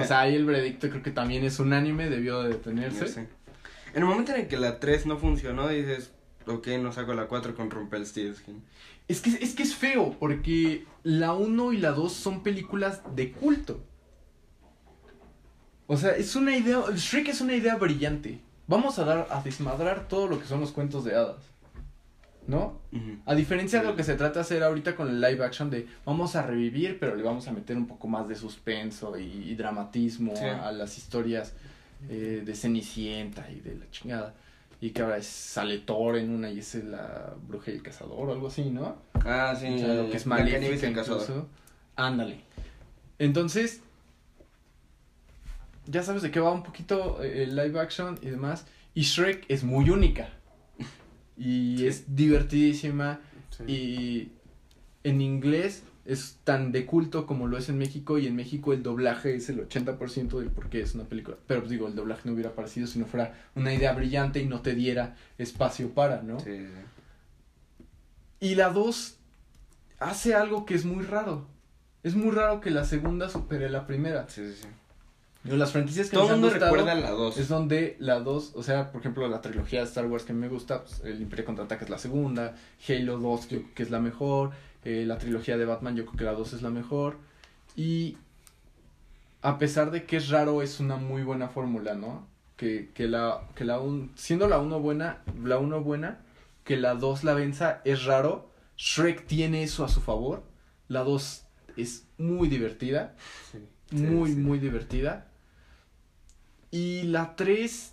O 0.00 0.04
sea, 0.04 0.20
ahí 0.20 0.34
el 0.34 0.44
veredicto 0.44 0.88
creo 0.90 1.02
que 1.02 1.12
también 1.12 1.44
es 1.44 1.60
unánime, 1.60 2.10
debió 2.10 2.42
de 2.42 2.50
detenerse. 2.50 3.28
En 3.92 4.02
el 4.02 4.04
momento 4.04 4.32
en 4.32 4.42
el 4.42 4.48
que 4.48 4.56
la 4.56 4.80
3 4.80 5.06
no 5.06 5.18
funcionó, 5.18 5.68
dices, 5.68 6.12
ok, 6.46 6.68
no 6.80 6.92
saco 6.92 7.14
la 7.14 7.26
4 7.26 7.54
con 7.54 7.70
Rumpelstiltskin. 7.70 8.62
Es 9.06 9.20
que, 9.20 9.30
es 9.30 9.54
que 9.54 9.62
es 9.62 9.74
feo, 9.74 10.16
porque 10.18 10.86
la 11.02 11.34
1 11.34 11.72
y 11.72 11.78
la 11.78 11.90
2 11.92 12.12
son 12.12 12.42
películas 12.42 13.02
de 13.14 13.32
culto. 13.32 13.84
O 15.92 15.96
sea, 15.96 16.12
es 16.12 16.36
una 16.36 16.56
idea. 16.56 16.82
Shrek 16.94 17.28
es 17.30 17.40
una 17.40 17.54
idea 17.54 17.74
brillante. 17.74 18.38
Vamos 18.68 19.00
a 19.00 19.04
dar, 19.04 19.26
a 19.28 19.42
desmadrar 19.42 20.06
todo 20.06 20.28
lo 20.28 20.38
que 20.38 20.46
son 20.46 20.60
los 20.60 20.70
cuentos 20.70 21.04
de 21.04 21.16
hadas. 21.16 21.42
¿No? 22.46 22.78
A 23.26 23.34
diferencia 23.34 23.80
de 23.80 23.86
lo 23.86 23.96
que 23.96 24.04
se 24.04 24.14
trata 24.14 24.34
de 24.34 24.40
hacer 24.42 24.62
ahorita 24.62 24.94
con 24.94 25.08
el 25.08 25.20
live 25.20 25.44
action 25.44 25.68
de 25.68 25.86
vamos 26.04 26.36
a 26.36 26.42
revivir, 26.42 26.98
pero 27.00 27.14
le 27.16 27.22
vamos 27.24 27.46
a 27.48 27.52
meter 27.52 27.76
un 27.76 27.86
poco 27.86 28.06
más 28.08 28.28
de 28.28 28.34
suspenso 28.36 29.18
y, 29.18 29.24
y 29.50 29.54
dramatismo 29.56 30.34
Sí. 30.36 30.44
a, 30.44 30.68
a 30.68 30.72
las 30.72 30.96
historias 30.96 31.54
eh, 32.08 32.42
de 32.44 32.54
Cenicienta 32.54 33.50
y 33.50 33.58
de 33.60 33.76
la 33.76 33.90
chingada. 33.90 34.34
Y 34.80 34.90
que 34.90 35.02
ahora 35.02 35.18
es, 35.18 35.26
sale 35.26 35.78
Thor 35.78 36.16
en 36.16 36.30
una 36.30 36.50
y 36.50 36.60
es 36.60 36.74
la 36.76 37.34
bruja 37.48 37.70
y 37.72 37.74
el 37.74 37.82
cazador 37.82 38.30
o 38.30 38.32
algo 38.32 38.46
así, 38.46 38.64
¿no? 38.70 38.96
Ah, 39.24 39.54
sí. 39.58 39.66
O 39.74 39.78
sea, 39.78 39.94
lo 39.94 40.10
que 40.10 40.16
es 40.16 40.26
maléfica 40.26 40.88
incluso. 40.88 41.48
Ándale. 41.96 42.40
Entonces, 43.18 43.82
ya 45.90 46.02
sabes 46.02 46.22
de 46.22 46.30
qué 46.30 46.40
va 46.40 46.52
un 46.52 46.62
poquito 46.62 47.22
eh, 47.22 47.42
el 47.44 47.56
live 47.56 47.78
action 47.80 48.18
y 48.22 48.30
demás. 48.30 48.66
Y 48.94 49.02
Shrek 49.02 49.44
es 49.48 49.64
muy 49.64 49.90
única. 49.90 50.30
Y 51.36 51.78
Sí. 51.78 51.86
es 51.86 52.14
divertidísima. 52.16 53.20
Sí. 53.50 53.64
Y 53.66 54.32
en 55.04 55.20
inglés 55.20 55.84
es 56.04 56.38
tan 56.44 56.72
de 56.72 56.86
culto 56.86 57.26
como 57.26 57.46
lo 57.46 57.56
es 57.58 57.68
en 57.68 57.78
México. 57.78 58.18
Y 58.18 58.26
en 58.26 58.36
México 58.36 58.72
el 58.72 58.82
doblaje 58.82 59.34
es 59.36 59.48
el 59.48 59.60
80% 59.68 60.38
del 60.38 60.50
por 60.50 60.68
qué 60.68 60.80
es 60.82 60.94
una 60.94 61.04
película. 61.04 61.36
Pero 61.46 61.60
pues 61.60 61.70
digo, 61.70 61.86
el 61.88 61.94
doblaje 61.94 62.22
no 62.24 62.32
hubiera 62.34 62.50
aparecido 62.50 62.86
si 62.86 62.98
no 62.98 63.06
fuera 63.06 63.34
una 63.54 63.72
idea 63.72 63.92
brillante 63.92 64.40
y 64.40 64.46
no 64.46 64.60
te 64.60 64.74
diera 64.74 65.16
espacio 65.38 65.90
para, 65.90 66.22
¿no? 66.22 66.40
Sí, 66.40 66.56
sí. 66.66 67.86
Y 68.40 68.54
la 68.54 68.70
2 68.70 69.16
hace 69.98 70.34
algo 70.34 70.64
que 70.64 70.74
es 70.74 70.84
muy 70.84 71.04
raro. 71.04 71.46
Es 72.02 72.14
muy 72.14 72.30
raro 72.30 72.60
que 72.60 72.70
la 72.70 72.84
segunda 72.84 73.28
supere 73.28 73.68
la 73.68 73.86
primera. 73.86 74.26
Sí, 74.28 74.42
sí, 74.46 74.62
sí. 74.62 74.68
Las 75.44 75.72
franquicias 75.72 76.10
que 76.10 76.16
Todo 76.16 76.34
el 76.34 76.40
mundo 76.40 76.50
recuerda 76.50 76.94
la 76.94 77.10
2. 77.10 77.38
es 77.38 77.48
donde 77.48 77.96
la 77.98 78.20
2, 78.20 78.52
o 78.56 78.62
sea, 78.62 78.92
por 78.92 79.00
ejemplo, 79.00 79.26
la 79.26 79.40
trilogía 79.40 79.80
de 79.80 79.86
Star 79.86 80.06
Wars 80.06 80.24
que 80.24 80.34
me 80.34 80.48
gusta, 80.48 80.82
pues, 80.84 81.00
el 81.04 81.20
Imperio 81.22 81.46
Contraataca 81.46 81.84
es 81.84 81.90
la 81.90 81.96
segunda, 81.98 82.54
Halo 82.86 83.18
2 83.18 83.48
yo 83.48 83.58
creo 83.62 83.74
que 83.74 83.82
es 83.82 83.90
la 83.90 84.00
mejor, 84.00 84.50
eh, 84.84 85.04
la 85.06 85.16
trilogía 85.16 85.56
de 85.56 85.64
Batman 85.64 85.96
yo 85.96 86.04
creo 86.04 86.16
que 86.18 86.24
la 86.24 86.32
2 86.34 86.52
es 86.52 86.62
la 86.62 86.68
mejor. 86.70 87.16
Y 87.74 88.18
a 89.40 89.58
pesar 89.58 89.90
de 89.90 90.04
que 90.04 90.18
es 90.18 90.28
raro, 90.28 90.60
es 90.60 90.78
una 90.80 90.96
muy 90.96 91.22
buena 91.22 91.48
fórmula, 91.48 91.94
¿no? 91.94 92.26
Que, 92.58 92.90
que 92.92 93.08
la, 93.08 93.40
que 93.54 93.64
la 93.64 93.80
un, 93.80 94.12
siendo 94.16 94.46
la 94.46 94.58
1 94.58 94.78
buena, 94.80 95.22
la 95.42 95.58
1 95.58 95.80
buena, 95.82 96.18
que 96.64 96.76
la 96.76 96.94
2 96.94 97.24
la 97.24 97.32
venza 97.32 97.80
es 97.86 98.04
raro. 98.04 98.50
Shrek 98.76 99.26
tiene 99.26 99.62
eso 99.62 99.84
a 99.86 99.88
su 99.88 100.02
favor. 100.02 100.42
La 100.88 101.02
2 101.02 101.44
es 101.78 102.04
muy 102.18 102.48
divertida 102.48 103.14
Sí. 103.50 103.58
muy, 103.96 104.28
Sí, 104.30 104.34
sí. 104.34 104.40
muy 104.42 104.58
divertida. 104.58 105.26
Y 106.70 107.02
la 107.04 107.34
3, 107.36 107.92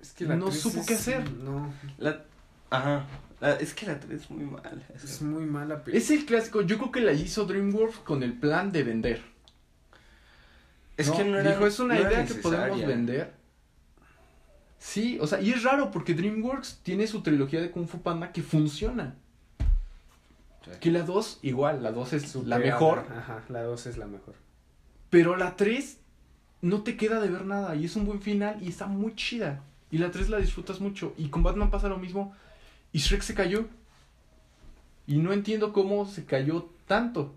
Es 0.00 0.12
que 0.12 0.24
la 0.24 0.36
no 0.36 0.50
supo 0.52 0.80
es- 0.80 0.86
qué 0.86 0.94
hacer. 0.94 1.30
No, 1.32 1.72
La... 1.98 2.22
Ajá. 2.70 3.06
La- 3.40 3.54
Es 3.56 3.74
que 3.74 3.86
la 3.86 4.00
3 4.00 4.22
es 4.22 4.30
muy 4.30 4.44
mala. 4.44 4.72
es 4.94 5.22
muy 5.22 5.44
mala 5.44 5.82
película. 5.84 5.98
es 6.02 6.10
el 6.10 6.24
clásico. 6.26 6.62
Yo 6.62 6.78
creo 6.78 6.90
que 6.90 7.00
la 7.00 7.12
hizo 7.12 7.44
DreamWorks 7.44 7.98
con 7.98 8.22
el 8.22 8.32
plan 8.32 8.72
de 8.72 8.82
vender. 8.82 9.22
Es 10.96 11.08
¿no? 11.08 11.16
que 11.16 11.24
no 11.24 11.38
era. 11.38 11.50
Dijo, 11.52 11.66
es 11.66 11.78
una 11.78 11.94
no 11.94 12.00
idea 12.00 12.24
que 12.24 12.34
podemos 12.34 12.84
vender. 12.86 13.34
Sí, 14.78 15.18
o 15.20 15.26
sea, 15.26 15.40
y 15.40 15.50
es 15.52 15.62
raro 15.62 15.90
porque 15.90 16.14
DreamWorks 16.14 16.80
tiene 16.82 17.06
su 17.06 17.22
trilogía 17.22 17.60
de 17.60 17.70
Kung 17.70 17.86
Fu 17.88 18.00
Panda 18.00 18.32
que 18.32 18.42
funciona. 18.42 19.14
Sí. 20.64 20.70
Que 20.80 20.90
la 20.90 21.02
2, 21.02 21.40
igual, 21.42 21.82
la 21.82 21.92
2 21.92 22.12
es 22.14 22.22
la 22.22 22.28
Supera, 22.56 22.58
mejor. 22.58 23.04
Ajá, 23.16 23.42
la 23.48 23.62
2 23.62 23.86
es 23.86 23.96
la 23.98 24.06
mejor. 24.06 24.34
Pero 25.10 25.36
la 25.36 25.56
3 25.56 25.98
no 26.62 26.82
te 26.82 26.96
queda 26.96 27.20
de 27.20 27.28
ver 27.28 27.44
nada 27.44 27.74
y 27.76 27.84
es 27.84 27.96
un 27.96 28.06
buen 28.06 28.20
final 28.20 28.58
y 28.62 28.68
está 28.68 28.86
muy 28.86 29.14
chida. 29.14 29.62
Y 29.90 29.98
la 29.98 30.10
3 30.10 30.28
la 30.30 30.38
disfrutas 30.38 30.80
mucho. 30.80 31.14
Y 31.16 31.28
con 31.28 31.42
Batman 31.42 31.70
pasa 31.70 31.88
lo 31.88 31.98
mismo. 31.98 32.34
Y 32.92 32.98
Shrek 32.98 33.22
se 33.22 33.34
cayó. 33.34 33.66
Y 35.06 35.18
no 35.18 35.32
entiendo 35.32 35.72
cómo 35.72 36.06
se 36.06 36.24
cayó 36.24 36.68
tanto. 36.86 37.32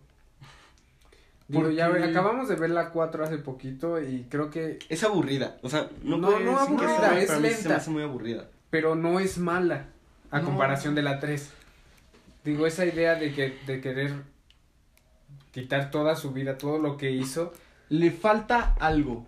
Digo, 1.47 1.69
ya 1.71 1.89
Porque- 1.89 2.03
acabamos 2.05 2.47
de 2.47 2.55
ver 2.55 2.69
la 2.69 2.89
4 2.91 3.23
hace 3.23 3.37
poquito 3.39 4.01
y 4.01 4.25
creo 4.29 4.49
que 4.49 4.79
Es 4.89 5.03
aburrida. 5.03 5.57
O 5.63 5.69
sea, 5.69 5.89
no, 6.03 6.17
No, 6.17 6.31
no 6.39 6.55
que 6.55 6.61
aburrida, 6.61 7.19
es 7.19 7.29
Se 7.29 7.39
me 7.39 7.49
lenta. 7.51 7.75
hace 7.77 7.89
muy 7.89 8.03
aburrida. 8.03 8.47
pero 8.69 8.93
no 8.95 9.19
es 9.19 9.39
mala 9.39 9.85
a 10.29 10.39
No. 10.39 10.45
comparación 10.45 10.93
de 10.93 11.01
la 11.01 11.19
3. 11.19 11.51
Digo, 12.45 12.67
esa 12.67 12.85
idea 12.85 13.15
de 13.15 13.33
que 13.33 13.57
de 13.65 13.81
querer 13.81 14.13
quitar 15.51 15.89
toda 15.91 16.15
su 16.15 16.31
vida, 16.31 16.57
todo 16.57 16.77
lo 16.77 16.97
que 16.97 17.09
hizo, 17.11 17.51
Le 17.90 18.11
falta 18.11 18.76
algo. 18.80 19.26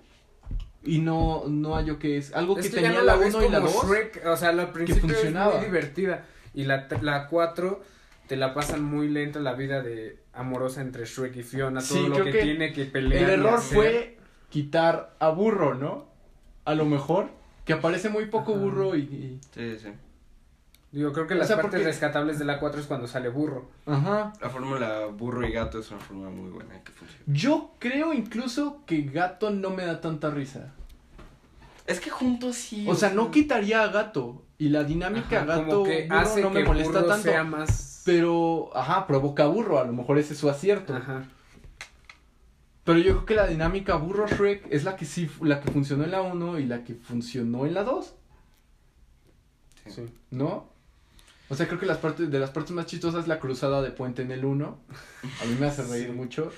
Y 0.84 1.00
no, 1.00 1.44
no 1.48 1.76
hallo 1.76 2.00
que 2.00 2.18
es. 2.18 2.34
Algo 2.34 2.58
es 2.58 2.66
que, 2.66 2.70
que 2.72 2.76
tenía 2.82 3.00
no 3.00 3.06
la 3.06 3.14
la 3.16 3.20
ves 3.20 3.34
1 3.36 3.46
y 3.46 3.50
la 3.50 3.60
como 3.62 3.72
2. 3.72 3.86
Shrek, 3.88 4.26
o 4.26 4.36
sea, 4.38 4.50
al 4.50 4.72
principio 4.72 5.06
es 5.08 5.14
funcionaba. 5.16 5.58
muy 5.58 5.66
divertida 5.66 6.26
y 6.54 6.64
la 6.64 6.88
la 7.02 7.28
4 7.28 7.84
te 8.28 8.36
la 8.36 8.54
pasan 8.54 8.84
muy 8.84 9.08
lenta 9.10 9.40
la 9.40 9.54
vida 9.54 9.82
de 9.82 10.20
amorosa 10.34 10.82
entre 10.82 11.06
Shrek 11.06 11.36
y 11.36 11.44
Fiona, 11.44 11.82
todo 11.82 11.98
Sí, 12.00 12.08
lo 12.08 12.14
creo 12.14 12.26
que, 12.26 12.32
que 12.32 12.42
tiene 12.44 12.74
que 12.74 12.86
pelear. 12.86 13.24
El 13.24 13.30
y 13.30 13.34
error 13.46 13.60
hacer. 13.60 13.76
fue 13.78 14.18
quitar 14.50 15.16
a 15.20 15.30
burro, 15.30 15.76
¿no? 15.76 16.08
A 16.66 16.74
lo 16.76 16.86
mejor. 16.86 17.30
Que 17.66 17.74
aparece 17.74 18.10
muy 18.10 18.26
poco 18.26 18.54
Ajá. 18.54 18.62
burro 18.62 18.96
y- 18.96 19.02
y 19.02 19.40
Sí, 19.54 19.78
sí. 19.80 19.90
Digo, 20.92 21.14
creo 21.14 21.26
que 21.26 21.36
O 21.36 21.38
las 21.38 21.48
sea, 21.48 21.56
partes 21.56 21.72
porque- 21.72 21.86
rescatables 21.86 22.38
de 22.38 22.44
la 22.46 22.60
4 22.60 22.82
es 22.82 22.86
cuando 22.88 23.08
sale 23.08 23.30
burro. 23.30 23.70
Ajá. 23.86 24.34
La 24.42 24.50
fórmula 24.50 25.06
burro 25.06 25.48
y 25.48 25.52
gato 25.52 25.80
es 25.80 25.90
una 25.92 26.02
fórmula 26.02 26.30
muy 26.30 26.50
buena 26.50 26.84
que 26.84 26.92
funciona. 26.92 27.24
Yo 27.28 27.72
creo 27.80 28.14
incluso 28.14 28.84
que 28.86 29.04
Gato 29.04 29.52
no 29.52 29.70
me 29.70 29.86
da 29.86 30.02
tanta 30.02 30.30
risa. 30.30 30.74
Es 31.88 32.00
que 32.02 32.10
juntos 32.10 32.56
sí. 32.58 32.86
O 32.90 32.96
sea, 32.96 33.10
no 33.12 33.32
quitaría 33.32 33.84
a 33.84 33.88
Gato. 33.88 34.44
Y 34.58 34.70
la 34.70 34.84
dinámica 34.84 35.38
Ajá, 35.38 35.46
Gato 35.46 35.70
como 35.70 35.84
que 35.86 36.04
burro 36.08 36.20
hace 36.20 36.42
no 36.42 36.50
me 36.50 36.60
que 36.62 36.68
molesta 36.68 37.00
burro 37.00 37.08
tanto. 37.08 37.24
sea 37.24 37.44
más 37.46 38.02
Pero, 38.06 38.70
ajá, 38.76 39.08
provoca 39.08 39.46
burro. 39.48 39.80
A 39.80 39.86
lo 39.86 39.94
mejor 39.94 40.18
ese 40.20 40.34
es 40.34 40.40
su 40.40 40.50
acierto. 40.50 40.94
Ajá. 40.96 41.24
Pero 42.84 43.00
yo 43.00 43.14
creo 43.14 43.26
que 43.26 43.36
la 43.36 43.48
dinámica 43.48 43.96
burro 43.96 44.28
Shrek 44.28 44.68
es 44.72 44.84
la 44.84 44.96
que 44.98 45.06
sí, 45.06 45.30
la 45.42 45.62
que 45.62 45.72
funcionó 45.72 46.04
en 46.04 46.12
la 46.12 46.22
1 46.22 46.60
y 46.60 46.66
la 46.66 46.84
que 46.84 46.96
funcionó 46.96 47.66
en 47.66 47.76
la 47.76 47.84
2. 47.84 48.14
Sí. 49.88 50.04
¿No? 50.32 50.70
O 51.52 51.56
sea, 51.56 51.68
creo 51.68 51.80
que 51.80 51.86
las 51.86 51.98
partes, 51.98 52.32
de 52.32 52.40
las 52.40 52.50
partes 52.52 52.72
más 52.72 52.86
chistosas 52.86 53.24
es 53.24 53.28
la 53.28 53.40
cruzada 53.40 53.82
de 53.82 53.92
puente 53.92 54.22
en 54.22 54.32
el 54.32 54.46
1. 54.46 54.80
A 55.42 55.46
mí 55.46 55.58
me 55.60 55.68
hace 55.68 55.84
reír 55.84 56.08
Sí. 56.08 56.12
mucho. 56.14 56.52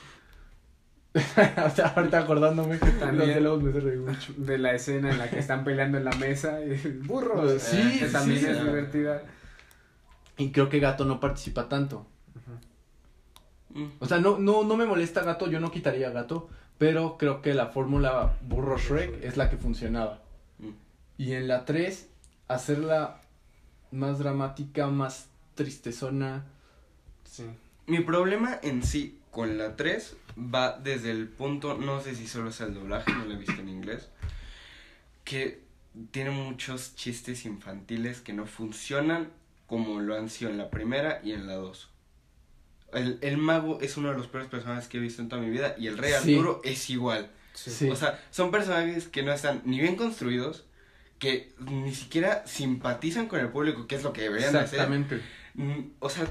o 1.16 1.70
sea, 1.70 1.88
ahorita 1.96 2.20
acordándome 2.20 2.78
que 2.80 2.90
También. 2.92 3.44
los 3.44 3.62
me 3.62 3.72
hace 3.72 3.80
reír 3.80 4.00
mucho. 4.00 4.34
De 4.38 4.58
la 4.60 4.74
escena 4.74 5.10
en 5.10 5.18
la 5.18 5.30
que 5.30 5.40
están 5.40 5.64
peleando 5.64 5.98
en 5.98 6.06
la 6.06 6.12
mesa 6.14 6.60
y 6.64 6.76
burros. 7.06 7.60
Sí, 7.62 8.00
que 8.00 8.06
sí, 8.08 8.12
también 8.14 8.40
sí. 8.40 8.46
es 8.46 8.64
divertida. 8.64 9.24
Y 10.38 10.52
creo 10.52 10.70
que 10.70 10.80
Gato 10.80 11.06
no 11.06 11.20
participa 11.20 11.68
tanto. 11.68 12.06
O 14.00 14.06
sea, 14.06 14.20
no, 14.20 14.38
no, 14.38 14.64
no 14.64 14.78
me 14.78 14.86
molesta 14.86 15.24
Gato, 15.24 15.48
yo 15.48 15.60
no 15.60 15.72
quitaría 15.72 16.12
Gato. 16.12 16.50
Pero 16.78 17.18
creo 17.18 17.42
que 17.42 17.54
la 17.56 17.68
fórmula 17.68 18.34
Burro 18.48 18.78
Shrek 18.78 19.24
es 19.24 19.38
la 19.38 19.50
que 19.50 19.58
funcionaba. 19.58 20.22
Mm. 20.60 20.70
Y 21.18 21.34
en 21.34 21.48
la 21.48 21.66
3, 21.66 22.10
hacerla 22.48 23.22
más 23.94 24.20
dramática, 24.20 24.88
más 24.88 25.28
tristezona. 25.56 26.46
Sí. 27.30 27.46
Mi 27.88 28.00
problema 28.02 28.60
en 28.64 28.84
sí 28.84 29.20
con 29.32 29.58
la 29.58 29.76
3 29.76 30.16
va 30.38 30.78
desde 30.78 31.12
el 31.12 31.28
punto, 31.28 31.76
no 31.78 32.02
sé 32.02 32.16
si 32.16 32.28
solo 32.28 32.50
es 32.50 32.62
el 32.62 32.74
doblaje, 32.74 33.12
no 33.12 33.26
lo 33.26 33.34
he 33.34 33.38
visto 33.38 33.60
en 33.62 33.70
inglés, 33.70 34.10
que 35.24 35.62
tiene 36.12 36.32
muchos 36.32 36.96
chistes 36.96 37.46
infantiles 37.46 38.22
que 38.22 38.34
no 38.34 38.46
funcionan 38.46 39.30
como 39.68 40.00
lo 40.00 40.16
han 40.16 40.30
sido 40.30 40.52
en 40.52 40.58
la 40.58 40.70
primera 40.70 41.22
y 41.24 41.32
en 41.32 41.48
la 41.48 41.56
2. 41.56 41.90
El, 42.94 43.18
el 43.22 43.38
mago 43.38 43.80
es 43.82 43.98
uno 43.98 44.10
de 44.12 44.18
los 44.18 44.28
peores 44.28 44.50
personajes 44.50 44.88
que 44.88 44.98
he 44.98 45.02
visto 45.02 45.22
en 45.22 45.30
toda 45.30 45.42
mi 45.42 45.50
vida 45.50 45.76
y 45.78 45.88
el 45.88 45.98
rey 45.98 46.12
Sí. 46.22 46.36
Arturo 46.36 46.62
es 46.64 46.90
igual. 46.90 47.32
Sí. 47.54 47.72
Sí. 47.72 47.90
O 47.90 47.96
sea, 47.96 48.24
son 48.30 48.52
personajes 48.52 49.08
que 49.08 49.24
no 49.24 49.32
están 49.34 49.62
ni 49.66 49.80
bien 49.80 49.96
construidos, 49.96 50.66
que 51.24 51.54
ni 51.60 51.96
siquiera 51.96 52.46
simpatizan 52.46 53.28
con 53.28 53.40
el 53.40 53.48
público, 53.48 53.88
que 53.88 53.96
es 53.96 54.04
lo 54.04 54.12
que 54.12 54.24
deberían 54.24 54.52
de 54.52 54.60
hacer. 54.60 54.82
Exactamente. 54.82 55.22
Mm, 55.54 55.80
o 56.00 56.10
sea, 56.10 56.28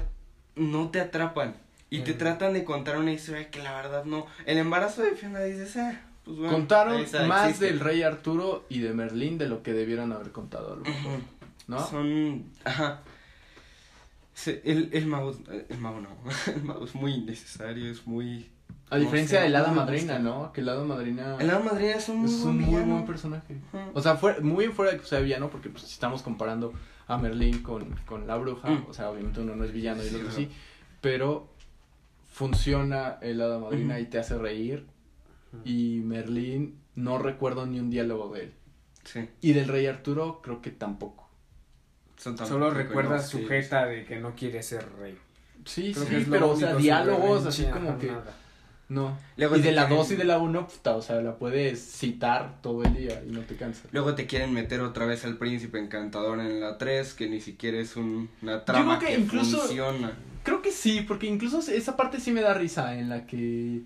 no 0.55 0.91
te 0.91 1.01
atrapan. 1.01 1.55
Y 1.89 2.01
te 2.01 2.13
tratan 2.13 2.53
de 2.53 2.63
contar 2.63 2.99
una 2.99 3.11
historia 3.11 3.49
que 3.49 3.63
la 3.63 3.73
verdad 3.73 4.05
no. 4.05 4.27
El 4.45 4.59
embarazo 4.59 5.01
de 5.01 5.15
Fiona 5.15 5.39
dices, 5.39 5.75
ah, 5.77 5.99
pues 6.23 6.37
bueno. 6.37 6.53
Contaron 6.53 7.03
más 7.27 7.49
existe. 7.49 7.65
del 7.65 7.79
rey 7.79 8.03
Arturo 8.03 8.65
y 8.69 8.81
de 8.81 8.93
Merlín 8.93 9.39
de 9.39 9.47
lo 9.47 9.63
que 9.63 9.73
debieron 9.73 10.11
haber 10.11 10.31
contado 10.31 10.73
a 10.73 10.75
lo 10.75 10.83
mejor. 10.83 11.19
¿no? 11.67 11.87
Son. 11.87 12.45
Ajá. 12.63 13.01
Se- 14.35 14.61
el, 14.63 14.89
el 14.93 15.07
mago. 15.07 15.35
El 15.69 15.77
mago 15.79 16.01
no. 16.01 16.09
El 16.53 16.63
mago 16.63 16.85
es 16.85 16.93
muy 16.93 17.13
innecesario, 17.13 17.91
es 17.91 18.05
muy. 18.05 18.47
A 18.93 18.97
diferencia 18.97 19.39
no 19.39 19.41
sé, 19.41 19.43
del 19.47 19.55
hada 19.55 19.71
madrina. 19.71 20.19
¿no? 20.19 20.51
Que 20.53 20.61
el 20.61 20.69
hada 20.69 20.83
madrina 20.83 21.37
El 21.39 21.49
hada 21.49 21.59
madrina 21.59 21.95
es 21.95 22.09
un 22.09 22.17
muy 22.17 22.29
es 22.29 22.41
buen 22.41 22.49
un 22.49 22.55
muy 22.61 22.65
villano. 22.69 22.93
buen 22.93 23.05
personaje. 23.05 23.57
O 23.93 24.01
sea, 24.01 24.15
fue, 24.15 24.39
muy 24.41 24.67
fuera 24.67 24.91
de 24.93 24.99
que 24.99 25.05
sea 25.05 25.19
villano, 25.19 25.49
porque 25.49 25.69
pues, 25.69 25.83
si 25.83 25.91
estamos 25.93 26.21
comparando 26.21 26.73
a 27.07 27.17
Merlín 27.17 27.61
con, 27.63 27.95
con 28.05 28.27
la 28.27 28.35
bruja, 28.37 28.69
Mm. 28.69 28.85
o 28.89 28.93
sea, 28.93 29.09
obviamente 29.09 29.41
uno 29.41 29.55
no 29.55 29.63
es 29.65 29.71
villano 29.73 30.03
y 30.03 30.07
el 30.07 30.15
otro 30.15 30.31
sí, 30.31 30.49
pero 31.01 31.49
funciona 32.31 33.17
el 33.21 33.41
hada 33.41 33.59
madrina 33.59 33.99
y 33.99 34.05
te 34.05 34.19
hace 34.19 34.37
reír, 34.37 34.85
y 35.65 36.01
Merlín 36.03 36.79
no 36.95 37.17
recuerdo 37.19 37.65
ni 37.65 37.79
un 37.79 37.89
diálogo 37.89 38.33
de 38.33 38.43
él. 38.45 38.53
Sí. 39.03 39.29
Y 39.41 39.53
del 39.53 39.67
rey 39.67 39.85
Arturo 39.85 40.41
creo 40.41 40.61
que 40.61 40.71
tampoco. 40.71 41.29
Son 42.17 42.35
tan- 42.35 42.47
Solo 42.47 42.69
no, 42.69 42.73
recuerdas 42.73 43.29
sí, 43.29 43.41
sujeta 43.41 43.85
de 43.85 44.05
que 44.05 44.17
no 44.19 44.33
quiere 44.35 44.63
ser 44.63 44.85
rey. 44.99 45.17
Sí, 45.65 45.91
Creo 45.93 46.05
sí, 46.05 46.09
que 46.09 46.17
es 46.17 46.27
lo 46.27 46.33
pero 46.33 46.49
o 46.51 46.55
sea, 46.55 46.71
su 46.73 46.77
diálogos 46.79 47.45
así 47.45 47.65
como 47.65 47.97
que... 47.97 48.07
nada. 48.07 48.33
No. 48.89 49.17
Luego 49.37 49.55
y 49.55 49.61
de 49.61 49.71
la 49.71 49.83
quieren- 49.87 49.97
2 49.97 50.11
y 50.11 50.15
de 50.17 50.23
la 50.25 50.37
1, 50.37 50.67
puta, 50.67 50.95
o 50.95 51.01
sea, 51.01 51.21
la 51.21 51.35
puedes 51.37 51.79
citar 51.81 52.61
todo 52.61 52.83
el 52.83 52.93
día 52.93 53.23
y 53.27 53.31
no 53.31 53.39
te 53.41 53.55
cansa. 53.55 53.83
Luego 53.91 54.13
te 54.13 54.27
quieren 54.27 54.53
meter 54.53 54.81
otra 54.81 55.05
vez 55.05 55.25
al 55.25 55.37
príncipe 55.37 55.79
encantador 55.79 56.39
en 56.39 56.59
la 56.59 56.77
3, 56.77 57.13
que 57.13 57.27
ni 57.29 57.39
siquiera 57.41 57.79
es 57.79 57.95
un- 57.95 58.29
una 58.41 58.65
trama 58.65 58.99
creo 58.99 59.09
que 59.09 59.15
que, 59.15 59.21
incluso- 59.21 59.57
funciona. 59.59 60.11
Creo 60.43 60.61
que 60.61 60.71
sí, 60.71 61.01
porque 61.07 61.25
incluso 61.27 61.59
esa 61.59 61.95
parte 61.95 62.19
sí 62.19 62.31
me 62.31 62.41
da 62.41 62.53
risa 62.53 62.97
en 62.99 63.07
la 63.09 63.25
que 63.25 63.81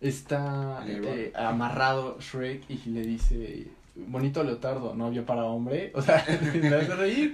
está 0.00 0.82
¿El 0.86 1.04
eh, 1.04 1.32
amarrado 1.36 2.18
Shrek 2.20 2.64
y 2.68 2.90
le 2.90 3.02
dice, 3.02 3.68
bonito 3.94 4.42
leotardo, 4.42 4.94
novio 4.94 5.24
para 5.24 5.44
hombre, 5.44 5.92
o 5.94 6.02
sea, 6.02 6.24
me 6.60 6.68
hace 6.74 6.94
reír. 6.96 7.32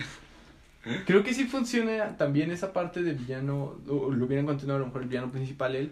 Creo 1.04 1.24
que 1.24 1.34
sí 1.34 1.46
funciona 1.46 2.16
también 2.16 2.50
esa 2.52 2.72
parte 2.72 3.02
de 3.02 3.12
villano, 3.14 3.74
o 3.88 4.10
lo 4.12 4.24
hubieran 4.26 4.46
continuado 4.46 4.76
a 4.76 4.80
lo 4.80 4.86
mejor 4.86 5.02
el 5.02 5.08
villano 5.08 5.32
principal 5.32 5.74
él, 5.74 5.90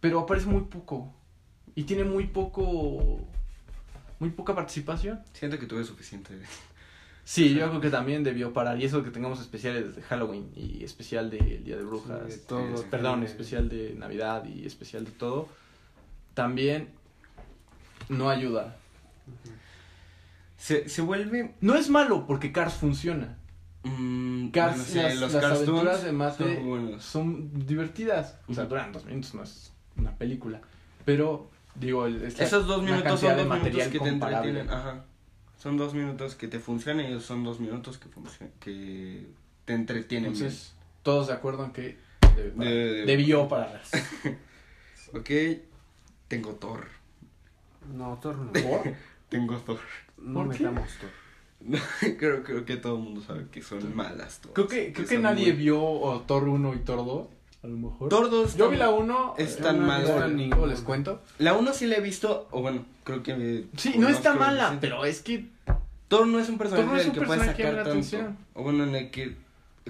pero 0.00 0.20
aparece 0.20 0.46
muy 0.46 0.62
poco 0.62 1.14
y 1.74 1.84
tiene 1.84 2.04
muy 2.04 2.26
poco, 2.26 3.28
muy 4.18 4.30
poca 4.30 4.54
participación. 4.54 5.20
Siento 5.32 5.58
que 5.58 5.66
tuve 5.66 5.84
suficiente. 5.84 6.34
Sí, 7.24 7.54
yo 7.54 7.68
creo 7.68 7.80
que 7.80 7.90
también 7.90 8.24
debió 8.24 8.52
parar. 8.52 8.80
Y 8.80 8.84
eso 8.84 9.04
que 9.04 9.10
tengamos 9.10 9.40
especiales 9.40 9.94
de 9.94 10.02
Halloween 10.02 10.50
y 10.56 10.82
especial 10.82 11.30
del 11.30 11.62
Día 11.62 11.76
de 11.76 11.84
Brujas. 11.84 12.22
Sí, 12.26 12.32
de 12.32 12.38
todo, 12.38 12.76
sí, 12.78 12.84
perdón, 12.90 13.22
especial 13.22 13.68
de 13.68 13.94
Navidad 13.94 14.44
y 14.46 14.64
especial 14.66 15.04
de 15.04 15.10
todo. 15.10 15.48
También 16.34 16.88
no 18.08 18.30
ayuda. 18.30 18.76
Se, 20.56 20.88
se 20.88 21.02
vuelve. 21.02 21.54
No 21.60 21.74
es 21.74 21.90
malo 21.90 22.26
porque 22.26 22.50
Cars 22.50 22.74
funciona. 22.74 23.36
mm, 23.82 24.48
Cars, 24.48 24.82
sí, 24.82 24.96
las, 24.96 25.16
los 25.16 25.32
las 25.34 25.44
aventuras 25.44 26.02
de 26.04 26.12
Mate 26.12 26.56
son 26.56 27.00
son 27.00 27.66
divertidas. 27.66 28.38
O 28.48 28.54
sea, 28.54 28.64
duran 28.64 28.92
dos 28.92 29.04
minutos, 29.04 29.34
no 29.34 29.42
es 29.42 29.72
una 29.98 30.16
película. 30.16 30.60
Pero, 31.04 31.50
digo, 31.74 32.06
el- 32.06 32.22
es 32.22 32.38
la- 32.38 32.44
Esos 32.44 32.66
dos 32.66 32.82
minutos 32.82 33.02
cantidad 33.04 33.30
son 33.30 33.36
de 33.38 33.44
dos 33.44 33.52
minutos 33.52 33.58
material 33.64 33.90
que 33.90 33.98
te 34.00 34.08
entretienen. 34.08 34.70
Ajá. 34.70 35.04
Son 35.58 35.76
dos 35.76 35.94
minutos 35.94 36.34
que 36.36 36.48
te 36.48 36.60
funcionan 36.60 37.12
y 37.12 37.20
son 37.20 37.42
dos 37.44 37.58
minutos 37.60 37.98
que, 37.98 38.08
que 38.60 39.26
te 39.64 39.74
entretienen. 39.74 40.32
Entonces, 40.32 40.74
todos 41.02 41.26
de 41.26 41.32
acuerdo 41.32 41.64
en 41.64 41.72
que 41.72 41.96
debe 42.36 42.50
parar. 42.50 42.72
Debe- 42.72 42.92
debe 42.92 43.06
debió 43.06 43.48
parar. 43.48 43.82
Ok, 45.14 45.30
tengo 46.28 46.50
Thor. 46.56 46.86
No, 47.94 48.18
Thor 48.20 48.36
no. 48.36 48.52
Tengo 49.30 49.56
Thor. 49.58 49.78
No 50.18 50.44
¿Por 50.44 50.54
qué? 50.56 50.62
metamos 50.64 50.90
Thor. 51.00 51.10
creo, 52.18 52.42
creo 52.44 52.64
que 52.64 52.76
todo 52.76 52.96
el 52.96 53.02
mundo 53.02 53.20
sabe 53.22 53.46
que 53.50 53.62
son 53.62 53.96
malas 53.96 54.40
Thor. 54.40 54.52
Creo 54.52 54.68
que, 54.68 54.92
creo 54.92 55.08
que 55.08 55.18
nadie 55.18 55.52
vio 55.52 55.80
o 55.82 56.20
Thor 56.20 56.46
1 56.48 56.74
y 56.74 56.78
Thor 56.80 57.04
2, 57.06 57.28
a 57.62 57.66
lo 57.66 57.76
mejor. 57.76 58.08
Thor 58.08 58.30
2 58.30 58.56
Yo 58.56 58.70
vi 58.70 58.76
la 58.76 58.90
1. 58.90 59.34
es 59.38 59.56
tan 59.58 59.80
mala. 59.80 60.28
Luego 60.28 60.66
les 60.66 60.80
cuento. 60.80 61.20
La 61.38 61.54
1 61.54 61.72
sí 61.72 61.86
la 61.86 61.96
he 61.96 62.00
visto, 62.00 62.46
o 62.50 62.62
bueno, 62.62 62.84
creo 63.04 63.22
que... 63.22 63.34
me 63.34 63.64
Sí, 63.76 63.94
no 63.98 64.08
está 64.08 64.34
mala, 64.34 64.78
pero 64.80 65.04
es 65.04 65.22
que. 65.22 65.46
Thor 66.08 66.26
no 66.26 66.38
es 66.38 66.48
un 66.48 66.56
personaje 66.56 66.86
no 66.86 66.96
es 66.96 67.04
del 67.04 67.12
que 67.12 67.20
que 67.20 67.26
sacar 67.26 67.74
tanto. 67.74 67.90
atención. 67.90 68.36
O 68.54 68.62
bueno, 68.62 68.84
en 68.84 68.94
el 68.94 69.10
que... 69.10 69.36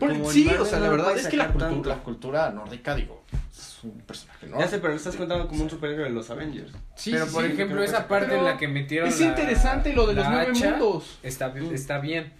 por- 0.00 0.12
sí, 0.32 0.48
o 0.48 0.64
sea, 0.64 0.78
no 0.78 0.86
la 0.86 0.90
verdad 0.90 1.16
es 1.16 1.28
que 1.28 1.36
la 1.36 1.46
cultura, 1.48 1.70
tanto. 1.70 1.88
la 1.90 2.02
cultura 2.02 2.50
nórdica, 2.50 2.94
digo, 2.96 3.22
es 3.52 3.78
un 3.84 4.00
personaje, 4.00 4.46
¿no? 4.48 4.58
Ya 4.58 4.66
sé, 4.66 4.78
pero 4.78 4.94
estás 4.94 5.14
contando 5.14 5.46
como 5.46 5.62
un 5.62 5.70
superhéroe 5.70 6.04
de 6.04 6.10
los 6.10 6.28
Avengers. 6.30 6.72
Sí, 6.96 7.12
pero 7.12 7.26
sí, 7.26 7.32
por 7.34 7.44
sí, 7.46 7.52
ejemplo, 7.52 7.82
esa 7.84 8.08
parte 8.08 8.36
en 8.36 8.44
la 8.44 8.56
que 8.56 8.66
metieron 8.66 9.08
Es 9.08 9.20
la- 9.20 9.26
interesante 9.26 9.92
lo 9.92 10.06
de 10.08 10.14
los 10.14 10.28
nueve 10.28 10.52
mundos. 10.54 11.18
Está, 11.22 11.54
está 11.72 11.98
bien. 11.98 12.32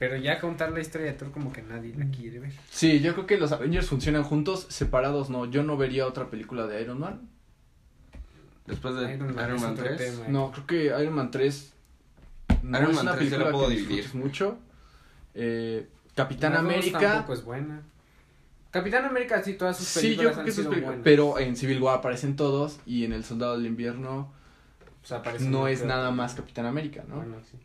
Pero 0.00 0.16
ya 0.16 0.40
contar 0.40 0.72
la 0.72 0.80
historia 0.80 1.08
de 1.08 1.12
Thor 1.12 1.30
como 1.30 1.52
que 1.52 1.60
nadie 1.62 1.94
la 1.94 2.06
quiere 2.06 2.38
ver. 2.40 2.52
Sí, 2.70 3.00
yo 3.00 3.12
creo 3.12 3.26
que 3.26 3.36
los 3.38 3.52
Avengers 3.52 3.86
funcionan 3.86 4.24
juntos, 4.24 4.66
separados 4.70 5.28
no. 5.28 5.44
Yo 5.44 5.62
no 5.62 5.76
vería 5.76 6.06
otra 6.06 6.30
película 6.30 6.66
de 6.66 6.80
Iron 6.80 6.98
Man. 6.98 7.28
Después 8.66 8.94
de 8.96 9.14
Iron 9.14 9.34
Man, 9.34 9.54
es 9.56 9.62
otro 9.62 9.84
3. 9.84 9.96
tema. 9.98 10.28
No, 10.28 10.50
creo 10.52 10.66
que 10.66 10.84
Iron 10.86 11.14
Man 11.14 11.30
3 11.30 11.72
no 12.62 12.78
Iron 12.78 12.90
es 12.92 12.96
Man 12.96 13.06
una 13.08 13.16
3 13.16 13.30
yo 13.30 13.38
la 13.38 13.44
película 13.44 13.50
puedo 13.52 13.68
que 13.68 13.74
dividir. 13.74 13.96
disfrutes 13.98 14.14
mucho. 14.24 14.58
Eh, 15.34 15.86
Capitán 16.14 16.56
América. 16.56 16.98
tampoco 16.98 17.34
es 17.34 17.44
buena. 17.44 17.82
Capitán 18.70 19.04
América 19.04 19.42
sí, 19.42 19.52
todas 19.54 19.76
sus 19.76 19.86
Sí, 19.86 20.00
películas 20.00 20.30
yo 20.30 20.32
creo 20.32 20.44
que 20.44 20.50
eso 20.50 20.60
es 20.60 20.64
sido 20.64 20.70
película, 20.70 20.86
buenas. 20.96 21.04
Pero 21.04 21.38
en 21.40 21.56
Civil 21.56 21.82
War 21.82 21.98
aparecen 21.98 22.36
todos 22.36 22.80
y 22.86 23.04
en 23.04 23.12
El 23.12 23.24
Soldado 23.24 23.56
del 23.58 23.66
Invierno 23.66 24.32
aparece 25.10 25.44
no 25.44 25.68
es 25.68 25.84
nada 25.84 26.10
más 26.10 26.34
Capitán 26.34 26.64
América, 26.66 27.04
¿no? 27.06 27.16
Bueno, 27.16 27.36
sí. 27.50 27.58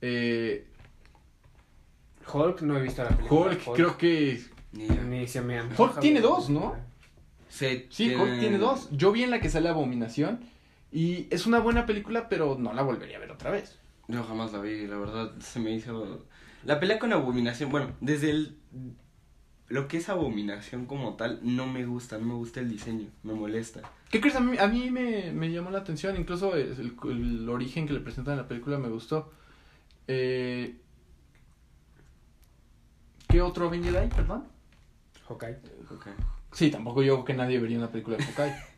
Eh, 0.00 0.66
Hulk 2.32 2.62
no 2.62 2.76
he 2.76 2.82
visto 2.82 3.02
la 3.02 3.10
película. 3.10 3.50
Hulk, 3.50 3.74
creo 3.74 3.98
que... 3.98 4.42
Ni 4.72 5.26
se 5.26 5.42
me 5.42 5.58
antoja. 5.58 5.82
Hulk 5.82 6.00
tiene 6.00 6.20
dos, 6.20 6.48
¿no? 6.48 6.74
Sí, 7.48 7.86
Hulk 8.14 8.40
tiene 8.40 8.58
dos. 8.58 8.88
Yo 8.92 9.12
vi 9.12 9.22
en 9.22 9.30
la 9.30 9.40
que 9.40 9.50
sale 9.50 9.68
Abominación 9.68 10.40
y 10.90 11.26
es 11.30 11.46
una 11.46 11.58
buena 11.58 11.84
película, 11.84 12.28
pero 12.28 12.56
no 12.58 12.72
la 12.72 12.82
volvería 12.82 13.18
a 13.18 13.20
ver 13.20 13.30
otra 13.30 13.50
vez. 13.50 13.78
Yo 14.08 14.24
jamás 14.24 14.52
la 14.52 14.60
vi, 14.60 14.86
la 14.86 14.96
verdad 14.96 15.32
se 15.40 15.60
me 15.60 15.72
hizo... 15.72 16.26
La 16.64 16.80
pelea 16.80 16.98
con 16.98 17.12
Abominación, 17.12 17.70
bueno, 17.70 17.92
desde 18.00 18.30
el... 18.30 18.56
Lo 19.68 19.88
que 19.88 19.96
es 19.98 20.08
Abominación 20.08 20.86
como 20.86 21.14
tal, 21.14 21.40
no 21.42 21.66
me 21.66 21.84
gusta, 21.86 22.18
no 22.18 22.26
me 22.26 22.34
gusta 22.34 22.60
el 22.60 22.68
diseño, 22.68 23.08
me 23.22 23.32
molesta. 23.32 23.80
¿Qué 24.10 24.20
crees? 24.20 24.36
A 24.36 24.40
mí, 24.40 24.58
a 24.58 24.66
mí 24.66 24.90
me, 24.90 25.32
me 25.32 25.50
llamó 25.50 25.70
la 25.70 25.78
atención, 25.78 26.16
incluso 26.18 26.54
el 26.54 27.48
origen 27.48 27.86
que 27.86 27.94
le 27.94 28.00
presentan 28.00 28.34
en 28.34 28.40
la 28.40 28.48
película 28.48 28.76
me 28.76 28.88
gustó. 28.88 29.32
Eh, 30.08 30.76
¿Qué 33.32 33.40
otro 33.40 33.66
Avenger 33.68 33.96
hay, 33.96 34.08
perdón? 34.08 34.44
Hawkeye. 35.26 35.56
Ok. 35.90 36.06
Sí, 36.52 36.70
tampoco 36.70 37.02
yo 37.02 37.14
creo 37.14 37.24
que 37.24 37.32
nadie 37.34 37.58
vería 37.58 37.78
una 37.78 37.90
película 37.90 38.18
de 38.18 38.24
Hawkeye. 38.24 38.54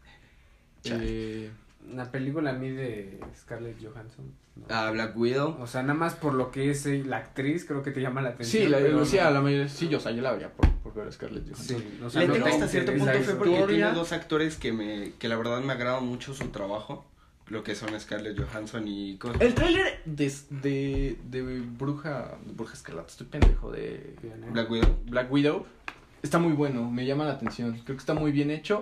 Eh, 0.87 1.51
La 1.95 2.11
película 2.11 2.51
a 2.51 2.53
mí 2.53 2.69
de 2.71 3.19
Scarlett 3.35 3.77
Johansson. 3.83 4.31
no. 4.57 4.67
Ah, 4.69 4.91
Black 4.91 5.17
Widow. 5.17 5.57
O 5.61 5.67
sea, 5.67 5.81
nada 5.83 5.95
más 5.95 6.15
por 6.15 6.35
lo 6.35 6.51
que 6.51 6.71
es 6.71 6.85
eh, 6.85 7.03
la 7.07 7.17
actriz, 7.17 7.65
creo 7.65 7.83
que 7.83 7.91
te 7.91 8.01
llama 8.03 8.21
la 8.21 8.31
atención. 8.31 8.65
Sí, 8.65 8.69
la, 8.69 8.79
pero 8.79 9.05
sí, 9.07 9.17
no- 9.17 9.23
a 9.23 9.31
la 9.31 9.41
mayoría, 9.41 9.69
sí, 9.69 9.89
yo, 9.89 9.97
o 9.97 10.01
sea, 10.03 10.13
yo 10.13 10.21
la 10.21 10.33
vería 10.33 10.53
por, 10.53 10.71
por 10.83 10.93
ver 10.95 11.09
a 11.09 11.13
Scarlett 11.13 11.45
Johansson. 11.45 11.79
Sí, 11.79 11.99
o 12.05 12.11
sea, 12.11 12.21
Le 12.21 12.27
no 12.29 12.33
tengo 12.35 12.47
te 12.47 12.53
hasta 12.53 12.69
cierto 12.69 12.93
punto 12.93 13.07
fe 13.19 13.35
porque 13.35 13.65
tiene 13.67 13.93
dos 13.93 14.13
actores 14.13 14.57
que 14.59 14.73
me 14.75 15.13
que 15.19 15.27
la 15.29 15.37
verdad 15.37 15.61
me 15.63 15.73
agrada 15.73 16.01
mucho 16.01 16.35
su 16.35 16.49
trabajo, 16.49 17.07
lo 17.49 17.63
que 17.63 17.75
son 17.75 17.99
Scarlett 18.01 18.39
Johansson 18.39 18.87
y 18.89 19.17
¿cómo 19.19 19.35
se- 19.37 19.45
El 19.47 19.55
tráiler 19.55 20.01
de, 20.07 20.33
de, 20.51 21.19
de 21.29 21.61
Bruja, 21.61 22.37
de 22.45 22.53
Bruja 22.53 22.75
Escarlata, 22.75 23.09
estoy 23.09 23.27
pendejo, 23.27 23.71
de 23.71 24.17
Black 24.51 24.71
Widow. 24.71 24.97
Black 25.07 25.33
Widow, 25.33 25.67
está 26.23 26.39
muy 26.39 26.53
bueno, 26.53 26.91
me 26.91 27.05
llama 27.07 27.25
la 27.25 27.33
atención. 27.33 27.73
Creo 27.85 27.97
que 27.97 28.01
está 28.01 28.15
muy 28.15 28.33
bien 28.33 28.51
hecho, 28.51 28.81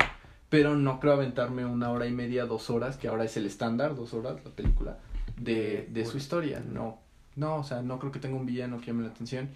pero 0.48 0.76
no 0.76 1.00
creo 1.00 1.14
aventarme 1.14 1.64
una 1.66 1.90
hora 1.90 2.06
y 2.06 2.12
media, 2.12 2.46
dos 2.46 2.70
horas, 2.70 2.96
que 2.96 3.08
ahora 3.08 3.24
es 3.24 3.36
el 3.36 3.46
estándar, 3.46 3.96
dos 3.96 4.14
horas 4.14 4.36
la 4.44 4.50
película, 4.52 4.98
de, 5.36 5.88
de 5.90 6.06
su 6.06 6.16
historia. 6.18 6.62
No, 6.72 7.00
no, 7.36 7.56
o 7.56 7.64
sea, 7.64 7.82
no 7.82 7.98
creo 7.98 8.12
que 8.12 8.20
tenga 8.20 8.36
un 8.36 8.46
villano 8.46 8.78
que 8.80 8.86
llame 8.88 9.02
la 9.02 9.08
atención. 9.10 9.48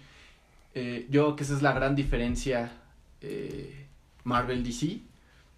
Eh, 0.75 1.07
yo 1.09 1.23
creo 1.23 1.35
que 1.37 1.43
esa 1.43 1.55
es 1.55 1.61
la 1.61 1.71
gran 1.71 1.95
diferencia 1.95 2.71
eh, 3.21 3.85
Marvel-DC. 4.25 4.99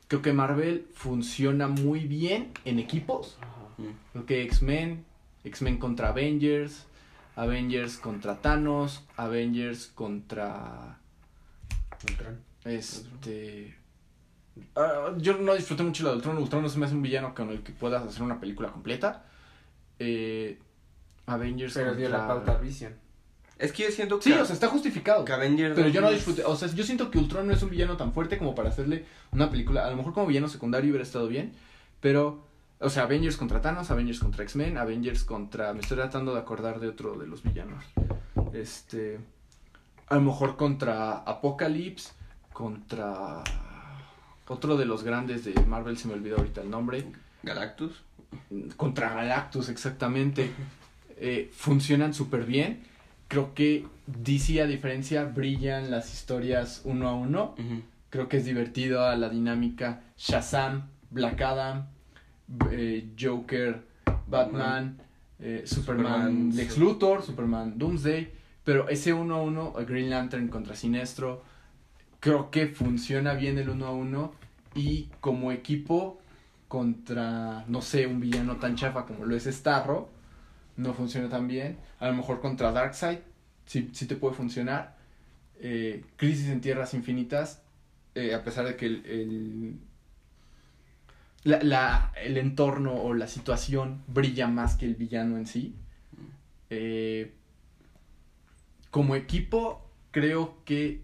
Creo 0.09 0.21
que 0.21 0.33
Marvel 0.33 0.85
funciona 0.93 1.67
muy 1.69 2.01
bien 2.01 2.51
en 2.65 2.79
equipos. 2.79 3.37
Ajá. 3.41 3.93
Creo 4.11 4.25
que 4.25 4.41
X-Men, 4.43 5.05
X-Men 5.45 5.77
contra 5.77 6.09
Avengers, 6.09 6.85
Avengers 7.37 7.95
contra 7.97 8.35
Thanos, 8.41 9.05
Avengers 9.15 9.87
contra 9.87 10.97
Ultron. 12.09 12.39
este 12.65 13.77
ah, 14.75 15.13
yo 15.17 15.37
no 15.37 15.53
disfruté 15.55 15.83
mucho 15.83 16.03
la 16.03 16.09
de 16.09 16.15
Ultron, 16.17 16.37
Ultron 16.39 16.63
no 16.63 16.69
se 16.69 16.77
me 16.79 16.85
hace 16.87 16.95
un 16.95 17.01
villano 17.01 17.33
con 17.33 17.49
el 17.51 17.61
que 17.61 17.71
puedas 17.71 18.03
hacer 18.03 18.23
una 18.23 18.39
película 18.41 18.69
completa. 18.71 19.25
Eh, 19.99 20.59
Avengers 21.27 21.73
Pero 21.75 21.95
dio 21.95 22.09
la 22.09 22.17
contra- 22.27 22.35
pauta 22.35 22.51
a 22.53 22.57
Vision. 22.61 22.93
Es 23.59 23.73
que 23.73 23.83
yo 23.83 23.91
siento 23.91 24.17
que, 24.17 24.23
Sí, 24.23 24.31
o 24.31 24.45
sea, 24.45 24.53
está 24.53 24.69
justificado. 24.69 25.25
que 25.25 25.33
Avengers 25.33 25.75
Pero 25.75 25.89
yo 25.89 25.99
no 25.99 26.09
disfruté, 26.09 26.45
o 26.45 26.55
sea, 26.55 26.69
yo 26.69 26.83
siento 26.85 27.11
que 27.11 27.17
Ultron 27.17 27.45
no 27.45 27.53
es 27.53 27.61
un 27.61 27.69
villano 27.69 27.97
tan 27.97 28.13
fuerte 28.13 28.37
como 28.37 28.55
para 28.55 28.69
hacerle 28.69 29.05
una 29.31 29.49
película, 29.49 29.85
a 29.85 29.89
lo 29.91 29.97
mejor 29.97 30.13
como 30.13 30.27
villano 30.27 30.47
secundario 30.47 30.89
hubiera 30.89 31.03
estado 31.03 31.27
bien, 31.27 31.51
pero, 31.99 32.45
o 32.79 32.89
sea, 32.89 33.03
Avengers 33.03 33.35
contra 33.35 33.61
Thanos, 33.61 33.91
Avengers 33.91 34.19
contra 34.19 34.43
X-Men, 34.45 34.77
Avengers 34.77 35.25
contra, 35.25 35.73
me 35.73 35.81
estoy 35.81 35.97
tratando 35.97 36.33
de 36.33 36.39
acordar 36.39 36.79
de 36.79 36.87
otro 36.87 37.17
de 37.17 37.27
los 37.27 37.43
villanos, 37.43 37.83
este, 38.53 39.19
a 40.07 40.15
lo 40.15 40.21
mejor 40.21 40.55
contra 40.55 41.17
Apocalypse, 41.17 42.13
contra 42.53 43.43
otro 44.47 44.77
de 44.77 44.85
los 44.85 45.03
grandes 45.03 45.43
de 45.43 45.53
Marvel, 45.65 45.97
se 45.97 46.07
me 46.07 46.13
olvidó 46.13 46.37
ahorita 46.37 46.61
el 46.61 46.69
nombre, 46.69 47.05
Galactus. 47.43 48.03
contra 48.77 49.13
Galactus 49.13 49.67
exactamente, 49.67 50.49
eh, 51.17 51.51
funcionan 51.53 52.13
súper 52.13 52.45
bien. 52.45 52.87
Creo 53.29 53.53
que 53.53 53.85
DC 54.07 54.59
a 54.59 54.65
diferencia 54.65 55.23
brillan 55.23 55.91
las 55.91 56.11
historias 56.11 56.81
uno 56.83 57.07
a 57.07 57.13
uno. 57.13 57.53
Creo 58.09 58.27
que 58.27 58.37
es 58.37 58.45
divertido 58.45 59.05
a 59.05 59.15
la 59.15 59.29
dinámica 59.29 60.01
Shazam, 60.17 60.89
Black 61.11 61.39
Adam, 61.39 61.85
eh, 62.71 63.11
Joker, 63.19 63.83
Batman, 64.27 64.97
eh, 65.37 65.61
Superman, 65.63 66.55
Lex. 66.55 66.79
Luthor, 66.79 67.21
Superman 67.21 67.77
Doomsday. 67.77 68.31
Pero 68.63 68.89
ese 68.89 69.13
uno 69.13 69.35
a 69.35 69.43
uno, 69.43 69.73
Green 69.87 70.09
Lantern 70.09 70.47
contra 70.47 70.75
Sinestro, 70.75 71.43
creo 72.19 72.49
que 72.49 72.69
funciona 72.69 73.35
bien 73.35 73.59
el 73.59 73.69
uno 73.69 73.85
a 73.85 73.91
uno. 73.91 74.33
Y 74.73 75.11
como 75.19 75.51
equipo 75.51 76.19
contra, 76.67 77.63
no 77.67 77.83
sé, 77.83 78.07
un 78.07 78.19
villano 78.19 78.55
tan 78.55 78.75
chafa 78.75 79.05
como 79.05 79.25
lo 79.25 79.35
es 79.35 79.45
Starro, 79.45 80.09
no 80.79 80.93
funciona 80.93 81.29
tan 81.29 81.47
bien. 81.47 81.77
A 81.99 82.07
lo 82.07 82.15
mejor 82.15 82.41
contra 82.41 82.71
Darkseid, 82.71 83.19
sí, 83.65 83.89
sí 83.93 84.05
te 84.07 84.15
puede 84.15 84.35
funcionar. 84.35 84.97
Eh, 85.61 86.03
Crisis 86.17 86.49
en 86.49 86.61
Tierras 86.61 86.93
Infinitas, 86.93 87.61
eh, 88.15 88.33
a 88.33 88.43
pesar 88.43 88.65
de 88.65 88.75
que 88.77 88.85
el, 88.87 89.05
el, 89.05 89.79
la, 91.43 91.61
la- 91.63 92.11
el 92.23 92.37
entorno 92.37 92.93
o 92.95 93.13
la 93.13 93.27
situación 93.27 94.03
brilla 94.07 94.47
más 94.47 94.75
que 94.75 94.85
el 94.85 94.95
villano 94.95 95.37
en 95.37 95.47
sí. 95.47 95.75
Eh, 96.69 97.33
como 98.91 99.15
equipo, 99.15 99.87
creo 100.11 100.57
que 100.65 101.01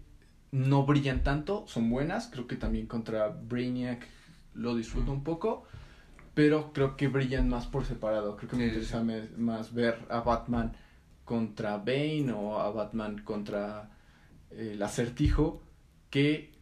no 0.52 0.84
brillan 0.86 1.22
tanto, 1.22 1.64
son 1.68 1.90
buenas. 1.90 2.28
Creo 2.28 2.46
que 2.46 2.56
también 2.56 2.86
contra 2.86 3.28
Brainiac 3.28 4.06
lo 4.54 4.74
disfruto 4.74 5.12
un 5.12 5.22
poco. 5.22 5.64
Pero 6.36 6.70
creo 6.74 6.98
que 6.98 7.08
brillan 7.08 7.48
más 7.48 7.66
por 7.66 7.86
separado. 7.86 8.36
Creo 8.36 8.50
que 8.50 8.56
me 8.56 8.66
interesa 8.66 9.02
más 9.38 9.72
ver 9.72 10.04
a 10.10 10.20
Batman 10.20 10.76
contra 11.24 11.78
Bane 11.78 12.30
o 12.30 12.60
a 12.60 12.70
Batman 12.70 13.22
contra 13.24 13.88
eh, 14.50 14.72
el 14.74 14.82
acertijo 14.82 15.62
que 16.10 16.52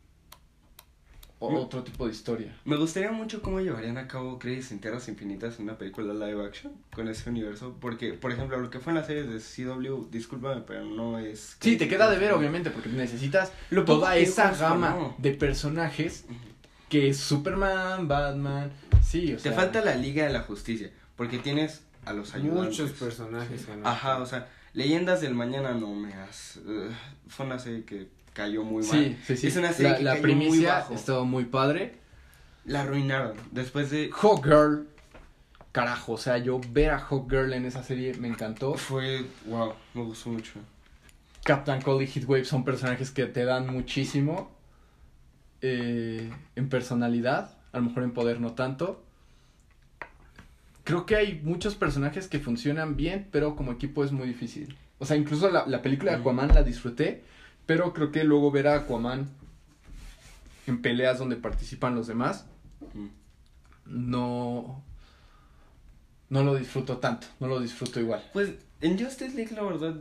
otro 1.41 1.83
tipo 1.83 2.07
de 2.07 2.13
historia. 2.13 2.57
Me 2.65 2.77
gustaría 2.77 3.11
mucho 3.11 3.43
cómo 3.43 3.61
llevarían 3.61 3.99
a 3.99 4.07
cabo 4.07 4.39
Crisis 4.39 4.71
en 4.71 4.81
Tierras 4.81 5.09
Infinitas 5.09 5.59
en 5.59 5.65
una 5.65 5.77
película 5.77 6.15
live 6.15 6.47
action 6.47 6.73
con 6.95 7.09
ese 7.09 7.29
universo. 7.29 7.77
Porque, 7.81 8.13
por 8.13 8.31
ejemplo, 8.31 8.57
lo 8.61 8.71
que 8.71 8.79
fue 8.79 8.93
en 8.93 8.99
las 8.99 9.09
series 9.09 9.27
de 9.29 9.41
CW, 9.41 10.09
discúlpame, 10.09 10.63
pero 10.63 10.85
no 10.85 11.19
es. 11.19 11.57
Sí, 11.61 11.77
te 11.77 11.89
queda 11.89 12.09
de 12.09 12.19
ver, 12.19 12.33
obviamente, 12.33 12.71
porque 12.71 12.91
necesitas 12.91 13.53
Lo 13.71 13.85
toda 13.85 14.17
esa 14.17 14.53
gama 14.53 14.91
no. 14.91 15.17
de 15.19 15.33
personajes 15.33 16.27
que 16.95 17.09
es 17.09 17.16
Superman, 17.16 18.07
Batman, 18.07 18.71
sí, 19.03 19.33
o 19.33 19.37
Te 19.37 19.43
sea, 19.43 19.53
falta 19.53 19.81
la 19.81 19.97
Liga 19.97 20.27
de 20.27 20.33
la 20.33 20.43
Justicia. 20.43 20.93
Porque 21.16 21.39
tienes 21.39 21.83
a 22.05 22.12
los 22.12 22.37
ayudantes. 22.37 22.79
Muchos 22.79 22.93
personajes. 22.93 23.66
Ajá, 23.83 24.19
o 24.19 24.27
sea, 24.27 24.47
Leyendas 24.75 25.21
del 25.21 25.35
Mañana 25.35 25.73
no 25.75 25.93
me 25.93 26.15
has. 26.15 26.61
ugh, 26.65 26.93
fue 27.27 27.47
una 27.47 27.59
serie 27.59 27.85
que 27.85 28.07
cayó 28.33 28.62
muy 28.62 28.87
mal. 28.87 28.93
Sí, 28.93 29.19
sí, 29.27 29.37
sí. 29.37 29.47
Es 29.49 29.57
una 29.57 29.73
serie 29.73 29.91
la, 29.91 29.99
que 29.99 30.05
la 30.05 30.21
cayó 30.23 30.37
muy 30.37 30.65
bajo. 30.65 30.95
estuvo 30.95 31.25
muy 31.25 31.47
padre. 31.47 31.97
La 32.65 32.83
arruinaron. 32.83 33.37
Después 33.51 33.91
de. 33.91 34.11
Hawk 34.12 34.45
Girl, 34.45 34.87
carajo, 35.73 36.12
o 36.12 36.19
sea, 36.19 36.39
yo 36.39 36.61
ver 36.71 36.93
a 36.93 36.99
Hawk 36.99 37.29
Girl 37.29 37.53
en 37.55 37.66
esa 37.66 37.83
serie 37.83 38.15
me 38.15 38.29
encantó. 38.29 38.75
Fue. 38.75 39.25
Wow, 39.47 39.75
me 39.95 40.03
gustó 40.05 40.31
mucho. 40.31 40.61
Captain 41.43 41.83
Cold 41.83 42.03
y 42.03 42.07
Heatwave 42.07 42.45
son 42.45 42.65
personajes 42.65 43.11
que 43.11 43.27
te 43.27 43.45
dan 43.45 43.66
muchísimo 43.66 44.53
eh, 45.66 46.31
en 46.57 46.69
personalidad, 46.69 47.57
a 47.73 47.78
lo 47.78 47.85
mejor 47.85 48.03
en 48.03 48.12
poder 48.12 48.39
no 48.41 48.53
tanto. 48.53 49.03
Creo 50.85 51.07
que 51.07 51.16
hay 51.16 51.41
muchos 51.43 51.74
personajes 51.74 52.28
que 52.28 52.39
funcionan 52.39 52.97
bien, 52.97 53.28
pero 53.32 53.57
como 53.57 53.73
equipo 53.73 54.05
es 54.05 54.12
muy 54.12 54.27
difícil. 54.28 54.77
O 54.99 55.07
sea, 55.07 55.16
incluso 55.16 55.51
la, 55.51 55.66
la 55.66 55.81
película 55.81 56.12
de 56.12 56.19
Mm. 56.19 56.20
Aquaman 56.20 56.55
la 56.55 56.62
disfruté, 56.62 57.24
pero 57.65 57.95
creo 57.95 58.12
que 58.12 58.24
luego 58.24 58.51
ver 58.51 58.69
a 58.69 58.74
Aquaman 58.77 59.28
en 60.66 60.82
peleas 60.82 61.19
donde 61.19 61.36
participan 61.36 61.95
los 61.95 62.07
demás, 62.07 62.45
Mm. 62.93 63.07
no, 63.86 64.82
no 66.28 66.43
lo 66.45 66.55
disfruto 66.57 66.99
tanto, 66.99 67.27
no 67.41 67.47
lo 67.49 67.61
disfruto 67.61 67.99
igual. 68.01 68.23
Pues 68.35 68.53
en 68.82 68.99
Justice 69.03 69.35
League, 69.35 69.55
la 69.57 69.62
verdad. 69.62 69.95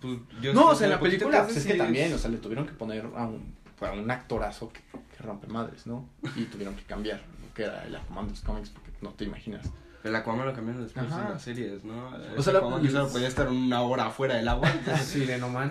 Pues, 0.00 0.18
No, 0.54 0.68
o 0.68 0.74
sea, 0.74 0.86
en 0.86 0.92
la 0.92 1.00
película, 1.00 1.44
pues 1.44 1.58
es 1.58 1.66
que 1.66 1.74
también, 1.74 2.12
o 2.14 2.18
sea, 2.18 2.30
le 2.30 2.38
tuvieron 2.38 2.66
que 2.66 2.72
poner 2.72 3.04
a 3.14 3.26
un, 3.26 3.54
a 3.82 3.92
un 3.92 4.10
actorazo 4.10 4.72
que, 4.72 4.80
que 5.20 5.26
rompe 5.26 5.46
madres, 5.48 5.86
¿no? 5.86 6.08
Y 6.36 6.44
tuvieron 6.44 6.74
que 6.76 6.82
cambiar 6.84 7.20
lo 7.46 7.52
que 7.54 7.64
era 7.64 7.84
el 7.86 7.94
Aquaman 7.96 8.26
de 8.26 8.30
los 8.32 8.40
cómics, 8.40 8.70
porque 8.70 8.90
no 9.02 9.10
te 9.10 9.24
imaginas. 9.24 9.66
El 10.02 10.16
Aquaman 10.16 10.46
lo 10.46 10.54
cambiaron 10.54 10.82
después 10.82 11.06
Ajá. 11.06 11.24
de 11.24 11.28
las 11.30 11.42
series, 11.42 11.84
¿no? 11.84 12.10
O 12.36 12.42
sea, 12.42 12.52
la- 12.54 12.58
Aquaman 12.60 12.82
que 12.82 12.90
solo 12.90 13.08
podía 13.08 13.28
estar 13.28 13.48
una 13.48 13.82
hora 13.82 14.06
afuera 14.06 14.36
del 14.36 14.48
agua. 14.48 14.72
Sirenoman. 15.04 15.70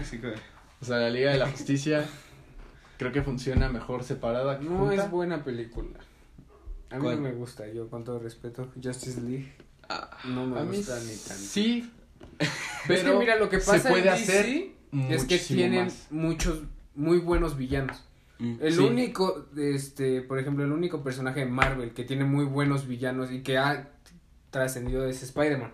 Así 0.00 0.18
que- 0.20 0.34
O 0.80 0.84
sea, 0.84 0.96
la 0.98 1.10
Liga 1.10 1.32
de 1.32 1.38
la 1.38 1.50
Justicia 1.50 2.06
creo 2.96 3.12
que 3.12 3.22
funciona 3.22 3.68
mejor 3.68 4.04
separada 4.04 4.58
que 4.58 4.64
No 4.64 4.78
junta. 4.78 5.04
es 5.04 5.10
buena 5.10 5.44
película. 5.44 5.98
A 6.90 6.96
mí 6.96 7.02
¿Cuál? 7.02 7.16
no 7.16 7.22
me 7.22 7.32
gusta, 7.32 7.66
yo 7.68 7.88
con 7.90 8.02
todo 8.04 8.18
respeto, 8.18 8.70
Justice 8.82 9.20
League 9.20 9.52
Ah, 9.90 10.10
no 10.24 10.46
me 10.46 10.60
A 10.60 10.64
mí 10.64 10.76
gusta 10.78 10.98
ni 11.00 11.14
tanto. 11.16 11.34
sí, 11.34 11.90
es 12.38 12.48
pero 12.86 13.12
que 13.14 13.18
mira, 13.18 13.36
lo 13.36 13.48
que 13.48 13.58
pasa 13.58 13.78
se 13.78 13.88
puede 13.88 14.02
en 14.02 14.08
hacer 14.10 14.44
DC 14.46 15.14
es 15.14 15.24
que 15.24 15.38
tienen 15.38 15.84
más. 15.86 16.06
muchos 16.10 16.60
muy 16.94 17.18
buenos 17.18 17.56
villanos. 17.56 18.02
Mm. 18.38 18.54
El 18.60 18.72
Sí. 18.72 18.80
único, 18.80 19.46
este, 19.56 20.22
por 20.22 20.38
ejemplo, 20.38 20.64
el 20.64 20.72
único 20.72 21.02
personaje 21.02 21.40
de 21.40 21.46
Marvel 21.46 21.92
que 21.92 22.04
tiene 22.04 22.24
muy 22.24 22.44
buenos 22.44 22.86
villanos 22.86 23.30
y 23.32 23.42
que 23.42 23.58
ha 23.58 23.90
trascendido 24.50 25.06
es 25.06 25.22
Spider-Man. 25.22 25.72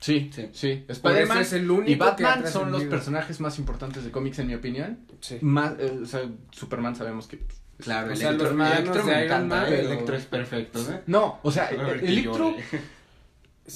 Sí, 0.00 0.30
Sí. 0.34 0.48
sí. 0.52 0.84
Spider-Man 0.86 1.38
es 1.38 1.52
el 1.54 1.70
único 1.70 1.90
y 1.90 1.96
que 1.96 2.02
ha 2.04 2.06
Batman 2.06 2.46
son 2.46 2.70
los 2.70 2.84
personajes 2.84 3.40
más 3.40 3.58
importantes 3.58 4.04
de 4.04 4.10
cómics 4.10 4.38
en 4.38 4.48
mi 4.48 4.54
opinión. 4.54 4.98
Sí. 5.20 5.38
Más, 5.40 5.74
eh, 5.78 6.00
o 6.02 6.06
sea, 6.06 6.22
Superman 6.50 6.94
sabemos 6.94 7.26
que 7.26 7.38
pues, 7.38 7.58
Claro, 7.78 8.12
O 8.12 8.16
sea, 8.16 8.28
Electro, 8.28 8.52
los 8.54 8.70
Electro 8.70 9.04
me 9.04 9.24
encanta, 9.24 9.68
¿eh? 9.68 9.80
Electro 9.80 10.14
es 10.16 10.26
perfecto, 10.26 10.78
¿eh? 10.92 11.00
No, 11.08 11.40
o 11.42 11.50
sea, 11.50 11.68
Electro 11.70 12.54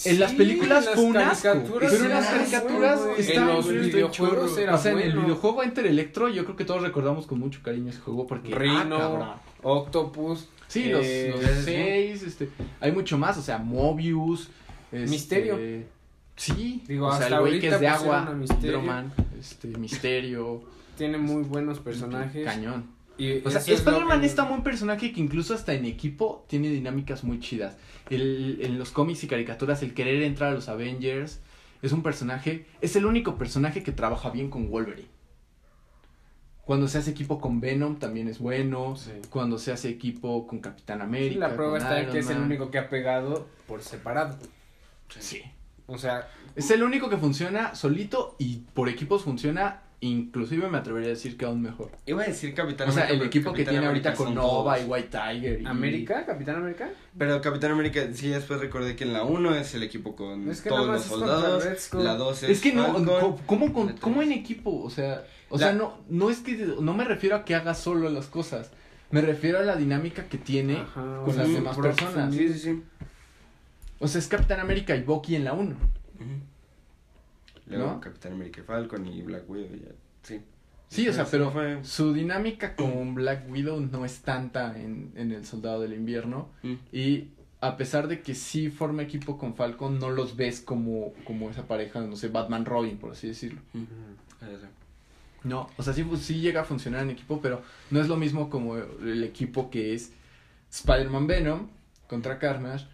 En 0.05 0.21
las 0.21 0.33
películas 0.33 0.87
en 0.87 0.95
fue 0.95 1.05
un 1.05 1.17
asco, 1.17 1.49
caricaturas 1.49 1.93
pero 1.93 2.05
en 2.05 2.11
las 2.11 2.27
caricaturas 2.27 2.99
bueno, 3.01 3.17
está 3.17 3.41
En 3.41 3.47
los 3.47 3.69
videojuegos 3.69 4.59
era 4.59 4.75
O 4.75 4.79
sea, 4.79 4.93
en 4.93 4.99
el 4.99 5.19
videojuego 5.19 5.63
Enter 5.63 5.87
Electro, 5.87 6.29
yo 6.29 6.45
creo 6.45 6.57
que 6.57 6.67
todos 6.67 6.83
recordamos 6.83 7.27
con 7.27 7.39
mucho 7.39 7.61
cariño 7.63 7.89
ese 7.89 8.01
juego 8.01 8.27
porque. 8.27 8.53
Ah, 8.55 8.87
cabrón. 8.89 9.29
Octopus. 9.63 10.49
Sí, 10.67 10.91
los, 10.91 11.05
Eh, 11.05 11.35
los 11.35 11.65
seis, 11.65 12.23
este, 12.23 12.51
hay 12.81 12.93
mucho 12.93 13.17
más, 13.17 13.39
o 13.39 13.43
sea, 13.43 13.57
Mobius, 13.57 14.51
este, 14.93 15.09
Misterio. 15.09 15.59
Sí, 16.37 16.85
Digo, 16.87 17.07
o 17.07 17.17
sea, 17.17 17.27
el 17.27 17.41
güey 17.41 17.59
que 17.59 17.69
es 17.69 17.81
de 17.81 17.89
agua, 17.89 18.31
Misterio. 18.35 18.79
Hydroman, 18.79 19.13
este, 19.41 19.69
Misterio, 19.69 20.63
Tiene 20.99 21.17
muy 21.17 21.43
buenos 21.43 21.81
personajes. 21.81 22.45
cañón. 22.45 22.98
Y 23.19 23.39
O 23.45 23.51
sea, 23.51 23.61
es 23.61 23.69
Spider-Man 23.69 24.21
que- 24.21 24.27
es 24.27 24.35
tan 24.37 24.49
buen 24.49 24.63
personaje 24.63 25.13
que 25.13 25.21
incluso 25.21 25.53
hasta 25.53 25.75
en 25.75 25.85
equipo 25.85 26.45
tiene 26.49 26.69
dinámicas 26.71 27.25
muy 27.25 27.41
chidas. 27.41 27.77
El, 28.11 28.59
en 28.63 28.79
los 28.79 28.91
cómics 28.93 29.25
y 29.25 29.27
caricaturas, 29.27 29.83
el 29.83 29.93
querer 29.93 30.23
entrar 30.23 30.51
a 30.51 30.55
los 30.55 30.69
Avengers 30.69 31.41
es 31.83 31.93
un 31.93 32.03
personaje, 32.03 32.67
es 32.81 32.95
el 32.97 33.05
único 33.07 33.37
personaje 33.37 33.83
que 33.83 33.93
trabaja 33.93 34.31
bien 34.31 34.49
con 34.51 34.71
Wolverine. 34.71 35.09
Cuando 36.65 36.87
se 36.87 36.99
hace 36.99 37.11
equipo 37.11 37.41
con 37.41 37.61
Venom 37.61 37.99
también 37.99 38.29
es 38.29 38.39
bueno. 38.39 38.95
Sí. 38.97 39.11
Cuando 39.31 39.59
se 39.59 39.73
hace 39.73 39.89
equipo 39.89 40.47
con 40.47 40.61
Capitán 40.61 40.99
Sí, 40.99 41.03
América. 41.05 41.49
la 41.49 41.55
prueba 41.55 41.79
está 41.79 41.97
en 41.97 42.03
Iron 42.03 42.13
que 42.13 42.19
es 42.21 42.31
el 42.31 42.39
único 42.39 42.71
que 42.71 42.79
ha 42.79 42.89
pegado 42.91 43.49
por 43.67 43.83
separado. 43.83 44.37
Sí. 45.19 45.43
O 45.87 45.97
sea, 45.97 46.29
Es 46.55 46.71
el 46.71 46.83
único 46.83 47.09
que 47.09 47.17
funciona 47.17 47.75
solito 47.75 48.37
y 48.39 48.59
por 48.75 48.89
equipos 48.91 49.23
funciona, 49.25 49.81
inclusive 50.01 50.69
me 50.69 50.79
atrevería 50.79 51.09
a 51.09 51.11
decir 51.15 51.37
que 51.37 51.45
aún 51.45 51.61
mejor. 51.61 51.91
Iba 52.07 52.23
a 52.23 52.27
decir 52.27 52.55
Capitán 52.55 52.89
O 52.89 52.93
sea, 52.93 53.05
América, 53.05 53.23
el 53.23 53.29
equipo 53.29 53.53
que 53.53 53.65
Capitán 53.65 53.73
tiene 53.75 53.87
América 53.87 54.09
ahorita 54.11 54.25
con 54.25 54.35
Nova 54.35 54.75
todos. 54.77 54.87
y 54.87 54.91
White 54.91 55.09
Tiger. 55.11 55.63
y- 55.63 55.67
América, 55.67 56.25
Capitán 56.27 56.57
América. 56.57 56.91
Pero 57.17 57.41
Capitán 57.41 57.73
América, 57.73 58.03
sí, 58.13 58.29
después 58.29 58.61
recordé 58.61 58.95
que 58.95 59.05
en 59.05 59.13
la 59.13 59.25
1 59.25 59.55
es 59.57 59.75
el 59.75 59.83
equipo 59.83 60.15
con 60.15 60.49
Es 60.51 60.61
que 60.61 60.69
todos 60.69 60.87
los 60.87 61.03
soldados. 61.03 61.65
La 61.95 62.15
2 62.15 62.43
es, 62.45 62.51
Es 62.51 62.61
que 62.61 62.73
no, 62.73 62.85
Falcon. 62.95 63.37
¿cómo, 63.47 63.73
con- 63.73 63.93
cómo 63.95 64.23
en 64.23 64.33
equipo? 64.33 64.83
O 64.83 64.91
sea, 64.91 65.25
o 65.49 65.57
La- 65.59 65.67
sea, 65.69 65.73
no, 65.75 65.99
no 66.09 66.31
es 66.31 66.39
que, 66.41 66.57
no 66.81 66.95
me 66.95 67.05
refiero 67.05 67.35
a 67.37 67.45
que 67.45 67.55
haga 67.55 67.75
solo 67.75 68.09
las 68.11 68.27
cosas, 68.27 68.71
me 69.11 69.21
refiero 69.21 69.59
a 69.59 69.63
la 69.63 69.75
dinámica 69.75 70.25
que 70.29 70.39
tiene 70.39 70.77
Ajá, 70.77 71.23
con 71.25 71.37
las 71.37 71.49
demás 71.53 71.77
personas. 71.77 72.33
Sí, 72.35 72.53
sí, 72.53 72.59
sí. 72.59 72.83
O 73.99 74.07
sea, 74.07 74.21
es 74.21 74.29
Capitán 74.29 74.61
América 74.61 74.95
y 74.95 75.03
Bucky 75.03 75.35
en 75.35 75.45
la 75.45 75.55
1. 75.55 75.71
Ujú. 75.73 76.25
Luego 77.69 77.87
¿No? 77.93 78.01
Capitán 78.01 78.33
América 78.33 78.63
Falcon 78.67 79.07
y 79.07 79.23
Black 79.23 79.49
Widow, 79.49 79.77
ya. 79.77 79.93
Sí. 80.23 80.41
Sí, 80.89 81.07
o 81.09 81.13
sea, 81.13 81.27
pero 81.27 81.51
fue- 81.51 81.85
su 81.85 82.15
dinámica 82.15 82.75
con 82.75 83.15
Black 83.15 83.49
Widow 83.51 83.79
no 83.81 84.05
es 84.07 84.21
tanta 84.23 84.79
en, 84.81 85.13
en 85.17 85.33
El 85.33 85.45
Soldado 85.45 85.83
del 85.83 85.93
Invierno. 85.93 86.49
Mm. 86.63 86.75
Y 86.93 87.29
a 87.61 87.77
pesar 87.77 88.09
de 88.09 88.23
que 88.23 88.35
sí 88.35 88.71
forma 88.71 89.03
equipo 89.03 89.37
con 89.37 89.55
Falcon, 89.55 89.99
no 89.99 90.11
los 90.11 90.37
ves 90.37 90.61
como, 90.61 91.13
como 91.25 91.51
esa 91.51 91.67
pareja, 91.67 92.01
no 92.01 92.17
sé, 92.17 92.29
Batman-Robin, 92.29 92.97
por 92.97 93.13
así 93.13 93.29
decirlo. 93.29 93.61
Mm. 93.75 93.85
Sé. 94.41 94.67
No, 95.45 95.69
o 95.77 95.83
sea, 95.83 95.93
sí, 95.93 96.05
sí 96.17 96.41
llega 96.41 96.63
a 96.63 96.65
funcionar 96.65 97.03
en 97.03 97.11
equipo, 97.11 97.41
pero 97.43 97.63
no 97.91 98.01
es 98.01 98.09
lo 98.09 98.17
mismo 98.17 98.49
como 98.51 98.77
el 98.77 99.23
equipo 99.25 99.71
que 99.71 99.95
es 99.95 100.13
Spider-Man 100.71 101.27
Venom 101.27 101.69
contra 102.09 102.39
Carnage 102.39 102.87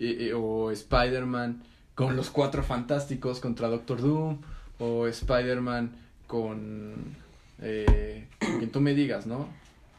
eh, 0.00 0.28
eh, 0.28 0.32
o 0.34 0.70
Spider-Man 0.70 1.62
con 1.94 2.16
los 2.16 2.30
cuatro 2.30 2.62
fantásticos 2.62 3.40
contra 3.40 3.68
Doctor 3.68 4.00
Doom 4.00 4.38
o 4.78 5.06
Spider-Man 5.06 5.92
con 6.26 7.16
eh, 7.60 8.26
con 8.40 8.58
quien 8.58 8.70
tú 8.70 8.80
me 8.80 8.94
digas, 8.94 9.26
¿no? 9.26 9.48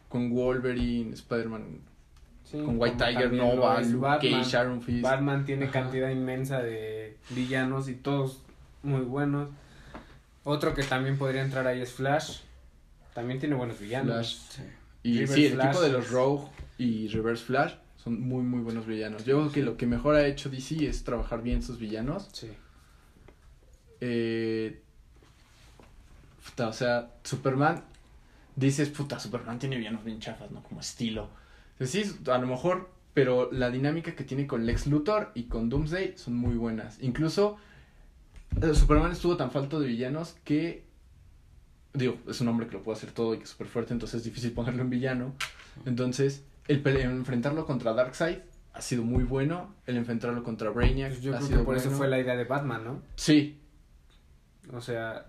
Con 0.09 0.31
Wolverine, 0.31 1.13
Spider-Man 1.13 1.79
Sí, 2.43 2.59
con 2.63 2.79
White 2.79 3.03
Tiger, 3.03 3.33
Nova, 3.33 3.81
Luke 3.81 3.95
Batman. 3.95 4.31
Cage, 4.33 4.51
Sharon 4.51 4.81
Fist. 4.81 5.01
Batman 5.01 5.45
tiene 5.45 5.65
Ajá. 5.65 5.73
cantidad 5.73 6.09
inmensa 6.09 6.61
de 6.61 7.17
villanos 7.31 7.89
y 7.89 7.95
todos 7.95 8.41
muy 8.83 9.01
buenos. 9.01 9.49
Otro 10.43 10.75
que 10.75 10.83
también 10.83 11.17
podría 11.17 11.41
entrar 11.41 11.65
ahí 11.65 11.81
es 11.81 11.91
Flash. 11.91 12.41
También 13.15 13.39
tiene 13.39 13.55
buenos 13.55 13.79
villanos. 13.79 14.13
Flash. 14.13 14.35
Sí. 14.49 14.61
Y 15.01 15.27
sí, 15.27 15.45
el 15.47 15.53
Flash 15.53 15.65
equipo 15.67 15.81
de 15.81 15.91
los 15.91 16.11
Rogue 16.11 16.43
y 16.77 17.07
Reverse 17.07 17.45
Flash 17.45 17.73
son 18.05 18.21
muy, 18.21 18.43
muy 18.43 18.61
buenos 18.61 18.85
villanos. 18.85 19.25
Yo 19.25 19.39
creo 19.39 19.51
que 19.51 19.63
lo 19.63 19.77
que 19.77 19.87
mejor 19.87 20.15
ha 20.15 20.27
hecho 20.27 20.49
DC 20.49 20.87
es 20.87 21.03
trabajar 21.03 21.41
bien 21.41 21.63
sus 21.63 21.79
villanos. 21.79 22.29
Sí. 22.31 22.51
Eh, 23.99 24.79
puta, 26.45 26.67
o 26.67 26.73
sea, 26.73 27.11
Superman, 27.23 27.83
dices, 28.55 28.89
puta, 28.89 29.19
Superman 29.19 29.57
tiene 29.57 29.77
villanos 29.77 30.03
bien 30.03 30.19
chafas, 30.19 30.51
¿no? 30.51 30.61
Como 30.61 30.81
estilo. 30.81 31.29
Pues 31.79 31.89
sí, 31.89 32.03
a 32.27 32.37
lo 32.37 32.45
mejor, 32.45 32.91
pero 33.15 33.51
la 33.51 33.71
dinámica 33.71 34.15
que 34.15 34.23
tiene 34.23 34.45
con 34.45 34.67
Lex 34.67 34.85
Luthor 34.85 35.31
y 35.33 35.45
con 35.45 35.69
Doomsday 35.69 36.15
son 36.15 36.35
muy 36.35 36.53
buenas. 36.55 37.01
Incluso, 37.01 37.57
eh, 38.61 38.75
Superman 38.75 39.13
estuvo 39.13 39.35
tan 39.35 39.49
falto 39.49 39.79
de 39.79 39.87
villanos 39.87 40.35
que, 40.43 40.83
digo, 41.93 42.19
es 42.27 42.39
un 42.39 42.49
hombre 42.49 42.67
que 42.67 42.73
lo 42.73 42.83
puede 42.83 42.99
hacer 42.99 43.11
todo 43.13 43.33
y 43.33 43.39
que 43.39 43.45
es 43.45 43.49
súper 43.49 43.65
fuerte, 43.65 43.93
entonces 43.93 44.19
es 44.19 44.25
difícil 44.25 44.51
ponerlo 44.51 44.83
en 44.83 44.91
villano. 44.91 45.33
Entonces, 45.87 46.43
el 46.67 46.85
enfrentarlo 46.97 47.65
contra 47.65 47.93
Darkseid 47.93 48.39
ha 48.73 48.81
sido 48.81 49.03
muy 49.03 49.23
bueno. 49.23 49.73
El 49.85 49.97
enfrentarlo 49.97 50.43
contra 50.43 50.69
Brainiac 50.69 51.11
Pues 51.11 51.21
yo 51.21 51.33
ha 51.33 51.37
creo 51.37 51.47
sido 51.47 51.59
que 51.59 51.65
por 51.65 51.77
eso 51.77 51.91
fue 51.91 52.07
la 52.07 52.19
idea 52.19 52.35
de 52.35 52.43
Batman, 52.43 52.83
¿no? 52.83 53.01
Sí, 53.15 53.59
O 54.73 54.81
sea, 54.81 55.25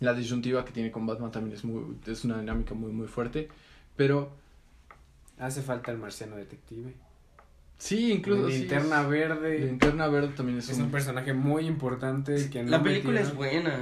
La 0.00 0.14
disyuntiva 0.14 0.64
que 0.64 0.72
tiene 0.72 0.90
con 0.90 1.06
Batman 1.06 1.30
también 1.30 1.56
es 1.56 1.64
muy 1.64 1.96
es 2.06 2.24
una 2.24 2.40
dinámica 2.40 2.74
muy 2.74 2.90
muy 2.90 3.06
fuerte, 3.06 3.48
pero 3.96 4.32
hace 5.38 5.60
falta 5.62 5.90
el 5.90 5.98
marciano 5.98 6.36
detective. 6.36 6.94
sí, 7.78 8.12
incluso 8.12 8.48
sí, 8.48 8.60
Linterna 8.60 9.02
es- 9.02 9.08
Verde. 9.08 9.58
Linterna 9.58 10.08
Verde 10.08 10.28
también 10.34 10.58
es, 10.58 10.70
Es 10.70 10.78
un, 10.78 10.84
un 10.84 10.90
personaje 10.90 11.34
muy 11.34 11.66
importante 11.66 12.48
que 12.50 12.62
no 12.62 12.70
La 12.70 12.82
película 12.82 13.20
es 13.20 13.34
buena. 13.34 13.78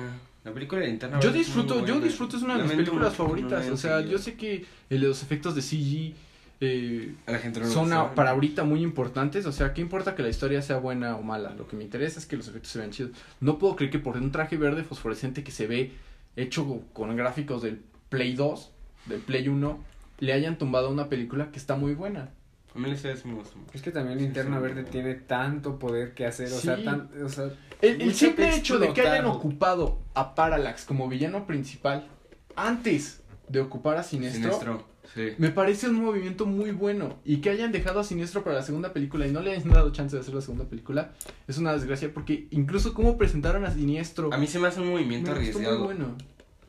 La 0.49 0.55
película 0.55 0.81
de 0.81 0.89
Linterna 0.89 1.21
Yo 1.21 1.31
disfruto, 1.33 1.85
yo 1.87 2.01
disfruto 2.01 2.37
es 2.37 2.43
una 2.43 2.57
de 2.57 2.63
mis 2.63 2.71
Lamento 2.71 2.91
películas 2.93 3.11
mucho 3.13 3.17
que 3.17 3.23
no 3.23 3.27
favoritas, 3.39 3.67
la 3.67 3.73
o 3.73 3.77
sea, 3.77 3.97
seguido. 3.99 4.13
yo 4.13 4.19
sé 4.19 4.35
que 4.35 4.65
eh, 4.91 4.99
los 4.99 5.23
efectos 5.23 5.55
de 5.55 5.63
CG 5.63 6.15
eh, 6.61 7.15
A 7.27 7.33
la 7.33 7.39
gente 7.39 7.61
no 7.61 7.67
le 7.67 7.73
son 7.73 7.93
a- 7.93 8.15
para 8.15 8.31
ahorita 8.31 8.65
muy 8.65 8.83
importantes, 8.83 9.47
o 9.47 9.53
sea, 9.53 9.73
qué 9.75 9.81
importa 9.81 10.15
que 10.17 10.23
la 10.23 10.29
historia 10.29 10.61
sea 10.63 10.79
buena 10.79 11.17
o 11.17 11.23
mala, 11.23 11.55
lo 11.55 11.69
que 11.69 11.77
me 11.77 11.85
interesa 11.85 12.19
es 12.19 12.27
que 12.27 12.37
los 12.37 12.49
efectos 12.49 12.73
se 12.73 12.79
vean 12.81 12.91
chidos. 12.91 13.13
No 13.41 13.59
puedo 13.59 13.77
creer 13.77 13.93
que 13.93 13.99
por 14.01 14.17
un 14.17 14.33
traje 14.33 14.57
verde 14.57 14.83
fosforescente 14.85 15.45
que 15.45 15.53
se 15.53 15.67
ve 15.69 15.93
hecho 16.37 16.83
con 16.93 17.15
gráficos 17.17 17.63
del 17.63 17.81
Play 18.09 18.35
2, 18.35 18.71
del 19.07 19.21
Play 19.21 19.49
1, 19.49 19.85
le 20.21 20.33
hayan 20.33 20.59
tumbado 20.59 20.91
una 20.91 21.09
película 21.09 21.51
que 21.53 21.59
está 21.59 21.77
muy 21.77 21.95
buena. 21.95 22.31
A 22.79 22.81
mí 22.81 22.89
la 22.91 22.95
historia 22.95 23.17
sí 23.17 23.27
me 23.27 23.35
gusta 23.35 23.57
mucho. 23.57 23.73
Es 23.75 23.83
que 23.83 23.91
también 23.91 24.19
Sí, 24.19 24.25
Linterna 24.27 24.57
sí, 24.59 24.63
Verde 24.63 24.85
tiene 24.85 25.15
tanto 25.15 25.79
poder 25.81 26.15
que 26.15 26.27
hacer, 26.27 26.47
o 26.53 26.59
sea, 26.59 26.83
tan, 26.85 27.11
o 27.25 27.29
sea, 27.29 27.51
El, 27.83 28.15
simple 28.15 28.55
hecho 28.55 28.79
de 28.79 28.93
que 28.93 29.01
hayan 29.01 29.27
ocupado 29.27 29.99
a 30.15 30.35
Parallax 30.37 30.85
como 30.85 31.09
villano 31.09 31.45
principal 31.47 32.07
antes 32.55 33.21
de 33.49 33.61
ocupar 33.61 33.97
a 33.97 34.03
Sinestro, 34.03 34.43
Sinestro. 34.43 34.85
Sí. 35.15 35.33
me 35.39 35.51
parece 35.51 35.89
un 35.89 36.05
movimiento 36.05 36.47
muy 36.47 36.71
bueno. 36.71 37.17
Y 37.25 37.39
que 37.39 37.51
hayan 37.51 37.73
dejado 37.73 37.99
a 37.99 38.05
Siniestro 38.05 38.45
para 38.45 38.57
la 38.57 38.63
segunda 38.63 38.93
película 38.93 39.27
y 39.27 39.33
no 39.33 39.41
le 39.41 39.53
hayan 39.57 39.71
dado 39.71 39.91
chance 39.91 40.15
de 40.15 40.21
hacer 40.21 40.35
la 40.35 40.41
segunda 40.43 40.67
película 40.67 41.13
es 41.49 41.59
una 41.59 41.73
desgracia 41.73 42.13
porque 42.15 42.47
incluso 42.51 42.95
cómo 42.95 43.17
presentaron 43.19 43.65
a 43.65 43.71
Siniestro 43.73 44.33
A 44.33 44.39
mí 44.39 44.47
se 44.47 44.59
me 44.61 44.69
hace 44.69 44.81
un 44.81 44.91
movimiento 44.91 45.33
me 45.33 45.39
gustó 45.39 45.59
muy 45.59 45.67
arriesgado. 45.67 45.85
bueno. 45.85 46.17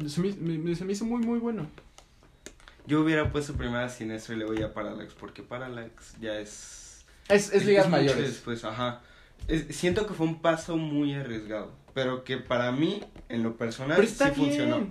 Se 0.08 0.22
me, 0.22 0.32
me- 0.58 0.76
se 0.76 0.86
me 0.86 0.94
hizo 0.94 1.04
muy 1.06 1.22
muy 1.24 1.38
bueno. 1.40 1.68
Yo 2.90 3.02
hubiera 3.02 3.32
puesto 3.32 3.54
primero 3.54 3.80
a 3.86 3.88
Sinestro 3.90 4.34
y 4.34 4.38
luego 4.40 4.56
ya 4.56 4.74
Parallax, 4.74 5.14
porque 5.14 5.44
Parallax 5.44 6.16
ya 6.20 6.40
es... 6.40 7.06
Es, 7.28 7.54
es 7.54 7.64
ligas 7.64 7.88
mayores. 7.88 8.28
Después, 8.30 8.64
ajá. 8.66 9.02
Es- 9.48 9.76
siento 9.76 10.08
que 10.08 10.16
fue 10.16 10.26
un 10.26 10.42
paso 10.42 10.76
muy 10.76 11.14
arriesgado, 11.14 11.72
pero 11.94 12.24
que 12.24 12.38
para 12.38 12.72
mí, 12.72 13.04
en 13.30 13.44
lo 13.44 13.58
personal, 13.58 14.06
sí 14.08 14.16
bien. 14.24 14.34
funcionó. 14.34 14.88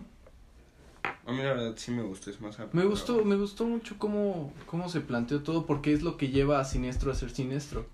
A 1.26 1.32
mí 1.32 1.38
la 1.38 1.54
verdad 1.54 1.74
sí 1.76 1.90
me 1.90 2.02
gustó, 2.02 2.30
es 2.30 2.40
más 2.40 2.56
Me 2.72 2.84
gustó, 2.84 3.24
me 3.24 3.34
gustó 3.34 3.64
mucho 3.66 3.96
cómo, 3.98 4.52
cómo 4.66 4.88
se 4.88 5.00
planteó 5.00 5.42
todo, 5.42 5.66
porque 5.66 5.92
es 5.92 6.02
lo 6.02 6.16
que 6.16 6.28
lleva 6.28 6.60
a 6.60 6.64
Siniestro 6.64 7.10
a 7.10 7.16
ser 7.16 7.30
Siniestro. 7.30 7.86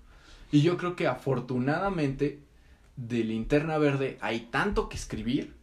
Y 0.51 0.61
yo 0.61 0.77
creo 0.77 0.95
que 0.95 1.07
afortunadamente 1.07 2.41
de 2.95 3.23
Linterna 3.23 3.79
Verde 3.79 4.19
hay 4.21 4.41
tanto 4.51 4.87
que 4.87 4.97
escribir 4.97 5.55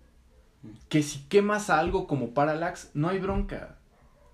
que 0.88 1.04
si 1.04 1.20
quemas 1.28 1.70
algo 1.70 2.08
como 2.08 2.34
Parallax, 2.34 2.90
no 2.94 3.08
hay 3.08 3.20
bronca. 3.20 3.78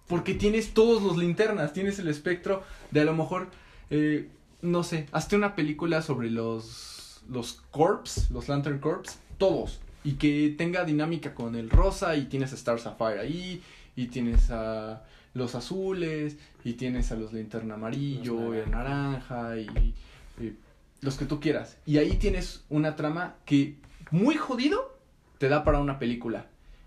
Porque 0.09 0.35
tienes 0.35 0.73
todos 0.75 1.03
los 1.03 1.17
linternas, 1.17 1.73
tienes 1.73 1.99
el 1.99 2.09
espectro 2.09 2.65
de 2.91 3.03
a 3.03 3.05
lo 3.05 3.15
mejor, 3.15 3.49
eh, 3.91 4.29
no 4.63 4.83
sé, 4.83 5.07
hazte 5.13 5.37
una 5.37 5.55
película 5.55 6.03
sobre 6.03 6.31
los, 6.31 7.23
los 7.29 7.63
Corps, 7.71 8.31
los 8.31 8.49
Lantern 8.49 8.79
Corps, 8.79 9.19
todos. 9.37 9.81
Y 10.05 10.13
que 10.13 10.55
tenga 10.57 10.85
dinámica 10.85 11.35
con 11.35 11.55
el 11.55 11.69
rosa 11.69 12.17
y 12.17 12.25
tienes 12.25 12.53
a 12.53 12.55
Star 12.55 12.81
Sapphire 12.81 13.21
ahí, 13.21 13.63
y 13.97 14.07
tienes 14.07 14.51
a 14.51 15.05
los 15.35 15.55
azules, 15.55 16.39
y 16.65 16.73
tienes 16.73 17.13
a 17.13 17.17
los 17.17 17.33
linterna 17.33 17.75
amarillo, 17.75 18.55
y 18.55 18.69
naranja, 18.69 19.59
y, 19.59 19.95
y 20.41 20.57
los 21.03 21.17
que 21.17 21.27
tú 21.27 21.39
quieras. 21.39 21.77
Y 21.85 21.99
ahí 21.99 22.17
tienes 22.17 22.65
una 22.71 22.97
trama 22.97 23.35
que 23.45 23.77
muy 24.11 24.37
jodido 24.37 24.99
te 25.39 25.49
da 25.49 25.65
para 25.65 25.81
una 25.81 25.99
película. 25.99 26.47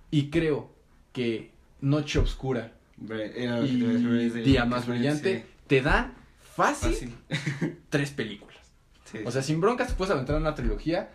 Y 0.10 0.30
creo 0.30 0.72
que 1.14 1.52
Noche 1.82 2.20
Oscura 2.20 2.74
y 3.02 4.30
Día 4.42 4.66
Más 4.66 4.88
Brillante 4.88 5.46
te 5.68 5.82
dan 5.82 6.14
fácil, 6.56 7.16
Fácil. 7.30 7.78
tres 7.90 8.12
películas. 8.12 8.58
Sí. 9.06 9.20
O 9.26 9.32
sea, 9.32 9.42
sin 9.42 9.60
broncas 9.62 9.90
te 9.90 9.94
puedes 9.96 10.12
aventar 10.12 10.36
una 10.38 10.56
trilogía 10.56 11.10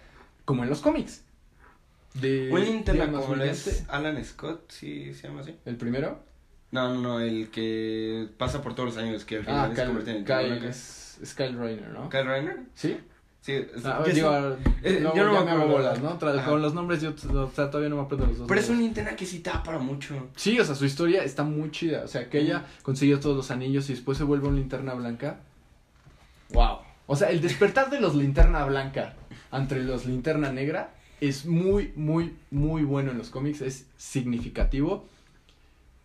como 0.45 0.65
en 0.65 0.71
los 0.71 0.81
cómics. 0.81 1.23
De 2.15 2.51
un 2.51 3.43
es 3.43 3.85
Alan 3.89 4.25
Scott, 4.25 4.71
sí 4.71 5.13
se 5.15 5.29
llama 5.29 5.41
así. 5.43 5.55
el 5.67 5.77
primero. 5.77 6.25
No, 6.73 6.95
no, 6.95 7.01
no, 7.01 7.21
el 7.21 7.51
que 7.51 8.29
pasa 8.39 8.63
por 8.63 8.75
todos 8.75 8.95
los 8.95 8.99
años, 9.05 9.25
que 9.25 9.37
al 9.37 9.43
Ah, 9.43 9.71
final 9.71 9.77
se 9.77 9.85
convierte 9.85 10.11
en 10.17 10.25
Kyle, 10.25 10.53
el 10.53 10.61
Kyle, 10.61 11.35
Kyle 11.37 11.59
Rayner, 11.59 11.89
¿no? 11.91 12.09
¿Kyle 12.09 12.25
Reiner? 12.25 12.59
¿Sí? 12.75 12.99
Sí, 13.43 13.53
es- 13.53 13.85
Ah, 13.87 14.03
yo 14.05 14.13
digo, 14.13 14.57
sí- 14.65 14.71
eh, 14.83 15.01
yo 15.15 15.25
no 15.25 15.33
me 15.33 15.39
acuerdo. 15.39 15.69
bolas, 15.69 16.03
¿no? 16.03 16.19
Tra- 16.19 16.37
Ajá. 16.37 16.51
con 16.51 16.61
los 16.63 16.75
nombres 16.75 17.01
yo 17.01 17.11
o 17.11 17.51
sea, 17.55 17.71
todavía 17.71 17.89
no 17.91 17.97
me 17.97 18.03
aprendo 18.03 18.27
los 18.27 18.39
dos. 18.39 18.49
Pero 18.49 18.61
es 18.61 18.69
una 18.69 18.81
linterna 18.81 19.15
que 19.15 19.25
sí 19.25 19.39
da 19.39 19.63
para 19.63 19.79
mucho. 19.79 20.15
Sí, 20.35 20.59
o 20.59 20.65
sea, 20.65 20.75
su 20.75 20.85
historia 20.85 21.23
está 21.23 21.45
muy 21.45 21.71
chida. 21.71 22.03
O 22.05 22.09
sea, 22.09 22.29
que 22.29 22.41
ella 22.41 22.65
consiguió 22.83 23.21
todos 23.21 23.37
los 23.37 23.51
anillos 23.53 23.89
y 23.89 23.93
después 23.95 24.19
se 24.19 24.25
vuelve 24.25 24.49
un 24.49 24.57
linterna 24.57 24.95
blanca. 24.95 25.39
Wow. 26.53 26.79
O 27.07 27.15
sea, 27.15 27.31
el 27.31 27.41
despertar 27.41 27.89
de 27.91 28.01
los 28.01 28.15
linterna 28.17 28.65
blanca 28.65 29.15
entre 29.53 29.85
los 29.85 30.07
linterna 30.07 30.51
negra 30.51 30.91
es 31.21 31.47
muy, 31.47 31.93
muy, 31.95 32.35
muy 32.51 32.83
bueno 32.83 33.13
en 33.13 33.19
los 33.19 33.31
cómics. 33.31 33.61
Es 33.61 33.87
significativo. 33.97 35.07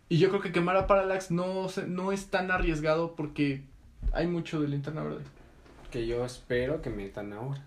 Y 0.08 0.18
yo 0.18 0.28
creo 0.28 0.40
que 0.42 0.52
quemar 0.52 0.76
a 0.76 0.86
Parallax 0.86 1.30
no, 1.32 1.66
no 1.88 2.12
es 2.12 2.26
tan 2.26 2.50
arriesgado 2.50 3.14
porque 3.16 3.62
hay 4.12 4.26
mucho 4.28 4.60
de 4.60 4.68
linterna 4.68 5.02
verde. 5.02 5.22
Que 5.92 6.06
yo 6.06 6.24
espero 6.24 6.82
que 6.82 6.90
metan 6.90 7.32
ahora. 7.32 7.64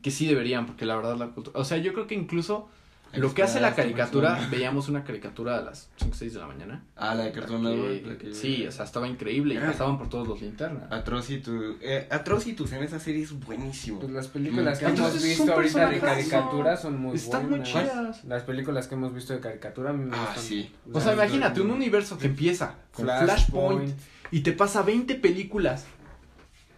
Que 0.00 0.10
sí 0.10 0.26
deberían, 0.26 0.64
porque 0.66 0.86
la 0.86 0.96
verdad 0.96 1.16
la 1.16 1.26
cultura... 1.28 1.58
O 1.60 1.64
sea, 1.64 1.76
yo 1.78 1.92
creo 1.92 2.06
que 2.06 2.14
incluso 2.14 2.68
Hay 3.12 3.20
lo 3.20 3.30
que 3.30 3.34
que 3.36 3.42
hace 3.42 3.58
la 3.58 3.74
caricatura, 3.74 4.46
veíamos 4.48 4.88
una 4.88 5.02
caricatura 5.02 5.58
a 5.58 5.62
las 5.62 5.90
5 5.96 6.14
6 6.14 6.34
de 6.34 6.38
la 6.38 6.46
mañana. 6.46 6.84
Ah, 6.94 7.16
la 7.16 7.24
de 7.24 7.32
Cartoon 7.32 7.64
Network. 7.64 8.02
que- 8.02 8.08
la 8.10 8.18
que- 8.18 8.34
Sí, 8.34 8.64
o 8.66 8.70
sea, 8.70 8.84
estaba 8.84 9.08
increíble 9.08 9.54
y 9.54 9.58
pasaban 9.58 9.98
por 9.98 10.08
todos 10.08 10.28
los 10.28 10.40
linternas. 10.40 10.84
Atrocitus. 10.92 11.76
Eh, 11.80 12.06
Atrocitus 12.10 12.70
en 12.72 12.84
esa 12.84 13.00
serie 13.00 13.24
es 13.24 13.32
buenísimo. 13.40 13.98
Pues 13.98 14.12
las 14.12 14.28
películas 14.28 14.78
que 14.78 14.86
Me 14.86 14.94
hemos 14.94 15.20
visto 15.22 15.52
ahorita 15.52 15.90
de 15.90 15.98
caricatura 15.98 16.76
son 16.76 17.00
muy 17.00 17.16
Están 17.16 17.42
muy 17.50 17.58
buenas. 17.58 17.68
chidas. 17.68 18.24
Las 18.24 18.42
películas 18.44 18.86
que 18.86 18.94
hemos 18.94 19.12
visto 19.12 19.32
de 19.32 19.40
caricatura 19.40 19.90
a 19.90 19.94
mí 19.94 20.04
me 20.04 20.16
Ah, 20.16 20.32
sí. 20.36 20.70
O 20.92 21.00
sea, 21.00 21.12
imagínate 21.14 21.60
un 21.60 21.72
universo 21.72 22.18
que 22.18 22.26
empieza 22.28 22.76
con 22.92 23.06
Flashpoint. 23.06 23.26
Flashpoint 23.26 23.94
y 24.30 24.40
te 24.42 24.52
pasa 24.52 24.82
20 24.82 25.14
películas 25.16 25.86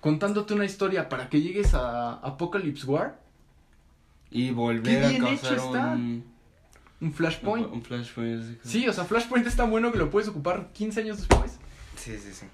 contándote 0.01 0.55
una 0.55 0.65
historia 0.65 1.09
para 1.09 1.29
que 1.29 1.41
llegues 1.41 1.75
a 1.75 2.15
Apocalypse 2.15 2.87
War, 2.87 3.19
Y 4.31 4.51
volver 4.53 5.01
Qué 5.01 5.05
a 5.07 5.09
bien 5.11 5.23
causar 5.23 5.53
hecho 5.55 5.67
está. 5.67 5.87
un, 5.93 6.25
un 7.01 7.13
Flashpoint. 7.13 7.67
un 7.73 7.83
flashpoint. 7.83 8.43
así 8.43 8.55
como- 8.57 8.71
Sí, 8.73 8.89
o 8.89 8.93
sea, 8.93 9.05
Flashpoint 9.05 9.47
es 9.47 9.57
tan 9.57 9.71
bueno 9.71 9.91
que 9.91 9.99
lo 9.99 10.09
puedes 10.11 10.29
ocupar 10.29 10.71
15 10.73 11.01
años 11.01 11.19
después. 11.19 11.59
Sí, 11.97 12.17
sí, 12.19 12.33
sí. 12.33 12.47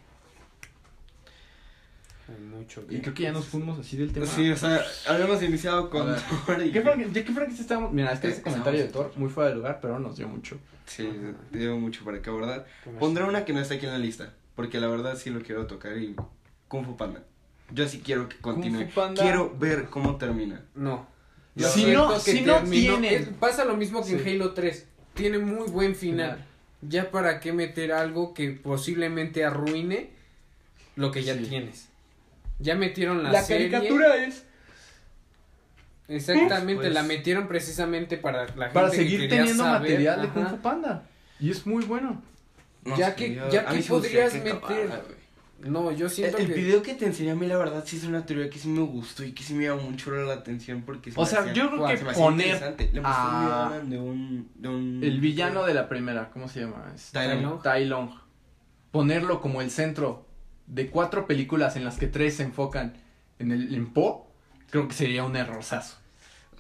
Hay 2.29 2.43
mucho 2.43 2.83
Y 2.89 2.97
que- 2.97 3.03
creo 3.03 3.15
que 3.15 3.23
ya 3.23 3.33
nos 3.33 3.45
fuimos 3.47 3.79
así 3.79 3.97
del 3.97 4.13
tema. 4.13 4.27
Sí, 4.27 4.51
o 4.51 4.57
sea, 4.57 4.81
habíamos 5.09 5.41
iniciado 5.43 5.91
con. 5.91 6.07
Thor 6.47 6.63
y... 6.65 6.73
¿Qué 6.73 6.81
Frank- 6.81 7.07
¿De 7.07 7.25
qué 7.25 7.33
Frankenstein 7.33 7.61
estábamos? 7.63 7.93
Mira, 7.93 8.11
es 8.13 8.19
que 8.21 8.29
ese 8.29 8.43
comentario 8.43 8.81
de 8.81 8.89
Thor, 8.89 9.13
muy 9.17 9.29
fuera 9.31 9.51
de 9.51 9.57
lugar, 9.57 9.79
pero 9.81 9.99
nos 10.01 10.17
dio 10.17 10.27
mucho. 10.29 10.59
Sí, 10.87 11.09
tengo 11.53 11.79
mucho 11.79 12.05
para 12.05 12.21
que 12.23 12.31
abordar. 12.31 12.67
que 12.83 12.91
Pondré 12.91 13.23
una 13.25 13.45
que 13.45 13.53
no 13.53 13.61
está 13.61 13.75
aquí 13.75 13.87
en 13.87 13.93
la 13.93 13.99
lista, 13.99 14.33
porque 14.57 14.81
la 14.81 14.89
verdad 14.89 15.17
sí 15.17 15.31
lo 15.31 15.41
quiero 15.43 15.67
tocar 15.67 15.97
y... 15.99 16.17
Kung 16.69 16.85
Fu 16.85 16.97
Panda. 16.97 17.23
Yo 17.73 17.89
sí 17.89 18.01
quiero 18.05 18.29
que 18.29 18.37
continúe. 18.39 18.87
Quiero 19.17 19.55
ver 19.59 19.87
cómo 19.91 20.17
termina. 20.17 20.63
No. 20.75 21.07
Si 21.57 21.63
Yo 21.63 21.67
no- 21.67 21.73
siento 21.73 22.25
que 22.25 22.33
si 22.33 22.41
no 22.43 22.63
tiene- 22.63 23.21
pasa 23.41 23.65
lo 23.65 23.77
mismo 23.77 24.03
que 24.05 24.11
Sí. 24.11 24.15
en 24.29 24.29
Halo 24.43 24.53
3. 24.55 24.87
Tiene 25.15 25.39
muy 25.39 25.69
buen 25.69 25.95
final. 25.95 26.45
Ya 26.83 27.11
para 27.11 27.41
qué 27.41 27.53
meter 27.53 27.93
algo 27.93 28.35
que 28.35 28.51
posiblemente 28.51 29.45
arruine 29.45 30.11
lo 30.95 31.11
que 31.11 31.23
ya 31.25 31.35
Sí. 31.35 31.45
tienes. 31.49 31.89
Ya 32.59 32.75
metieron 32.75 33.23
la, 33.23 33.33
La 33.33 33.43
serie. 33.43 33.71
caricatura 33.71 34.17
es 34.17 34.45
Exactamente, 36.09 36.83
Pues- 36.83 36.95
la 36.95 37.03
metieron 37.03 37.49
precisamente 37.49 38.17
para 38.17 38.43
la 38.43 38.47
gente 38.47 38.71
para 38.75 38.91
que 38.91 38.97
seguir 38.97 39.21
quería 39.23 39.39
teniendo 39.39 39.65
saber, 39.65 39.81
material 39.91 40.21
de 40.23 40.27
ajá. 40.29 40.35
Kung 40.35 40.49
Fu 40.51 40.57
Panda. 40.59 41.09
Y 41.41 41.51
es 41.51 41.67
muy 41.67 41.85
bueno. 41.85 42.23
Ya 42.97 43.11
sé, 43.11 43.15
que- 43.17 43.35
ya 43.51 43.67
que 43.67 43.83
podrías 43.83 44.33
que 44.33 44.39
meter-. 44.41 45.16
No, 45.61 45.91
yo 45.91 46.07
El, 46.07 46.13
siento 46.13 46.37
el 46.39 46.49
que 46.49 46.55
video 46.55 46.83
que 46.83 46.95
te 46.95 47.07
enseñé 47.07 47.31
a 47.31 47.35
mí, 47.35 47.47
la 47.47 47.57
verdad, 47.57 47.83
sí 47.87 47.97
es 47.97 48.05
una 48.05 48.27
teoría 48.27 48.51
que 48.51 48.59
sí 48.59 48.69
me 48.69 48.81
gustó 48.83 49.25
y 49.25 49.33
que 49.33 49.43
sí 49.43 49.55
me 49.55 49.65
llamó 49.65 49.83
mucho 49.91 50.11
la 50.11 50.35
atención 50.35 50.83
porque... 50.83 51.11
se 51.11 51.19
O 51.19 51.23
me 51.23 51.29
sea, 51.29 51.41
hacía- 51.41 51.53
yo 51.55 51.71
creo 51.71 51.87
que 51.87 51.97
se 51.97 52.05
me 52.05 52.11
hacía 52.11 52.23
poner 52.25 52.47
interesante. 52.49 52.91
Le 52.93 53.01
un 53.01 53.07
a- 53.07 53.67
Alan 53.69 53.91
de 53.91 53.99
un, 53.99 54.51
de 54.55 54.69
un... 54.69 55.01
el 55.03 55.21
villano 55.21 55.65
de 55.65 55.73
la 55.75 55.89
primera, 55.89 56.31
¿cómo 56.31 56.49
se 56.49 56.61
llama? 56.61 56.93
Es 56.95 57.11
Tai 57.13 57.43
Lung. 57.43 57.63
Tai 57.63 57.85
Lung. 57.87 58.11
Ponerlo 58.91 59.41
como 59.41 59.63
el 59.63 59.71
centro 59.71 60.27
de 60.67 60.89
cuatro 60.91 61.27
películas 61.27 61.77
en 61.77 61.85
las 61.85 61.97
que 61.99 62.07
tres 62.07 62.37
se 62.37 62.43
enfocan 62.43 62.95
en 63.39 63.51
el 63.53 63.75
en 63.75 63.93
Po, 63.93 64.31
creo 64.71 64.87
que 64.89 64.95
sería 64.95 65.25
un 65.25 65.37
errorzazo. 65.37 65.97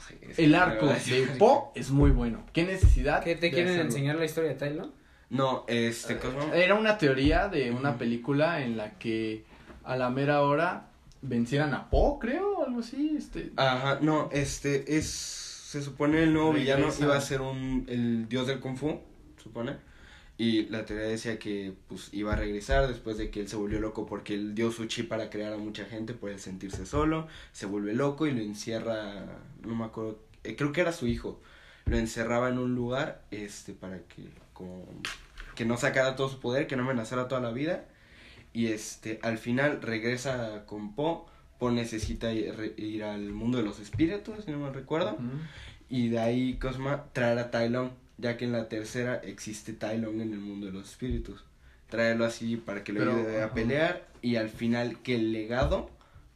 Sí, 0.08 0.14
El 0.42 0.54
arco 0.54 0.86
de 0.86 1.28
Po 1.38 1.72
es 1.74 1.90
muy 1.90 2.10
bueno. 2.10 2.44
¿Qué 2.52 2.64
necesidad? 2.64 3.22
¿Qué 3.24 3.34
te 3.34 3.50
quieren 3.50 3.68
hacerlo? 3.72 3.90
enseñar 3.90 4.16
la 4.16 4.24
historia 4.24 4.50
de 4.50 4.56
Tyler? 4.56 4.86
No, 5.30 5.64
este... 5.66 6.18
¿cómo? 6.18 6.52
Era 6.54 6.74
una 6.74 6.98
teoría 6.98 7.48
de 7.48 7.70
una 7.72 7.98
película 7.98 8.62
en 8.62 8.76
la 8.76 8.98
que 8.98 9.44
a 9.84 9.96
la 9.96 10.10
mera 10.10 10.42
hora 10.42 10.88
vencieran 11.22 11.74
a 11.74 11.90
Po, 11.90 12.18
creo, 12.18 12.64
algo 12.64 12.80
así. 12.80 13.14
Este, 13.16 13.52
Ajá, 13.56 13.98
no, 14.00 14.28
este 14.32 14.96
es... 14.96 15.06
Se 15.06 15.82
supone 15.82 16.22
el 16.22 16.32
nuevo 16.32 16.52
villano 16.52 16.88
iba 17.00 17.16
a 17.16 17.20
ser 17.20 17.40
un... 17.40 17.86
El 17.88 18.28
dios 18.28 18.46
del 18.46 18.60
Kung 18.60 18.76
Fu, 18.76 19.00
supone. 19.42 19.76
Y 20.38 20.66
la 20.66 20.84
teoría 20.84 21.06
decía 21.06 21.38
que 21.38 21.72
pues 21.88 22.10
iba 22.12 22.34
a 22.34 22.36
regresar 22.36 22.86
después 22.88 23.16
de 23.16 23.30
que 23.30 23.40
él 23.40 23.48
se 23.48 23.56
volvió 23.56 23.80
loco 23.80 24.04
porque 24.04 24.34
él 24.34 24.54
dio 24.54 24.70
su 24.70 24.84
chi 24.84 25.02
para 25.02 25.30
crear 25.30 25.52
a 25.54 25.56
mucha 25.56 25.86
gente 25.86 26.12
por 26.12 26.30
él 26.30 26.38
sentirse 26.38 26.84
solo. 26.84 27.26
Se 27.52 27.66
vuelve 27.66 27.94
loco 27.94 28.26
y 28.26 28.32
lo 28.32 28.42
encierra, 28.42 29.24
no 29.62 29.74
me 29.74 29.84
acuerdo, 29.84 30.20
eh, 30.44 30.54
creo 30.54 30.72
que 30.72 30.82
era 30.82 30.92
su 30.92 31.06
hijo. 31.06 31.40
Lo 31.86 31.96
encerraba 31.96 32.50
en 32.50 32.58
un 32.58 32.74
lugar 32.74 33.24
este 33.30 33.72
para 33.72 34.00
que 34.00 34.28
como 34.56 34.86
que 35.54 35.64
no 35.64 35.76
sacara 35.76 36.16
todo 36.16 36.28
su 36.28 36.40
poder, 36.40 36.66
que 36.66 36.76
no 36.76 36.84
amenazara 36.84 37.28
toda 37.28 37.40
la 37.40 37.50
vida. 37.50 37.84
Y 38.52 38.68
este 38.68 39.18
al 39.22 39.38
final 39.38 39.82
regresa 39.82 40.64
con 40.66 40.94
Po. 40.94 41.26
Po 41.58 41.70
necesita 41.70 42.32
ir, 42.32 42.74
ir 42.76 43.04
al 43.04 43.32
mundo 43.32 43.58
de 43.58 43.64
los 43.64 43.78
espíritus, 43.80 44.44
si 44.44 44.50
no 44.50 44.58
me 44.58 44.70
recuerdo. 44.70 45.16
Y 45.88 46.08
de 46.08 46.18
ahí 46.18 46.54
Cosma 46.54 47.04
traer 47.12 47.38
a 47.38 47.50
Tai 47.50 47.68
Lung, 47.70 47.90
ya 48.18 48.36
que 48.36 48.44
en 48.44 48.52
la 48.52 48.68
tercera 48.68 49.16
existe 49.16 49.72
Tai 49.72 49.98
Lung 49.98 50.20
en 50.20 50.32
el 50.32 50.40
mundo 50.40 50.66
de 50.66 50.72
los 50.72 50.90
espíritus. 50.90 51.44
Traerlo 51.88 52.24
así 52.24 52.56
para 52.56 52.82
que 52.82 52.92
lo 52.92 53.00
Pero, 53.00 53.12
ayude 53.12 53.42
a 53.42 53.52
pelear 53.52 54.06
y 54.20 54.36
al 54.36 54.48
final 54.48 54.98
que 55.02 55.14
el 55.14 55.32
legado 55.32 55.90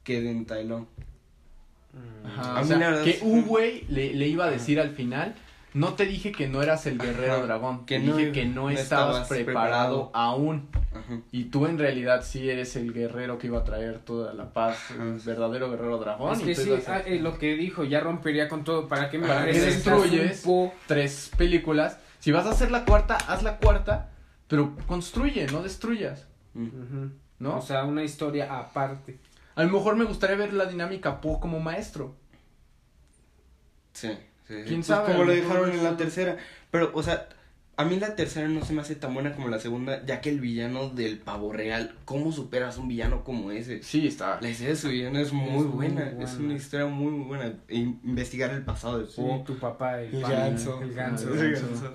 quede 0.04 0.30
en 0.30 0.46
Tai 0.46 0.66
Lung. 0.66 0.86
Ajá, 2.24 2.60
o 2.60 2.64
sea, 2.64 3.02
que 3.02 3.18
un 3.22 3.46
güey 3.46 3.84
le, 3.88 4.14
le 4.14 4.28
iba 4.28 4.44
a 4.44 4.50
decir 4.50 4.78
al 4.78 4.90
final, 4.90 5.34
no 5.74 5.94
te 5.94 6.06
dije 6.06 6.32
que 6.32 6.48
no 6.48 6.62
eras 6.62 6.86
el 6.86 6.98
guerrero 6.98 7.34
Ajá, 7.34 7.42
dragón, 7.46 7.86
que 7.86 7.98
te 8.00 8.06
no- 8.06 8.16
dije 8.16 8.32
que 8.32 8.44
no, 8.46 8.62
no 8.62 8.70
estabas, 8.70 9.22
estabas 9.22 9.28
preparado, 9.28 10.06
preparado". 10.06 10.10
aún. 10.14 10.68
Ajá. 10.92 11.20
Y 11.30 11.44
tú 11.44 11.66
en 11.66 11.78
realidad 11.78 12.22
sí 12.24 12.48
eres 12.50 12.74
el 12.76 12.92
guerrero 12.92 13.38
que 13.38 13.46
iba 13.46 13.58
a 13.60 13.64
traer 13.64 13.98
toda 14.00 14.34
la 14.34 14.52
paz, 14.52 14.90
el 14.90 15.18
verdadero 15.20 15.70
guerrero 15.70 15.98
dragón. 15.98 16.32
Es 16.34 16.40
que 16.42 16.54
sí, 16.54 16.70
ah, 16.88 17.00
eh, 17.06 17.20
lo 17.20 17.38
que 17.38 17.54
dijo, 17.54 17.84
ya 17.84 18.00
rompería 18.00 18.48
con 18.48 18.64
todo. 18.64 18.88
¿Para 18.88 19.08
qué 19.10 19.18
me 19.18 19.28
¿Para 19.28 19.44
regresas 19.44 19.84
destruyes? 19.84 20.44
tres 20.86 21.30
películas. 21.36 21.98
Si 22.18 22.32
vas 22.32 22.46
a 22.46 22.50
hacer 22.50 22.70
la 22.70 22.84
cuarta, 22.84 23.16
haz 23.28 23.42
la 23.42 23.56
cuarta, 23.58 24.10
pero 24.48 24.74
construye, 24.86 25.46
no 25.46 25.62
destruyas. 25.62 26.26
¿no? 27.38 27.56
O 27.58 27.62
sea, 27.62 27.84
una 27.84 28.02
historia 28.02 28.58
aparte. 28.58 29.18
a 29.54 29.62
lo 29.62 29.70
mejor 29.70 29.96
me 29.96 30.04
gustaría 30.04 30.36
ver 30.36 30.52
la 30.52 30.66
dinámica 30.66 31.20
Po 31.20 31.38
como 31.40 31.60
maestro. 31.60 32.14
Sí, 33.92 34.10
sí. 34.50 34.62
¿Quién 34.66 34.80
Pues 34.80 34.86
sabe? 34.86 35.12
Como 35.12 35.24
lo 35.24 35.32
dejaron 35.32 35.70
en 35.70 35.82
la 35.84 35.96
tercera. 35.96 36.36
Pero, 36.70 36.90
o 36.94 37.02
sea, 37.02 37.28
a 37.76 37.84
mí 37.86 37.98
la 37.98 38.14
tercera 38.14 38.46
no 38.48 38.62
se 38.64 38.74
me 38.74 38.82
hace 38.82 38.94
tan 38.94 39.14
buena 39.14 39.32
como 39.34 39.48
la 39.48 39.58
segunda, 39.58 40.04
ya 40.04 40.20
que 40.20 40.28
el 40.28 40.38
villano 40.40 40.90
del 40.90 41.18
pavo 41.18 41.50
real, 41.52 41.94
¿cómo 42.04 42.30
superas 42.30 42.76
un 42.76 42.88
villano 42.88 43.24
como 43.24 43.50
ese? 43.52 43.82
Sí, 43.82 44.06
está. 44.06 44.38
La 44.42 44.50
historia 44.50 44.70
de 44.74 44.76
su 44.76 44.88
villano 44.90 45.18
es 45.18 45.32
muy, 45.32 45.48
muy 45.50 45.64
buena, 45.64 46.04
buena. 46.10 46.24
es 46.24 46.34
una 46.34 46.54
historia 46.54 46.86
muy, 46.86 47.10
muy 47.10 47.26
buena. 47.26 47.54
E 47.68 47.76
investigar 47.78 48.50
el 48.50 48.62
pasado 48.62 48.98
de 48.98 49.06
Sí, 49.10 49.22
tu 49.46 49.56
papá, 49.58 50.02
el, 50.02 50.14
El 50.14 50.20
pan, 50.20 50.30
ganso. 50.32 50.82
El 50.82 50.92
ganso. 50.92 51.32
El 51.32 51.38
El 51.40 51.52
ganso. 51.52 51.66
ganso. 51.70 51.94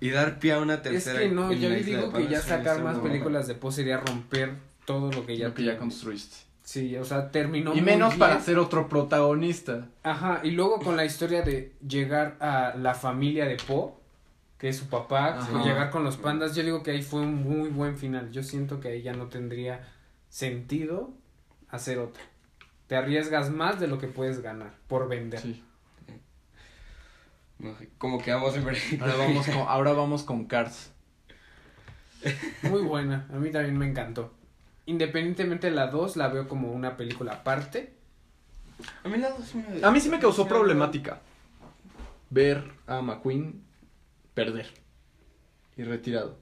Y 0.00 0.10
dar 0.10 0.38
pie 0.38 0.52
a 0.54 0.60
una 0.60 0.74
Es 0.74 0.82
tercera. 0.82 1.20
que 1.20 1.28
no, 1.28 1.52
yo 1.52 1.68
isla 1.74 1.98
digo 1.98 2.12
que 2.12 2.26
ya 2.28 2.38
es 2.38 2.44
sacar 2.44 2.82
más 2.82 2.94
muy 2.94 3.00
buena. 3.02 3.12
películas 3.14 3.46
de 3.46 3.54
Po 3.54 3.70
sería 3.72 3.98
romper 3.98 4.54
todo 4.86 5.10
lo 5.12 5.24
que 5.26 5.36
ya, 5.36 5.48
lo 5.48 5.54
que 5.54 5.64
ya 5.64 5.76
construiste. 5.78 6.36
Sí, 6.64 6.96
o 6.96 7.04
sea, 7.04 7.30
terminó 7.30 7.72
y 7.72 7.76
muy 7.76 7.82
menos 7.82 8.14
para 8.14 8.40
ser 8.40 8.58
otro 8.58 8.88
protagonista. 8.88 9.88
Ajá, 10.02 10.40
y 10.42 10.50
luego 10.52 10.80
con 10.80 10.96
la 10.96 11.04
historia 11.04 11.42
de 11.42 11.74
llegar 11.86 12.38
a 12.40 12.74
la 12.74 12.94
familia 12.94 13.44
de 13.44 13.56
Po, 13.56 14.00
que 14.58 14.70
es 14.70 14.78
su 14.78 14.88
papá, 14.88 15.38
Ajá. 15.38 15.60
y 15.60 15.62
llegar 15.62 15.90
con 15.90 16.04
los 16.04 16.16
pandas, 16.16 16.56
yo 16.56 16.62
digo 16.62 16.82
que 16.82 16.92
ahí 16.92 17.02
fue 17.02 17.20
un 17.20 17.34
muy 17.44 17.68
buen 17.68 17.98
final. 17.98 18.32
Yo 18.32 18.42
siento 18.42 18.80
que 18.80 18.88
ahí 18.88 19.02
ya 19.02 19.12
no 19.12 19.26
tendría 19.26 19.86
sentido 20.30 21.12
hacer 21.68 21.98
otra. 21.98 22.22
Te 22.86 22.96
arriesgas 22.96 23.50
más 23.50 23.78
de 23.78 23.86
lo 23.86 23.98
que 23.98 24.08
puedes 24.08 24.40
ganar 24.40 24.72
por 24.88 25.06
vender. 25.06 25.40
Sí. 25.40 25.62
Como 27.98 28.18
que 28.18 28.32
vamos 28.32 28.56
en 28.56 28.66
Ahora 29.02 29.16
vamos 29.16 29.46
con, 29.46 29.56
ahora 29.68 29.92
vamos 29.92 30.22
con 30.22 30.46
Cars. 30.46 30.92
Muy 32.62 32.80
buena, 32.80 33.26
a 33.30 33.36
mí 33.36 33.50
también 33.50 33.76
me 33.76 33.86
encantó. 33.86 34.32
Independientemente 34.86 35.68
de 35.70 35.76
la 35.76 35.86
2, 35.86 36.16
la 36.16 36.28
veo 36.28 36.46
como 36.48 36.72
una 36.72 36.96
película 36.96 37.32
aparte. 37.32 37.94
A 39.02 39.08
mí 39.08 39.18
la 39.18 39.30
dos 39.30 39.46
sí 39.46 39.58
me... 39.58 39.84
A 39.84 39.90
mí 39.90 40.00
sí 40.00 40.08
me 40.08 40.18
causó 40.18 40.46
problemática 40.46 41.20
ver 42.30 42.64
a 42.86 43.00
McQueen 43.00 43.62
perder 44.34 44.66
y 45.76 45.84
retirado. 45.84 46.36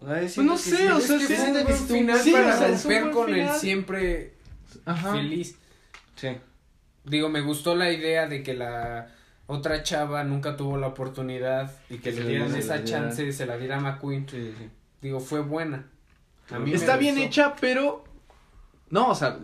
sea, 0.00 0.20
Pues 0.20 0.36
no 0.38 0.56
sé, 0.58 0.90
o 0.92 0.98
Es 0.98 1.06
sea, 1.06 1.18
que 1.18 1.26
siento 1.26 1.60
un 1.60 1.66
que 1.66 1.72
final 1.74 2.18
sí, 2.18 2.32
para 2.32 2.54
o 2.54 2.58
sea, 2.58 2.68
es 2.68 2.84
un 2.84 2.92
romper 2.92 3.10
con 3.12 3.34
el 3.34 3.48
siempre 3.50 4.34
Ajá. 4.84 5.12
feliz. 5.12 5.56
Sí. 6.16 6.28
Digo, 7.04 7.28
me 7.28 7.42
gustó 7.42 7.74
la 7.74 7.92
idea 7.92 8.26
de 8.26 8.42
que 8.42 8.54
la 8.54 9.08
otra 9.46 9.82
chava 9.82 10.24
nunca 10.24 10.56
tuvo 10.56 10.78
la 10.78 10.88
oportunidad 10.88 11.70
y 11.90 11.98
que 11.98 12.10
Que 12.10 12.12
le 12.12 12.26
dieran 12.26 12.54
esa 12.54 12.82
chance, 12.84 13.30
se 13.32 13.46
la 13.46 13.56
diera 13.58 13.76
a 13.76 13.80
McQueen. 13.80 14.28
Sí, 14.28 14.54
sí. 14.58 14.70
Digo, 15.02 15.20
fue 15.20 15.40
buena. 15.40 15.86
Está 16.46 16.96
bien 16.96 17.14
gustó. 17.14 17.26
hecha, 17.28 17.54
pero. 17.60 18.04
No, 18.90 19.08
o 19.10 19.14
sea. 19.14 19.38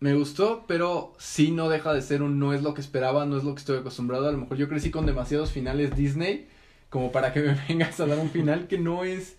Me 0.00 0.14
gustó, 0.14 0.64
pero 0.68 1.12
sí 1.18 1.50
no 1.50 1.68
deja 1.68 1.92
de 1.92 2.02
ser 2.02 2.22
un 2.22 2.38
no 2.38 2.52
es 2.54 2.62
lo 2.62 2.72
que 2.72 2.80
esperaba, 2.80 3.26
no 3.26 3.36
es 3.36 3.42
lo 3.42 3.54
que 3.54 3.58
estoy 3.58 3.78
acostumbrado. 3.78 4.28
A 4.28 4.32
lo 4.32 4.38
mejor 4.38 4.56
yo 4.56 4.68
crecí 4.68 4.92
con 4.92 5.06
demasiados 5.06 5.50
finales 5.50 5.96
Disney 5.96 6.48
como 6.88 7.10
para 7.10 7.32
que 7.32 7.40
me 7.42 7.58
vengas 7.68 7.98
a 7.98 8.06
dar 8.06 8.18
un 8.18 8.30
final 8.30 8.68
que 8.68 8.78
no 8.78 9.02
es. 9.04 9.36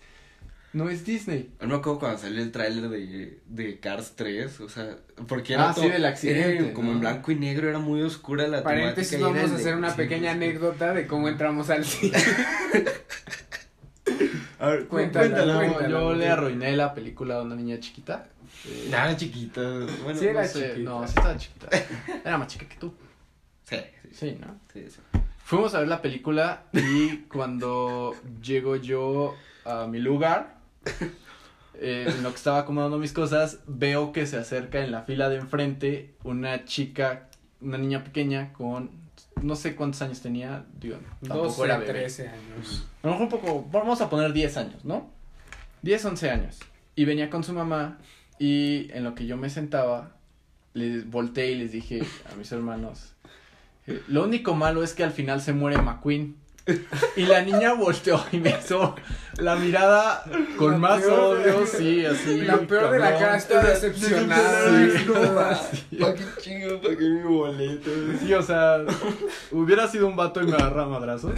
No 0.72 0.88
es 0.88 1.04
Disney. 1.04 1.50
Yo 1.60 1.66
me 1.66 1.74
acuerdo 1.74 1.98
cuando 1.98 2.18
salió 2.18 2.40
el 2.42 2.52
tráiler 2.52 2.88
de, 2.90 3.40
de 3.46 3.80
Cars 3.80 4.12
3, 4.14 4.60
o 4.60 4.68
sea, 4.68 4.98
porque 5.26 5.54
era 5.54 5.70
Ah, 5.70 5.74
sí, 5.74 5.80
todo- 5.80 5.90
del 5.90 6.04
accidente, 6.04 6.58
era 6.58 6.72
como 6.74 6.88
¿no? 6.90 6.92
en 6.94 7.00
blanco 7.00 7.32
y 7.32 7.36
negro, 7.36 7.68
era 7.68 7.80
muy 7.80 8.02
oscura 8.02 8.46
la 8.46 8.62
Paréntesis, 8.62 9.18
temática 9.18 9.38
vamos 9.40 9.50
a 9.50 9.54
de- 9.56 9.60
hacer 9.62 9.76
una 9.76 9.90
sí, 9.90 9.96
pequeña 9.96 10.30
sí. 10.30 10.36
anécdota 10.36 10.92
de 10.94 11.06
cómo 11.08 11.28
entramos 11.28 11.70
al 11.70 11.84
cine. 11.86 12.18
A 14.60 14.68
ver, 14.68 14.86
Cuéntala, 14.88 15.26
cuéntala. 15.28 15.52
No, 15.54 15.58
cuéntala, 15.74 15.88
yo 15.88 16.14
le 16.14 16.28
arruiné 16.28 16.76
la 16.76 16.94
película 16.94 17.36
a 17.36 17.42
una 17.42 17.54
niña 17.56 17.80
chiquita. 17.80 18.26
Eh, 18.66 18.88
Nada, 18.90 19.16
chiquita. 19.16 19.62
Bueno, 20.04 20.18
Sí, 20.20 20.26
era 20.26 20.42
no 20.42 20.48
sé, 20.48 20.68
chiquita. 20.70 20.90
No, 20.90 21.06
sí 21.06 21.14
estaba 21.16 21.36
chiquita. 21.36 21.68
Era 22.24 22.38
más 22.38 22.46
chica 22.48 22.66
que 22.68 22.76
tú. 22.76 22.94
sí, 23.64 23.76
sí, 24.02 24.08
Sí, 24.12 24.38
¿no? 24.40 24.58
sí, 24.72 24.84
sí. 24.90 24.98
Fuimos 25.44 25.74
a 25.74 25.80
ver 25.80 25.88
la 25.88 26.00
película 26.02 26.64
y 26.74 27.16
cuando 27.28 28.14
llego 28.42 28.76
yo 28.76 29.34
a 29.64 29.86
mi 29.86 29.98
lugar, 29.98 30.58
eh, 31.74 32.06
en 32.08 32.22
lo 32.22 32.30
que 32.30 32.36
estaba 32.36 32.58
acomodando 32.60 32.98
mis 32.98 33.12
cosas, 33.12 33.60
veo 33.66 34.12
que 34.12 34.26
se 34.26 34.36
acerca 34.36 34.84
en 34.84 34.92
la 34.92 35.02
fila 35.02 35.28
de 35.28 35.36
enfrente 35.36 36.14
una 36.22 36.64
chica, 36.66 37.30
una 37.60 37.78
niña 37.78 38.04
pequeña 38.04 38.52
con, 38.52 38.90
no 39.42 39.56
sé 39.56 39.74
cuántos 39.74 40.02
años 40.02 40.20
tenía, 40.20 40.64
digo, 40.80 40.98
tampoco 41.20 41.48
12, 41.48 41.64
era 41.64 41.78
bebé. 41.78 41.92
13 41.92 42.28
años. 42.28 42.86
A 43.02 43.06
lo 43.06 43.12
mejor 43.12 43.24
un 43.24 43.30
poco, 43.30 43.68
vamos 43.70 44.00
a 44.00 44.10
poner 44.10 44.32
10 44.32 44.56
años, 44.56 44.84
¿no? 44.84 45.10
10, 45.82 46.04
11 46.04 46.30
años. 46.30 46.58
Y 46.94 47.04
venía 47.04 47.30
con 47.30 47.44
su 47.44 47.52
mamá 47.52 47.98
y 48.38 48.90
en 48.92 49.04
lo 49.04 49.14
que 49.14 49.26
yo 49.26 49.36
me 49.36 49.50
sentaba, 49.50 50.16
les 50.74 51.08
volteé 51.10 51.52
y 51.52 51.54
les 51.56 51.72
dije 51.72 52.02
a 52.30 52.36
mis 52.36 52.50
hermanos, 52.52 53.14
eh, 53.86 54.02
lo 54.08 54.24
único 54.24 54.54
malo 54.54 54.82
es 54.82 54.94
que 54.94 55.04
al 55.04 55.12
final 55.12 55.40
se 55.40 55.52
muere 55.52 55.78
McQueen. 55.78 56.36
Y 57.16 57.22
la 57.26 57.42
niña 57.42 57.72
volteó 57.74 58.24
y 58.32 58.38
me 58.38 58.50
hizo 58.50 58.94
la 59.38 59.56
mirada 59.56 60.24
con 60.58 60.72
La 60.72 60.78
más 60.78 61.02
de- 61.02 61.10
odio, 61.10 61.66
sí, 61.66 62.04
así. 62.04 62.42
La 62.42 62.58
peor 62.58 62.90
de 62.90 62.98
la 62.98 63.18
cara 63.18 63.36
está 63.36 63.62
decepcionada. 63.62 64.68
Sí. 64.90 65.04
Sí. 65.90 65.96
¿Para 65.96 66.14
qué 66.14 66.24
chingo? 66.40 66.80
¿Para 66.80 66.96
qué 66.96 67.04
mi 67.04 67.22
boleto? 67.22 67.90
Sí, 68.20 68.34
o 68.34 68.42
sea, 68.42 68.78
hubiera 69.50 69.88
sido 69.88 70.06
un 70.06 70.16
vato 70.16 70.42
y 70.42 70.46
me 70.46 70.54
agarra 70.56 70.82
a 70.82 70.86
madrazos. 70.86 71.32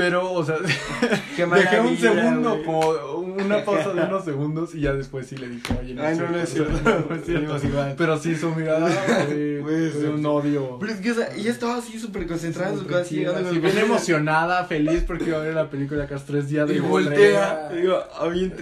Pero, 0.00 0.32
o 0.32 0.42
sea, 0.42 0.56
Dejé 1.36 1.80
un 1.80 1.98
segundo, 1.98 2.62
como 2.64 2.88
una 3.22 3.62
pausa 3.62 3.92
de 3.92 4.00
unos 4.00 4.24
segundos 4.24 4.74
y 4.74 4.80
ya 4.80 4.94
después 4.94 5.26
sí 5.26 5.36
le 5.36 5.46
dije, 5.46 5.74
oye, 5.78 5.94
Ay, 6.00 6.16
no, 6.16 6.30
no 6.30 6.40
es 6.40 6.48
cierto. 6.48 6.72
no 7.10 7.14
es. 7.14 7.94
Pero 7.98 8.18
sí 8.18 8.34
su 8.34 8.50
mirada 8.54 8.88
fue, 9.26 9.60
Güey, 9.60 9.90
fue 9.90 10.00
sí. 10.00 10.06
un 10.06 10.24
odio. 10.24 10.78
Pero 10.80 10.92
es 10.92 11.00
que, 11.00 11.10
o 11.10 11.14
sea, 11.14 11.28
ella 11.36 11.50
estaba 11.50 11.76
así 11.76 12.00
súper 12.00 12.26
concentrada 12.26 12.72
en 12.72 12.78
su 12.78 12.96
así, 12.96 13.26
Así 13.26 13.58
bien 13.58 13.76
emocionada, 13.76 14.64
feliz 14.64 15.04
porque 15.06 15.24
iba 15.24 15.36
a 15.36 15.42
ver 15.42 15.52
la 15.52 15.68
película 15.68 16.06
Cars 16.06 16.24
3 16.24 16.48
días 16.48 16.66
de 16.66 16.76
Y 16.76 16.78
voltea, 16.78 17.68
y 17.70 17.82
digo, 17.82 18.02
ah, 18.18 18.28
bien. 18.28 18.54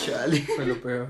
Chale. 0.00 0.44
Fue 0.56 0.66
lo 0.66 0.74
peor. 0.80 1.06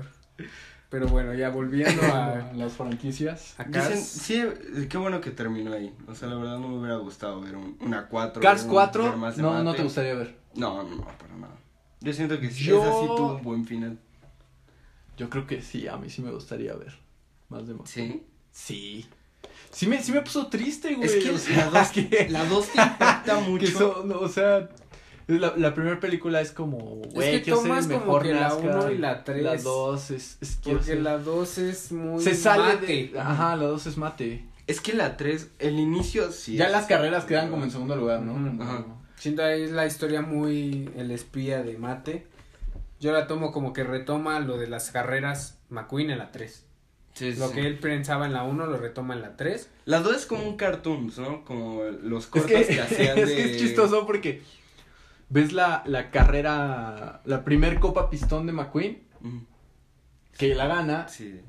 Pero 0.89 1.07
bueno, 1.07 1.33
ya 1.35 1.49
volviendo 1.49 2.01
a, 2.13 2.51
las 2.55 2.73
franquicias. 2.73 3.53
a 3.59 3.63
Dicen, 3.65 4.01
sí, 4.03 4.43
qué 4.89 4.97
bueno 4.97 5.21
que 5.21 5.29
terminó 5.31 5.73
ahí. 5.73 5.93
O 6.07 6.15
sea, 6.15 6.27
la 6.29 6.35
verdad 6.35 6.57
no 6.57 6.67
me 6.67 6.79
hubiera 6.79 6.95
gustado 6.97 7.39
ver 7.41 7.55
un- 7.55 7.77
una 7.81 8.07
4. 8.07 8.41
Cars 8.41 8.61
ver 8.61 8.69
un- 8.69 8.73
4, 8.73 9.03
ver 9.03 9.15
más 9.17 9.35
de 9.37 9.43
no, 9.43 9.63
no 9.63 9.75
te 9.75 9.83
gustaría 9.83 10.15
ver. 10.15 10.35
No, 10.55 10.81
no, 10.83 10.95
no, 10.95 11.03
para 11.05 11.35
nada. 11.35 11.53
Yo 12.01 12.11
siento 12.13 12.39
que 12.39 12.49
sí, 12.49 12.63
Yo- 12.63 12.81
esa 12.81 12.91
sí 13.01 13.05
tuvo 13.07 13.35
un 13.35 13.43
buen 13.43 13.65
final. 13.65 13.99
Yo 15.17 15.29
creo 15.29 15.45
que 15.45 15.61
sí, 15.61 15.87
a 15.87 15.97
mí 15.97 16.09
sí 16.09 16.21
me 16.21 16.31
gustaría 16.31 16.73
ver. 16.75 16.93
Más 17.49 17.67
de 17.67 17.73
McQueen. 17.75 17.87
Sí. 18.11 18.23
Sí. 18.51 19.05
Sí 19.71 19.85
me, 19.85 20.01
sí 20.01 20.11
me 20.11 20.21
puso 20.21 20.47
triste, 20.47 20.95
güey. 20.95 21.07
Es 21.07 21.23
que 21.23 21.29
o 21.31 21.37
sea, 21.37 21.69
la 21.69 21.81
dos, 21.81 21.89
que- 21.93 22.27
la 22.31 22.45
dos 22.45 22.67
te 22.69 22.81
impacta 22.81 23.39
mucho. 23.41 23.65
Que 23.65 23.71
son, 23.71 24.07
no, 24.07 24.19
o 24.19 24.27
sea, 24.29 24.69
la, 25.37 25.53
la 25.57 25.73
primera 25.73 25.99
película 25.99 26.41
es 26.41 26.51
como, 26.51 26.77
güey, 27.13 27.31
que 27.33 27.41
quiero 27.43 27.59
ser 27.59 27.67
tomas 27.69 27.85
el 27.85 27.91
como 27.93 28.05
mejor 28.05 28.21
que 28.23 28.33
la 28.33 28.39
NASCAR. 28.41 28.65
uno 28.77 28.91
y 28.91 28.97
la 28.97 29.23
tres. 29.23 29.43
La 29.43 29.55
dos 29.57 30.11
es, 30.11 30.37
es 30.41 30.59
Porque 30.63 30.83
ser- 30.83 31.01
la 31.01 31.17
2 31.19 31.57
es 31.59 31.91
muy. 31.91 32.23
Se 32.23 32.33
sale 32.35 32.75
mate. 32.75 32.85
de... 33.13 33.19
Ajá, 33.19 33.55
la 33.55 33.65
dos 33.65 33.85
es 33.85 33.97
mate. 33.97 34.45
Es 34.67 34.81
que 34.81 34.93
la 34.93 35.17
3, 35.17 35.49
el 35.59 35.79
inicio 35.79 36.31
sí. 36.31 36.55
ya 36.55 36.65
es- 36.65 36.71
las 36.71 36.85
carreras 36.85 37.25
quedan 37.25 37.49
como 37.49 37.63
en 37.63 37.71
segundo 37.71 37.95
lugar, 37.95 38.21
¿no? 38.21 38.63
Ajá. 38.63 38.85
Siento 39.15 39.43
ahí 39.43 39.63
es 39.63 39.71
la 39.71 39.85
historia 39.87 40.21
muy 40.21 40.89
el 40.95 41.09
espía 41.11 41.63
de 41.63 41.77
Mate. 41.77 42.25
Yo 42.99 43.11
la 43.11 43.27
tomo 43.27 43.51
como 43.51 43.73
que 43.73 43.83
retoma 43.83 44.39
lo 44.39 44.57
de 44.57 44.67
las 44.67 44.91
carreras 44.91 45.57
McQueen 45.69 46.11
en 46.11 46.19
la 46.19 46.31
3. 46.31 46.65
Sí, 47.13 47.33
sí, 47.33 47.39
Lo 47.39 47.49
sí. 47.49 47.55
que 47.55 47.67
él 47.67 47.79
pensaba 47.79 48.25
en 48.27 48.33
la 48.33 48.43
1 48.43 48.65
lo 48.67 48.77
retoma 48.77 49.13
en 49.15 49.21
la 49.21 49.35
3. 49.35 49.69
La 49.85 49.99
2 50.01 50.15
es 50.15 50.25
como 50.25 50.43
un 50.47 50.55
cartoon, 50.55 51.11
¿no? 51.17 51.43
Como 51.43 51.81
los 52.03 52.25
Es 52.25 52.29
cortos 52.29 52.51
que, 52.51 52.65
que, 52.67 52.81
hacían 52.81 53.17
es 53.17 53.27
de... 53.29 53.35
que 53.35 53.51
es 53.51 53.57
chistoso 53.57 54.05
porque 54.05 54.41
ves 55.29 55.53
la, 55.53 55.83
la 55.85 56.11
carrera, 56.11 57.21
la 57.25 57.43
primer 57.43 57.79
copa 57.79 58.09
pistón 58.09 58.45
de 58.47 58.53
McQueen, 58.53 59.03
Ujú, 59.21 59.45
que 60.37 60.55
la 60.55 60.67
gana. 60.67 61.07
Sí. 61.07 61.41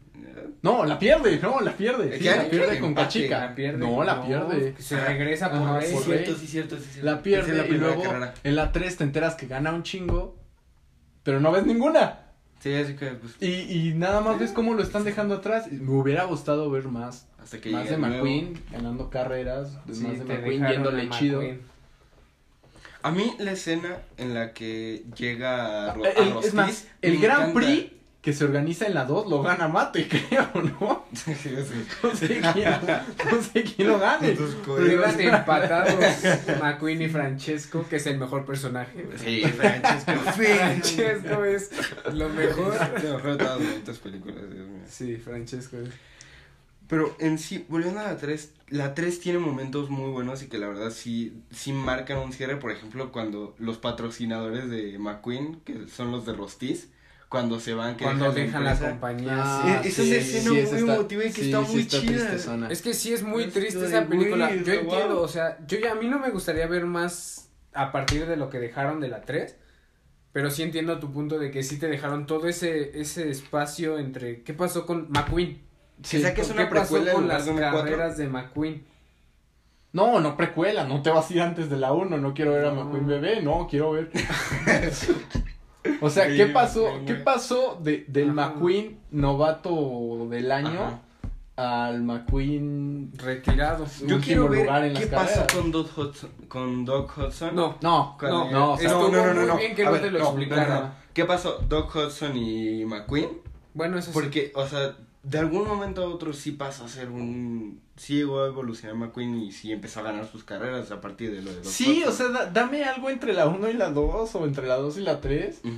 No, 0.63 0.85
la 0.85 0.99
pierde, 0.99 1.39
no, 1.41 1.61
la 1.61 1.73
pierde. 1.73 2.19
Sí, 2.19 2.25
Ya, 2.25 2.37
la 2.37 2.51
pierde 2.51 2.79
con 2.79 2.91
empate, 2.91 3.07
Cachica. 3.07 3.41
La 3.41 3.55
pierde. 3.55 3.79
No, 3.79 4.05
la 4.05 4.21
pierde. 4.27 4.75
Se 4.79 5.01
regresa 5.03 5.51
por 5.51 5.61
Ajá, 5.63 5.79
Rey. 5.81 5.89
Sí, 5.89 5.95
por 5.95 6.03
cierto, 6.05 6.35
sí, 6.35 6.47
cierto, 6.47 6.77
sí, 6.77 6.85
cierto. 6.93 7.07
La 7.11 7.23
pierde 7.23 7.55
la 7.57 7.67
y 7.67 7.71
luego 7.71 8.03
carrera. 8.03 8.35
en 8.45 8.57
la 8.57 8.71
3 8.73 8.97
te 8.99 9.05
enteras 9.05 9.35
que 9.35 9.47
gana 9.47 9.73
un 9.73 9.83
chingo, 9.83 10.37
pero 11.23 11.41
no 11.41 11.51
ves 11.53 11.65
ninguna. 11.65 12.27
Sí, 12.59 12.75
así 12.75 12.95
que 12.95 13.07
pues 13.13 13.37
Y, 13.41 13.89
y 13.89 13.95
nada 13.95 14.21
más 14.21 14.39
ves 14.39 14.53
cómo 14.53 14.75
lo 14.75 14.83
están 14.83 15.05
dejando 15.05 15.37
atrás. 15.37 15.73
Me 15.73 15.91
hubiera 15.91 16.25
gustado 16.25 16.71
ver 16.71 16.89
más, 16.89 17.27
hasta 17.43 17.59
que 17.59 17.71
más 17.71 17.89
de 17.89 17.97
nuevo. 17.97 18.17
McQueen 18.17 18.61
ganando 18.71 19.09
carreras, 19.09 19.79
más 19.87 20.19
de 20.19 20.25
McQueen 20.27 20.67
yéndole 20.69 21.09
chido. 21.09 21.43
A 23.03 23.11
mí 23.11 23.35
la 23.39 23.53
escena 23.53 23.97
en 24.17 24.35
la 24.35 24.53
que 24.53 25.05
llega 25.17 25.91
a, 25.91 25.95
Ro- 25.95 26.05
Eh, 26.07 26.13
El- 26.17 26.33
a 26.37 26.41
es 26.41 26.55
más, 26.55 26.87
el 27.03 27.15
encanta. 27.15 27.55
Prix 27.55 27.93
que 28.21 28.35
se 28.35 28.45
organiza 28.45 28.87
en 28.87 28.93
la 28.93 29.07
2 29.07 29.31
lo 29.31 29.41
gana 29.43 29.67
Mate, 29.69 30.07
creo, 30.29 30.51
¿no? 30.55 31.07
Sí, 31.15 31.35
sí. 31.35 31.51
No 32.03 32.15
sé 32.15 32.27
quién, 32.53 32.71
no 33.33 33.43
sé 33.43 33.63
quién 33.65 33.89
lo 33.89 33.99
gane. 33.99 34.37
Empatados 35.19 35.95
McQueen 36.61 37.01
y 37.01 37.09
Francesco, 37.09 37.87
que 37.89 37.97
es 37.97 38.07
el 38.07 38.19
mejor 38.19 38.45
personaje. 38.45 39.07
Sí, 39.17 39.43
Francesco. 39.45 40.13
Francesco 40.33 41.45
es 41.45 41.71
lo 42.13 42.29
mejor. 42.29 42.79
De 43.01 43.09
todas 43.37 43.61
las 43.87 43.99
películas, 43.99 44.37
Dios 44.53 44.69
mío. 44.69 44.83
Sí, 44.87 45.17
Francesco 45.17 45.79
es. 45.79 45.89
Pero 46.91 47.15
en 47.21 47.39
sí, 47.39 47.65
volviendo 47.69 48.01
a 48.01 48.03
la 48.03 48.17
3, 48.17 48.53
la 48.69 48.95
3 48.95 49.21
tiene 49.21 49.39
momentos 49.39 49.89
muy 49.91 50.11
buenos 50.11 50.43
y 50.43 50.49
que 50.49 50.59
la 50.59 50.67
verdad 50.67 50.91
sí, 50.91 51.41
sí 51.53 51.73
marcan 51.73 52.19
un 52.19 52.33
cierre. 52.33 52.57
Por 52.57 52.73
ejemplo, 52.73 53.13
cuando 53.13 53.55
los 53.59 53.79
patrocinadores 53.79 54.69
de 54.69 54.99
McQueen, 54.99 55.61
que 55.65 55.87
son 55.87 56.11
los 56.11 56.27
de 56.27 56.33
Rostiz, 56.33 56.89
cuando 57.29 57.61
se 57.61 57.75
van, 57.75 57.97
que 57.97 58.03
Cuando 58.03 58.33
dejan 58.33 58.65
la 58.65 58.77
compañía. 58.77 59.35
Ah, 59.39 59.81
Eh, 59.85 59.89
esa 59.89 60.03
es 60.03 60.09
la 60.09 60.17
escena 60.17 60.51
muy 60.51 60.59
está- 60.59 60.79
emotiva 60.79 61.25
y 61.25 61.31
que 61.33 61.43
está 61.43 61.61
muy 61.61 61.87
chida. 61.87 62.01
tristezona. 62.01 62.69
Es 62.71 62.83
que 62.83 62.93
sí 62.93 63.13
es 63.13 63.23
muy 63.23 63.45
Es 63.45 63.53
triste 63.55 63.87
esa 63.87 64.07
película. 64.07 64.51
Yo 64.53 64.73
entiendo, 64.73 65.15
wow. 65.15 65.23
o 65.23 65.29
sea, 65.29 65.59
yo 65.69 65.79
ya 65.79 65.93
a 65.93 65.95
mí 65.95 66.09
no 66.09 66.19
me 66.19 66.31
gustaría 66.31 66.67
ver 66.67 66.87
más 66.87 67.51
a 67.73 67.93
partir 67.93 68.27
de 68.27 68.37
lo 68.37 68.51
que 68.51 68.59
dejaron 68.59 68.99
de 69.01 69.07
la 69.09 69.21
3. 69.23 69.55
Pero 70.33 70.51
sí 70.51 70.65
entiendo 70.65 70.99
tu 70.99 71.13
punto 71.13 71.39
de 71.39 71.53
que 71.53 71.63
sí 71.63 71.79
te 71.79 71.87
dejaron 71.87 72.27
todo 72.27 72.49
ese 72.49 73.01
ese 73.01 73.31
espacio 73.31 73.99
entre 74.01 74.43
qué 74.43 74.55
pasó 74.55 74.87
con 74.87 75.09
McQueen. 75.11 75.61
Que 76.09 76.21
saques 76.23 76.47
¿Qué 76.49 76.53
una 76.53 76.69
pasó 76.71 76.95
precuela 76.95 77.13
con 77.13 77.29
las 77.29 77.45
de 77.45 77.51
una 77.53 77.71
4. 77.73 77.91
carreras 77.91 78.17
de 78.17 78.29
McQueen? 78.29 78.85
No, 79.93 80.21
no 80.21 80.37
precuela, 80.37 80.85
no 80.85 81.03
te 81.03 81.11
vas 81.11 81.29
a 81.31 81.35
ir 81.35 81.41
antes 81.43 81.69
de 81.69 81.77
la 81.77 81.93
1, 81.93 82.17
no 82.17 82.33
quiero 82.35 82.53
ver 82.53 82.67
a. 82.67 82.71
McQueen 82.73 83.07
bebé, 83.07 83.43
no, 83.43 83.67
quiero 83.69 83.93
ver. 83.93 84.11
o 86.01 86.11
sea, 86.11 86.29
Sí, 86.29 86.37
¿qué 86.37 86.47
pasó? 86.47 86.87
¿Qué 87.07 87.15
pasó 87.15 87.79
de, 87.83 88.05
del 88.09 88.31
Ajá. 88.31 88.51
McQueen 88.51 88.99
novato 89.11 90.29
del 90.31 90.53
año 90.53 91.01
Ajá. 91.57 91.89
al 91.89 92.03
McQueen 92.03 93.11
Retirado. 93.17 93.85
Yo 94.07 94.21
quiero 94.21 94.49
ver 94.49 94.61
lugar 94.67 94.85
en 94.85 94.95
qué 94.95 95.07
pasó 95.07 95.45
con 95.53 95.73
Doc 95.73 95.99
Hudson. 95.99 96.31
Con 96.49 96.85
Doc 96.85 97.17
Hudson. 97.19 97.55
No, 97.57 97.77
No, 97.83 98.17
no, 98.23 98.51
no, 98.51 98.73
o 98.73 98.79
sea, 98.79 98.91
no, 98.91 99.09
no, 99.09 99.27
no, 99.27 99.35
muy 99.35 99.47
no. 99.47 99.57
bien 99.57 99.75
que 99.75 99.85
no 99.85 99.93
ver, 99.93 100.03
te 100.03 100.11
lo 100.11 100.19
no, 100.21 100.25
explicara. 100.27 100.67
no, 100.75 100.81
no. 100.83 100.91
¿Qué 101.13 101.25
pasó 101.25 101.59
Doc 101.69 101.95
Hudson 101.95 102.37
y 102.37 102.85
McQueen? 102.85 103.29
Bueno, 103.75 103.99
eso 103.99 104.13
sí. 104.13 104.15
Porque, 104.15 104.53
o 104.55 104.67
sea, 104.67 104.95
de 105.23 105.39
algún 105.39 105.67
momento 105.69 106.03
a 106.03 106.09
otro 106.09 106.33
sí 106.33 106.53
pasó 106.53 106.85
a 106.85 106.89
ser 106.89 107.11
un... 107.11 107.81
Sí 107.97 108.15
llegó 108.15 108.43
a 108.43 108.47
evolucionar 108.47 108.97
McQueen 108.97 109.37
y 109.37 109.53
sí 109.53 109.71
empezó 109.73 110.01
a 110.01 110.05
ganar 110.05 110.27
sus 110.27 110.45
carreras 110.45 110.91
a 110.91 111.01
partir 111.03 111.31
de 111.35 111.43
lo 111.43 111.51
de 111.51 111.59
los 111.59 111.67
Sí, 111.69 112.03
o 112.05 112.11
sea, 112.13 112.29
da- 112.29 112.47
dame 112.47 112.85
algo 112.85 113.11
entre 113.11 113.35
la 113.35 113.47
1 113.47 113.69
y 113.69 113.75
la 113.75 113.91
2 113.91 114.35
o 114.35 114.45
entre 114.47 114.67
la 114.67 114.77
2 114.77 114.97
y 114.99 115.01
la 115.03 115.21
3. 115.21 115.61
Ujú. 115.65 115.75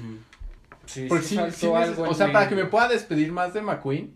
Sí, 0.86 1.06
Porque 1.09 1.24
sí 1.24 1.31
sí, 1.31 1.36
faltó 1.36 1.56
sí 1.56 1.66
neces- 1.66 1.82
algo 1.82 2.02
o 2.05 2.14
sea, 2.14 2.32
para 2.32 2.48
que 2.48 2.55
me 2.55 2.66
pueda 2.66 2.89
despedir 2.89 3.32
más 3.32 3.52
de 3.55 3.62
McQueen, 3.62 4.14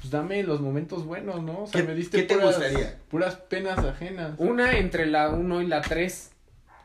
pues 0.00 0.10
dame 0.10 0.42
los 0.42 0.60
momentos 0.60 1.04
buenos, 1.04 1.42
¿no? 1.42 1.62
O 1.62 1.66
sea, 1.66 1.80
¿Qué- 1.82 1.86
me 1.88 1.94
diste 1.94 2.18
qué 2.18 2.22
te 2.24 2.34
puras, 2.36 2.56
gustaría? 2.58 2.98
puras 3.10 3.36
penas 3.36 3.78
ajenas. 3.78 4.34
Una 4.38 4.78
entre 4.78 5.06
la 5.06 5.28
1 5.30 5.60
y 5.62 5.66
la 5.66 5.80
3 5.82 6.30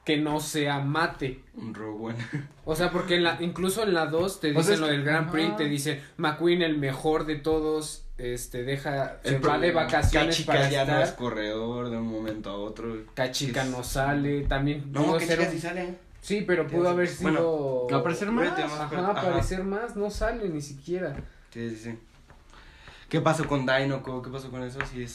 que 0.04 0.18
no 0.18 0.40
sea 0.40 0.80
mate. 0.80 1.44
Un 1.56 1.74
Rogue 1.74 2.14
One. 2.14 2.18
O 2.66 2.76
sea, 2.76 2.92
porque 2.92 3.16
en 3.16 3.24
la, 3.24 3.38
incluso 3.42 3.84
en 3.84 3.94
la 3.94 4.08
2 4.08 4.40
te 4.40 4.50
O 4.52 4.54
sea, 4.54 4.62
dicen 4.62 4.82
lo 4.82 4.88
del 4.88 5.04
Grand 5.04 5.32
Prix, 5.32 5.48
ajá. 5.50 5.58
te 5.58 5.66
dicen 5.66 6.02
McQueen 6.18 6.62
el 6.64 6.78
mejor 6.78 7.26
de 7.26 7.36
todos, 7.36 8.06
este, 8.18 8.64
deja, 8.64 9.20
se 9.24 9.36
El 9.36 9.48
va 9.48 9.58
de 9.60 9.72
vacaciones 9.72 10.36
Cachica 10.36 10.54
para 10.54 10.70
ya 10.70 10.86
no 10.86 10.98
es 10.98 11.10
estar, 11.10 11.16
corredor 11.20 11.90
de 11.90 11.98
un 11.98 12.08
momento 12.08 12.50
a 12.50 12.56
otro. 12.56 12.96
Cachica 13.14 13.64
Es- 13.64 13.70
no 13.70 13.84
sale, 13.84 14.42
también 14.42 14.92
No, 14.92 15.18
que 15.18 15.26
sí 15.26 15.60
sale. 15.60 15.96
Sí, 16.22 16.44
pero 16.46 16.68
¿Qué 16.68 16.76
pudo 16.78 16.90
haber 16.90 17.10
Bueno, 17.22 17.40
sido... 17.40 17.88
¿va 17.92 17.98
a 17.98 18.00
aparecer 18.00 18.32
más? 18.32 18.60
Ajá. 18.60 18.86
Ajá. 18.86 19.12
aparecer 19.12 19.64
más, 19.64 19.96
no 19.96 20.10
sale 20.12 20.50
ni 20.50 20.62
siquiera. 20.62 21.16
Sí, 21.52 21.70
sí, 21.72 21.76
sí. 21.76 22.00
¿Qué 23.10 23.20
pasó 23.22 23.48
con 23.48 23.66
Dinoco? 23.66 24.22
¿Qué 24.22 24.30
pasó 24.30 24.50
con 24.52 24.64
eso? 24.64 24.80
Sí 24.92 25.04
es... 25.04 25.12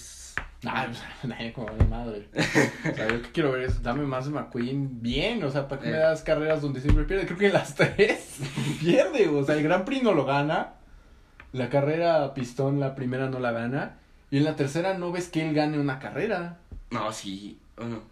Pues, 0.87 0.99
nadie 1.25 1.53
como 1.53 1.71
de 1.73 1.85
madre. 1.85 2.29
O 2.35 2.95
sea, 2.95 3.09
yo 3.09 3.23
que 3.23 3.31
quiero 3.33 3.53
ver 3.53 3.63
es, 3.63 3.83
dame 3.83 4.05
más 4.05 4.27
de 4.27 4.33
McQueen 4.33 5.01
bien, 5.03 5.43
o 5.45 5.51
sea, 5.51 5.69
¿para 5.69 5.81
qué 5.83 5.89
me 5.91 5.97
Eh. 5.97 6.01
das 6.01 6.23
carreras 6.23 6.63
donde 6.63 6.81
siempre 6.81 7.05
pierde? 7.05 7.27
Creo 7.27 7.39
que 7.39 7.47
en 7.47 7.53
las 7.53 7.75
tres 7.77 8.39
pierde, 8.81 9.29
o 9.29 9.45
sea, 9.45 9.55
el 9.57 9.63
Grand 9.63 9.85
Prix 9.85 10.03
no 10.03 10.13
lo 10.13 10.25
gana, 10.25 10.75
la 11.53 11.69
carrera 11.69 12.35
pistón, 12.35 12.81
la 12.81 12.95
primera 12.95 13.29
no 13.29 13.39
la 13.39 13.53
gana, 13.53 13.99
y 14.31 14.39
en 14.39 14.45
la 14.45 14.57
tercera 14.57 14.95
no 14.95 15.13
ves 15.13 15.29
que 15.29 15.47
él 15.47 15.55
gane 15.55 15.79
una 15.79 15.99
carrera. 15.99 16.59
No, 16.91 17.13
sí. 17.13 17.59
¿O 17.79 17.85
no? 17.85 18.03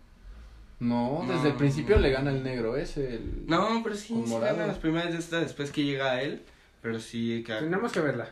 No, 0.81 1.25
desde 1.27 1.43
No. 1.45 1.49
el 1.51 1.55
principio 1.55 1.99
le 1.99 2.11
gana 2.11 2.31
el 2.31 2.43
negro 2.43 2.77
ese, 2.77 3.15
el... 3.17 3.45
No, 3.47 3.81
pero 3.83 3.95
sí, 3.97 4.23
sí 4.27 4.35
gana 4.41 4.67
las 4.67 4.79
primeras 4.79 5.13
de 5.13 5.19
esta 5.19 5.39
después 5.41 5.71
que 5.71 5.85
llega 5.85 6.13
a 6.13 6.23
él. 6.23 6.43
Pero 6.83 7.01
sí 7.01 7.43
que... 7.47 7.55
Tenemos 7.55 7.93
que 7.93 8.01
verla. 8.01 8.29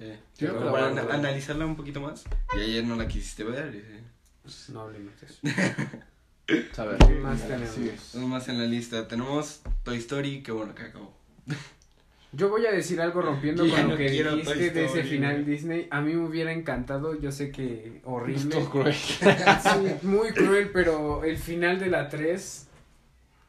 Sí. 0.00 0.46
Bueno, 0.46 0.74
ana- 0.76 1.02
bueno. 1.02 1.10
analizarla 1.12 1.66
un 1.66 1.76
poquito 1.76 2.00
más. 2.00 2.24
Y 2.56 2.60
ayer 2.60 2.84
no 2.84 2.96
la 2.96 3.06
quisiste 3.06 3.44
ver. 3.44 3.74
y 3.74 3.80
sí. 4.48 4.72
No 4.72 4.80
hablemos 4.82 5.12
de 5.20 5.26
eso. 5.26 5.38
A 6.82 6.84
ver, 6.84 6.98
¿Qué 6.98 7.14
más 7.14 7.46
tenemos? 7.46 8.14
Más 8.14 8.48
en 8.48 8.58
la 8.58 8.64
lista. 8.64 9.06
Tenemos 9.06 9.60
Toy 9.84 9.98
Story, 9.98 10.42
que 10.42 10.50
bueno 10.50 10.74
que 10.74 10.82
acabó. 10.82 11.12
Yo 12.32 12.48
voy 12.48 12.64
a 12.66 12.72
decir 12.72 13.00
algo 13.00 13.22
rompiendo 13.22 13.64
ya 13.66 13.76
con 13.76 13.82
lo 13.84 13.88
no 13.90 13.96
que 13.98 14.06
quiero 14.08 14.34
dijiste 14.36 14.70
de 14.70 14.84
ese 14.84 15.00
Story, 15.00 15.08
final 15.08 15.32
güey. 15.42 15.44
Disney. 15.44 15.88
A 15.90 16.00
mí 16.00 16.14
me 16.14 16.26
hubiera 16.26 16.52
encantado, 16.52 17.20
yo 17.20 17.30
sé 17.30 17.52
que 17.52 18.00
horrible. 18.04 18.42
Esto 18.42 18.58
es 18.58 18.68
cruel. 18.68 18.94
Sí, 19.62 20.06
muy 20.06 20.30
cruel, 20.32 20.70
pero 20.72 21.22
el 21.24 21.36
final 21.38 21.78
de 21.78 21.86
la 21.88 22.08
3, 22.08 22.66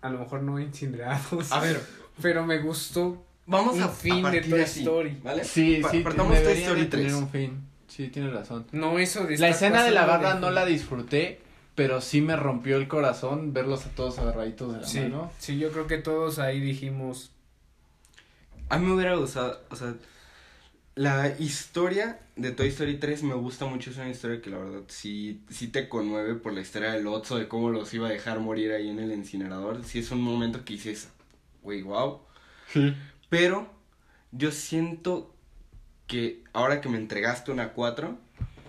a 0.02 0.10
lo 0.10 0.20
mejor 0.20 0.44
no 0.44 0.60
incinerados. 0.60 1.52
A 1.52 1.60
ver, 1.62 1.80
Pero 2.22 2.46
me 2.46 2.60
gustó. 2.60 3.26
Vamos 3.52 3.76
Un 3.76 3.84
a, 3.84 3.88
fin 3.90 4.26
a 4.26 4.32
de 4.32 4.42
Toy 4.42 4.62
Story. 4.62 5.18
¿Vale? 5.24 5.44
Sí, 5.44 5.80
Pa- 5.82 5.92
sí, 5.92 6.00
partamos 6.00 6.34
Toy 6.34 6.42
debería 6.42 6.64
Story 6.64 6.82
de 6.82 6.88
tener 6.88 7.06
3. 7.08 7.16
un 7.18 7.30
fin. 7.30 7.68
Sí, 7.88 8.08
tienes 8.08 8.34
razón. 8.34 8.66
No 8.72 8.98
eso 8.98 9.26
de 9.26 9.38
La 9.38 9.50
escena 9.50 9.84
de 9.84 9.92
la 9.92 10.06
barda 10.06 10.36
no 10.40 10.50
la 10.50 10.66
disfruté, 10.66 11.42
pero 11.76 12.02
sí 12.02 12.22
me 12.22 12.36
rompió 12.36 12.78
el 12.78 12.88
corazón 12.88 13.54
verlos 13.54 13.86
a 13.86 13.90
todos 13.90 14.18
agarraditos 14.18 14.74
de 14.74 14.80
la 14.82 14.88
Sí, 14.88 15.00
mano. 15.02 15.32
sí, 15.38 15.60
yo 15.60 15.72
creo 15.72 15.88
que 15.88 15.98
todos 15.98 16.40
ahí 16.40 16.60
dijimos. 16.60 17.32
A 18.70 18.78
mí 18.78 18.86
me 18.88 18.94
hubiera 18.94 19.16
gustado, 19.16 19.60
o 19.70 19.76
sea, 19.76 19.94
la 20.96 21.36
historia 21.40 22.20
de 22.38 22.52
Toy 22.52 22.68
Story 22.70 22.98
3 22.98 23.24
me 23.24 23.34
gusta 23.34 23.66
mucho, 23.66 23.92
es 23.92 23.98
una 23.98 24.10
historia 24.10 24.42
que 24.42 24.50
la 24.50 24.58
verdad 24.60 24.82
sí, 24.88 25.42
sí 25.50 25.68
te 25.68 25.90
conmueve 25.90 26.36
por 26.36 26.54
la 26.54 26.62
historia 26.62 26.92
del 26.94 27.08
Otso, 27.08 27.38
de 27.38 27.48
cómo 27.50 27.70
los 27.70 27.94
iba 27.94 28.08
a 28.08 28.12
dejar 28.12 28.40
morir 28.40 28.72
ahí 28.72 28.90
en 28.90 29.00
el 29.00 29.12
incinerador, 29.12 29.84
sí 29.84 30.00
es 30.00 30.12
un 30.12 30.22
momento 30.22 30.64
que 30.64 30.74
dices, 30.74 31.10
güey, 31.64 31.82
wow, 31.82 32.22
Sí. 32.72 32.94
Pero 33.32 33.66
yo 34.34 34.52
siento 34.52 35.34
que 36.06 36.44
ahora 36.52 36.82
que 36.82 36.90
me 36.90 36.98
entregaste 36.98 37.50
una 37.50 37.72
4, 37.72 38.18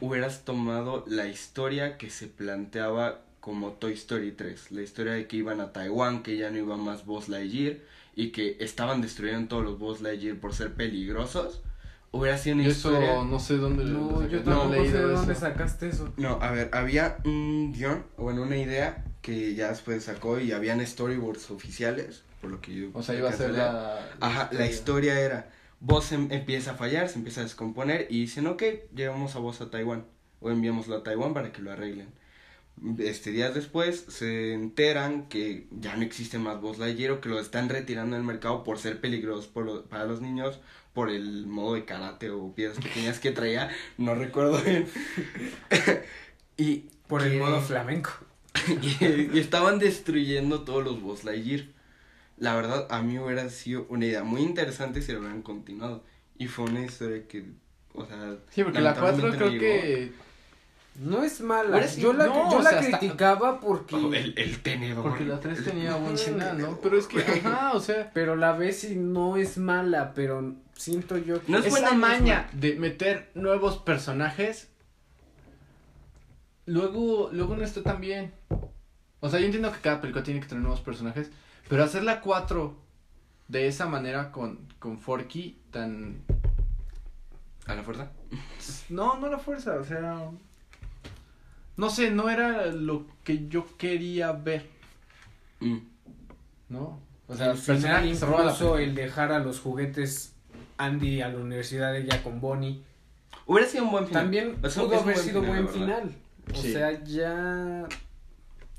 hubieras 0.01 0.44
tomado 0.44 1.02
la 1.09 1.26
historia 1.26 1.98
que 1.98 2.10
se 2.10 2.28
planteaba 2.28 3.22
como 3.40 3.72
Toy 3.72 3.94
Story 3.94 4.30
3, 4.30 4.70
la 4.70 4.82
historia 4.82 5.14
de 5.14 5.26
que 5.26 5.36
iban 5.39 5.60
a 5.60 5.72
Taiwán, 5.72 6.22
que 6.22 6.36
ya 6.36 6.48
no 6.52 6.59
iba 6.59 6.76
más 6.76 7.05
Buzz 7.05 7.28
Lightyear 7.28 7.78
y 8.14 8.30
que 8.30 8.56
estaban 8.60 9.01
destruyendo 9.02 9.48
todos 9.48 9.64
los 9.64 9.78
Buzz 9.80 10.01
Lightyear 10.01 10.36
por 10.36 10.55
ser 10.55 10.74
peligrosos. 10.74 11.60
Hubiera 12.12 12.39
sido 12.39 12.55
una 12.56 12.66
eso 12.68 12.93
historia... 12.93 13.24
no 13.24 13.40
sé 13.40 13.56
dónde 13.56 13.84
No, 13.84 14.20
lo 14.20 14.28
yo 14.28 14.39
sacaste. 14.39 14.44
tampoco 14.44 14.74
he 14.74 14.78
leído 14.78 14.93
sé 14.93 14.98
de 14.98 15.05
eso. 15.12 15.16
dónde 15.22 15.34
sacaste 15.34 15.89
eso. 15.89 16.12
No, 16.18 16.39
a 16.40 16.52
ver, 16.52 16.70
había 16.72 17.16
un 17.24 17.72
guion, 17.72 18.05
o 18.16 18.22
bueno, 18.22 18.43
una 18.43 18.59
idea 18.59 19.05
que 19.22 19.56
ya 19.56 19.70
después 19.70 20.05
sacó 20.05 20.39
y 20.39 20.52
habían 20.52 20.86
storyboards 20.86 21.51
oficiales, 21.51 22.22
por 22.43 22.51
lo 22.51 22.60
que 22.60 22.74
yo... 22.74 22.89
O 22.93 23.02
sea, 23.02 23.14
iba 23.14 23.31
a 23.31 23.32
ser 23.32 23.52
la... 23.52 24.10
Ajá, 24.20 24.51
la 24.52 24.66
historia 24.66 25.19
era, 25.19 25.51
Vos 25.81 26.12
em- 26.12 26.31
empieza 26.31 26.73
a 26.73 26.74
fallar, 26.74 27.09
se 27.09 27.19
empieza 27.19 27.40
a 27.40 27.44
descomponer 27.44 28.06
y 28.10 28.20
dicen, 28.20 28.47
ok, 28.47 28.62
llevamos 28.94 29.35
a 29.35 29.39
vos 29.40 29.60
a 29.62 29.70
Taiwán 29.70 30.05
o 30.40 30.51
enviámoslo 30.51 30.97
a 30.97 31.02
Taiwán 31.02 31.35
para 31.35 31.52
que 31.52 31.62
lo 31.62 31.73
arreglen. 31.73 32.09
Este, 32.98 33.31
días 33.32 33.55
después 33.55 34.05
se 34.09 34.55
enteran 34.55 35.28
que 35.28 35.66
ya 35.70 35.97
no 35.97 36.02
existe 36.02 36.39
más 36.39 36.60
Buzz 36.60 36.78
Lightyear 36.78 37.12
o 37.12 37.20
que 37.20 37.28
lo 37.28 37.39
están 37.40 37.69
retirando 37.69 38.16
del 38.16 38.24
mercado 38.24 38.64
por 38.64 38.78
ser 38.78 39.01
peligrosos 39.01 39.47
por 39.47 39.64
lo- 39.66 39.85
para 39.85 40.05
los 40.05 40.20
niños 40.20 40.60
por 40.94 41.10
el 41.10 41.47
modo 41.47 41.74
de 41.74 41.85
karate 41.85 42.31
o 42.31 42.55
piedras 42.55 42.78
pequeñas 42.78 43.19
que 43.19 43.31
traía, 43.31 43.70
no 43.98 44.14
recuerdo 44.14 44.60
bien. 44.62 44.86
y 46.56 46.86
Por 47.09 47.23
el 47.23 47.39
modo 47.39 47.60
flamenco. 47.60 48.10
y, 48.82 49.05
y 49.35 49.39
estaban 49.39 49.78
destruyendo 49.78 50.62
todos 50.62 50.85
los 50.85 51.01
Buzz 51.01 51.24
Lightyear. 51.24 51.64
La 52.37 52.55
verdad, 52.55 52.87
a 52.91 53.03
mí 53.03 53.19
hubiera 53.19 53.49
sido 53.51 53.87
una 53.89 54.07
idea 54.07 54.25
muy 54.25 54.43
interesante 54.43 55.03
si 55.03 55.13
lo 55.13 55.21
hubieran 55.21 55.43
continuado. 55.43 56.03
Y 56.39 56.49
fue 56.49 56.65
una 56.65 56.81
historia 56.81 57.27
que, 57.29 57.53
o 57.95 58.05
sea... 58.05 58.37
Sí, 58.51 58.65
porque 58.65 58.81
la 58.81 58.95
4 58.95 59.07
lamentablemente 59.07 59.39
creo 59.39 59.61
que... 59.61 60.13
No 61.01 61.23
es 61.23 61.41
mala. 61.41 61.89
Sí, 61.89 62.03
yo 62.03 62.13
la, 62.13 62.27
no, 62.27 62.51
yo 62.51 62.61
la 62.61 62.69
sea, 62.69 62.99
criticaba 62.99 63.61
porque. 63.61 63.95
Oh, 63.95 64.13
el, 64.13 64.35
el 64.37 64.61
tenedor. 64.61 65.03
Porque 65.03 65.25
la 65.25 65.41
3 65.41 65.65
tenía 65.65 65.97
buen 65.97 66.19
final, 66.19 66.59
¿no? 66.59 66.79
Pero 66.83 66.99
es 66.99 67.07
que, 67.07 67.19
ajá, 67.21 67.73
o 67.73 67.81
sea... 67.81 68.11
Pero 68.13 68.37
la 68.37 68.53
ves 68.53 68.85
y 68.85 68.97
no 68.97 69.39
es 69.39 69.57
mala, 69.57 70.13
pero 70.13 70.55
siento 70.75 71.17
yo 71.17 71.43
que. 71.43 71.51
No 71.51 71.59
es 71.59 71.67
esa 71.67 71.71
buena, 71.71 71.95
maña 71.95 72.51
de 72.53 72.75
meter 72.75 73.31
nuevos 73.35 73.79
personajes, 73.79 74.69
luego, 76.67 77.31
luego 77.33 77.57
no 77.57 77.65
está 77.65 77.83
tan 77.83 78.01
bien. 78.01 78.33
O 79.21 79.31
sea, 79.31 79.39
yo 79.39 79.47
entiendo 79.47 79.73
que 79.73 79.81
cada 79.81 80.01
película 80.01 80.25
tiene 80.25 80.41
que 80.41 80.47
tener 80.47 80.63
nuevos 80.63 80.81
personajes, 80.81 81.31
pero 81.68 81.84
hacer 81.84 82.02
la 82.05 82.20
4 82.20 82.76
de 83.48 83.66
esa 83.66 83.86
manera 83.86 84.30
con, 84.32 84.59
con 84.78 84.98
Forky 84.98 85.59
tan... 85.70 86.22
¿A 87.66 87.74
la 87.74 87.82
fuerza? 87.82 88.10
No, 88.89 89.18
no 89.18 89.28
la 89.28 89.39
fuerza, 89.39 89.74
o 89.76 89.84
sea... 89.84 90.30
No 91.76 91.89
sé, 91.90 92.10
no 92.10 92.28
era 92.28 92.66
lo 92.66 93.06
que 93.24 93.48
yo 93.48 93.66
quería 93.78 94.32
ver, 94.32 94.68
Mm. 95.60 95.78
¿no? 96.70 96.98
O 97.28 97.34
sea, 97.36 97.47
el 97.47 97.51
al 97.52 97.56
final 97.59 98.05
incluso 98.06 98.78
el 98.78 98.94
dejar 98.97 99.30
a 99.32 99.39
los 99.39 99.60
juguetes 99.60 100.34
Andy 100.76 101.22
a 101.22 101.28
la 101.28 101.39
universidad 101.39 101.97
ella 101.97 102.20
con 102.22 102.40
Bonnie. 102.40 102.82
Hubiera 103.47 103.68
sido 103.68 103.84
un 103.84 103.93
buen 103.93 104.06
final. 104.09 104.22
También 104.24 104.59
O 104.62 104.68
sea, 104.68 104.82
pudo 104.82 104.98
haber 105.01 105.16
sido 105.16 105.40
la 105.40 105.48
buen 105.48 105.68
final. 105.68 106.14
O 106.52 106.56
Sí. 106.56 106.72
sea, 106.72 107.02
ya. 107.05 107.86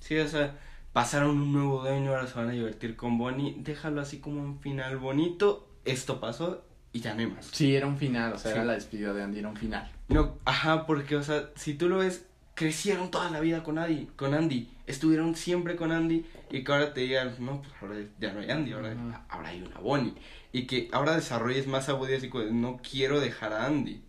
Sí, 0.02 0.18
o 0.20 0.28
sea, 0.28 0.56
pasaron 0.94 1.32
un 1.42 1.52
nuevo 1.54 1.82
dueño, 1.82 2.12
ahora 2.12 2.28
se 2.28 2.36
van 2.36 2.50
a 2.50 2.52
divertir 2.52 2.96
con 2.96 3.18
Bonnie. 3.18 3.56
Déjalo 3.60 4.02
así 4.02 4.20
como 4.20 4.42
un 4.42 4.60
final 4.60 4.98
bonito. 4.98 5.68
Esto 5.86 6.20
pasó 6.20 6.64
y 6.94 7.02
ya 7.02 7.14
no 7.14 7.22
hay 7.22 7.28
más. 7.28 7.48
Sí, 7.52 7.76
era 7.76 7.88
un 7.88 7.98
final, 7.98 8.34
o 8.34 8.38
sea, 8.38 8.52
Sí. 8.52 8.58
era 8.58 8.66
la 8.66 8.74
despedida 8.74 9.14
de 9.14 9.24
Andy, 9.24 9.40
era 9.40 9.50
un 9.50 9.58
final. 9.58 9.92
No, 10.08 10.38
ajá, 10.46 10.86
porque, 10.86 11.16
o 11.16 11.24
sea, 11.24 11.50
si 11.56 11.74
tú 11.74 11.90
lo 11.90 11.98
ves, 11.98 12.26
crecieron 12.54 13.10
toda 13.10 13.32
la 13.32 13.40
vida 13.40 13.64
con 13.64 13.80
Andy, 13.80 14.10
con 14.16 14.34
Andy, 14.36 14.70
estuvieron 14.86 15.36
siempre 15.36 15.76
con 15.76 15.92
Andy, 15.92 16.24
y 16.52 16.64
que 16.64 16.72
ahora 16.72 16.94
te 16.94 17.02
digan, 17.02 17.34
no, 17.40 17.64
pues 17.64 17.74
ahora 17.82 17.96
ya 18.20 18.32
no 18.32 18.42
hay 18.42 18.52
Andy, 18.52 18.74
ahora, 18.74 19.26
ahora 19.28 19.50
hay 19.50 19.64
una 19.64 19.80
Bonnie, 19.80 20.14
y 20.52 20.68
que 20.68 20.88
ahora 20.92 21.16
desarrolles 21.16 21.66
más 21.66 21.90
a 21.90 21.96
Woody 21.96 22.14
así 22.14 22.30
como, 22.30 22.44
de, 22.44 22.52
no 22.52 22.80
quiero 22.88 23.20
dejar 23.20 23.54
a 23.54 23.66
Andy, 23.66 24.04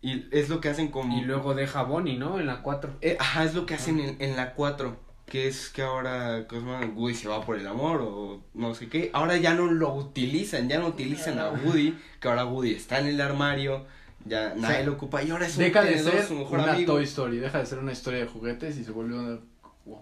y 0.00 0.26
es 0.30 0.48
lo 0.48 0.60
que 0.60 0.68
hacen 0.68 0.88
con... 0.88 1.10
Y 1.10 1.24
luego 1.24 1.54
deja 1.54 1.80
a 1.80 1.82
Bonnie, 1.82 2.16
¿no? 2.16 2.38
En 2.38 2.46
la 2.46 2.62
4. 2.62 2.98
Eh, 3.00 3.16
ajá, 3.18 3.44
es 3.44 3.54
lo 3.54 3.66
que 3.66 3.74
hacen 3.74 3.98
en, 4.00 4.16
en 4.20 4.36
la 4.36 4.54
4, 4.54 4.96
que 5.30 5.48
es 5.48 5.70
que 5.70 5.80
ahora 5.80 6.46
Cosmo, 6.46 6.78
Woody 6.94 7.14
se 7.14 7.28
va 7.28 7.40
por 7.46 7.56
el 7.58 7.66
amor, 7.66 8.02
o 8.02 8.42
no 8.52 8.74
sé 8.74 8.88
qué, 8.88 9.08
ahora 9.14 9.38
ya 9.38 9.54
no 9.54 9.70
lo 9.72 9.94
utilizan, 9.94 10.68
ya 10.68 10.78
no 10.78 10.88
utilizan 10.88 11.38
a 11.38 11.48
Woody, 11.50 11.96
que 12.20 12.28
ahora 12.28 12.44
Woody 12.44 12.72
está 12.72 12.98
en 13.00 13.06
el 13.06 13.20
armario, 13.22 13.86
ya 14.26 14.54
nadie 14.54 14.84
lo 14.84 14.92
ocupa, 14.92 15.22
y 15.22 15.30
ahora 15.30 15.46
es 15.46 15.56
un 15.56 15.62
Deja 15.64 15.82
de 15.82 15.98
ser 15.98 16.24
su 16.24 16.34
mejor 16.34 16.58
una 16.60 16.72
amigo. 16.74 16.92
Toy 16.94 17.04
Story, 17.04 17.38
deja 17.38 17.58
de 17.60 17.64
ser 17.66 17.78
una 17.78 17.92
historia 17.92 18.20
de 18.20 18.26
juguetes 18.26 18.76
y 18.76 18.84
se 18.84 18.90
vuelve 18.90 19.14
una 19.18 19.38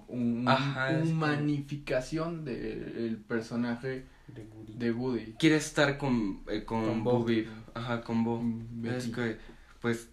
un- 0.09 0.45
Ajá, 0.49 0.99
humanificación 1.03 2.45
del 2.45 3.17
personaje 3.29 4.05
De 4.27 4.43
Woody. 4.45 4.73
de 4.75 4.93
Woody. 4.93 5.35
quiere 5.39 5.57
estar 5.57 5.97
con, 5.99 6.41
eh, 6.49 6.65
con, 6.65 7.05
Con. 7.05 7.47
Ajá, 7.75 8.01
con 8.03 8.25
Bo. 8.25 8.43
Mm, 8.43 8.87
Es 8.87 9.07
que, 9.09 9.39
pues, 9.81 10.09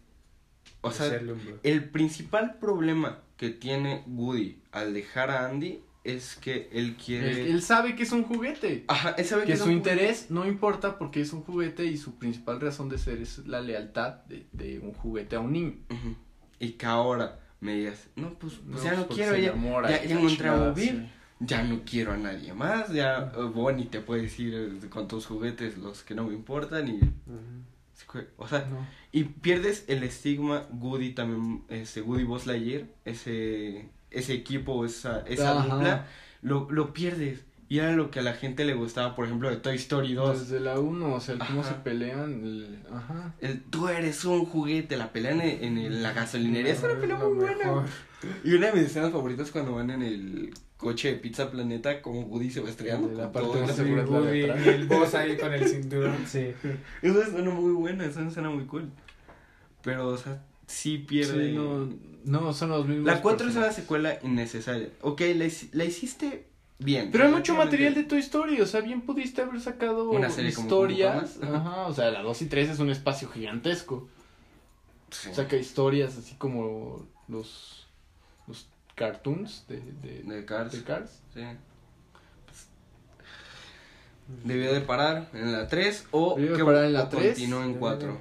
o 0.81 0.89
De 0.89 0.95
sea, 0.95 1.19
el 1.63 1.89
principal 1.89 2.57
problema 2.59 3.21
que 3.37 3.49
tiene 3.49 4.03
Woody 4.07 4.61
al 4.71 4.93
dejar 4.93 5.29
a 5.31 5.47
Andy 5.47 5.81
es 6.03 6.35
que 6.35 6.69
él 6.71 6.85
Él, 6.85 6.95
quiere... 6.95 7.49
él 7.49 7.61
sabe 7.63 7.95
que 7.95 8.03
es 8.03 8.11
un 8.11 8.23
juguete. 8.23 8.85
Ajá, 8.87 9.15
él 9.17 9.25
sabe 9.25 9.45
Que 9.45 9.53
es 9.53 9.59
su 9.59 9.65
un 9.65 9.71
interés 9.71 10.29
no 10.29 10.45
importa 10.45 10.99
porque 10.99 11.21
es 11.21 11.33
un 11.33 11.41
juguete 11.41 11.85
y 11.85 11.97
su 11.97 12.15
principal 12.15 12.61
razón 12.61 12.89
de 12.89 12.97
ser 12.99 13.21
es 13.21 13.39
la 13.47 13.59
lealtad 13.59 14.23
de, 14.25 14.45
de 14.51 14.79
un 14.79 14.93
juguete 14.93 15.35
a 15.35 15.39
un 15.39 15.53
niño. 15.53 15.73
Y 16.59 16.73
que 16.73 16.85
ahora 16.85 17.39
me 17.59 17.75
digas, 17.75 18.07
no, 18.15 18.33
pues, 18.35 18.53
pues 18.69 18.83
ya 18.83 18.91
no 18.93 19.07
porque 19.07 19.23
quiero, 19.23 19.37
ya, 19.37 19.49
enamora 19.49 19.89
ya, 19.89 20.03
ya 20.05 20.15
encontré 20.15 20.49
a 20.49 20.73
Peep, 20.73 20.95
sí. 20.95 21.09
ya 21.39 21.63
no 21.63 21.81
quiero 21.83 22.11
a 22.11 22.17
nadie 22.17 22.53
más, 22.53 22.93
ya 22.93 23.31
eh, 23.35 23.41
Bonnie 23.53 23.85
te 23.85 24.01
puedes 24.01 24.39
ir 24.39 24.79
eh, 24.83 24.87
con 24.89 25.07
tus 25.07 25.25
juguetes, 25.25 25.77
los 25.79 26.03
que 26.03 26.13
no 26.13 26.25
me 26.25 26.33
importan 26.33 26.87
y... 26.87 26.97
Ujú. 26.99 27.65
O 28.37 28.47
sea, 28.47 28.65
No. 28.69 28.85
Y 29.15 29.23
pierdes 29.23 29.85
el 29.87 30.03
estigma 30.03 30.67
Woody 30.73 31.13
también, 31.13 31.63
ese 31.69 32.01
Woody 32.01 32.25
Buzz 32.25 32.45
Lightyear, 32.47 32.83
ese, 33.05 33.87
ese 34.11 34.33
equipo, 34.33 34.83
esa, 34.85 35.21
esa 35.21 35.53
dupla, 35.53 36.07
lo, 36.41 36.67
lo 36.69 36.91
pierdes. 36.93 37.45
Y 37.67 37.79
era 37.79 37.93
lo 37.93 38.11
que 38.11 38.19
a 38.19 38.21
la 38.21 38.33
gente 38.33 38.63
le 38.65 38.73
gustaba, 38.75 39.15
por 39.15 39.25
ejemplo, 39.25 39.49
de 39.49 39.55
Toy 39.55 39.75
Story 39.77 40.13
2. 40.13 40.41
Desde 40.41 40.59
la 40.59 40.79
1, 40.79 41.13
o 41.15 41.19
sea, 41.19 41.33
el 41.33 41.39
cómo 41.39 41.61
Ajá. 41.61 41.69
se 41.69 41.75
pelean. 41.79 42.43
el- 42.43 42.79
ajá. 42.93 43.33
El, 43.39 43.61
tú 43.63 43.87
eres 43.87 44.23
un 44.25 44.45
juguete, 44.45 44.97
la 44.97 45.11
pelea 45.13 45.31
en, 45.31 45.41
en 45.41 45.77
el- 45.79 46.03
la 46.03 46.11
gasolinería 46.13 46.73
es 46.73 46.83
una 46.83 46.99
pelea 46.99 47.17
muy 47.17 47.33
buena. 47.33 47.57
mejor. 47.57 47.85
Y 48.43 48.53
una 48.53 48.67
de 48.67 48.73
mis 48.73 48.83
escenas 48.83 49.11
favoritas 49.11 49.47
es 49.47 49.51
cuando 49.51 49.73
van 49.73 49.89
en 49.91 50.03
el 50.03 50.53
coche 50.77 51.07
de 51.13 51.15
Pizza 51.17 51.49
Planeta, 51.49 52.01
como 52.03 52.21
Woody 52.21 52.51
se 52.51 52.59
va 52.61 52.69
estrellando. 52.69 53.07
La 53.13 53.31
con 53.31 53.31
parte 53.31 53.47
todo. 53.47 53.61
de 53.61 53.67
la 53.67 53.73
Sí, 53.73 53.81
es 53.81 54.09
Woody 54.09 54.39
y 54.65 54.69
el 54.69 54.87
boss 54.87 55.15
ahí 55.15 55.35
con 55.37 55.53
el 55.53 55.67
cinturón, 55.67 56.17
sí. 56.27 56.51
Esa 57.01 57.19
es 57.23 57.29
una 57.29 57.49
muy 57.49 57.71
buena, 57.71 58.05
esa 58.05 58.27
escena 58.27 58.49
muy 58.51 58.65
cool. 58.65 58.91
Pero, 59.85 60.07
o 60.07 60.17
sea, 60.17 60.41
sí 60.65 60.97
pierde. 60.97 61.51
Sí, 61.51 61.55
no, 61.55 62.41
no, 62.41 62.53
son 62.53 62.69
los 62.69 62.87
mismos. 62.87 63.05
La 63.05 63.21
4 63.21 63.49
es 63.49 63.55
una 63.55 63.71
secuela 63.71 64.17
innecesaria. 64.23 64.89
Ok, 65.01 65.21
la, 65.35 65.47
la 65.73 65.85
hiciste 65.85 66.47
bien. 66.79 67.11
Pero 67.11 67.25
hay 67.25 67.31
mucho 67.31 67.53
material 67.53 67.93
de 67.93 68.03
Toy 68.03 68.17
Story, 68.19 68.59
o 68.61 68.65
sea, 68.65 68.81
bien 68.81 69.01
pudiste 69.01 69.43
haber 69.43 69.61
sacado 69.61 70.09
Una 70.09 70.31
serie 70.31 70.53
como 70.53 70.65
historias. 70.67 71.33
Panda. 71.33 71.57
Ajá, 71.57 71.87
o 71.87 71.93
sea, 71.93 72.09
la 72.09 72.23
2 72.23 72.41
y 72.41 72.45
3 72.47 72.69
es 72.71 72.79
un 72.79 72.89
espacio 72.89 73.29
gigantesco. 73.29 74.09
Sí. 75.11 75.29
Saca 75.33 75.55
historias 75.55 76.17
así 76.17 76.33
como 76.33 77.07
los, 77.27 77.85
los 78.47 78.67
cartoons 78.95 79.65
de, 79.67 79.81
de, 80.01 80.23
De 80.23 80.45
Cars. 80.45 80.71
de 80.73 80.83
Cars. 80.83 81.21
Sí. 81.33 81.41
Debió 84.43 84.73
de 84.73 84.81
parar 84.81 85.29
en 85.33 85.51
la 85.51 85.67
3 85.67 86.07
o 86.09 86.33
Debió 86.35 86.53
de 86.53 86.57
que 86.57 86.65
parar 86.65 86.85
en 86.85 86.93
la 86.93 87.03
o 87.03 87.09
3. 87.09 87.27
continuó 87.27 87.59
en 87.61 87.67
Debe 87.67 87.79
4. 87.79 88.17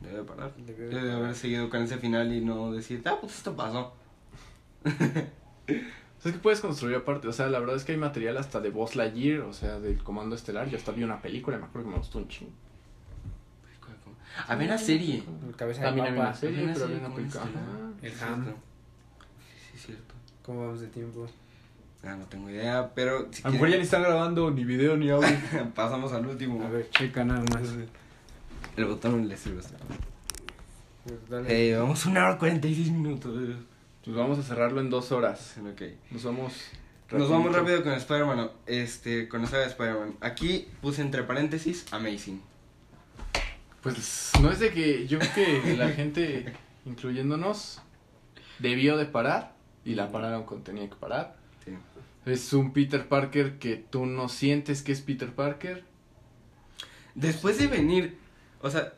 Parar. 0.00 0.12
Debe 0.12 0.18
de 0.18 0.24
parar. 0.24 0.54
Debe 0.56 0.88
de 0.90 1.00
haber 1.10 1.20
parar. 1.20 1.34
seguido 1.34 1.70
con 1.70 1.82
ese 1.82 1.98
final 1.98 2.32
y 2.32 2.40
no 2.40 2.72
decir, 2.72 3.02
ah, 3.06 3.18
pues 3.20 3.36
esto 3.36 3.54
pasó. 3.56 3.92
O 4.84 4.90
sea, 5.68 6.30
es 6.30 6.32
que 6.32 6.38
puedes 6.38 6.60
construir 6.60 6.96
aparte, 6.96 7.28
o 7.28 7.32
sea, 7.32 7.48
la 7.48 7.58
verdad 7.58 7.76
es 7.76 7.84
que 7.84 7.92
hay 7.92 7.98
material 7.98 8.36
hasta 8.36 8.60
de 8.60 8.70
Buzz 8.70 8.96
Lightyear, 8.96 9.40
o 9.40 9.52
sea, 9.52 9.78
del 9.80 10.02
Comando 10.02 10.34
Estelar. 10.34 10.68
Yo 10.68 10.76
hasta 10.78 10.92
vi 10.92 11.04
una 11.04 11.20
película, 11.20 11.56
y 11.56 11.60
me 11.60 11.66
acuerdo 11.66 11.88
que 11.88 11.92
me 11.92 11.98
gustó 11.98 12.18
un 12.18 12.28
chingo. 12.28 12.52
Había 14.46 14.68
una 14.68 14.78
serie. 14.78 15.22
El 15.46 15.56
cabeza 15.56 15.82
También 15.82 16.06
había 16.06 16.20
una 16.20 16.34
serie, 16.34 16.70
pero 16.72 16.84
había 16.84 16.98
una 16.98 17.06
como 17.06 17.16
película. 17.16 17.42
Ajá. 17.42 17.90
El 18.02 18.12
Sí, 18.12 18.18
ham. 18.24 18.44
Sí, 18.44 19.72
es 19.74 19.86
cierto. 19.86 20.14
¿Cómo 20.42 20.60
vamos 20.60 20.80
de 20.80 20.86
tiempo? 20.88 21.26
Ah, 22.04 22.14
no 22.14 22.24
tengo 22.26 22.48
idea, 22.48 22.92
pero 22.94 23.26
si 23.32 23.42
A 23.42 23.48
lo 23.48 23.54
mejor 23.54 23.70
ya 23.70 23.76
ni 23.76 23.82
están 23.82 24.02
grabando 24.02 24.50
ni 24.50 24.64
video 24.64 24.96
ni 24.96 25.10
audio. 25.10 25.28
pasamos 25.74 26.12
al 26.12 26.26
último. 26.26 26.64
A 26.64 26.70
ver, 26.70 26.88
checa 26.90 27.24
nada 27.24 27.42
más. 27.52 27.62
El 28.78 28.84
botón 28.84 29.28
le 29.28 29.36
sirve. 29.36 29.60
Pues 31.02 31.28
dale. 31.28 31.46
Hey, 31.48 31.74
vamos 31.76 32.06
una 32.06 32.26
hora 32.26 32.38
46 32.38 32.92
minutos. 32.92 33.36
Pues 34.04 34.16
vamos 34.16 34.38
a 34.38 34.42
cerrarlo 34.44 34.80
en 34.80 34.88
dos 34.88 35.10
horas. 35.10 35.56
Ok. 35.58 35.82
Nos 36.12 36.22
vamos. 36.22 36.52
Nos 37.10 37.28
vamos 37.28 37.52
rápido 37.52 37.82
con 37.82 37.92
Spider-Man. 37.92 38.52
Este, 38.66 39.28
con 39.28 39.42
la 39.42 39.48
saga 39.48 39.64
de 39.64 39.70
Spider-Man. 39.70 40.14
Aquí 40.20 40.68
puse 40.80 41.02
entre 41.02 41.24
paréntesis 41.24 41.86
Amazing. 41.90 42.40
Pues 43.82 44.30
no 44.40 44.52
es 44.52 44.60
de 44.60 44.70
que 44.70 45.08
yo 45.08 45.18
creo 45.18 45.62
que 45.62 45.76
la 45.76 45.88
gente, 45.88 46.52
incluyéndonos, 46.86 47.80
debió 48.60 48.96
de 48.96 49.06
parar 49.06 49.56
y 49.84 49.96
la 49.96 50.12
pararon 50.12 50.44
cuando 50.44 50.62
tenía 50.62 50.88
que 50.88 50.94
parar. 50.94 51.36
Sí. 51.64 51.72
Es 52.26 52.52
un 52.52 52.72
Peter 52.72 53.08
Parker 53.08 53.58
que 53.58 53.74
tú 53.74 54.06
no 54.06 54.28
sientes 54.28 54.82
que 54.82 54.92
es 54.92 55.00
Peter 55.00 55.34
Parker. 55.34 55.82
Después 57.16 57.58
de 57.58 57.66
venir, 57.66 58.18
o 58.60 58.70
sea, 58.70 58.92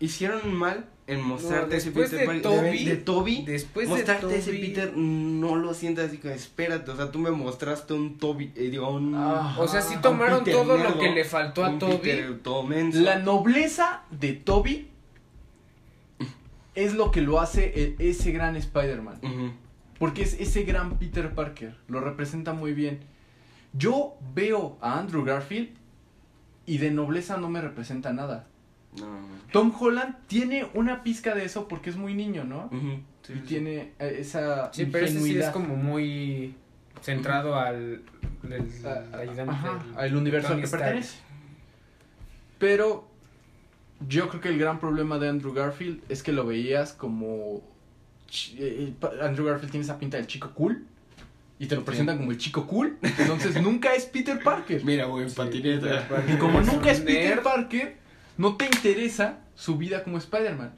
hicieron 0.00 0.52
mal 0.54 0.86
en 1.06 1.22
mostrarte 1.22 1.70
No, 1.70 1.76
ese 1.78 1.90
Peter 1.90 2.10
de 2.20 2.26
Parker. 2.26 2.42
Toby- 2.42 2.84
de 2.84 2.96
Toby. 2.96 3.42
Después 3.46 3.88
mostrarte 3.88 4.26
de 4.26 4.38
ese 4.38 4.50
Peter 4.52 4.92
no 4.96 5.56
lo 5.56 5.72
sientas 5.72 6.06
así 6.08 6.20
espérate, 6.28 6.90
o 6.90 6.96
sea, 6.96 7.10
tú 7.10 7.18
me 7.18 7.30
mostraste 7.30 7.94
un 7.94 8.18
Toby, 8.18 8.52
eh, 8.54 8.68
digo, 8.70 8.90
un 8.90 9.14
Ah. 9.14 9.56
O 9.58 9.66
sea, 9.66 9.80
sí 9.80 9.96
tomaron 10.02 10.40
Peter 10.44 10.54
todo 10.62 10.76
lo 10.76 10.98
que 10.98 11.10
le 11.10 11.24
faltó 11.24 11.64
a 11.64 11.78
Toby. 11.78 11.96
Peter 11.98 12.38
todo 12.40 12.62
menso. 12.62 13.00
La 13.00 13.18
nobleza 13.18 14.02
de 14.10 14.34
Toby 14.34 14.88
es 16.74 16.94
lo 16.94 17.10
que 17.10 17.22
lo 17.22 17.40
hace 17.40 17.72
e- 17.74 17.96
ese 18.10 18.30
gran 18.32 18.56
Spider-Man. 18.56 19.20
Porque 19.98 20.22
es 20.22 20.34
ese 20.38 20.62
gran 20.62 20.98
Peter 20.98 21.34
Parker. 21.34 21.74
Lo 21.88 22.00
representa 22.00 22.52
muy 22.52 22.72
bien. 22.72 23.00
Yo 23.72 24.14
veo 24.34 24.78
a 24.80 24.98
Andrew 24.98 25.24
Garfield 25.24 25.70
y 26.66 26.78
de 26.78 26.90
nobleza 26.92 27.36
no 27.36 27.48
me 27.48 27.60
representa 27.60 28.12
nada. 28.12 28.46
No. 29.00 29.38
Tom 29.52 29.72
Holland 29.78 30.14
tiene 30.26 30.66
una 30.74 31.02
pizca 31.02 31.34
de 31.34 31.44
eso 31.44 31.68
porque 31.68 31.90
es 31.90 31.96
muy 31.96 32.14
niño, 32.14 32.44
¿no? 32.44 32.68
Sí, 33.22 33.32
y 33.32 33.36
sí. 33.36 33.40
tiene 33.46 33.92
eh, 33.98 34.16
esa 34.20 34.72
Sí, 34.72 34.86
pero 34.86 35.06
ese 35.06 35.20
sí 35.20 35.38
es 35.38 35.48
como 35.50 35.76
muy 35.76 36.54
centrado 37.02 37.54
al 37.56 38.02
del 38.42 38.62
a- 38.86 39.16
ayudante 39.18 39.52
ajá, 39.52 39.72
del- 39.84 39.98
al 39.98 40.16
universo 40.16 40.52
al 40.54 40.60
que 40.60 40.68
pertenece. 40.68 41.18
Pero 42.58 43.08
yo 44.08 44.28
creo 44.28 44.40
que 44.40 44.48
el 44.48 44.58
gran 44.58 44.78
problema 44.80 45.18
de 45.18 45.28
Andrew 45.28 45.52
Garfield 45.52 46.02
es 46.08 46.22
que 46.22 46.32
lo 46.32 46.46
veías 46.46 46.92
como 46.92 47.62
eh, 48.58 48.92
pa- 48.98 49.12
Andrew 49.22 49.46
Garfield 49.46 49.70
tiene 49.70 49.84
esa 49.84 49.98
pinta 49.98 50.16
del 50.16 50.26
chico 50.26 50.52
cool 50.54 50.84
y 51.58 51.66
te 51.66 51.74
lo 51.74 51.84
presentan 51.84 52.18
como 52.18 52.30
el 52.30 52.38
chico 52.38 52.66
cool, 52.68 52.98
entonces 53.02 53.60
nunca 53.60 53.92
es 53.94 54.06
Peter 54.06 54.40
Parker. 54.42 54.84
Mira, 54.84 55.06
güey, 55.06 55.24
en 55.24 55.30
Sí, 55.30 55.36
patineta. 55.36 56.06
Y 56.32 56.36
como 56.36 56.60
nunca 56.60 56.90
es 56.92 57.00
Peter. 57.00 57.42
Parker, 57.42 57.97
no 58.38 58.56
te 58.56 58.64
interesa 58.64 59.40
su 59.54 59.76
vida 59.76 60.02
como 60.04 60.16
Spider-Man. 60.16 60.72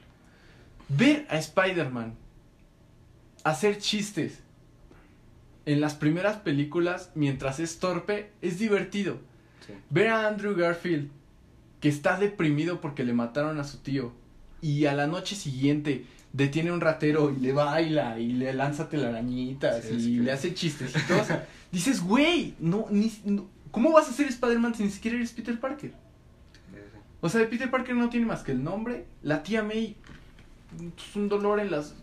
Ver 0.88 1.26
a 1.30 1.38
Spider-Man 1.38 2.14
hacer 3.44 3.78
chistes 3.78 4.40
en 5.66 5.80
las 5.80 5.94
primeras 5.94 6.38
películas 6.38 7.10
mientras 7.14 7.60
es 7.60 7.78
torpe 7.78 8.32
es 8.42 8.58
divertido. 8.58 9.18
Sí. 9.66 9.74
Ver 9.90 10.08
a 10.08 10.26
Andrew 10.26 10.54
Garfield 10.56 11.08
que 11.80 11.88
está 11.88 12.18
deprimido 12.18 12.80
porque 12.80 13.04
le 13.04 13.12
mataron 13.12 13.58
a 13.60 13.64
su 13.64 13.78
tío 13.78 14.12
y 14.60 14.86
a 14.86 14.92
la 14.94 15.06
noche 15.06 15.36
siguiente 15.36 16.04
detiene 16.32 16.70
a 16.70 16.74
un 16.74 16.80
ratero 16.80 17.30
y 17.34 17.40
le 17.40 17.52
baila 17.52 18.18
y 18.18 18.32
le 18.32 18.52
lanza 18.52 18.88
telarañitas 18.88 19.84
Sí, 19.84 19.94
y 19.94 20.16
le 20.18 20.32
hace 20.32 20.54
chistecitos. 20.54 21.28
Dices, 21.72 22.02
güey, 22.02 22.54
no, 22.58 22.86
ni, 22.90 23.12
no- 23.24 23.46
¿cómo 23.70 23.92
vas 23.92 24.08
a 24.08 24.12
ser 24.12 24.26
Spider-Man 24.26 24.74
si 24.74 24.82
ni 24.84 24.90
siquiera 24.90 25.16
eres 25.16 25.32
Peter 25.32 25.58
Parker? 25.58 25.92
O 27.20 27.28
sea, 27.28 27.40
de 27.40 27.46
Peter 27.46 27.70
Parker 27.70 27.94
no 27.94 28.08
tiene 28.08 28.26
más 28.26 28.42
que 28.42 28.52
el 28.52 28.62
nombre. 28.64 29.06
La 29.22 29.42
tía 29.42 29.62
May 29.62 29.96
es 30.96 31.16
un 31.16 31.28
dolor 31.28 31.60
en 31.60 31.70
las... 31.70 31.94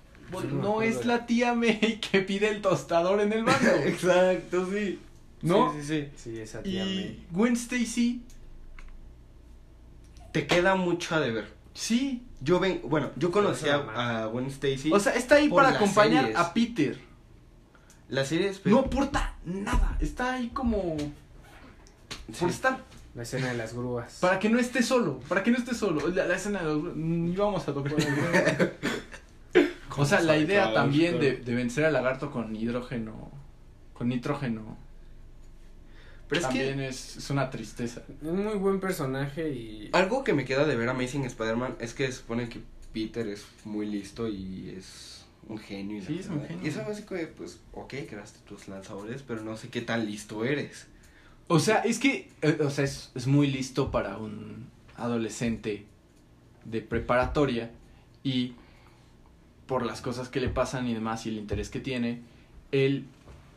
Sí, 0.41 0.47
no 0.51 0.81
es 0.81 1.05
la 1.05 1.25
tía 1.25 1.53
May 1.53 1.99
que 2.01 2.19
pide 2.21 2.49
el 2.49 2.61
tostador 2.61 3.21
en 3.21 3.31
el 3.33 3.43
banco. 3.45 3.65
Exacto, 3.85 4.67
sí. 4.71 4.99
¿No? 5.41 5.73
Sí, 5.73 5.81
sí, 5.83 5.87
sí. 6.15 6.31
Sí, 6.33 6.39
esa 6.39 6.61
tía 6.61 6.83
Y 6.85 6.95
May. 6.95 7.25
Gwen 7.31 7.53
Stacy, 7.53 8.21
Te 10.31 10.45
queda 10.47 10.75
mucho 10.75 11.15
a 11.15 11.19
deber. 11.19 11.47
sí. 11.73 12.23
Yo 12.39 12.59
ven, 12.59 12.81
bueno, 12.83 13.09
yo 13.15 13.31
conocí 13.31 13.67
a, 13.67 13.77
a 13.77 14.25
Gwen 14.27 14.45
Stacy. 14.45 14.91
O 14.93 14.99
sea, 14.99 15.13
está 15.15 15.37
ahí 15.37 15.49
para 15.49 15.69
acompañar 15.69 16.25
series. 16.25 16.37
a 16.39 16.53
Peter. 16.53 16.99
la 18.09 18.23
serie 18.25 18.49
es 18.49 18.63
No 18.63 18.77
aporta 18.81 19.33
nada. 19.43 19.97
Está 19.99 20.33
ahí 20.35 20.49
como... 20.49 20.95
Sí. 22.31 22.39
Por 22.39 22.49
estar... 22.51 22.83
La 23.17 23.23
escena 23.23 23.47
de 23.47 23.57
las 23.57 23.73
grúas. 23.73 24.19
Para 24.21 24.37
que 24.37 24.47
no 24.47 24.59
esté 24.59 24.83
solo. 24.83 25.19
Para 25.27 25.41
que 25.41 25.49
no 25.49 25.57
esté 25.57 25.73
solo. 25.73 26.07
La, 26.09 26.27
la 26.27 26.35
escena 26.35 26.59
de 26.59 26.65
los... 26.65 26.95
Ni 26.95 27.35
vamos 27.35 27.67
a 27.67 27.73
tocar. 27.73 27.95
o 29.97 30.05
sea, 30.05 30.21
la 30.21 30.37
idea 30.37 30.71
también 30.71 31.19
de, 31.19 31.37
de 31.37 31.55
vencer 31.55 31.85
al 31.85 31.93
lagarto 31.93 32.29
con 32.29 32.55
hidrógeno... 32.55 33.31
Con 33.93 34.09
nitrógeno. 34.09 34.77
Pero 36.29 36.41
es 36.41 36.47
que 36.47 36.59
también 36.59 36.79
es, 36.81 37.17
es 37.17 37.29
una 37.31 37.49
tristeza. 37.49 38.03
Un 38.21 38.43
muy 38.43 38.53
buen 38.55 38.79
personaje 38.79 39.49
y. 39.49 39.89
algo 39.93 40.23
que 40.23 40.33
me 40.33 40.45
queda 40.45 40.65
de 40.65 40.75
ver 40.75 40.87
Amazing 40.87 41.25
Spider-Man 41.25 41.77
es 41.79 41.95
que 41.95 42.05
se 42.05 42.19
supone 42.19 42.49
que 42.49 42.59
Peter 42.93 43.27
es 43.27 43.47
muy 43.65 43.87
listo 43.87 44.27
y 44.27 44.75
es 44.77 45.25
un 45.47 45.57
genio. 45.57 45.97
y 45.97 46.01
Sí, 46.01 46.19
es 46.19 46.27
un 46.27 46.45
genio. 46.45 46.63
Y 46.63 46.69
eso 46.69 46.85
básico 46.85 47.15
de, 47.15 47.25
pues, 47.25 47.59
ok, 47.73 47.95
creaste 48.07 48.37
tus 48.47 48.67
lanzadores, 48.67 49.23
pero 49.23 49.41
no 49.41 49.57
sé 49.57 49.69
qué 49.69 49.81
tan 49.81 50.05
listo 50.05 50.45
eres. 50.45 50.85
O 51.47 51.59
sea, 51.59 51.77
es 51.79 51.99
que, 51.99 52.29
eh, 52.41 52.57
o 52.61 52.69
sea, 52.69 52.83
es, 52.85 53.11
es 53.15 53.25
muy 53.27 53.47
listo 53.47 53.89
para 53.91 54.17
un 54.17 54.67
adolescente 54.97 55.85
de 56.65 56.81
preparatoria 56.81 57.71
y 58.23 58.53
por 59.65 59.85
las 59.85 60.01
cosas 60.01 60.29
que 60.29 60.39
le 60.41 60.49
pasan 60.49 60.87
y 60.87 60.93
demás 60.93 61.25
y 61.25 61.29
el 61.29 61.37
interés 61.37 61.69
que 61.69 61.79
tiene, 61.79 62.21
él, 62.71 63.05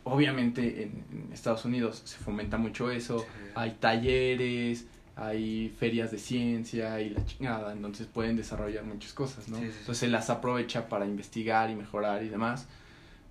obviamente 0.04 0.82
en, 0.84 1.04
en 1.12 1.32
Estados 1.32 1.64
Unidos 1.64 2.02
se 2.04 2.18
fomenta 2.18 2.58
mucho 2.58 2.90
eso, 2.90 3.18
Sí. 3.20 3.26
hay 3.54 3.76
talleres, 3.80 4.86
hay 5.16 5.74
ferias 5.78 6.10
de 6.12 6.18
ciencia 6.18 7.00
y 7.00 7.10
la 7.10 7.24
chingada, 7.26 7.72
entonces 7.72 8.06
pueden 8.06 8.36
desarrollar 8.36 8.84
muchas 8.84 9.12
cosas, 9.12 9.48
¿no? 9.48 9.58
Sí, 9.58 9.64
sí, 9.66 9.70
sí. 9.72 9.76
Entonces 9.80 10.02
él 10.04 10.12
las 10.12 10.30
aprovecha 10.30 10.88
para 10.88 11.06
investigar 11.06 11.70
y 11.70 11.74
mejorar 11.74 12.22
y 12.22 12.28
demás. 12.28 12.66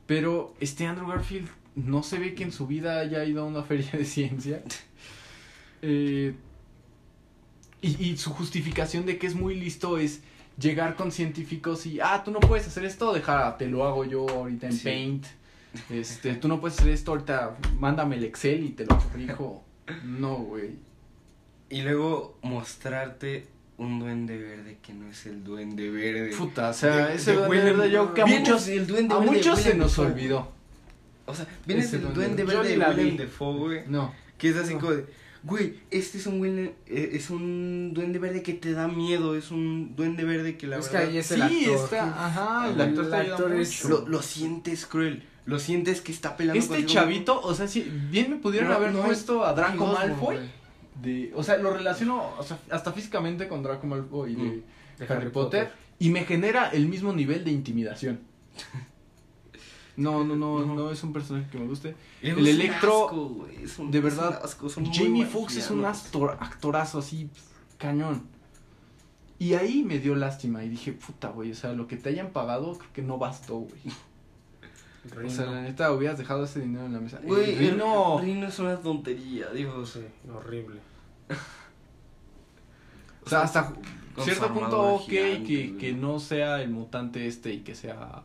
Pero 0.06 0.54
este 0.60 0.86
Andrew 0.86 1.08
Garfield 1.08 1.48
no 1.86 2.04
se 2.04 2.20
ve 2.20 2.34
que 2.36 2.44
en 2.44 2.52
su 2.52 2.68
vida 2.68 3.00
haya 3.00 3.24
ido 3.26 3.42
a 3.44 3.46
una 3.46 3.64
feria 3.64 3.92
de 3.92 4.06
ciencia. 4.06 4.62
Eh, 5.82 6.34
y, 7.82 8.04
y 8.10 8.18
su 8.18 8.32
justificación 8.32 9.06
de 9.06 9.18
que 9.18 9.28
es 9.28 9.36
muy 9.36 9.56
listo 9.56 9.98
es 9.98 10.22
llegar 10.60 10.96
con 10.96 11.12
científicos 11.12 11.86
y, 11.86 12.00
ah, 12.02 12.22
tú 12.26 12.32
no 12.32 12.40
puedes 12.42 12.68
hacer 12.68 12.84
esto, 12.84 13.14
deja, 13.14 13.58
te 13.58 13.68
lo 13.68 13.86
hago 13.86 14.04
yo 14.04 14.28
ahorita 14.30 14.68
en 14.68 14.74
Sí. 14.74 14.84
Paint. 14.84 15.26
Este, 15.90 16.34
tú 16.34 16.48
no 16.48 16.60
puedes 16.60 16.78
hacer 16.80 16.92
esto 16.92 17.12
ahorita, 17.12 17.56
mándame 17.80 18.18
el 18.18 18.24
Excel 18.26 18.64
y 18.66 18.70
te 18.70 18.86
lo 18.86 18.98
corrijo. 18.98 19.64
No, 20.04 20.36
güey. 20.38 20.72
Y 21.70 21.84
luego 21.84 22.38
mostrarte 22.42 23.46
un 23.78 24.00
duende 24.00 24.38
verde 24.38 24.78
que 24.82 24.92
no 24.94 25.08
es 25.08 25.26
el 25.28 25.44
duende 25.44 25.90
verde. 25.90 26.36
Puta, 26.36 26.70
o 26.70 26.74
sea, 26.74 27.08
De- 27.08 27.16
ese 27.16 27.32
de 27.32 27.38
duende 27.38 27.64
verde 27.72 27.92
yo 27.92 28.14
que 28.14 28.24
a 28.24 28.26
muchos, 28.26 28.66
del 28.66 28.88
duende 28.88 29.14
a 29.14 29.20
verde 29.20 29.32
de 29.32 29.38
muchos 29.38 29.60
se 29.62 29.76
nos 29.76 29.98
olvidó. 30.00 30.52
O 31.30 31.36
sea, 31.36 31.48
vienes 31.66 31.86
Ese 31.86 32.00
del 32.00 32.14
duende 32.14 32.44
duende 32.44 32.78
verde. 32.78 32.96
De 32.96 33.04
Willem. 33.04 33.18
Dafoe, 33.18 33.58
güey. 33.58 33.82
No. 33.88 34.14
Que 34.38 34.50
es 34.50 34.56
así 34.58 34.74
No. 34.74 34.80
como 34.80 34.92
de, 34.94 35.06
güey, 35.44 35.80
este 35.92 36.18
es 36.18 36.26
un 36.28 36.40
Willem, 36.42 36.72
eh, 36.88 37.10
es 37.14 37.30
un 37.30 37.92
duende 37.94 38.20
verde 38.20 38.42
que 38.44 38.54
te 38.54 38.72
da 38.74 38.88
miedo, 38.88 39.36
es 39.36 39.52
un 39.52 39.96
duende 39.96 40.24
verde 40.24 40.58
que 40.58 40.68
la 40.68 40.78
Es 40.78 40.88
que 40.90 40.98
verdad 40.98 41.10
ahí 41.12 41.18
es 41.18 41.26
Sí, 41.28 41.34
el 41.36 41.42
actor. 41.44 41.76
está, 41.86 42.26
ajá, 42.26 42.68
el 42.68 42.74
El 42.76 42.82
actor, 42.82 43.14
actor 43.16 43.54
es- 43.54 43.84
lo, 43.86 44.08
lo 44.08 44.22
sientes 44.22 44.86
cruel, 44.86 45.24
lo 45.46 45.60
sientes 45.60 46.02
que 46.02 46.12
está 46.12 46.36
peleando 46.38 46.60
Este 46.60 46.76
contigo. 46.76 46.90
chavito, 46.94 47.42
o 47.42 47.54
sea, 47.54 47.68
si 47.68 47.82
bien 47.82 48.30
me 48.32 48.38
pudieron 48.38 48.70
No, 48.70 48.76
haber 48.76 48.92
no 48.94 49.02
puesto 49.04 49.46
a 49.46 49.54
Draco 49.54 49.88
Malfoy. 49.88 50.38
De, 51.02 51.32
o 51.34 51.44
sea, 51.44 51.58
lo 51.58 51.74
relaciono 51.74 52.34
o 52.38 52.44
sea, 52.44 52.60
hasta 52.72 52.92
físicamente 52.92 53.48
con 53.48 53.64
Draco 53.64 53.88
Malfoy 53.88 54.36
de, 54.36 54.44
Mm. 54.44 54.62
De 55.00 55.06
Harry, 55.14 55.30
Potter, 55.30 55.72
y 55.98 56.10
me 56.10 56.26
genera 56.26 56.70
el 56.72 56.88
mismo 56.88 57.14
nivel 57.14 57.46
de 57.46 57.52
intimidación. 57.52 58.20
No, 60.00 60.24
no, 60.24 60.36
no, 60.36 60.66
No. 60.66 60.76
no 60.76 60.92
es 60.92 61.04
un 61.04 61.14
personaje 61.14 61.50
que 61.52 61.58
me 61.60 61.68
guste. 61.68 61.96
El 62.22 62.40
es 62.48 62.56
Electro, 62.56 63.06
asco, 63.08 63.48
es 63.62 63.80
un- 63.80 63.92
de 63.92 63.98
es 63.98 64.04
verdad, 64.04 64.42
asco, 64.44 64.70
son 64.70 64.84
muy 64.84 64.96
Jamie 64.96 65.26
Foxx 65.26 65.58
es 65.58 65.70
un 65.72 65.86
actor, 65.86 66.38
actorazo 66.40 67.00
así, 67.00 67.30
cañón. 67.78 68.24
Y 69.38 69.54
ahí 69.54 69.84
me 69.84 70.00
dio 70.00 70.16
lástima 70.16 70.64
y 70.64 70.70
dije, 70.70 70.92
puta, 70.94 71.30
güey, 71.30 71.52
o 71.52 71.56
sea, 71.56 71.72
lo 71.74 71.88
que 71.88 71.96
te 71.98 72.10
hayan 72.10 72.32
pagado 72.32 72.78
creo 72.78 72.92
que 72.94 73.02
no 73.02 73.18
bastó, 73.18 73.60
güey. 73.60 73.82
O 75.26 75.30
sea, 75.30 75.46
la 75.46 75.62
neta, 75.62 75.92
hubieras 75.94 76.18
dejado 76.18 76.44
ese 76.44 76.60
dinero 76.60 76.86
en 76.86 76.94
la 76.94 77.00
mesa. 77.00 77.20
Güey, 77.24 77.54
El 77.54 77.74
Rino- 77.78 78.20
el 78.20 78.26
Rino 78.26 78.48
es 78.48 78.60
una 78.60 78.78
tontería, 78.82 79.50
Dios. 79.52 79.92
Sí, 79.92 80.02
horrible. 80.30 80.82
O 83.26 83.30
sea, 83.30 83.42
hasta 83.44 83.74
cierto 84.18 84.54
punto 84.54 84.96
ok 84.96 85.08
que, 85.08 85.38
güey. 85.40 85.78
que 85.78 85.94
no 85.94 86.20
sea 86.20 86.62
el 86.62 86.70
mutante 86.72 87.28
este 87.28 87.54
y 87.54 87.60
que 87.62 87.76
sea 87.76 88.22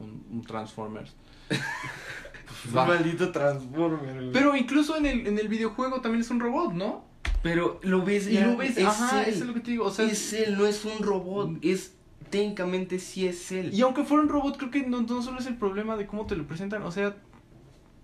un, 0.00 0.24
un 0.30 0.42
Transformers. 0.42 1.14
Un 2.68 2.74
maldito 2.74 3.30
Transformer, 3.30 4.14
güey. 4.14 4.32
Pero 4.32 4.56
incluso 4.56 4.96
en 4.96 5.06
el, 5.06 5.26
en 5.26 5.38
el 5.38 5.48
videojuego 5.48 6.00
también 6.00 6.20
es 6.20 6.30
un 6.30 6.40
robot, 6.40 6.72
¿no? 6.72 7.04
Pero 7.42 7.80
lo 7.82 8.04
ves 8.04 8.28
Y 8.28 8.34
ya, 8.34 8.46
lo 8.46 8.56
ves, 8.56 8.76
es 8.76 8.86
ajá, 8.86 9.22
él. 9.22 9.30
eso 9.30 9.40
es 9.40 9.46
lo 9.46 9.54
que 9.54 9.60
te 9.60 9.70
digo. 9.70 9.86
O 9.86 9.90
sea, 9.90 10.04
es 10.04 10.32
él, 10.32 10.58
no 10.58 10.66
es 10.66 10.84
un 10.84 10.98
robot, 11.02 11.58
es 11.62 11.94
técnicamente 12.28 12.98
sí 12.98 13.26
es 13.26 13.50
él. 13.50 13.72
y 13.72 13.80
aunque 13.80 14.04
fuera 14.04 14.22
un 14.22 14.28
robot, 14.28 14.56
creo 14.56 14.70
que 14.70 14.86
no, 14.86 15.02
no 15.02 15.22
solo 15.22 15.38
es 15.38 15.46
el 15.46 15.56
problema 15.56 15.96
de 15.96 16.06
cómo 16.06 16.26
te 16.26 16.36
lo 16.36 16.46
presentan. 16.46 16.82
O 16.82 16.92
sea, 16.92 17.16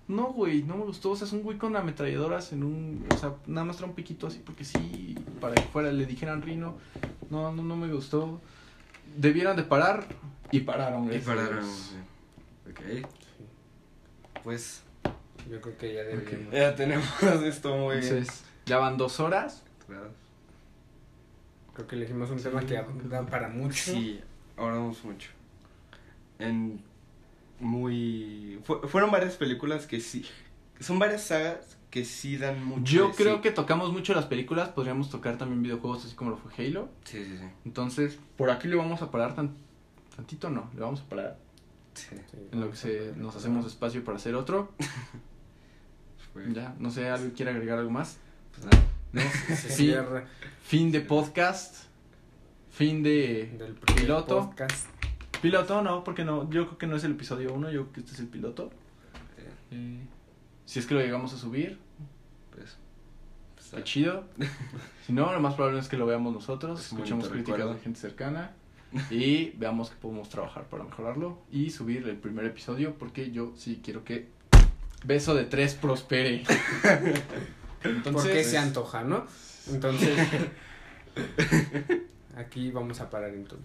no, 0.08 0.32
güey, 0.32 0.62
no 0.62 0.76
me 0.76 0.84
gustó. 0.84 1.10
O 1.10 1.16
sea, 1.16 1.26
es 1.26 1.32
un 1.32 1.42
güey 1.42 1.58
con 1.58 1.76
ametralladoras 1.76 2.52
en 2.52 2.62
un. 2.62 3.04
O 3.12 3.18
sea, 3.18 3.34
nada 3.46 3.64
más 3.66 3.76
trae 3.76 3.88
un 3.88 3.94
piquito 3.94 4.26
así 4.26 4.40
porque 4.44 4.64
sí, 4.64 5.16
para 5.40 5.54
que 5.54 5.62
fuera, 5.62 5.92
le 5.92 6.06
dijeran 6.06 6.42
Rino. 6.42 6.76
No, 7.28 7.52
no, 7.52 7.62
no 7.62 7.76
me 7.76 7.92
gustó. 7.92 8.40
Debieran 9.16 9.56
de 9.56 9.62
parar 9.62 10.06
y 10.50 10.60
pararon. 10.60 11.12
Y 11.12 11.18
pararon. 11.18 11.64
Sí. 11.64 11.96
Ok, 12.70 13.08
pues 14.42 14.82
Yo 15.50 15.60
creo 15.60 15.76
que 15.78 15.94
ya 15.94 16.02
deberíamos. 16.04 16.52
ya 16.52 16.74
tenemos 16.74 17.22
esto 17.44 17.76
muy 17.76 17.96
bien. 17.98 18.08
Entonces, 18.16 18.44
ya 18.66 18.78
van 18.78 18.96
dos 18.96 19.20
horas. 19.20 19.62
Creo 21.74 21.86
que 21.86 21.96
elegimos 21.96 22.30
un 22.30 22.42
tema 22.42 22.60
que 22.64 22.74
da 23.04 23.26
para 23.26 23.48
mucho. 23.48 23.74
Sí, 23.92 24.20
hablamos 24.56 25.04
mucho. 25.04 25.30
En 26.38 26.82
muy... 27.60 28.60
fu- 28.64 28.80
fueron 28.88 29.10
varias 29.10 29.34
películas 29.36 29.86
que 29.86 30.00
sí... 30.00 30.24
Son 30.80 30.98
varias 30.98 31.22
sagas 31.22 31.75
que 31.90 32.04
sí 32.04 32.36
dan 32.36 32.62
mucho 32.64 32.84
Yo 32.84 33.08
de 33.08 33.14
creo 33.14 33.36
sí. 33.36 33.42
que 33.42 33.50
tocamos 33.52 33.92
mucho 33.92 34.12
las 34.14 34.26
películas, 34.26 34.68
podríamos 34.70 35.08
tocar 35.10 35.38
también 35.38 35.62
videojuegos 35.62 36.04
así 36.04 36.14
como 36.14 36.30
lo 36.30 36.36
fue 36.36 36.52
Halo. 36.66 36.88
Sí, 37.04 37.24
sí, 37.24 37.36
sí. 37.38 37.44
Entonces, 37.64 38.18
por 38.36 38.50
aquí 38.50 38.68
le 38.68 38.76
vamos 38.76 39.00
a 39.02 39.10
parar 39.10 39.34
tan, 39.34 39.54
tantito, 40.14 40.50
no, 40.50 40.70
le 40.74 40.80
vamos 40.80 41.00
a 41.00 41.04
parar 41.08 41.38
sí. 41.94 42.08
Sí, 42.30 42.36
en 42.52 42.60
lo 42.60 42.70
que 42.70 42.76
se, 42.76 43.12
nos 43.16 43.34
hacemos 43.36 43.64
espacio 43.66 44.04
para 44.04 44.16
hacer 44.18 44.34
otro. 44.34 44.72
Fue- 46.32 46.44
Ya, 46.52 46.74
no 46.78 46.90
sé, 46.90 47.08
¿alguien 47.08 47.30
quiere 47.30 47.50
agregar 47.52 47.78
algo 47.78 47.90
más? 47.90 48.18
pues 48.54 48.66
nada. 48.66 48.84
¿No? 49.12 49.22
Se 49.56 49.70
cierra 49.70 50.26
Fin 50.62 50.92
de 50.92 51.00
podcast. 51.00 51.84
Fin 52.70 53.02
de 53.02 53.54
del 53.58 53.74
piloto. 53.74 54.40
podcast. 54.48 54.88
Piloto, 55.40 55.80
no, 55.82 56.04
porque 56.04 56.24
no, 56.24 56.50
yo 56.50 56.66
creo 56.66 56.78
que 56.78 56.86
no 56.86 56.96
es 56.96 57.04
el 57.04 57.12
episodio 57.12 57.54
1, 57.54 57.70
yo 57.70 57.82
creo 57.84 57.92
que 57.92 58.00
este 58.00 58.12
es 58.12 58.20
el 58.20 58.26
piloto. 58.26 58.70
Eh, 59.38 59.50
Eh, 59.70 60.00
si 60.66 60.78
es 60.78 60.86
que 60.86 60.94
lo 60.94 61.00
llegamos 61.00 61.32
a 61.32 61.38
subir, 61.38 61.78
pues, 62.54 62.76
pues, 63.54 63.66
Está 63.66 63.82
chido. 63.84 64.24
Si 65.06 65.12
no, 65.12 65.32
lo 65.32 65.38
más 65.40 65.54
probable 65.54 65.78
es 65.78 65.86
que 65.86 65.96
lo 65.96 66.04
veamos 66.04 66.34
nosotros, 66.34 66.80
Es 66.80 66.86
escuchemos 66.86 67.28
críticas 67.28 67.58
recuerdo. 67.58 67.74
de 67.74 67.80
gente 67.80 68.00
cercana 68.00 68.50
y 69.10 69.50
veamos 69.50 69.90
que 69.90 69.96
podemos 69.96 70.28
trabajar 70.28 70.64
para 70.64 70.82
mejorarlo 70.82 71.38
y 71.52 71.70
subir 71.70 72.08
el 72.08 72.16
primer 72.16 72.44
episodio 72.44 72.94
porque 72.98 73.30
yo 73.30 73.52
sí 73.56 73.80
quiero 73.84 74.02
que 74.02 74.28
Beso 75.04 75.34
de 75.36 75.44
Tres 75.44 75.74
prospere. 75.74 76.42
Entonces, 77.84 78.22
Porque 78.24 78.42
se 78.42 78.58
antoja, 78.58 79.04
¿no? 79.04 79.26
Entonces, 79.70 80.18
aquí 82.36 82.70
vamos 82.72 83.00
a 83.00 83.08
parar 83.08 83.30
entonces. 83.30 83.64